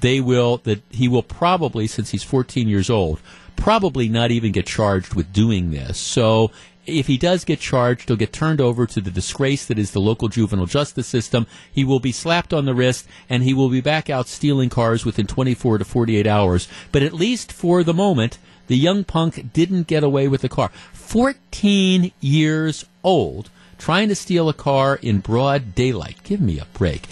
They 0.00 0.20
will 0.20 0.58
that 0.58 0.82
he 0.90 1.08
will 1.08 1.24
probably 1.24 1.86
since 1.86 2.10
he's 2.10 2.22
14 2.22 2.68
years 2.68 2.90
old 2.90 3.20
probably 3.58 4.08
not 4.08 4.30
even 4.30 4.52
get 4.52 4.66
charged 4.66 5.14
with 5.14 5.32
doing 5.32 5.70
this. 5.72 5.98
So 5.98 6.52
if 6.88 7.06
he 7.06 7.18
does 7.18 7.44
get 7.44 7.60
charged, 7.60 8.08
he'll 8.08 8.16
get 8.16 8.32
turned 8.32 8.60
over 8.60 8.86
to 8.86 9.00
the 9.00 9.10
disgrace 9.10 9.66
that 9.66 9.78
is 9.78 9.92
the 9.92 10.00
local 10.00 10.28
juvenile 10.28 10.66
justice 10.66 11.06
system. 11.06 11.46
He 11.70 11.84
will 11.84 12.00
be 12.00 12.12
slapped 12.12 12.54
on 12.54 12.64
the 12.64 12.74
wrist 12.74 13.06
and 13.28 13.42
he 13.42 13.54
will 13.54 13.68
be 13.68 13.80
back 13.80 14.08
out 14.08 14.26
stealing 14.26 14.70
cars 14.70 15.04
within 15.04 15.26
24 15.26 15.78
to 15.78 15.84
48 15.84 16.26
hours. 16.26 16.68
But 16.90 17.02
at 17.02 17.12
least 17.12 17.52
for 17.52 17.84
the 17.84 17.94
moment, 17.94 18.38
the 18.66 18.76
young 18.76 19.04
punk 19.04 19.52
didn't 19.52 19.86
get 19.86 20.02
away 20.02 20.28
with 20.28 20.42
the 20.42 20.48
car. 20.48 20.70
14 20.92 22.12
years 22.20 22.84
old, 23.02 23.50
trying 23.78 24.08
to 24.08 24.14
steal 24.14 24.48
a 24.48 24.54
car 24.54 24.98
in 25.00 25.20
broad 25.20 25.74
daylight. 25.74 26.22
Give 26.24 26.40
me 26.40 26.58
a 26.58 26.66
break. 26.66 27.08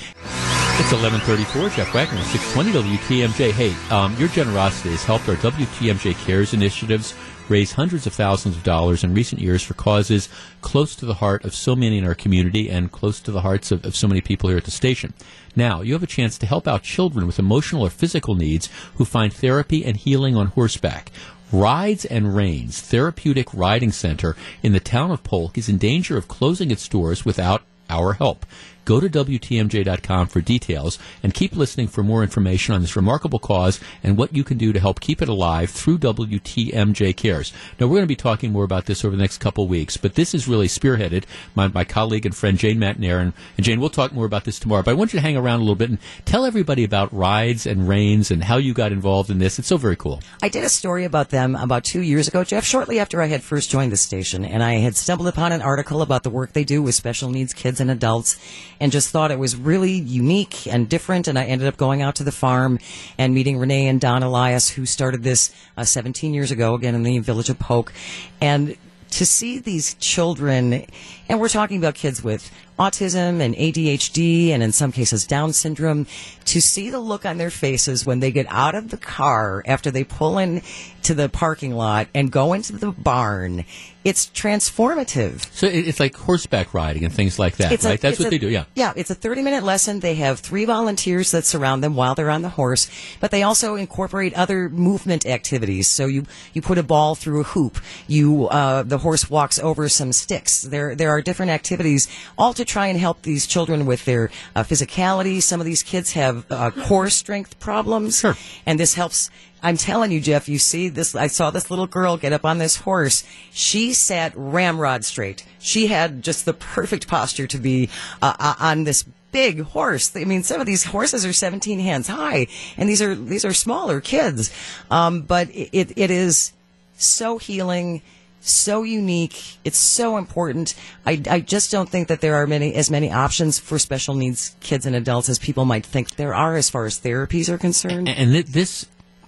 It's 0.78 0.93
1134, 0.93 1.70
Jeff 1.70 1.94
Wagner, 1.94 2.23
620 2.23 2.98
WTMJ. 2.98 3.51
Hey, 3.51 3.74
um, 3.90 4.15
your 4.19 4.28
generosity 4.28 4.90
has 4.90 5.05
helped 5.05 5.27
our 5.27 5.36
WTMJ 5.36 6.15
Cares 6.27 6.53
initiatives 6.53 7.15
raise 7.48 7.73
hundreds 7.73 8.06
of 8.06 8.12
thousands 8.12 8.56
of 8.56 8.62
dollars 8.62 9.05
in 9.05 9.14
recent 9.14 9.40
years 9.40 9.62
for 9.62 9.74
causes 9.74 10.28
close 10.60 10.97
to 10.97 11.06
the 11.06 11.14
heart 11.14 11.44
of 11.44 11.55
so 11.55 11.77
many 11.77 11.98
in 11.98 12.06
our 12.06 12.14
community 12.14 12.68
and 12.70 12.93
close 12.93 13.20
to 13.20 13.31
the 13.31 13.43
hearts 13.43 13.70
of, 13.70 13.85
of 13.85 13.97
so 13.97 14.09
many 14.09 14.20
people 14.20 14.48
here 14.48 14.59
at 14.59 14.64
the 14.64 14.70
station. 14.70 15.14
Now, 15.55 15.81
you 15.81 15.93
have 15.93 16.02
a 16.02 16.06
chance 16.06 16.36
to 16.39 16.47
help 16.47 16.66
out 16.66 16.82
children 16.82 17.27
with 17.27 17.39
emotional 17.39 17.82
or 17.82 17.90
physical 17.90 18.35
needs 18.35 18.68
who 18.97 19.05
find 19.05 19.32
therapy 19.32 19.85
and 19.85 19.97
healing 19.97 20.36
on 20.36 20.48
horseback. 20.48 21.10
Rides 21.52 22.05
and 22.05 22.35
Reins 22.35 22.81
Therapeutic 22.81 23.55
Riding 23.55 23.93
Center 23.93 24.36
in 24.62 24.73
the 24.73 24.81
town 24.81 25.12
of 25.12 25.23
Polk 25.23 25.56
is 25.56 25.68
in 25.68 25.78
danger 25.78 26.16
of 26.16 26.27
closing 26.27 26.70
its 26.70 26.89
doors 26.89 27.24
without 27.24 27.62
our 27.89 28.14
help. 28.14 28.44
Go 28.87 29.01
to 29.01 29.09
WTMJ.com 29.09 30.29
for 30.29 30.41
details 30.41 30.97
and 31.21 31.35
keep 31.35 31.57
listening 31.57 31.89
for 31.89 32.05
more 32.05 32.23
information 32.23 32.73
on 32.73 32.83
this 32.83 32.95
remarkable 32.95 33.41
cause 33.41 33.81
and 34.05 34.17
what 34.17 34.33
you 34.33 34.45
can 34.45 34.59
do 34.59 34.73
to 34.73 34.79
help 34.79 35.01
keep 35.01 35.21
it 35.21 35.29
alive 35.29 35.71
through 35.71 35.99
WTMJ 35.99 37.17
Cares. 37.17 37.53
Now, 37.81 37.89
we're 37.89 37.97
going 37.97 38.03
to 38.03 38.07
be 38.07 38.15
talking 38.15 38.53
more 38.53 38.63
about 38.63 38.87
this 38.87 39.05
over 39.05 39.17
the 39.17 39.21
next 39.21 39.39
couple 39.39 39.67
weeks, 39.67 39.97
but 39.97 40.15
this 40.15 40.35
is 40.35 40.47
really 40.47 40.69
spearheaded 40.69 41.25
by 41.57 41.67
my 41.67 41.83
colleague 41.83 42.25
and 42.25 42.35
friend 42.35 42.57
Jane 42.59 42.79
Matenaer. 42.79 43.21
And, 43.21 43.33
and 43.57 43.67
Jane, 43.67 43.81
we'll 43.81 43.91
talk 43.91 44.13
more 44.13 44.25
about 44.25 44.45
this 44.45 44.61
tomorrow, 44.61 44.85
but 44.85 44.93
I 44.93 44.95
want 44.95 45.13
you 45.13 45.19
to 45.19 45.23
hang 45.23 45.37
around 45.37 45.57
a 45.57 45.63
little 45.65 45.75
bit 45.75 45.91
and 45.91 45.99
tell 46.25 46.45
everybody 46.45 46.85
about 46.85 47.13
Rides 47.13 47.67
and 47.67 47.89
Reins 47.89 48.31
and 48.31 48.45
how 48.45 48.57
you 48.57 48.73
got 48.73 48.93
involved 48.93 49.31
in 49.31 49.41
this. 49.41 49.59
It's 49.59 49.67
so 49.67 49.79
very 49.79 49.97
cool. 49.97 50.23
I 50.41 50.49
did 50.49 50.63
a 50.63 50.69
story 50.69 51.05
about 51.05 51.31
them 51.31 51.57
about 51.57 51.83
two 51.83 52.03
years 52.03 52.29
ago, 52.29 52.45
Jeff, 52.45 52.65
shortly 52.65 53.01
after 53.01 53.21
I 53.21 53.27
had 53.27 53.43
first 53.43 53.69
joined 53.69 53.91
the 53.91 53.97
station. 53.97 54.45
And 54.45 54.63
I 54.63 54.75
had 54.75 54.95
stumbled 54.97 55.27
upon 55.27 55.51
an 55.51 55.61
article 55.61 56.03
about 56.03 56.23
the 56.23 56.31
work 56.31 56.53
they 56.53 56.63
do 56.63 56.83
with 56.83 56.95
special 56.95 57.31
needs 57.31 57.53
kids 57.53 57.81
and 57.81 57.91
adults 57.91 58.39
and 58.81 58.93
just 58.93 59.11
thought 59.11 59.31
it 59.31 59.39
was 59.39 59.57
really 59.57 59.93
unique 59.93 60.66
and 60.66 60.89
different. 60.89 61.28
And 61.28 61.39
I 61.39 61.44
ended 61.44 61.69
up 61.69 61.77
going 61.77 62.03
out 62.03 62.16
to 62.16 62.24
the 62.24 62.32
farm 62.32 62.78
and 63.19 63.35
meeting 63.35 63.59
Renee 63.59 63.89
and 63.89 64.01
Don 64.01 64.23
Elias, 64.23 64.70
who 64.70 64.86
started 64.86 65.23
this 65.23 65.55
uh, 65.77 65.85
17 65.85 66.35
years 66.35 66.51
ago, 66.51 66.74
again 66.74 66.94
in 66.94 67.03
the 67.03 67.19
village 67.19 67.48
of 67.48 67.59
Polk. 67.59 67.93
And 68.40 68.77
to 69.11 69.24
see 69.24 69.59
these 69.59 69.94
children, 69.94 70.85
and 71.28 71.40
we're 71.40 71.48
talking 71.48 71.78
about 71.78 71.94
kids 71.94 72.23
with 72.23 72.51
autism 72.78 73.40
and 73.40 73.55
ADHD 73.57 74.51
and 74.51 74.62
in 74.62 74.73
some 74.73 74.93
cases 74.93 75.27
Down 75.27 75.53
syndrome, 75.53 76.07
to 76.47 76.61
see 76.61 76.90
the 76.90 77.01
look 77.01 77.24
on 77.24 77.39
their 77.39 77.51
faces 77.51 78.05
when 78.07 78.20
they 78.20 78.31
get 78.31 78.47
out 78.48 78.74
of 78.74 78.90
the 78.90 78.97
car 78.97 79.62
after 79.66 79.90
they 79.90 80.05
pull 80.05 80.39
in 80.39 80.62
to 81.03 81.15
the 81.15 81.28
parking 81.28 81.73
lot 81.73 82.09
and 82.15 82.31
go 82.32 82.53
into 82.53 82.73
the 82.73 82.90
barn, 82.90 83.65
it's 84.05 84.27
transformative. 84.27 85.47
So 85.53 85.66
it's 85.66 85.98
like 86.01 86.16
horseback 86.16 86.74
riding 86.74 87.05
and 87.05 87.12
things 87.15 87.39
like 87.39 87.57
that, 87.57 87.73
It's 87.73 87.85
a- 87.85 87.97
That's 87.97 88.19
what 88.19 88.27
a- 88.28 88.31
they 88.31 88.39
do, 88.39 88.48
yeah. 88.48 88.65
Yeah, 88.74 88.93
it's 88.97 89.11
a 89.11 89.15
30 89.15 89.43
minute 89.43 89.62
lesson. 89.65 90.01
They 90.01 90.16
have 90.16 90.40
three 90.40 90.65
volunteers 90.65 91.31
that 91.31 91.44
surround 91.44 91.82
them 91.82 91.94
while 91.94 92.15
they're 92.15 92.31
on 92.31 92.43
the 92.43 92.48
horse, 92.51 92.89
but 93.20 93.31
they 93.31 93.43
also 93.43 93.77
incorporate 93.77 94.35
other 94.35 94.69
movement 94.69 95.24
activities. 95.27 95.89
So 95.89 96.07
you, 96.07 96.27
you 96.53 96.62
put 96.62 96.77
a 96.78 96.82
ball 96.82 97.15
through 97.15 97.40
a 97.40 97.44
hoop. 97.44 97.78
You, 98.09 98.48
uh, 98.48 98.82
the 98.82 98.98
horse 98.98 99.31
walks 99.31 99.59
over 99.61 99.89
some 99.89 100.12
sticks. 100.12 100.62
There, 100.62 100.94
there 100.94 101.11
are 101.11 101.23
different 101.23 101.51
activities 101.53 102.09
all 102.36 102.53
to 102.55 102.65
try 102.67 102.87
and 102.89 102.99
help 102.99 103.23
these 103.23 103.47
children 103.47 103.87
with 103.87 104.05
their 104.05 104.31
uh, 104.55 104.63
physicality. 104.63 105.43
Some 105.43 105.61
of 105.61 105.67
these 105.67 105.83
kids 105.83 106.13
have 106.13 106.45
uh, 106.51 106.71
core 106.71 107.11
strength 107.11 107.59
problems. 107.59 108.25
And 108.67 108.81
this 108.81 108.95
helps. 108.95 109.31
I'm 109.63 109.77
telling 109.77 110.13
you, 110.13 110.21
Jeff, 110.21 110.49
you 110.49 110.59
see 110.59 110.89
this, 110.89 111.15
I 111.15 111.29
saw 111.29 111.51
this 111.51 111.71
little 111.71 111.87
girl 111.87 112.17
get 112.17 112.33
up 112.33 112.45
on 112.45 112.59
this 112.59 112.77
horse. 112.77 113.25
She 113.53 113.93
sat 113.93 114.33
ramrod 114.37 115.05
straight. 115.05 115.45
She 115.59 115.87
had 115.89 116.23
just 116.23 116.45
the 116.45 116.53
perfect 116.53 117.09
posture 117.09 117.47
to 117.47 117.59
be 117.59 117.89
uh, 118.21 118.35
uh, 118.39 118.55
on 118.61 118.85
this 118.85 119.05
big 119.33 119.61
horse. 119.61 120.17
I 120.17 120.25
mean, 120.25 120.43
some 120.43 120.61
of 120.61 120.67
these 120.67 120.85
horses 120.85 121.27
are 121.27 121.33
17 121.33 121.79
hands 121.79 122.09
high, 122.09 122.47
and 122.77 122.89
these 122.89 123.03
are 123.03 123.15
these 123.15 123.45
are 123.45 123.53
smaller 123.53 124.01
kids. 124.01 124.51
Um, 124.91 125.23
but 125.23 125.49
it 125.51 125.93
it 125.97 126.11
is 126.11 126.53
so 126.97 127.39
healing, 127.39 128.03
so 128.51 128.82
unique. 128.82 129.59
It's 129.64 129.78
so 129.78 130.16
important. 130.16 130.74
I, 131.05 131.20
I 131.28 131.40
just 131.40 131.70
don't 131.70 131.89
think 131.89 132.09
that 132.09 132.20
there 132.20 132.35
are 132.36 132.47
many 132.47 132.74
as 132.74 132.90
many 132.90 133.10
options 133.10 133.59
for 133.59 133.78
special 133.78 134.14
needs 134.14 134.56
kids 134.60 134.86
and 134.86 134.97
adults 134.97 135.28
as 135.28 135.39
people 135.39 135.64
might 135.64 135.85
think 135.85 136.16
there 136.16 136.35
are 136.35 136.56
as 136.56 136.70
far 136.70 136.86
as 136.86 136.98
therapies 137.01 137.48
are 137.48 137.59
concerned. 137.59 138.09
And 138.09 138.32
th- 138.32 138.47
this 138.47 138.86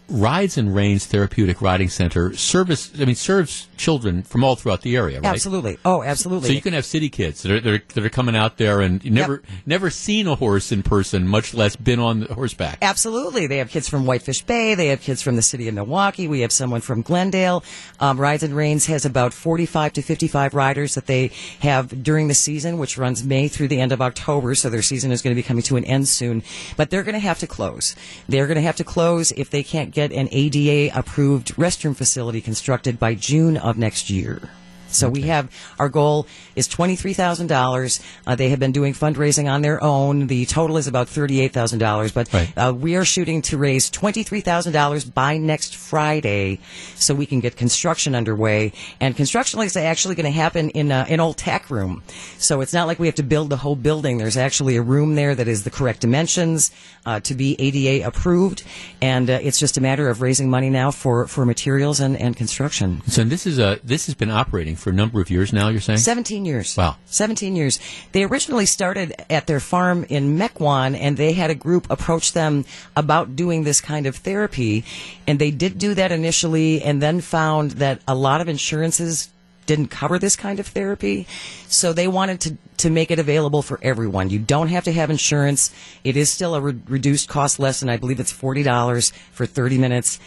Rides 0.09 0.57
and 0.57 0.75
Reins 0.75 1.07
Therapeutic 1.07 1.61
Riding 1.61 1.91
Center 1.91 2.35
service, 2.35 2.91
I 2.99 3.05
mean, 3.05 3.15
serves 3.15 3.69
children 3.77 4.23
from 4.23 4.43
all 4.43 4.57
throughout 4.57 4.81
the 4.81 4.97
area, 4.97 5.21
right? 5.21 5.29
Absolutely. 5.29 5.79
Oh, 5.85 6.03
absolutely. 6.03 6.49
So 6.49 6.55
you 6.55 6.63
can 6.63 6.73
have 6.73 6.87
city 6.87 7.11
kids 7.11 7.43
that 7.43 7.53
are, 7.53 7.61
that 7.61 7.75
are, 7.75 7.83
that 7.95 8.05
are 8.05 8.09
coming 8.09 8.35
out 8.35 8.57
there 8.57 8.81
and 8.81 9.05
never 9.05 9.43
never 9.67 9.91
seen 9.91 10.27
a 10.27 10.35
horse 10.35 10.73
in 10.73 10.83
person, 10.83 11.29
much 11.29 11.53
less 11.53 11.77
been 11.77 12.01
on 12.01 12.23
horseback. 12.23 12.79
Absolutely. 12.81 13.47
They 13.47 13.59
have 13.59 13.69
kids 13.69 13.89
from 13.89 14.07
Whitefish 14.07 14.43
Bay. 14.43 14.75
They 14.75 14.89
have 14.89 15.01
kids 15.01 15.21
from 15.21 15.37
the 15.37 15.43
city 15.43 15.69
of 15.69 15.75
Milwaukee. 15.75 16.27
We 16.27 16.41
have 16.41 16.53
someone 16.53 16.81
from 16.81 17.03
Glendale. 17.03 17.63
Um, 18.01 18.19
Rides 18.19 18.43
and 18.43 18.57
Reins 18.57 18.87
has 18.87 19.05
about 19.05 19.35
45 19.35 19.93
to 19.95 20.03
55 20.03 20.55
riders 20.55 20.95
that 20.95 21.07
they 21.07 21.33
have 21.61 22.03
during 22.03 22.29
the 22.29 22.35
season, 22.35 22.79
which 22.79 22.97
runs 22.97 23.25
May 23.25 23.49
through 23.49 23.69
the 23.69 23.81
end 23.81 23.93
of 23.93 24.01
October. 24.01 24.55
So 24.55 24.71
their 24.71 24.83
season 24.83 25.13
is 25.13 25.21
going 25.21 25.35
to 25.35 25.39
be 25.39 25.47
coming 25.47 25.63
to 25.65 25.77
an 25.77 25.85
end 25.85 26.09
soon. 26.09 26.43
But 26.77 26.89
they're 26.89 27.03
going 27.03 27.15
to 27.15 27.19
have 27.19 27.39
to 27.41 27.47
close. 27.47 27.95
They're 28.27 28.47
going 28.47 28.57
to 28.57 28.63
have 28.63 28.77
to 28.77 28.85
close 28.85 29.33
if 29.33 29.51
they 29.51 29.63
can't 29.63 29.93
get 29.99 30.13
an 30.13 30.29
ADA 30.31 30.97
approved 30.97 31.57
restroom 31.57 31.97
facility 31.97 32.41
constructed 32.41 33.01
by 33.01 33.17
June 33.17 33.57
of 33.57 33.77
next 33.77 34.11
year. 34.11 34.41
So 34.89 35.09
we 35.09 35.23
have 35.23 35.51
our 35.79 35.89
goal 35.89 36.27
is 36.57 36.67
twenty 36.67 36.97
three 36.97 37.15
thousand 37.15 37.51
uh, 37.53 37.55
dollars. 37.55 38.01
They 38.37 38.49
have 38.51 38.59
been 38.59 38.73
doing 38.73 38.95
fundraising 38.95 39.51
on 39.51 39.63
their 39.63 39.83
own. 39.83 40.27
The 40.27 40.47
total 40.47 40.77
is 40.77 40.87
about 40.87 41.09
thirty 41.09 41.41
eight 41.41 41.53
thousand 41.53 41.79
dollars, 41.79 42.13
but 42.13 42.29
uh, 42.57 42.73
we 42.77 42.97
are 42.97 43.05
shooting 43.05 43.43
to 43.43 43.59
raise 43.59 43.91
twenty 43.91 44.23
three 44.23 44.41
thousand 44.41 44.73
dollars 44.73 45.05
by 45.05 45.39
next 45.39 45.77
Friday, 45.77 46.61
so 46.95 47.15
we 47.15 47.27
can 47.27 47.41
get 47.41 47.57
construction 47.57 48.15
underway. 48.15 48.73
And 49.01 49.17
construction 49.17 49.61
is 49.61 49.77
actually 49.77 50.15
going 50.15 50.25
to 50.33 50.39
happen 50.39 50.71
in 50.71 50.91
uh, 50.93 51.07
an 51.09 51.21
old 51.21 51.37
tack 51.37 51.71
room. 51.71 52.03
So 52.39 52.61
it's 52.61 52.73
not 52.73 52.87
like 52.87 52.99
we 52.99 53.07
have 53.07 53.17
to 53.17 53.23
build 53.23 53.51
the 53.51 53.57
whole 53.57 53.77
building. 53.77 54.19
There's 54.19 54.37
actually 54.37 54.77
a 54.77 54.83
room 54.83 55.15
there 55.15 55.35
that 55.35 55.49
is 55.49 55.65
the 55.65 55.71
correct 55.71 56.01
dimensions 56.01 56.71
uh, 57.07 57.21
to 57.21 57.35
be 57.35 57.57
ADA 57.59 58.07
approved, 58.07 58.63
and 59.01 59.31
uh, 59.31 59.39
it's 59.43 59.59
just 59.59 59.77
a 59.77 59.81
matter 59.81 60.09
of 60.09 60.23
raising 60.23 60.51
money 60.51 60.71
now 60.71 60.91
for 60.91 61.27
for 61.27 61.45
materials 61.45 62.01
and, 62.01 62.17
and 62.17 62.37
construction. 62.37 63.03
So 63.07 63.25
this 63.25 63.47
is 63.47 63.59
a 63.59 63.81
this 63.85 64.07
has 64.07 64.15
been 64.15 64.31
operating 64.31 64.77
for 64.79 64.91
a 64.91 64.93
number 64.93 65.21
of 65.21 65.31
years 65.31 65.53
now. 65.53 65.69
You're 65.69 65.81
saying 65.81 65.99
17 65.99 66.45
years. 66.45 66.77
Wow. 66.77 66.97
17 67.07 67.57
years. 67.57 67.79
They 68.13 68.25
originally 68.25 68.67
started 68.67 69.15
at 69.29 69.47
their 69.47 69.61
farm 69.61 70.05
in 70.09 70.39
Mequon, 70.39 70.97
and 70.99 71.17
they 71.17 71.33
had 71.33 71.51
a 71.51 71.55
group 71.55 71.87
approach 71.91 72.33
them 72.33 72.65
about 72.97 73.37
doing 73.37 73.65
this 73.65 73.81
kind 73.81 74.07
of 74.07 74.17
therapy. 74.17 74.85
And 75.27 75.39
they 75.39 75.51
did 75.51 75.79
do 75.79 75.95
that 75.95 76.13
initially, 76.13 76.83
and 76.83 77.03
then 77.03 77.21
found 77.21 77.73
that 77.73 78.01
a 78.07 78.15
lot 78.15 78.41
of 78.41 78.49
insurances 78.49 79.29
didn't 79.69 79.89
cover 79.89 80.19
this 80.19 80.35
kind 80.35 80.59
of 80.59 80.67
therapy. 80.67 81.27
So 81.69 81.93
they 81.93 82.09
wanted 82.09 82.41
to, 82.41 82.57
to 82.79 82.91
make 82.91 83.11
it 83.11 83.19
available 83.19 83.61
for 83.61 83.79
everyone. 83.83 84.31
You 84.31 84.39
don't 84.39 84.69
have 84.69 84.85
to 84.85 84.93
have 84.93 85.11
insurance. 85.11 85.71
It 86.05 86.17
is 86.17 86.31
still 86.31 86.55
a 86.55 86.61
re- 86.61 86.81
reduced 86.89 87.29
cost 87.29 87.59
lesson. 87.61 87.91
I 87.91 87.99
believe 87.99 88.19
it's 88.19 88.33
$40 88.33 89.13
for 89.31 89.45
30 89.45 89.79
minutes. 89.79 90.19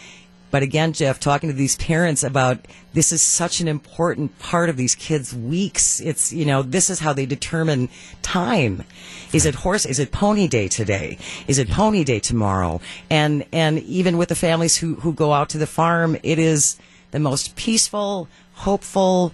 But 0.52 0.62
again, 0.62 0.92
Jeff, 0.92 1.18
talking 1.18 1.48
to 1.48 1.56
these 1.56 1.76
parents 1.76 2.22
about 2.22 2.68
this 2.92 3.10
is 3.10 3.22
such 3.22 3.60
an 3.60 3.68
important 3.68 4.38
part 4.38 4.68
of 4.68 4.76
these 4.76 4.94
kids' 4.94 5.34
weeks. 5.34 5.98
It's, 5.98 6.30
you 6.30 6.44
know, 6.44 6.60
this 6.60 6.90
is 6.90 7.00
how 7.00 7.14
they 7.14 7.24
determine 7.24 7.88
time. 8.20 8.84
Is 9.32 9.46
it 9.46 9.54
horse? 9.54 9.86
Is 9.86 9.98
it 9.98 10.12
pony 10.12 10.46
day 10.46 10.68
today? 10.68 11.16
Is 11.48 11.58
it 11.58 11.70
pony 11.70 12.04
day 12.04 12.20
tomorrow? 12.20 12.82
And, 13.08 13.46
and 13.50 13.78
even 13.78 14.18
with 14.18 14.28
the 14.28 14.34
families 14.34 14.76
who, 14.76 14.96
who 14.96 15.14
go 15.14 15.32
out 15.32 15.48
to 15.48 15.58
the 15.58 15.66
farm, 15.66 16.18
it 16.22 16.38
is 16.38 16.78
the 17.12 17.18
most 17.18 17.56
peaceful, 17.56 18.28
hopeful, 18.52 19.32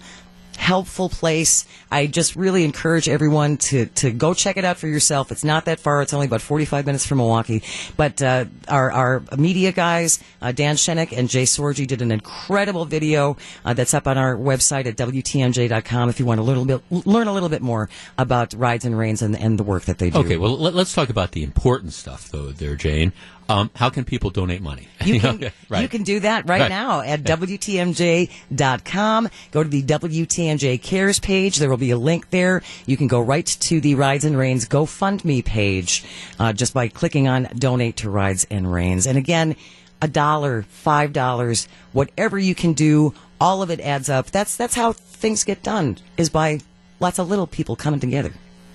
helpful 0.59 1.09
place. 1.09 1.67
I 1.91 2.07
just 2.09 2.37
really 2.37 2.65
encourage 2.65 3.09
everyone 3.09 3.57
to, 3.69 3.87
to 3.87 4.11
go 4.11 4.35
check 4.35 4.57
it 4.57 4.65
out 4.65 4.77
for 4.77 4.89
yourself. 4.89 5.31
It's 5.31 5.45
not 5.45 5.67
that 5.67 5.79
far. 5.79 6.03
It's 6.03 6.13
only 6.13 6.27
about 6.27 6.43
45 6.43 6.85
minutes 6.85 7.07
from 7.07 7.19
Milwaukee. 7.19 7.63
But 7.97 8.21
uh, 8.21 8.47
our, 8.67 8.91
our 8.91 9.23
media 9.39 9.71
guys, 9.73 10.19
uh, 10.43 10.53
Dan 10.53 10.75
Shenik 10.75 11.17
and 11.17 11.31
Jay 11.31 11.45
Sorgi, 11.45 11.87
did 11.87 12.03
an 12.03 12.11
incredible 12.11 12.85
video 12.85 13.37
uh, 13.65 13.73
that's 13.73 13.95
up 13.95 14.09
on 14.09 14.19
our 14.19 14.37
website 14.37 14.87
at 14.87 14.97
WTMJ.com 14.97 16.09
if 16.11 16.19
you 16.19 16.27
want 16.27 16.39
to 16.39 16.43
learn 16.43 16.57
a 16.57 16.61
little 16.61 16.81
bit, 16.81 17.07
learn 17.07 17.29
a 17.29 17.33
little 17.33 17.49
bit 17.49 17.63
more 17.63 17.89
about 18.19 18.53
Rides 18.53 18.85
and 18.85 18.99
Reins 18.99 19.23
and, 19.23 19.39
and 19.39 19.59
the 19.59 19.65
work 19.65 19.85
that 19.85 19.99
they 19.99 20.11
do. 20.11 20.19
Okay, 20.19 20.37
well, 20.37 20.59
let, 20.59 20.75
us 20.75 20.93
talk 20.93 21.09
about 21.09 21.33
the 21.33 21.45
important 21.45 21.93
stuff, 21.93 22.31
though, 22.31 22.51
there, 22.51 22.75
Jane. 22.75 23.13
Um, 23.51 23.71
how 23.75 23.89
can 23.89 24.05
people 24.05 24.29
donate 24.31 24.61
money? 24.61 24.89
You 25.07 25.21
can, 25.21 25.51
right. 25.71 25.81
you 25.81 25.89
can 25.89 26.03
do 26.03 26.21
that 26.21 26.47
right, 26.49 26.61
Right. 26.61 26.69
now 26.69 27.01
at 27.01 27.23
WTMJ.com. 27.23 29.29
Go 29.53 29.63
to 29.63 29.69
the 29.69 29.83
WTMJ 29.83 30.83
Cares 30.83 31.19
page. 31.19 31.57
There 31.57 31.71
will 31.71 31.77
be 31.79 31.91
a 31.91 31.97
link 31.99 32.29
there. 32.31 32.63
You 32.87 32.97
can 32.99 33.07
go 33.07 33.21
right 33.21 33.47
to 33.47 33.81
the 33.81 33.95
Rides 33.95 34.25
and 34.25 34.37
Reins 34.37 34.67
GoFundMe 34.69 35.45
page 35.45 36.05
uh, 36.39 36.53
just 36.53 36.75
by 36.75 36.89
clicking 36.89 37.27
on 37.29 37.49
Donate 37.57 37.97
to 37.99 38.11
Rides 38.11 38.47
and 38.51 38.71
Reins. 38.71 39.07
And 39.07 39.17
again, 39.17 39.57
a 40.03 40.09
dollar, 40.09 40.63
five 40.69 41.13
dollars, 41.13 41.69
whatever 41.93 42.39
you 42.39 42.55
can 42.55 42.75
do, 42.75 43.15
all 43.41 43.63
of 43.63 43.71
it 43.71 43.81
adds 43.81 44.09
up. 44.09 44.31
That's 44.31 44.57
that's 44.57 44.75
how 44.75 44.93
things 44.93 45.45
get 45.45 45.63
done. 45.63 45.97
Is 46.17 46.29
by 46.29 46.61
lots 47.01 47.19
of 47.19 47.29
little 47.31 47.47
people 47.47 47.77
coming 47.77 48.01
together. 48.01 48.33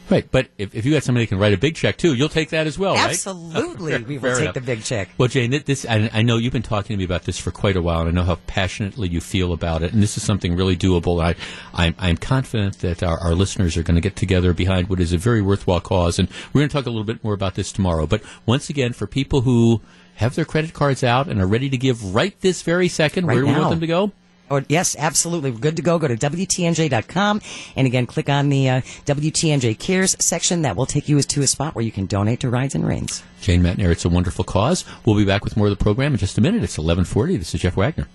Right, 0.10 0.28
but 0.30 0.50
if, 0.58 0.76
if 0.76 0.86
you 0.86 0.92
got 0.92 1.04
somebody 1.04 1.26
that 1.26 1.30
can 1.30 1.40
write 1.40 1.54
a 1.54 1.58
big 1.58 1.76
check 1.76 1.98
too, 1.98 2.14
you'll 2.14 2.30
take 2.30 2.50
that 2.50 2.68
as 2.68 2.78
well, 2.78 2.96
right? 2.96 3.12
Absolutely, 3.12 3.98
we 4.04 4.18
will 4.18 4.22
Fair 4.22 4.34
take 4.34 4.42
enough. 4.42 4.54
the 4.56 4.62
big 4.62 4.84
check. 4.84 5.10
Well, 5.18 5.30
Jane, 5.30 5.64
this 5.66 5.86
I, 5.88 6.10
I 6.14 6.22
know 6.24 6.38
you've 6.38 6.54
been 6.54 6.62
talking 6.62 6.94
to 6.94 6.98
me 6.98 7.06
about 7.06 7.24
this 7.24 7.40
for 7.40 7.52
quite 7.52 7.76
a 7.78 7.82
while, 7.82 8.02
and 8.02 8.10
I 8.10 8.12
know 8.12 8.24
how 8.24 8.36
passionately 8.48 9.08
you 9.08 9.22
feel 9.22 9.54
about 9.54 9.82
it. 9.82 9.94
And 9.94 10.04
this 10.04 10.18
is 10.18 10.24
something 10.24 10.56
really 10.56 10.76
doable. 10.76 11.24
I, 11.24 11.36
I'm, 11.74 11.96
I'm 11.98 12.18
confident 12.18 12.80
that 12.80 13.02
our, 13.02 13.18
our 13.20 13.34
listeners 13.34 13.78
are 13.78 13.84
going 13.84 13.96
to 13.96 14.02
get 14.02 14.16
together 14.16 14.54
behind 14.54 14.90
what 14.90 15.00
is 15.00 15.14
a 15.14 15.18
very 15.18 15.42
worthwhile 15.42 15.82
cause. 15.82 16.20
And 16.20 16.28
we're 16.52 16.60
going 16.62 16.70
to 16.70 16.74
talk 16.74 16.86
a 16.86 16.90
little 16.90 17.06
bit 17.06 17.24
more 17.24 17.34
about 17.34 17.56
this 17.56 17.72
tomorrow. 17.72 18.06
But 18.06 18.22
once 18.46 18.70
again, 18.70 18.94
for 18.94 19.08
people 19.08 19.42
who 19.42 19.82
have 20.16 20.36
their 20.36 20.46
credit 20.46 20.74
cards 20.74 21.04
out 21.04 21.28
and 21.28 21.42
are 21.42 21.48
ready 21.48 21.70
to 21.70 21.78
give 21.78 22.14
right 22.14 22.40
this 22.42 22.62
very 22.62 22.88
second, 22.88 23.26
Right 23.26 23.36
where 23.36 23.44
do 23.44 23.48
we 23.52 23.58
want 23.58 23.70
them 23.70 23.80
to 23.80 23.88
go? 23.88 24.12
Or, 24.50 24.64
yes, 24.70 24.96
absolutely. 25.00 25.52
We're 25.52 25.60
good 25.60 25.78
to 25.78 25.82
go. 25.82 25.98
Go 25.98 26.08
to 26.08 26.18
WTMJ.com. 26.18 27.42
And 27.76 27.88
again, 27.88 28.06
click 28.06 28.30
on 28.30 28.50
the 28.50 28.70
uh, 28.70 28.82
WTNJ 29.06 29.80
Cares 29.80 30.16
section. 30.20 30.64
That 30.64 30.76
will 30.76 30.86
take 30.86 31.10
you 31.10 31.22
to 31.22 31.42
a 31.42 31.48
spot 31.48 31.76
where 31.76 31.84
you 31.84 31.92
can 31.92 32.06
donate 32.06 32.42
to 32.42 32.50
Rides 32.50 32.76
and 32.76 32.86
Reins. 32.86 33.24
Jane 33.42 33.62
Matenaer, 33.62 33.92
it's 33.92 34.06
a 34.06 34.10
wonderful 34.10 34.44
cause. 34.44 34.86
We'll 35.06 35.16
be 35.16 35.26
back 35.26 35.44
with 35.44 35.58
more 35.58 35.68
of 35.68 35.78
the 35.78 35.84
program 35.84 36.14
in 36.14 36.20
just 36.20 36.38
a 36.38 36.42
minute. 36.42 36.64
It's 36.64 36.78
1140. 36.78 37.38
This 37.38 37.56
is 37.56 37.62
Jeff 37.62 37.76
Wagner. 37.76 38.08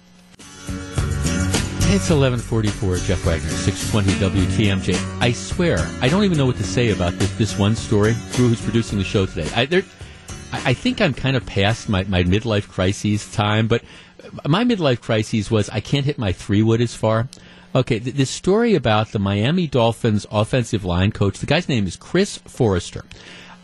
It's 1.91 2.11
1144, 2.11 2.99
Jeff 2.99 3.25
Wagner, 3.25 3.49
620 3.49 4.45
WTMJ. 4.45 5.23
I 5.23 5.33
swear, 5.33 5.79
I 6.03 6.11
don't 6.11 6.23
even 6.23 6.37
know 6.37 6.45
what 6.45 6.57
to 6.57 6.63
say 6.63 6.91
about 6.91 7.15
this, 7.15 7.35
this 7.39 7.59
one 7.59 7.75
story. 7.75 8.15
Drew, 8.33 8.49
who's 8.49 8.61
producing 8.61 8.99
the 8.99 9.05
show 9.05 9.25
today. 9.25 9.49
I, 9.57 9.65
there, 9.65 9.83
I 10.53 10.75
think 10.75 11.01
I'm 11.01 11.15
kind 11.15 11.35
of 11.35 11.47
past 11.47 11.89
my, 11.89 12.05
my 12.05 12.25
midlife 12.25 12.69
crises 12.69 13.33
time, 13.33 13.69
but 13.69 13.83
my 14.47 14.65
midlife 14.65 15.01
crises 15.01 15.51
was 15.51 15.69
I 15.71 15.81
can't 15.81 16.07
hit 16.07 16.19
my 16.19 16.33
three 16.33 16.63
wood 16.63 16.81
as 16.81 16.95
far. 16.95 17.29
Okay, 17.75 17.99
th- 17.99 18.17
this 18.17 18.31
story 18.31 18.75
about 18.75 19.13
the 19.13 19.19
Miami 19.19 19.67
Dolphins 19.67 20.27
offensive 20.31 20.85
line 20.85 21.13
coach, 21.13 21.39
the 21.39 21.47
guy's 21.47 21.69
name 21.69 21.87
is 21.87 21.97
Chris 21.97 22.39
Foerster. 22.39 23.05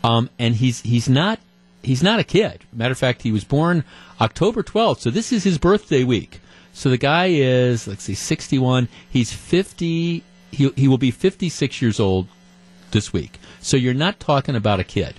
Um, 0.03 0.29
and 0.37 0.55
he's, 0.55 0.81
he's 0.81 1.09
not, 1.09 1.39
he's 1.81 2.03
not 2.03 2.19
a 2.19 2.23
kid. 2.23 2.63
Matter 2.71 2.91
of 2.91 2.97
fact, 2.97 3.23
he 3.23 3.31
was 3.31 3.43
born 3.43 3.83
October 4.21 4.61
12th, 4.61 4.99
so 4.99 5.09
this 5.09 5.31
is 5.31 5.43
his 5.43 5.57
birthday 5.57 6.03
week. 6.03 6.39
So 6.73 6.89
the 6.89 6.97
guy 6.97 7.27
is, 7.27 7.87
let's 7.87 8.03
see, 8.03 8.13
61. 8.13 8.89
He's 9.09 9.33
50, 9.33 10.23
he, 10.51 10.69
he 10.75 10.87
will 10.87 10.97
be 10.97 11.11
56 11.11 11.81
years 11.81 11.99
old 11.99 12.27
this 12.91 13.11
week. 13.11 13.39
So 13.61 13.77
you're 13.77 13.93
not 13.93 14.19
talking 14.19 14.55
about 14.55 14.79
a 14.79 14.83
kid. 14.83 15.15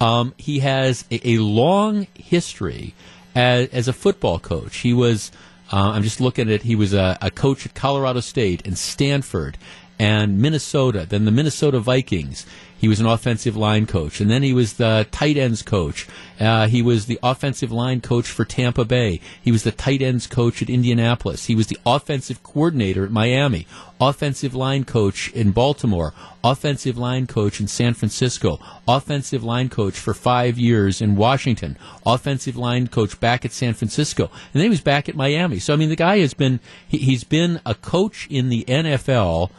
Um, 0.00 0.34
he 0.36 0.60
has 0.60 1.04
a, 1.10 1.30
a 1.30 1.38
long 1.38 2.06
history 2.14 2.94
as, 3.38 3.68
as 3.68 3.88
a 3.88 3.92
football 3.92 4.40
coach. 4.40 4.78
He 4.78 4.92
was, 4.92 5.30
uh, 5.72 5.92
I'm 5.94 6.02
just 6.02 6.20
looking 6.20 6.48
at, 6.48 6.54
it, 6.54 6.62
he 6.62 6.74
was 6.74 6.92
a, 6.92 7.16
a 7.22 7.30
coach 7.30 7.64
at 7.64 7.74
Colorado 7.74 8.20
State 8.20 8.66
and 8.66 8.76
Stanford 8.76 9.56
and 9.98 10.38
Minnesota, 10.38 11.06
then 11.08 11.24
the 11.24 11.30
Minnesota 11.30 11.78
Vikings. 11.78 12.44
He 12.78 12.86
was 12.86 13.00
an 13.00 13.06
offensive 13.06 13.56
line 13.56 13.86
coach, 13.86 14.20
and 14.20 14.30
then 14.30 14.44
he 14.44 14.52
was 14.52 14.74
the 14.74 15.06
tight 15.10 15.36
ends 15.36 15.62
coach. 15.62 16.06
Uh, 16.38 16.68
he 16.68 16.80
was 16.80 17.06
the 17.06 17.18
offensive 17.24 17.72
line 17.72 18.00
coach 18.00 18.28
for 18.28 18.44
Tampa 18.44 18.84
Bay. 18.84 19.20
He 19.42 19.50
was 19.50 19.64
the 19.64 19.72
tight 19.72 20.00
ends 20.00 20.28
coach 20.28 20.62
at 20.62 20.70
Indianapolis. 20.70 21.46
He 21.46 21.56
was 21.56 21.66
the 21.66 21.78
offensive 21.84 22.44
coordinator 22.44 23.04
at 23.04 23.10
Miami, 23.10 23.66
offensive 24.00 24.54
line 24.54 24.84
coach 24.84 25.32
in 25.32 25.50
Baltimore, 25.50 26.14
offensive 26.44 26.96
line 26.96 27.26
coach 27.26 27.60
in 27.60 27.66
San 27.66 27.94
Francisco, 27.94 28.60
offensive 28.86 29.42
line 29.42 29.68
coach 29.68 29.98
for 29.98 30.14
five 30.14 30.56
years 30.56 31.00
in 31.00 31.16
Washington, 31.16 31.76
offensive 32.06 32.56
line 32.56 32.86
coach 32.86 33.18
back 33.18 33.44
at 33.44 33.50
San 33.50 33.74
Francisco, 33.74 34.26
and 34.26 34.54
then 34.54 34.62
he 34.62 34.68
was 34.68 34.80
back 34.80 35.08
at 35.08 35.16
Miami. 35.16 35.58
So 35.58 35.72
I 35.72 35.76
mean, 35.76 35.88
the 35.88 35.96
guy 35.96 36.18
has 36.18 36.34
been 36.34 36.60
he, 36.86 36.98
he's 36.98 37.24
been 37.24 37.60
a 37.66 37.74
coach 37.74 38.28
in 38.30 38.50
the 38.50 38.64
NFL 38.68 39.50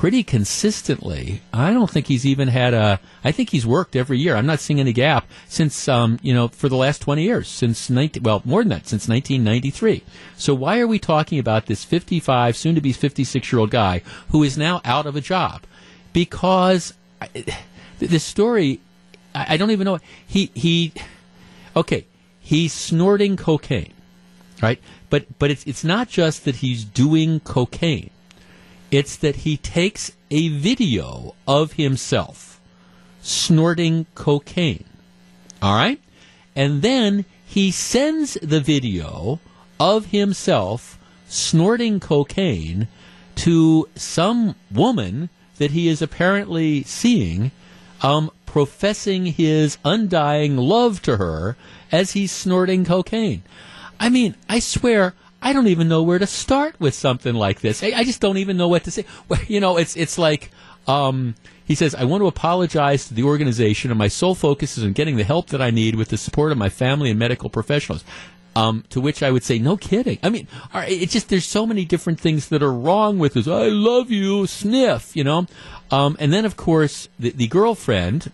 pretty 0.00 0.22
consistently. 0.22 1.42
I 1.52 1.74
don't 1.74 1.90
think 1.90 2.06
he's 2.06 2.24
even 2.24 2.48
had 2.48 2.72
a. 2.72 2.98
I 3.22 3.32
think 3.32 3.50
he's 3.50 3.66
worked 3.66 3.94
every 3.94 4.16
year. 4.16 4.34
I'm 4.34 4.46
not 4.46 4.58
seeing 4.58 4.80
any 4.80 4.94
gap 4.94 5.28
since 5.46 5.88
um, 5.88 6.18
you 6.22 6.32
know 6.32 6.48
for 6.48 6.70
the 6.70 6.76
last 6.76 7.02
20 7.02 7.22
years, 7.22 7.48
since 7.48 7.90
19, 7.90 8.22
well 8.22 8.40
more 8.46 8.62
than 8.62 8.70
that, 8.70 8.86
since 8.86 9.06
1993. 9.06 10.02
So 10.38 10.54
why 10.54 10.80
are 10.80 10.86
we 10.86 10.98
talking 10.98 11.38
about 11.38 11.66
this 11.66 11.84
55, 11.84 12.56
soon 12.56 12.74
to 12.76 12.80
be 12.80 12.94
56 12.94 13.52
year 13.52 13.60
old 13.60 13.70
guy 13.70 14.00
who 14.30 14.42
is 14.42 14.56
now 14.56 14.80
out 14.86 15.04
of 15.04 15.16
a 15.16 15.20
job? 15.20 15.64
Because 16.14 16.94
I, 17.20 17.28
this 17.98 18.24
story, 18.24 18.80
I, 19.34 19.46
I 19.50 19.56
don't 19.58 19.70
even 19.70 19.84
know. 19.84 19.98
He 20.26 20.50
he, 20.54 20.94
okay, 21.76 22.06
he's 22.40 22.72
snorting 22.72 23.36
cocaine, 23.36 23.92
right? 24.62 24.80
But 25.10 25.26
but 25.38 25.50
it's 25.50 25.66
it's 25.66 25.84
not 25.84 26.08
just 26.08 26.46
that 26.46 26.56
he's 26.56 26.84
doing 26.84 27.40
cocaine. 27.40 28.08
It's 28.90 29.16
that 29.16 29.36
he 29.36 29.56
takes 29.56 30.12
a 30.30 30.48
video 30.48 31.34
of 31.46 31.72
himself 31.74 32.60
snorting 33.22 34.06
cocaine. 34.14 34.84
All 35.62 35.74
right? 35.74 36.00
And 36.56 36.82
then 36.82 37.24
he 37.44 37.70
sends 37.70 38.34
the 38.34 38.60
video 38.60 39.40
of 39.78 40.06
himself 40.06 40.98
snorting 41.28 42.00
cocaine 42.00 42.88
to 43.36 43.88
some 43.94 44.54
woman 44.70 45.30
that 45.58 45.70
he 45.70 45.88
is 45.88 46.02
apparently 46.02 46.82
seeing, 46.82 47.50
um, 48.02 48.30
professing 48.46 49.26
his 49.26 49.78
undying 49.84 50.56
love 50.56 51.00
to 51.02 51.16
her 51.16 51.56
as 51.92 52.12
he's 52.12 52.32
snorting 52.32 52.84
cocaine. 52.84 53.42
I 53.98 54.08
mean, 54.08 54.34
I 54.48 54.58
swear, 54.58 55.14
I 55.42 55.52
don't 55.52 55.68
even 55.68 55.88
know 55.88 56.02
where 56.02 56.18
to 56.18 56.26
start 56.26 56.78
with 56.78 56.94
something 56.94 57.34
like 57.34 57.60
this. 57.60 57.82
I, 57.82 57.92
I 57.96 58.04
just 58.04 58.20
don't 58.20 58.36
even 58.38 58.56
know 58.56 58.68
what 58.68 58.84
to 58.84 58.90
say. 58.90 59.04
Well, 59.28 59.40
you 59.46 59.60
know, 59.60 59.76
it's 59.76 59.96
it's 59.96 60.18
like 60.18 60.50
um, 60.86 61.34
he 61.64 61.74
says, 61.74 61.94
"I 61.94 62.04
want 62.04 62.22
to 62.22 62.26
apologize 62.26 63.08
to 63.08 63.14
the 63.14 63.22
organization, 63.22 63.90
and 63.90 63.98
my 63.98 64.08
sole 64.08 64.34
focus 64.34 64.76
is 64.76 64.84
on 64.84 64.92
getting 64.92 65.16
the 65.16 65.24
help 65.24 65.48
that 65.48 65.62
I 65.62 65.70
need 65.70 65.94
with 65.94 66.08
the 66.08 66.18
support 66.18 66.52
of 66.52 66.58
my 66.58 66.68
family 66.68 67.10
and 67.10 67.18
medical 67.18 67.50
professionals." 67.50 68.04
Um, 68.56 68.82
to 68.90 69.00
which 69.00 69.22
I 69.22 69.30
would 69.30 69.44
say, 69.44 69.58
"No 69.58 69.76
kidding." 69.76 70.18
I 70.22 70.28
mean, 70.28 70.48
it's 70.74 71.12
just 71.12 71.28
there's 71.28 71.46
so 71.46 71.64
many 71.64 71.84
different 71.84 72.20
things 72.20 72.48
that 72.48 72.62
are 72.62 72.72
wrong 72.72 73.18
with 73.18 73.34
this. 73.34 73.46
I 73.46 73.68
love 73.68 74.10
you, 74.10 74.46
sniff, 74.46 75.14
you 75.14 75.22
know, 75.22 75.46
um, 75.90 76.16
and 76.18 76.32
then 76.32 76.44
of 76.44 76.56
course 76.56 77.08
the, 77.18 77.30
the 77.30 77.46
girlfriend 77.46 78.32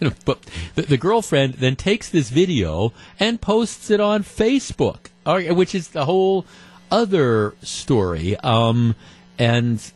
but 0.24 0.38
the, 0.74 0.82
the 0.82 0.96
girlfriend 0.96 1.54
then 1.54 1.76
takes 1.76 2.08
this 2.08 2.30
video 2.30 2.92
and 3.18 3.40
posts 3.40 3.90
it 3.90 4.00
on 4.00 4.22
Facebook, 4.22 5.08
which 5.54 5.74
is 5.74 5.88
the 5.88 6.04
whole 6.04 6.46
other 6.90 7.54
story. 7.62 8.36
Um, 8.38 8.94
and 9.38 9.92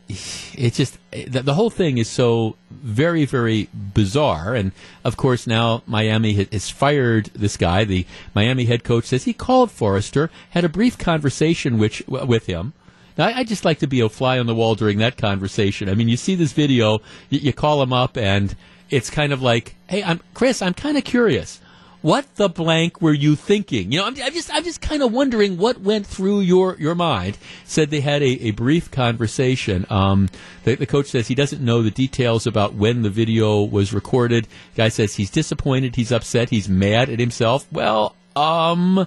it 0.54 0.72
just 0.72 0.98
the, 1.10 1.52
whole 1.52 1.68
thing 1.68 1.98
is 1.98 2.08
so 2.08 2.56
very 2.70 3.26
very 3.26 3.68
bizarre. 3.74 4.54
And 4.54 4.72
of 5.04 5.18
course 5.18 5.46
now 5.46 5.82
Miami 5.86 6.46
has 6.50 6.70
fired 6.70 7.26
this 7.34 7.58
guy. 7.58 7.84
The 7.84 8.06
Miami 8.34 8.64
head 8.64 8.84
coach 8.84 9.04
says 9.04 9.24
he 9.24 9.34
called 9.34 9.70
Foerster, 9.70 10.30
had 10.50 10.64
a 10.64 10.68
brief 10.68 10.96
conversation 10.96 11.78
which 11.78 12.02
with 12.08 12.46
him. 12.46 12.72
Now, 13.16 13.26
I, 13.26 13.44
just 13.44 13.64
like 13.64 13.78
to 13.78 13.86
be 13.86 14.00
a 14.00 14.08
fly 14.08 14.40
on 14.40 14.46
the 14.46 14.56
wall 14.56 14.74
during 14.74 14.98
that 14.98 15.16
conversation. 15.16 15.88
I 15.88 15.94
mean, 15.94 16.08
you 16.08 16.16
see 16.16 16.34
this 16.34 16.52
video, 16.52 17.00
you 17.30 17.52
call 17.52 17.80
him 17.80 17.92
up, 17.92 18.16
and 18.16 18.56
it's 18.94 19.10
kind 19.10 19.32
of 19.32 19.42
like, 19.42 19.74
"Hey, 19.88 20.02
I'm 20.02 20.20
Chris. 20.34 20.62
I'm 20.62 20.74
kind 20.74 20.96
of 20.96 21.04
curious. 21.04 21.60
What 22.00 22.26
the 22.36 22.50
blank 22.50 23.00
were 23.00 23.14
you 23.14 23.34
thinking? 23.34 23.90
You 23.90 24.00
know, 24.00 24.06
I'm, 24.06 24.14
I'm 24.22 24.32
just, 24.34 24.52
I'm 24.52 24.62
just 24.62 24.82
kind 24.82 25.02
of 25.02 25.10
wondering 25.10 25.56
what 25.56 25.80
went 25.80 26.06
through 26.06 26.40
your 26.40 26.76
your 26.78 26.94
mind." 26.94 27.38
Said 27.64 27.90
they 27.90 28.00
had 28.00 28.22
a, 28.22 28.48
a 28.48 28.50
brief 28.52 28.90
conversation. 28.90 29.86
Um, 29.90 30.28
the, 30.64 30.74
the 30.76 30.86
coach 30.86 31.06
says 31.06 31.28
he 31.28 31.34
doesn't 31.34 31.64
know 31.64 31.82
the 31.82 31.90
details 31.90 32.46
about 32.46 32.74
when 32.74 33.02
the 33.02 33.10
video 33.10 33.62
was 33.62 33.92
recorded. 33.92 34.46
Guy 34.76 34.88
says 34.90 35.14
he's 35.16 35.30
disappointed, 35.30 35.96
he's 35.96 36.12
upset, 36.12 36.50
he's 36.50 36.68
mad 36.68 37.08
at 37.10 37.18
himself. 37.18 37.66
Well, 37.72 38.14
um, 38.36 39.06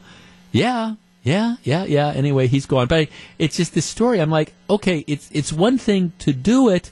yeah. 0.51 0.95
Yeah, 1.23 1.57
yeah, 1.63 1.83
yeah. 1.83 2.07
Anyway, 2.11 2.47
he's 2.47 2.65
gone. 2.65 2.87
But 2.87 3.09
it's 3.37 3.57
just 3.57 3.73
this 3.73 3.85
story. 3.85 4.21
I'm 4.21 4.29
like, 4.31 4.53
okay, 4.69 5.03
it's 5.07 5.29
it's 5.33 5.51
one 5.51 5.77
thing 5.77 6.13
to 6.19 6.31
do 6.31 6.69
it. 6.69 6.89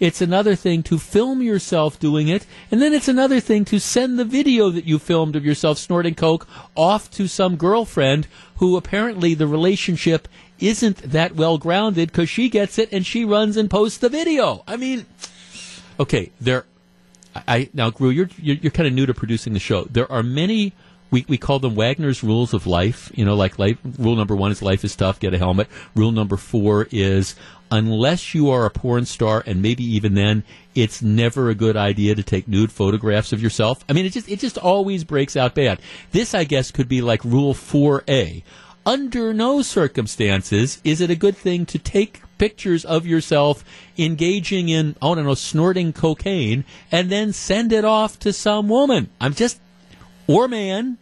It's 0.00 0.20
another 0.20 0.54
thing 0.54 0.82
to 0.84 0.98
film 0.98 1.42
yourself 1.42 1.98
doing 1.98 2.28
it, 2.28 2.46
and 2.70 2.80
then 2.80 2.92
it's 2.92 3.08
another 3.08 3.40
thing 3.40 3.64
to 3.66 3.80
send 3.80 4.18
the 4.18 4.24
video 4.24 4.70
that 4.70 4.84
you 4.84 4.98
filmed 4.98 5.34
of 5.34 5.44
yourself 5.44 5.78
snorting 5.78 6.14
coke 6.14 6.46
off 6.76 7.10
to 7.12 7.26
some 7.26 7.56
girlfriend 7.56 8.28
who 8.56 8.76
apparently 8.76 9.34
the 9.34 9.46
relationship 9.46 10.28
isn't 10.60 10.98
that 10.98 11.34
well 11.34 11.58
grounded 11.58 12.10
because 12.12 12.28
she 12.28 12.48
gets 12.48 12.78
it 12.78 12.92
and 12.92 13.04
she 13.04 13.24
runs 13.24 13.56
and 13.56 13.70
posts 13.70 13.98
the 13.98 14.08
video. 14.08 14.62
I 14.66 14.76
mean, 14.76 15.06
okay, 15.98 16.30
there. 16.40 16.64
I 17.46 17.68
now, 17.72 17.90
Gru, 17.90 18.10
you're 18.10 18.30
you're, 18.40 18.56
you're 18.56 18.72
kind 18.72 18.86
of 18.86 18.92
new 18.92 19.06
to 19.06 19.14
producing 19.14 19.52
the 19.52 19.60
show. 19.60 19.84
There 19.84 20.10
are 20.10 20.22
many. 20.22 20.72
We, 21.10 21.24
we 21.28 21.38
call 21.38 21.58
them 21.58 21.74
Wagner's 21.74 22.22
rules 22.22 22.52
of 22.52 22.66
life. 22.66 23.10
You 23.14 23.24
know, 23.24 23.34
like 23.34 23.58
life, 23.58 23.78
rule 23.98 24.16
number 24.16 24.36
one 24.36 24.50
is 24.50 24.62
life 24.62 24.84
is 24.84 24.94
tough, 24.94 25.20
get 25.20 25.34
a 25.34 25.38
helmet. 25.38 25.68
Rule 25.94 26.12
number 26.12 26.36
four 26.36 26.86
is 26.90 27.34
unless 27.70 28.34
you 28.34 28.50
are 28.50 28.64
a 28.64 28.70
porn 28.70 29.04
star, 29.04 29.42
and 29.46 29.60
maybe 29.62 29.84
even 29.84 30.14
then, 30.14 30.42
it's 30.74 31.02
never 31.02 31.50
a 31.50 31.54
good 31.54 31.76
idea 31.76 32.14
to 32.14 32.22
take 32.22 32.48
nude 32.48 32.72
photographs 32.72 33.32
of 33.32 33.42
yourself. 33.42 33.84
I 33.88 33.92
mean, 33.92 34.06
it 34.06 34.12
just 34.12 34.28
it 34.28 34.38
just 34.38 34.58
always 34.58 35.04
breaks 35.04 35.36
out 35.36 35.54
bad. 35.54 35.80
This, 36.12 36.34
I 36.34 36.44
guess, 36.44 36.70
could 36.70 36.88
be 36.88 37.00
like 37.00 37.24
rule 37.24 37.54
four 37.54 38.04
A. 38.08 38.42
Under 38.86 39.34
no 39.34 39.60
circumstances 39.60 40.80
is 40.82 41.02
it 41.02 41.10
a 41.10 41.16
good 41.16 41.36
thing 41.36 41.66
to 41.66 41.78
take 41.78 42.22
pictures 42.38 42.84
of 42.86 43.04
yourself 43.04 43.62
engaging 43.98 44.70
in, 44.70 44.96
I 45.02 45.14
don't 45.14 45.24
know, 45.24 45.34
snorting 45.34 45.92
cocaine 45.92 46.64
and 46.90 47.10
then 47.10 47.32
send 47.32 47.72
it 47.72 47.84
off 47.84 48.18
to 48.20 48.32
some 48.32 48.68
woman. 48.68 49.10
I'm 49.20 49.34
just, 49.34 49.60
or 50.28 50.46
man. 50.46 50.98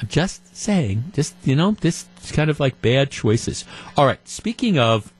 I'm 0.00 0.08
just 0.08 0.54
saying, 0.54 1.04
just, 1.14 1.34
you 1.42 1.56
know, 1.56 1.72
this 1.72 2.06
is 2.22 2.30
kind 2.30 2.50
of 2.50 2.60
like 2.60 2.80
bad 2.82 3.10
choices. 3.10 3.64
All 3.96 4.06
right. 4.06 4.20
Speaking 4.28 4.78
of, 4.78 5.12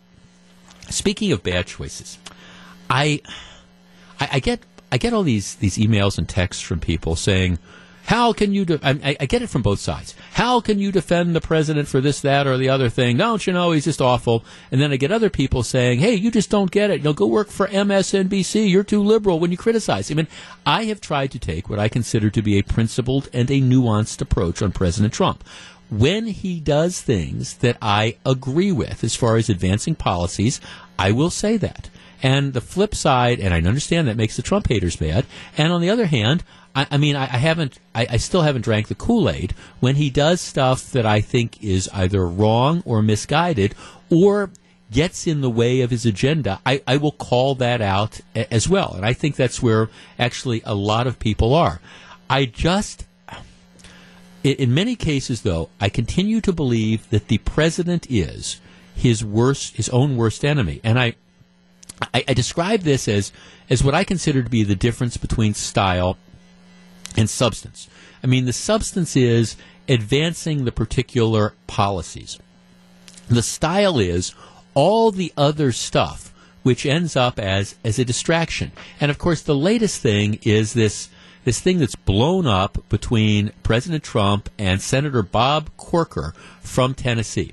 speaking 0.91 1.33
of 1.33 1.43
bad 1.43 1.67
choices, 1.67 2.19
I, 2.91 3.23
I, 4.21 4.29
I 4.33 4.41
get, 4.41 4.61
I 4.93 4.99
get 4.99 5.15
all 5.15 5.23
these, 5.23 5.55
these 5.57 5.79
emails 5.79 6.19
and 6.19 6.29
texts 6.29 6.63
from 6.63 6.79
people 6.79 7.17
saying, 7.17 7.59
how 8.07 8.33
can 8.33 8.53
you? 8.53 8.65
De- 8.65 8.81
I, 8.85 9.17
I 9.19 9.27
get 9.27 9.43
it 9.43 9.49
from 9.49 9.63
both 9.63 9.81
sides. 9.81 10.15
How 10.33 10.61
can 10.61 10.79
you 10.79 10.93
defend 10.93 11.35
the 11.35 11.41
president 11.41 11.89
for 11.89 12.01
this, 12.01 12.21
that, 12.21 12.47
or 12.47 12.57
the 12.57 12.69
other 12.69 12.89
thing? 12.89 13.17
Don't 13.17 13.45
you 13.45 13.53
know 13.53 13.73
he's 13.73 13.85
just 13.85 14.01
awful? 14.01 14.45
And 14.71 14.81
then 14.81 14.93
I 14.93 14.97
get 14.97 15.11
other 15.11 15.29
people 15.29 15.65
saying, 15.65 15.99
"Hey, 15.99 16.15
you 16.15 16.31
just 16.31 16.49
don't 16.49 16.71
get 16.71 16.91
it. 16.91 17.03
You'll 17.03 17.15
go 17.15 17.27
work 17.27 17.49
for 17.49 17.67
MSNBC. 17.67 18.71
You're 18.71 18.85
too 18.85 19.03
liberal 19.03 19.41
when 19.41 19.51
you 19.51 19.57
criticize." 19.57 20.09
I 20.09 20.15
mean, 20.15 20.29
I 20.65 20.85
have 20.85 21.01
tried 21.01 21.33
to 21.33 21.41
take 21.41 21.69
what 21.69 21.81
I 21.81 21.89
consider 21.89 22.31
to 22.31 22.43
be 22.43 22.59
a 22.59 22.63
principled 22.63 23.29
and 23.33 23.51
a 23.51 23.61
nuanced 23.61 24.21
approach 24.21 24.63
on 24.63 24.71
President 24.71 25.13
Trump. 25.13 25.43
When 25.91 26.27
he 26.27 26.61
does 26.61 27.01
things 27.01 27.55
that 27.55 27.77
I 27.83 28.19
agree 28.25 28.71
with, 28.71 29.03
as 29.03 29.17
far 29.17 29.37
as 29.37 29.49
advancing 29.49 29.97
policies, 29.97 30.61
I 30.97 31.11
will 31.11 31.31
say 31.31 31.57
that. 31.57 31.91
And 32.23 32.55
the 32.55 32.61
flip 32.61 32.95
side, 32.95 33.41
and 33.41 33.53
I 33.53 33.59
understand 33.59 34.09
that 34.09 34.17
makes 34.17 34.37
the 34.37 34.43
Trump 34.43 34.69
haters 34.69 35.01
mad. 35.01 35.27
And 35.57 35.73
on 35.73 35.81
the 35.81 35.91
other 35.91 36.07
hand, 36.07 36.45
I, 36.77 36.87
I 36.91 36.97
mean, 36.99 37.17
I, 37.17 37.23
I 37.23 37.39
haven't, 37.39 37.79
I, 37.95 38.07
I 38.11 38.17
still 38.19 38.43
haven't 38.43 38.63
drank 38.63 38.89
the 38.89 38.95
Kool 38.95 39.31
Aid 39.31 39.55
when 39.81 39.97
he 39.97 40.11
does 40.11 40.43
stuff 40.43 40.91
that 40.93 41.07
I 41.07 41.23
think 41.23 41.65
is 41.65 41.89
either 41.93 42.29
wrong 42.29 42.83
or 42.85 43.01
misguided 43.03 43.75
or 44.11 44.51
gets 44.93 45.27
in 45.27 45.41
the 45.41 45.51
way 45.51 45.81
of 45.81 45.91
his 45.91 46.05
agenda. 46.05 46.61
I, 46.67 46.83
I 46.87 46.99
will 46.99 47.13
call 47.13 47.55
that 47.57 47.81
out 47.81 48.21
a, 48.37 48.53
as 48.53 48.69
well. 48.69 48.93
And 48.95 49.07
I 49.07 49.15
think 49.15 49.37
that's 49.37 49.63
where 49.63 49.89
actually 50.19 50.63
a 50.65 50.75
lot 50.75 51.07
of 51.07 51.19
people 51.19 51.55
are. 51.55 51.81
I 52.29 52.45
just, 52.45 53.07
in, 54.45 54.75
many 54.75 54.97
cases, 54.97 55.43
though, 55.43 55.71
I 55.81 55.89
continue 55.89 56.43
to 56.43 56.53
believe 56.53 57.09
that 57.09 57.29
the 57.29 57.39
president 57.39 58.07
is 58.11 58.61
his 58.95 59.25
worst, 59.25 59.77
his 59.77 59.89
own 59.89 60.17
worst 60.17 60.45
enemy. 60.45 60.81
And 60.85 60.99
I, 60.99 61.15
I, 62.13 62.25
I 62.29 62.35
describe 62.35 62.81
this 62.81 63.09
as 63.09 63.33
as 63.69 63.83
what 63.83 63.95
I 63.95 64.05
consider 64.05 64.43
to 64.43 64.51
be 64.51 64.63
the 64.63 64.77
difference 64.77 65.17
between 65.17 65.55
style 65.55 66.17
and 67.17 67.29
substance. 67.29 67.89
I 68.23 68.27
mean, 68.27 68.45
the 68.45 68.53
substance 68.53 69.17
is 69.17 69.57
advancing 69.89 70.65
the 70.65 70.73
particular 70.73 71.55
policies. 71.67 72.39
The 73.29 73.43
style 73.43 73.99
is 73.99 74.35
all 74.75 75.11
the 75.11 75.33
other 75.37 75.73
stuff 75.73 76.33
which 76.67 76.85
ends 76.85 77.15
up 77.15 77.39
as 77.39 77.77
as 77.85 77.97
a 77.97 78.05
distraction. 78.05 78.73
And 79.01 79.09
of 79.09 79.19
course, 79.19 79.41
the 79.41 79.55
latest 79.55 80.03
thing 80.03 80.41
is 80.43 80.73
this 80.73 81.09
this 81.45 81.61
thing 81.61 81.79
that's 81.79 81.95
blown 81.95 82.45
up 82.45 82.89
between 82.89 83.53
President 83.63 84.03
Trump 84.03 84.51
and 84.59 84.83
Senator 84.83 85.23
Bob 85.23 85.71
Corker 85.77 86.35
from 86.61 86.93
Tennessee. 86.93 87.53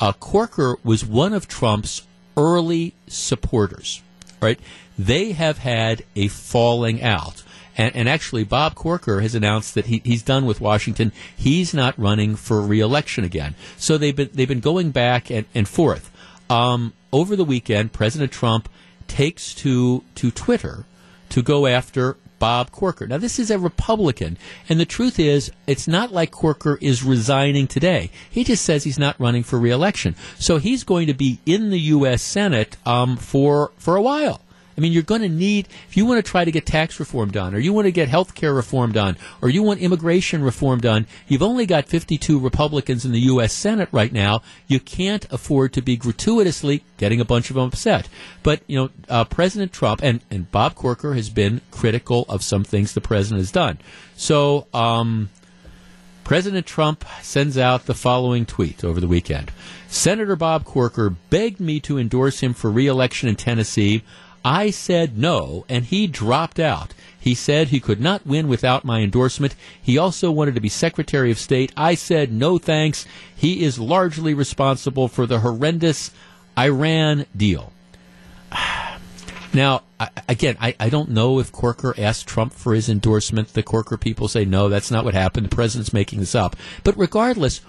Uh, 0.00 0.14
Corker 0.14 0.78
was 0.82 1.04
one 1.04 1.34
of 1.34 1.46
Trump's 1.46 2.06
early 2.38 2.94
supporters, 3.06 4.00
right? 4.40 4.58
They 4.98 5.32
have 5.32 5.58
had 5.58 6.04
a 6.16 6.28
falling 6.28 7.02
out. 7.02 7.42
And, 7.76 7.94
and 7.94 8.08
actually, 8.08 8.44
Bob 8.44 8.74
Corker 8.74 9.20
has 9.20 9.34
announced 9.34 9.74
that 9.74 9.86
he, 9.86 10.00
he's 10.04 10.22
done 10.22 10.46
with 10.46 10.60
Washington. 10.60 11.12
He's 11.36 11.74
not 11.74 11.98
running 11.98 12.36
for 12.36 12.60
reelection 12.60 13.24
again. 13.24 13.54
So 13.76 13.98
they've 13.98 14.14
been 14.14 14.30
they've 14.32 14.48
been 14.48 14.60
going 14.60 14.90
back 14.90 15.30
and, 15.30 15.46
and 15.54 15.68
forth. 15.68 16.10
Um, 16.48 16.92
over 17.12 17.36
the 17.36 17.44
weekend, 17.44 17.92
President 17.92 18.32
Trump 18.32 18.68
takes 19.08 19.54
to 19.56 20.04
to 20.16 20.30
Twitter 20.30 20.84
to 21.30 21.42
go 21.42 21.66
after 21.66 22.16
Bob 22.38 22.70
Corker. 22.70 23.06
Now, 23.06 23.18
this 23.18 23.38
is 23.38 23.50
a 23.50 23.58
Republican, 23.58 24.36
and 24.68 24.78
the 24.78 24.84
truth 24.84 25.18
is, 25.18 25.50
it's 25.66 25.88
not 25.88 26.12
like 26.12 26.30
Corker 26.30 26.78
is 26.80 27.02
resigning 27.02 27.66
today. 27.66 28.10
He 28.30 28.44
just 28.44 28.64
says 28.64 28.84
he's 28.84 28.98
not 28.98 29.18
running 29.18 29.42
for 29.42 29.58
reelection, 29.58 30.14
so 30.38 30.58
he's 30.58 30.84
going 30.84 31.06
to 31.06 31.14
be 31.14 31.38
in 31.46 31.70
the 31.70 31.80
U.S. 31.80 32.22
Senate 32.22 32.76
um, 32.84 33.16
for 33.16 33.72
for 33.78 33.96
a 33.96 34.02
while. 34.02 34.40
I 34.76 34.80
mean, 34.80 34.92
you're 34.92 35.02
going 35.02 35.22
to 35.22 35.28
need, 35.28 35.68
if 35.88 35.96
you 35.96 36.06
want 36.06 36.24
to 36.24 36.28
try 36.28 36.44
to 36.44 36.50
get 36.50 36.66
tax 36.66 36.98
reform 36.98 37.30
done, 37.30 37.54
or 37.54 37.58
you 37.58 37.72
want 37.72 37.86
to 37.86 37.92
get 37.92 38.08
health 38.08 38.34
care 38.34 38.52
reform 38.52 38.92
done, 38.92 39.16
or 39.40 39.48
you 39.48 39.62
want 39.62 39.80
immigration 39.80 40.42
reform 40.42 40.80
done, 40.80 41.06
you've 41.28 41.42
only 41.42 41.66
got 41.66 41.86
52 41.86 42.38
Republicans 42.38 43.04
in 43.04 43.12
the 43.12 43.20
U.S. 43.20 43.52
Senate 43.52 43.88
right 43.92 44.12
now. 44.12 44.42
You 44.66 44.80
can't 44.80 45.26
afford 45.30 45.72
to 45.74 45.82
be 45.82 45.96
gratuitously 45.96 46.84
getting 46.96 47.20
a 47.20 47.24
bunch 47.24 47.50
of 47.50 47.56
them 47.56 47.68
upset. 47.68 48.08
But, 48.42 48.62
you 48.66 48.76
know, 48.76 48.90
uh, 49.08 49.24
President 49.24 49.72
Trump, 49.72 50.02
and, 50.02 50.22
and 50.30 50.50
Bob 50.50 50.74
Corker 50.74 51.14
has 51.14 51.30
been 51.30 51.60
critical 51.70 52.24
of 52.28 52.42
some 52.42 52.64
things 52.64 52.92
the 52.94 53.00
president 53.00 53.40
has 53.40 53.52
done. 53.52 53.78
So, 54.16 54.66
um, 54.74 55.30
President 56.24 56.64
Trump 56.64 57.04
sends 57.20 57.58
out 57.58 57.84
the 57.84 57.94
following 57.94 58.46
tweet 58.46 58.82
over 58.82 58.98
the 58.98 59.06
weekend. 59.06 59.52
Senator 59.88 60.36
Bob 60.36 60.64
Corker 60.64 61.10
begged 61.10 61.60
me 61.60 61.80
to 61.80 61.98
endorse 61.98 62.40
him 62.40 62.54
for 62.54 62.70
reelection 62.70 63.28
in 63.28 63.36
Tennessee. 63.36 64.02
I 64.44 64.70
said 64.70 65.16
no, 65.16 65.64
and 65.68 65.86
he 65.86 66.06
dropped 66.06 66.60
out. 66.60 66.92
He 67.18 67.34
said 67.34 67.68
he 67.68 67.80
could 67.80 68.00
not 68.00 68.26
win 68.26 68.48
without 68.48 68.84
my 68.84 69.00
endorsement. 69.00 69.54
He 69.80 69.96
also 69.96 70.30
wanted 70.30 70.54
to 70.56 70.60
be 70.60 70.68
Secretary 70.68 71.30
of 71.30 71.38
State. 71.38 71.72
I 71.74 71.94
said 71.94 72.30
no 72.30 72.58
thanks. 72.58 73.06
He 73.34 73.64
is 73.64 73.78
largely 73.78 74.34
responsible 74.34 75.08
for 75.08 75.24
the 75.24 75.40
horrendous 75.40 76.10
Iran 76.58 77.26
deal. 77.36 77.72
Now, 79.54 79.82
I, 80.00 80.08
again, 80.28 80.56
I, 80.60 80.74
I 80.80 80.88
don't 80.88 81.10
know 81.10 81.38
if 81.38 81.52
Corker 81.52 81.94
asked 81.96 82.26
Trump 82.26 82.52
for 82.52 82.74
his 82.74 82.88
endorsement. 82.88 83.52
The 83.52 83.62
Corker 83.62 83.96
people 83.96 84.26
say 84.26 84.44
no, 84.44 84.68
that's 84.68 84.90
not 84.90 85.04
what 85.04 85.14
happened. 85.14 85.46
The 85.46 85.54
president's 85.54 85.92
making 85.92 86.18
this 86.18 86.34
up. 86.34 86.56
But 86.82 86.98
regardless, 86.98 87.60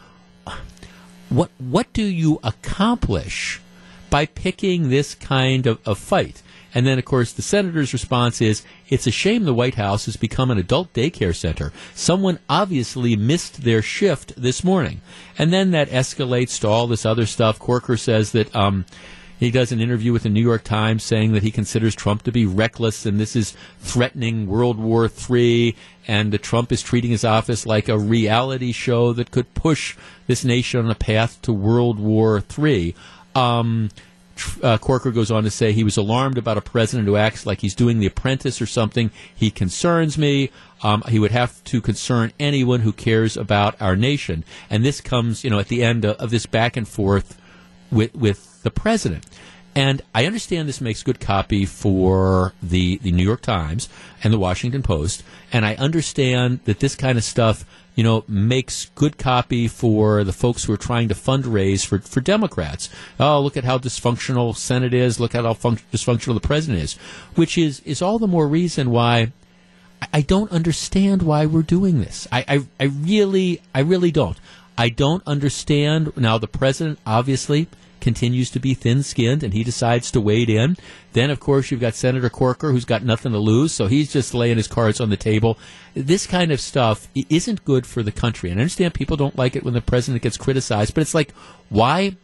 what 1.29 1.51
what 1.59 1.93
do 1.93 2.01
you 2.01 2.39
accomplish 2.43 3.61
by 4.09 4.25
picking 4.25 4.89
this 4.89 5.13
kind 5.13 5.67
of, 5.67 5.79
of 5.87 5.99
fight? 5.99 6.41
And 6.75 6.85
then, 6.85 6.99
of 6.99 7.05
course, 7.05 7.31
the 7.31 7.41
senator's 7.41 7.93
response 7.93 8.41
is, 8.41 8.63
it's 8.89 9.07
a 9.07 9.11
shame 9.11 9.45
the 9.45 9.53
White 9.53 9.75
House 9.75 10.05
has 10.05 10.17
become 10.17 10.51
an 10.51 10.57
adult 10.57 10.91
daycare 10.91 11.33
center. 11.33 11.71
Someone 11.95 12.37
obviously 12.49 13.15
missed 13.15 13.61
their 13.61 13.81
shift 13.81 14.33
this 14.35 14.61
morning. 14.61 14.99
And 15.37 15.53
then 15.53 15.71
that 15.71 15.89
escalates 15.89 16.59
to 16.59 16.67
all 16.67 16.85
this 16.85 17.05
other 17.05 17.25
stuff. 17.25 17.59
Corker 17.59 17.95
says 17.95 18.33
that 18.33 18.53
um, 18.53 18.85
he 19.39 19.51
does 19.51 19.71
an 19.71 19.79
interview 19.79 20.11
with 20.11 20.23
the 20.23 20.29
New 20.29 20.41
York 20.41 20.63
Times 20.63 21.03
saying 21.03 21.31
that 21.31 21.43
he 21.43 21.51
considers 21.51 21.95
Trump 21.95 22.23
to 22.23 22.31
be 22.31 22.45
reckless 22.45 23.05
and 23.05 23.19
this 23.19 23.35
is 23.35 23.55
threatening 23.79 24.47
World 24.47 24.77
War 24.77 25.09
III 25.09 25.75
and 26.07 26.31
that 26.31 26.43
Trump 26.43 26.71
is 26.71 26.81
treating 26.81 27.11
his 27.11 27.25
office 27.25 27.65
like 27.65 27.89
a 27.89 27.97
reality 27.97 28.71
show 28.71 29.13
that 29.13 29.31
could 29.31 29.53
push 29.53 29.95
this 30.27 30.45
nation 30.45 30.85
on 30.85 30.91
a 30.91 30.95
path 30.95 31.41
to 31.43 31.53
World 31.53 31.99
War 31.99 32.43
III. 32.57 32.95
Um, 33.33 33.89
uh, 34.61 34.77
Corker 34.77 35.11
goes 35.11 35.31
on 35.31 35.43
to 35.43 35.51
say 35.51 35.71
he 35.71 35.83
was 35.83 35.97
alarmed 35.97 36.37
about 36.37 36.57
a 36.57 36.61
president 36.61 37.07
who 37.07 37.15
acts 37.15 37.45
like 37.45 37.61
he's 37.61 37.75
doing 37.75 37.99
The 37.99 38.07
Apprentice 38.07 38.61
or 38.61 38.65
something. 38.65 39.11
He 39.33 39.49
concerns 39.49 40.17
me. 40.17 40.51
Um, 40.83 41.03
he 41.07 41.19
would 41.19 41.31
have 41.31 41.63
to 41.65 41.81
concern 41.81 42.33
anyone 42.39 42.81
who 42.81 42.91
cares 42.91 43.37
about 43.37 43.81
our 43.81 43.95
nation. 43.95 44.43
And 44.69 44.83
this 44.83 45.01
comes, 45.01 45.43
you 45.43 45.49
know, 45.49 45.59
at 45.59 45.69
the 45.69 45.83
end 45.83 46.05
of, 46.05 46.17
of 46.17 46.29
this 46.31 46.45
back 46.45 46.75
and 46.77 46.87
forth 46.87 47.39
with 47.91 48.15
with 48.15 48.61
the 48.63 48.71
president. 48.71 49.25
And 49.75 50.01
I 50.13 50.25
understand 50.25 50.69
this 50.69 50.79
makes 50.79 51.03
good 51.03 51.19
copy 51.19 51.65
for 51.65 52.53
the, 52.63 52.97
the 52.99 53.11
New 53.11 53.25
York 53.25 53.41
Times 53.41 53.89
and 54.23 54.33
the 54.33 54.39
Washington 54.39 54.81
Post. 54.81 55.21
And 55.51 55.65
I 55.65 55.75
understand 55.75 56.61
that 56.63 56.79
this 56.79 56.95
kind 56.95 57.17
of 57.17 57.25
stuff, 57.25 57.65
you 57.95 58.03
know, 58.03 58.23
makes 58.27 58.91
good 58.95 59.17
copy 59.17 59.67
for 59.67 60.23
the 60.23 60.33
folks 60.33 60.65
who 60.65 60.73
are 60.73 60.77
trying 60.77 61.07
to 61.07 61.15
fundraise 61.15 61.85
for, 61.85 61.99
for 61.99 62.19
Democrats. 62.21 62.89
Oh, 63.19 63.39
look 63.41 63.55
at 63.57 63.63
how 63.63 63.77
dysfunctional 63.77 64.55
Senate 64.55 64.93
is. 64.93 65.19
Look 65.19 65.33
at 65.33 65.45
how 65.45 65.53
func- 65.53 65.81
dysfunctional 65.91 66.33
the 66.33 66.41
president 66.47 66.83
is. 66.83 66.95
Which 67.35 67.57
is, 67.57 67.79
is 67.81 68.01
all 68.01 68.19
the 68.19 68.27
more 68.27 68.47
reason 68.47 68.91
why 68.91 69.31
I- 70.01 70.07
I 70.13 70.21
don't 70.21 70.51
understand 70.51 71.23
why 71.23 71.45
we're 71.45 71.61
doing 71.61 72.01
this. 72.01 72.27
I, 72.31 72.43
I, 72.47 72.65
I 72.79 72.83
really, 72.85 73.61
I 73.73 73.79
really 73.79 74.11
don't. 74.11 74.37
I 74.77 74.89
don't 74.89 75.23
understand. 75.25 76.15
Now, 76.17 76.37
the 76.37 76.47
president 76.49 76.99
obviously 77.05 77.67
continues 78.05 78.51
to 78.51 78.59
be 78.59 78.75
thin 78.75 79.01
skinned 79.01 79.41
and 79.41 79.51
he 79.51 79.63
decides 79.63 80.11
to 80.11 80.21
wade 80.21 80.47
in. 80.47 80.77
Then, 81.13 81.31
of 81.31 81.39
course, 81.39 81.71
you've 81.71 81.81
got 81.81 81.95
Senator 81.95 82.29
Corker 82.29 82.71
who's 82.71 82.85
got 82.85 83.03
nothing 83.03 83.31
to 83.31 83.39
lose, 83.39 83.71
so 83.71 83.87
he's 83.87 84.13
just 84.13 84.35
laying 84.35 84.57
his 84.57 84.67
cards 84.67 85.01
on 85.01 85.09
the 85.09 85.17
table. 85.17 85.57
This 85.95 86.27
kind 86.27 86.51
of 86.51 86.61
stuff 86.61 87.07
isn't 87.15 87.65
good 87.65 87.87
for 87.87 88.03
the 88.03 88.11
country. 88.11 88.51
And 88.51 88.59
I 88.59 88.61
understand 88.61 88.93
people 88.93 89.17
don't 89.17 89.35
like 89.35 89.55
it 89.55 89.63
when 89.63 89.73
the 89.73 89.81
president 89.81 90.21
gets 90.21 90.37
criticized, 90.37 90.93
but 90.93 91.01
it's 91.01 91.15
like, 91.15 91.31
why, 91.69 92.15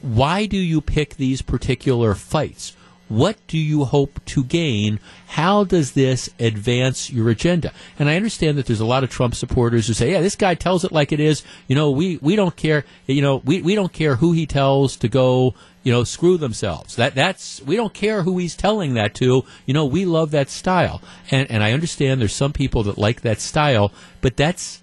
why 0.00 0.46
do 0.46 0.56
you 0.56 0.80
pick 0.80 1.14
these 1.14 1.40
particular 1.40 2.14
fights? 2.14 2.76
What 3.12 3.36
do 3.46 3.58
you 3.58 3.84
hope 3.84 4.24
to 4.24 4.42
gain? 4.42 4.98
How 5.26 5.64
does 5.64 5.92
this 5.92 6.30
advance 6.40 7.10
your 7.10 7.28
agenda? 7.28 7.70
And 7.98 8.08
I 8.08 8.16
understand 8.16 8.56
that 8.56 8.64
there's 8.64 8.80
a 8.80 8.86
lot 8.86 9.04
of 9.04 9.10
Trump 9.10 9.34
supporters 9.34 9.86
who 9.86 9.92
say, 9.92 10.12
yeah, 10.12 10.22
this 10.22 10.34
guy 10.34 10.54
tells 10.54 10.82
it 10.82 10.92
like 10.92 11.12
it 11.12 11.20
is. 11.20 11.42
You 11.68 11.76
know, 11.76 11.90
we, 11.90 12.16
we 12.22 12.36
don't 12.36 12.56
care, 12.56 12.86
you 13.06 13.20
know, 13.20 13.42
we, 13.44 13.60
we 13.60 13.74
don't 13.74 13.92
care 13.92 14.16
who 14.16 14.32
he 14.32 14.46
tells 14.46 14.96
to 14.96 15.08
go, 15.08 15.54
you 15.82 15.92
know, 15.92 16.04
screw 16.04 16.38
themselves. 16.38 16.96
That, 16.96 17.14
that's, 17.14 17.60
we 17.60 17.76
don't 17.76 17.92
care 17.92 18.22
who 18.22 18.38
he's 18.38 18.56
telling 18.56 18.94
that 18.94 19.14
to. 19.16 19.44
You 19.66 19.74
know, 19.74 19.84
we 19.84 20.06
love 20.06 20.30
that 20.30 20.48
style. 20.48 21.02
And, 21.30 21.50
and 21.50 21.62
I 21.62 21.72
understand 21.72 22.18
there's 22.18 22.34
some 22.34 22.54
people 22.54 22.82
that 22.84 22.96
like 22.96 23.20
that 23.20 23.40
style, 23.40 23.92
but 24.22 24.38
that's, 24.38 24.81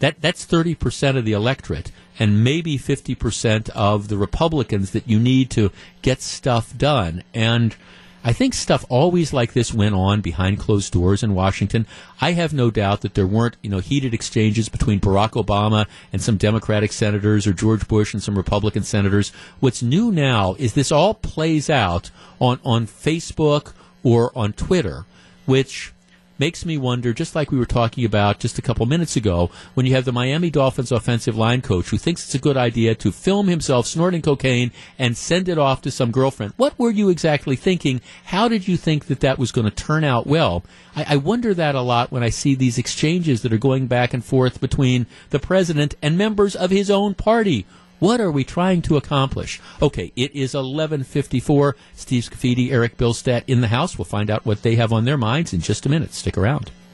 that 0.00 0.20
that's 0.20 0.44
30% 0.44 1.16
of 1.16 1.24
the 1.24 1.32
electorate 1.32 1.92
and 2.18 2.44
maybe 2.44 2.76
50% 2.76 3.70
of 3.70 4.08
the 4.08 4.18
Republicans 4.18 4.90
that 4.90 5.08
you 5.08 5.18
need 5.18 5.50
to 5.50 5.70
get 6.02 6.20
stuff 6.20 6.76
done. 6.76 7.22
And 7.32 7.74
I 8.22 8.34
think 8.34 8.52
stuff 8.52 8.84
always 8.90 9.32
like 9.32 9.54
this 9.54 9.72
went 9.72 9.94
on 9.94 10.20
behind 10.20 10.58
closed 10.58 10.92
doors 10.92 11.22
in 11.22 11.34
Washington. 11.34 11.86
I 12.20 12.32
have 12.32 12.52
no 12.52 12.70
doubt 12.70 13.00
that 13.00 13.14
there 13.14 13.26
weren't, 13.26 13.56
you 13.62 13.70
know, 13.70 13.78
heated 13.78 14.12
exchanges 14.12 14.68
between 14.68 15.00
Barack 15.00 15.42
Obama 15.42 15.86
and 16.12 16.20
some 16.20 16.36
Democratic 16.36 16.92
senators 16.92 17.46
or 17.46 17.54
George 17.54 17.88
Bush 17.88 18.12
and 18.12 18.22
some 18.22 18.36
Republican 18.36 18.82
senators. 18.82 19.30
What's 19.60 19.82
new 19.82 20.12
now 20.12 20.54
is 20.58 20.74
this 20.74 20.92
all 20.92 21.14
plays 21.14 21.70
out 21.70 22.10
on, 22.38 22.60
on 22.62 22.86
Facebook 22.86 23.72
or 24.02 24.30
on 24.36 24.52
Twitter, 24.52 25.06
which 25.46 25.94
makes 26.40 26.64
me 26.64 26.78
wonder, 26.78 27.12
just 27.12 27.36
like 27.36 27.52
we 27.52 27.58
were 27.58 27.66
talking 27.66 28.04
about 28.04 28.40
just 28.40 28.58
a 28.58 28.62
couple 28.62 28.86
minutes 28.86 29.14
ago, 29.14 29.50
when 29.74 29.84
you 29.84 29.94
have 29.94 30.06
the 30.06 30.12
Miami 30.12 30.50
Dolphins 30.50 30.90
offensive 30.90 31.36
line 31.36 31.60
coach 31.60 31.90
who 31.90 31.98
thinks 31.98 32.24
it's 32.24 32.34
a 32.34 32.38
good 32.38 32.56
idea 32.56 32.94
to 32.94 33.12
film 33.12 33.46
himself 33.46 33.86
snorting 33.86 34.22
cocaine 34.22 34.72
and 34.98 35.16
send 35.16 35.48
it 35.48 35.58
off 35.58 35.82
to 35.82 35.90
some 35.90 36.10
girlfriend. 36.10 36.54
What 36.56 36.78
were 36.78 36.90
you 36.90 37.10
exactly 37.10 37.56
thinking? 37.56 38.00
How 38.24 38.48
did 38.48 38.66
you 38.66 38.78
think 38.78 39.04
that 39.06 39.20
that 39.20 39.38
was 39.38 39.52
going 39.52 39.66
to 39.66 39.70
turn 39.70 40.02
out 40.02 40.26
well? 40.26 40.64
I, 40.96 41.04
I 41.10 41.16
wonder 41.16 41.52
that 41.52 41.74
a 41.74 41.82
lot 41.82 42.10
when 42.10 42.22
I 42.22 42.30
see 42.30 42.54
these 42.54 42.78
exchanges 42.78 43.42
that 43.42 43.52
are 43.52 43.58
going 43.58 43.86
back 43.86 44.14
and 44.14 44.24
forth 44.24 44.60
between 44.60 45.06
the 45.28 45.38
president 45.38 45.94
and 46.00 46.16
members 46.16 46.56
of 46.56 46.70
his 46.70 46.90
own 46.90 47.14
party. 47.14 47.66
What 48.00 48.18
are 48.18 48.30
we 48.30 48.44
trying 48.44 48.80
to 48.82 48.96
accomplish? 48.96 49.60
Okay, 49.82 50.10
it 50.16 50.34
is 50.34 50.54
1154. 50.54 51.76
Steve 51.94 52.24
Scaffidi, 52.24 52.72
Eric 52.72 52.96
Bilstat 52.96 53.44
in 53.46 53.60
the 53.60 53.68
house. 53.68 53.98
We'll 53.98 54.06
find 54.06 54.30
out 54.30 54.46
what 54.46 54.62
they 54.62 54.76
have 54.76 54.90
on 54.90 55.04
their 55.04 55.18
minds 55.18 55.52
in 55.52 55.60
just 55.60 55.84
a 55.84 55.90
minute. 55.90 56.14
Stick 56.14 56.38
around. 56.38 56.70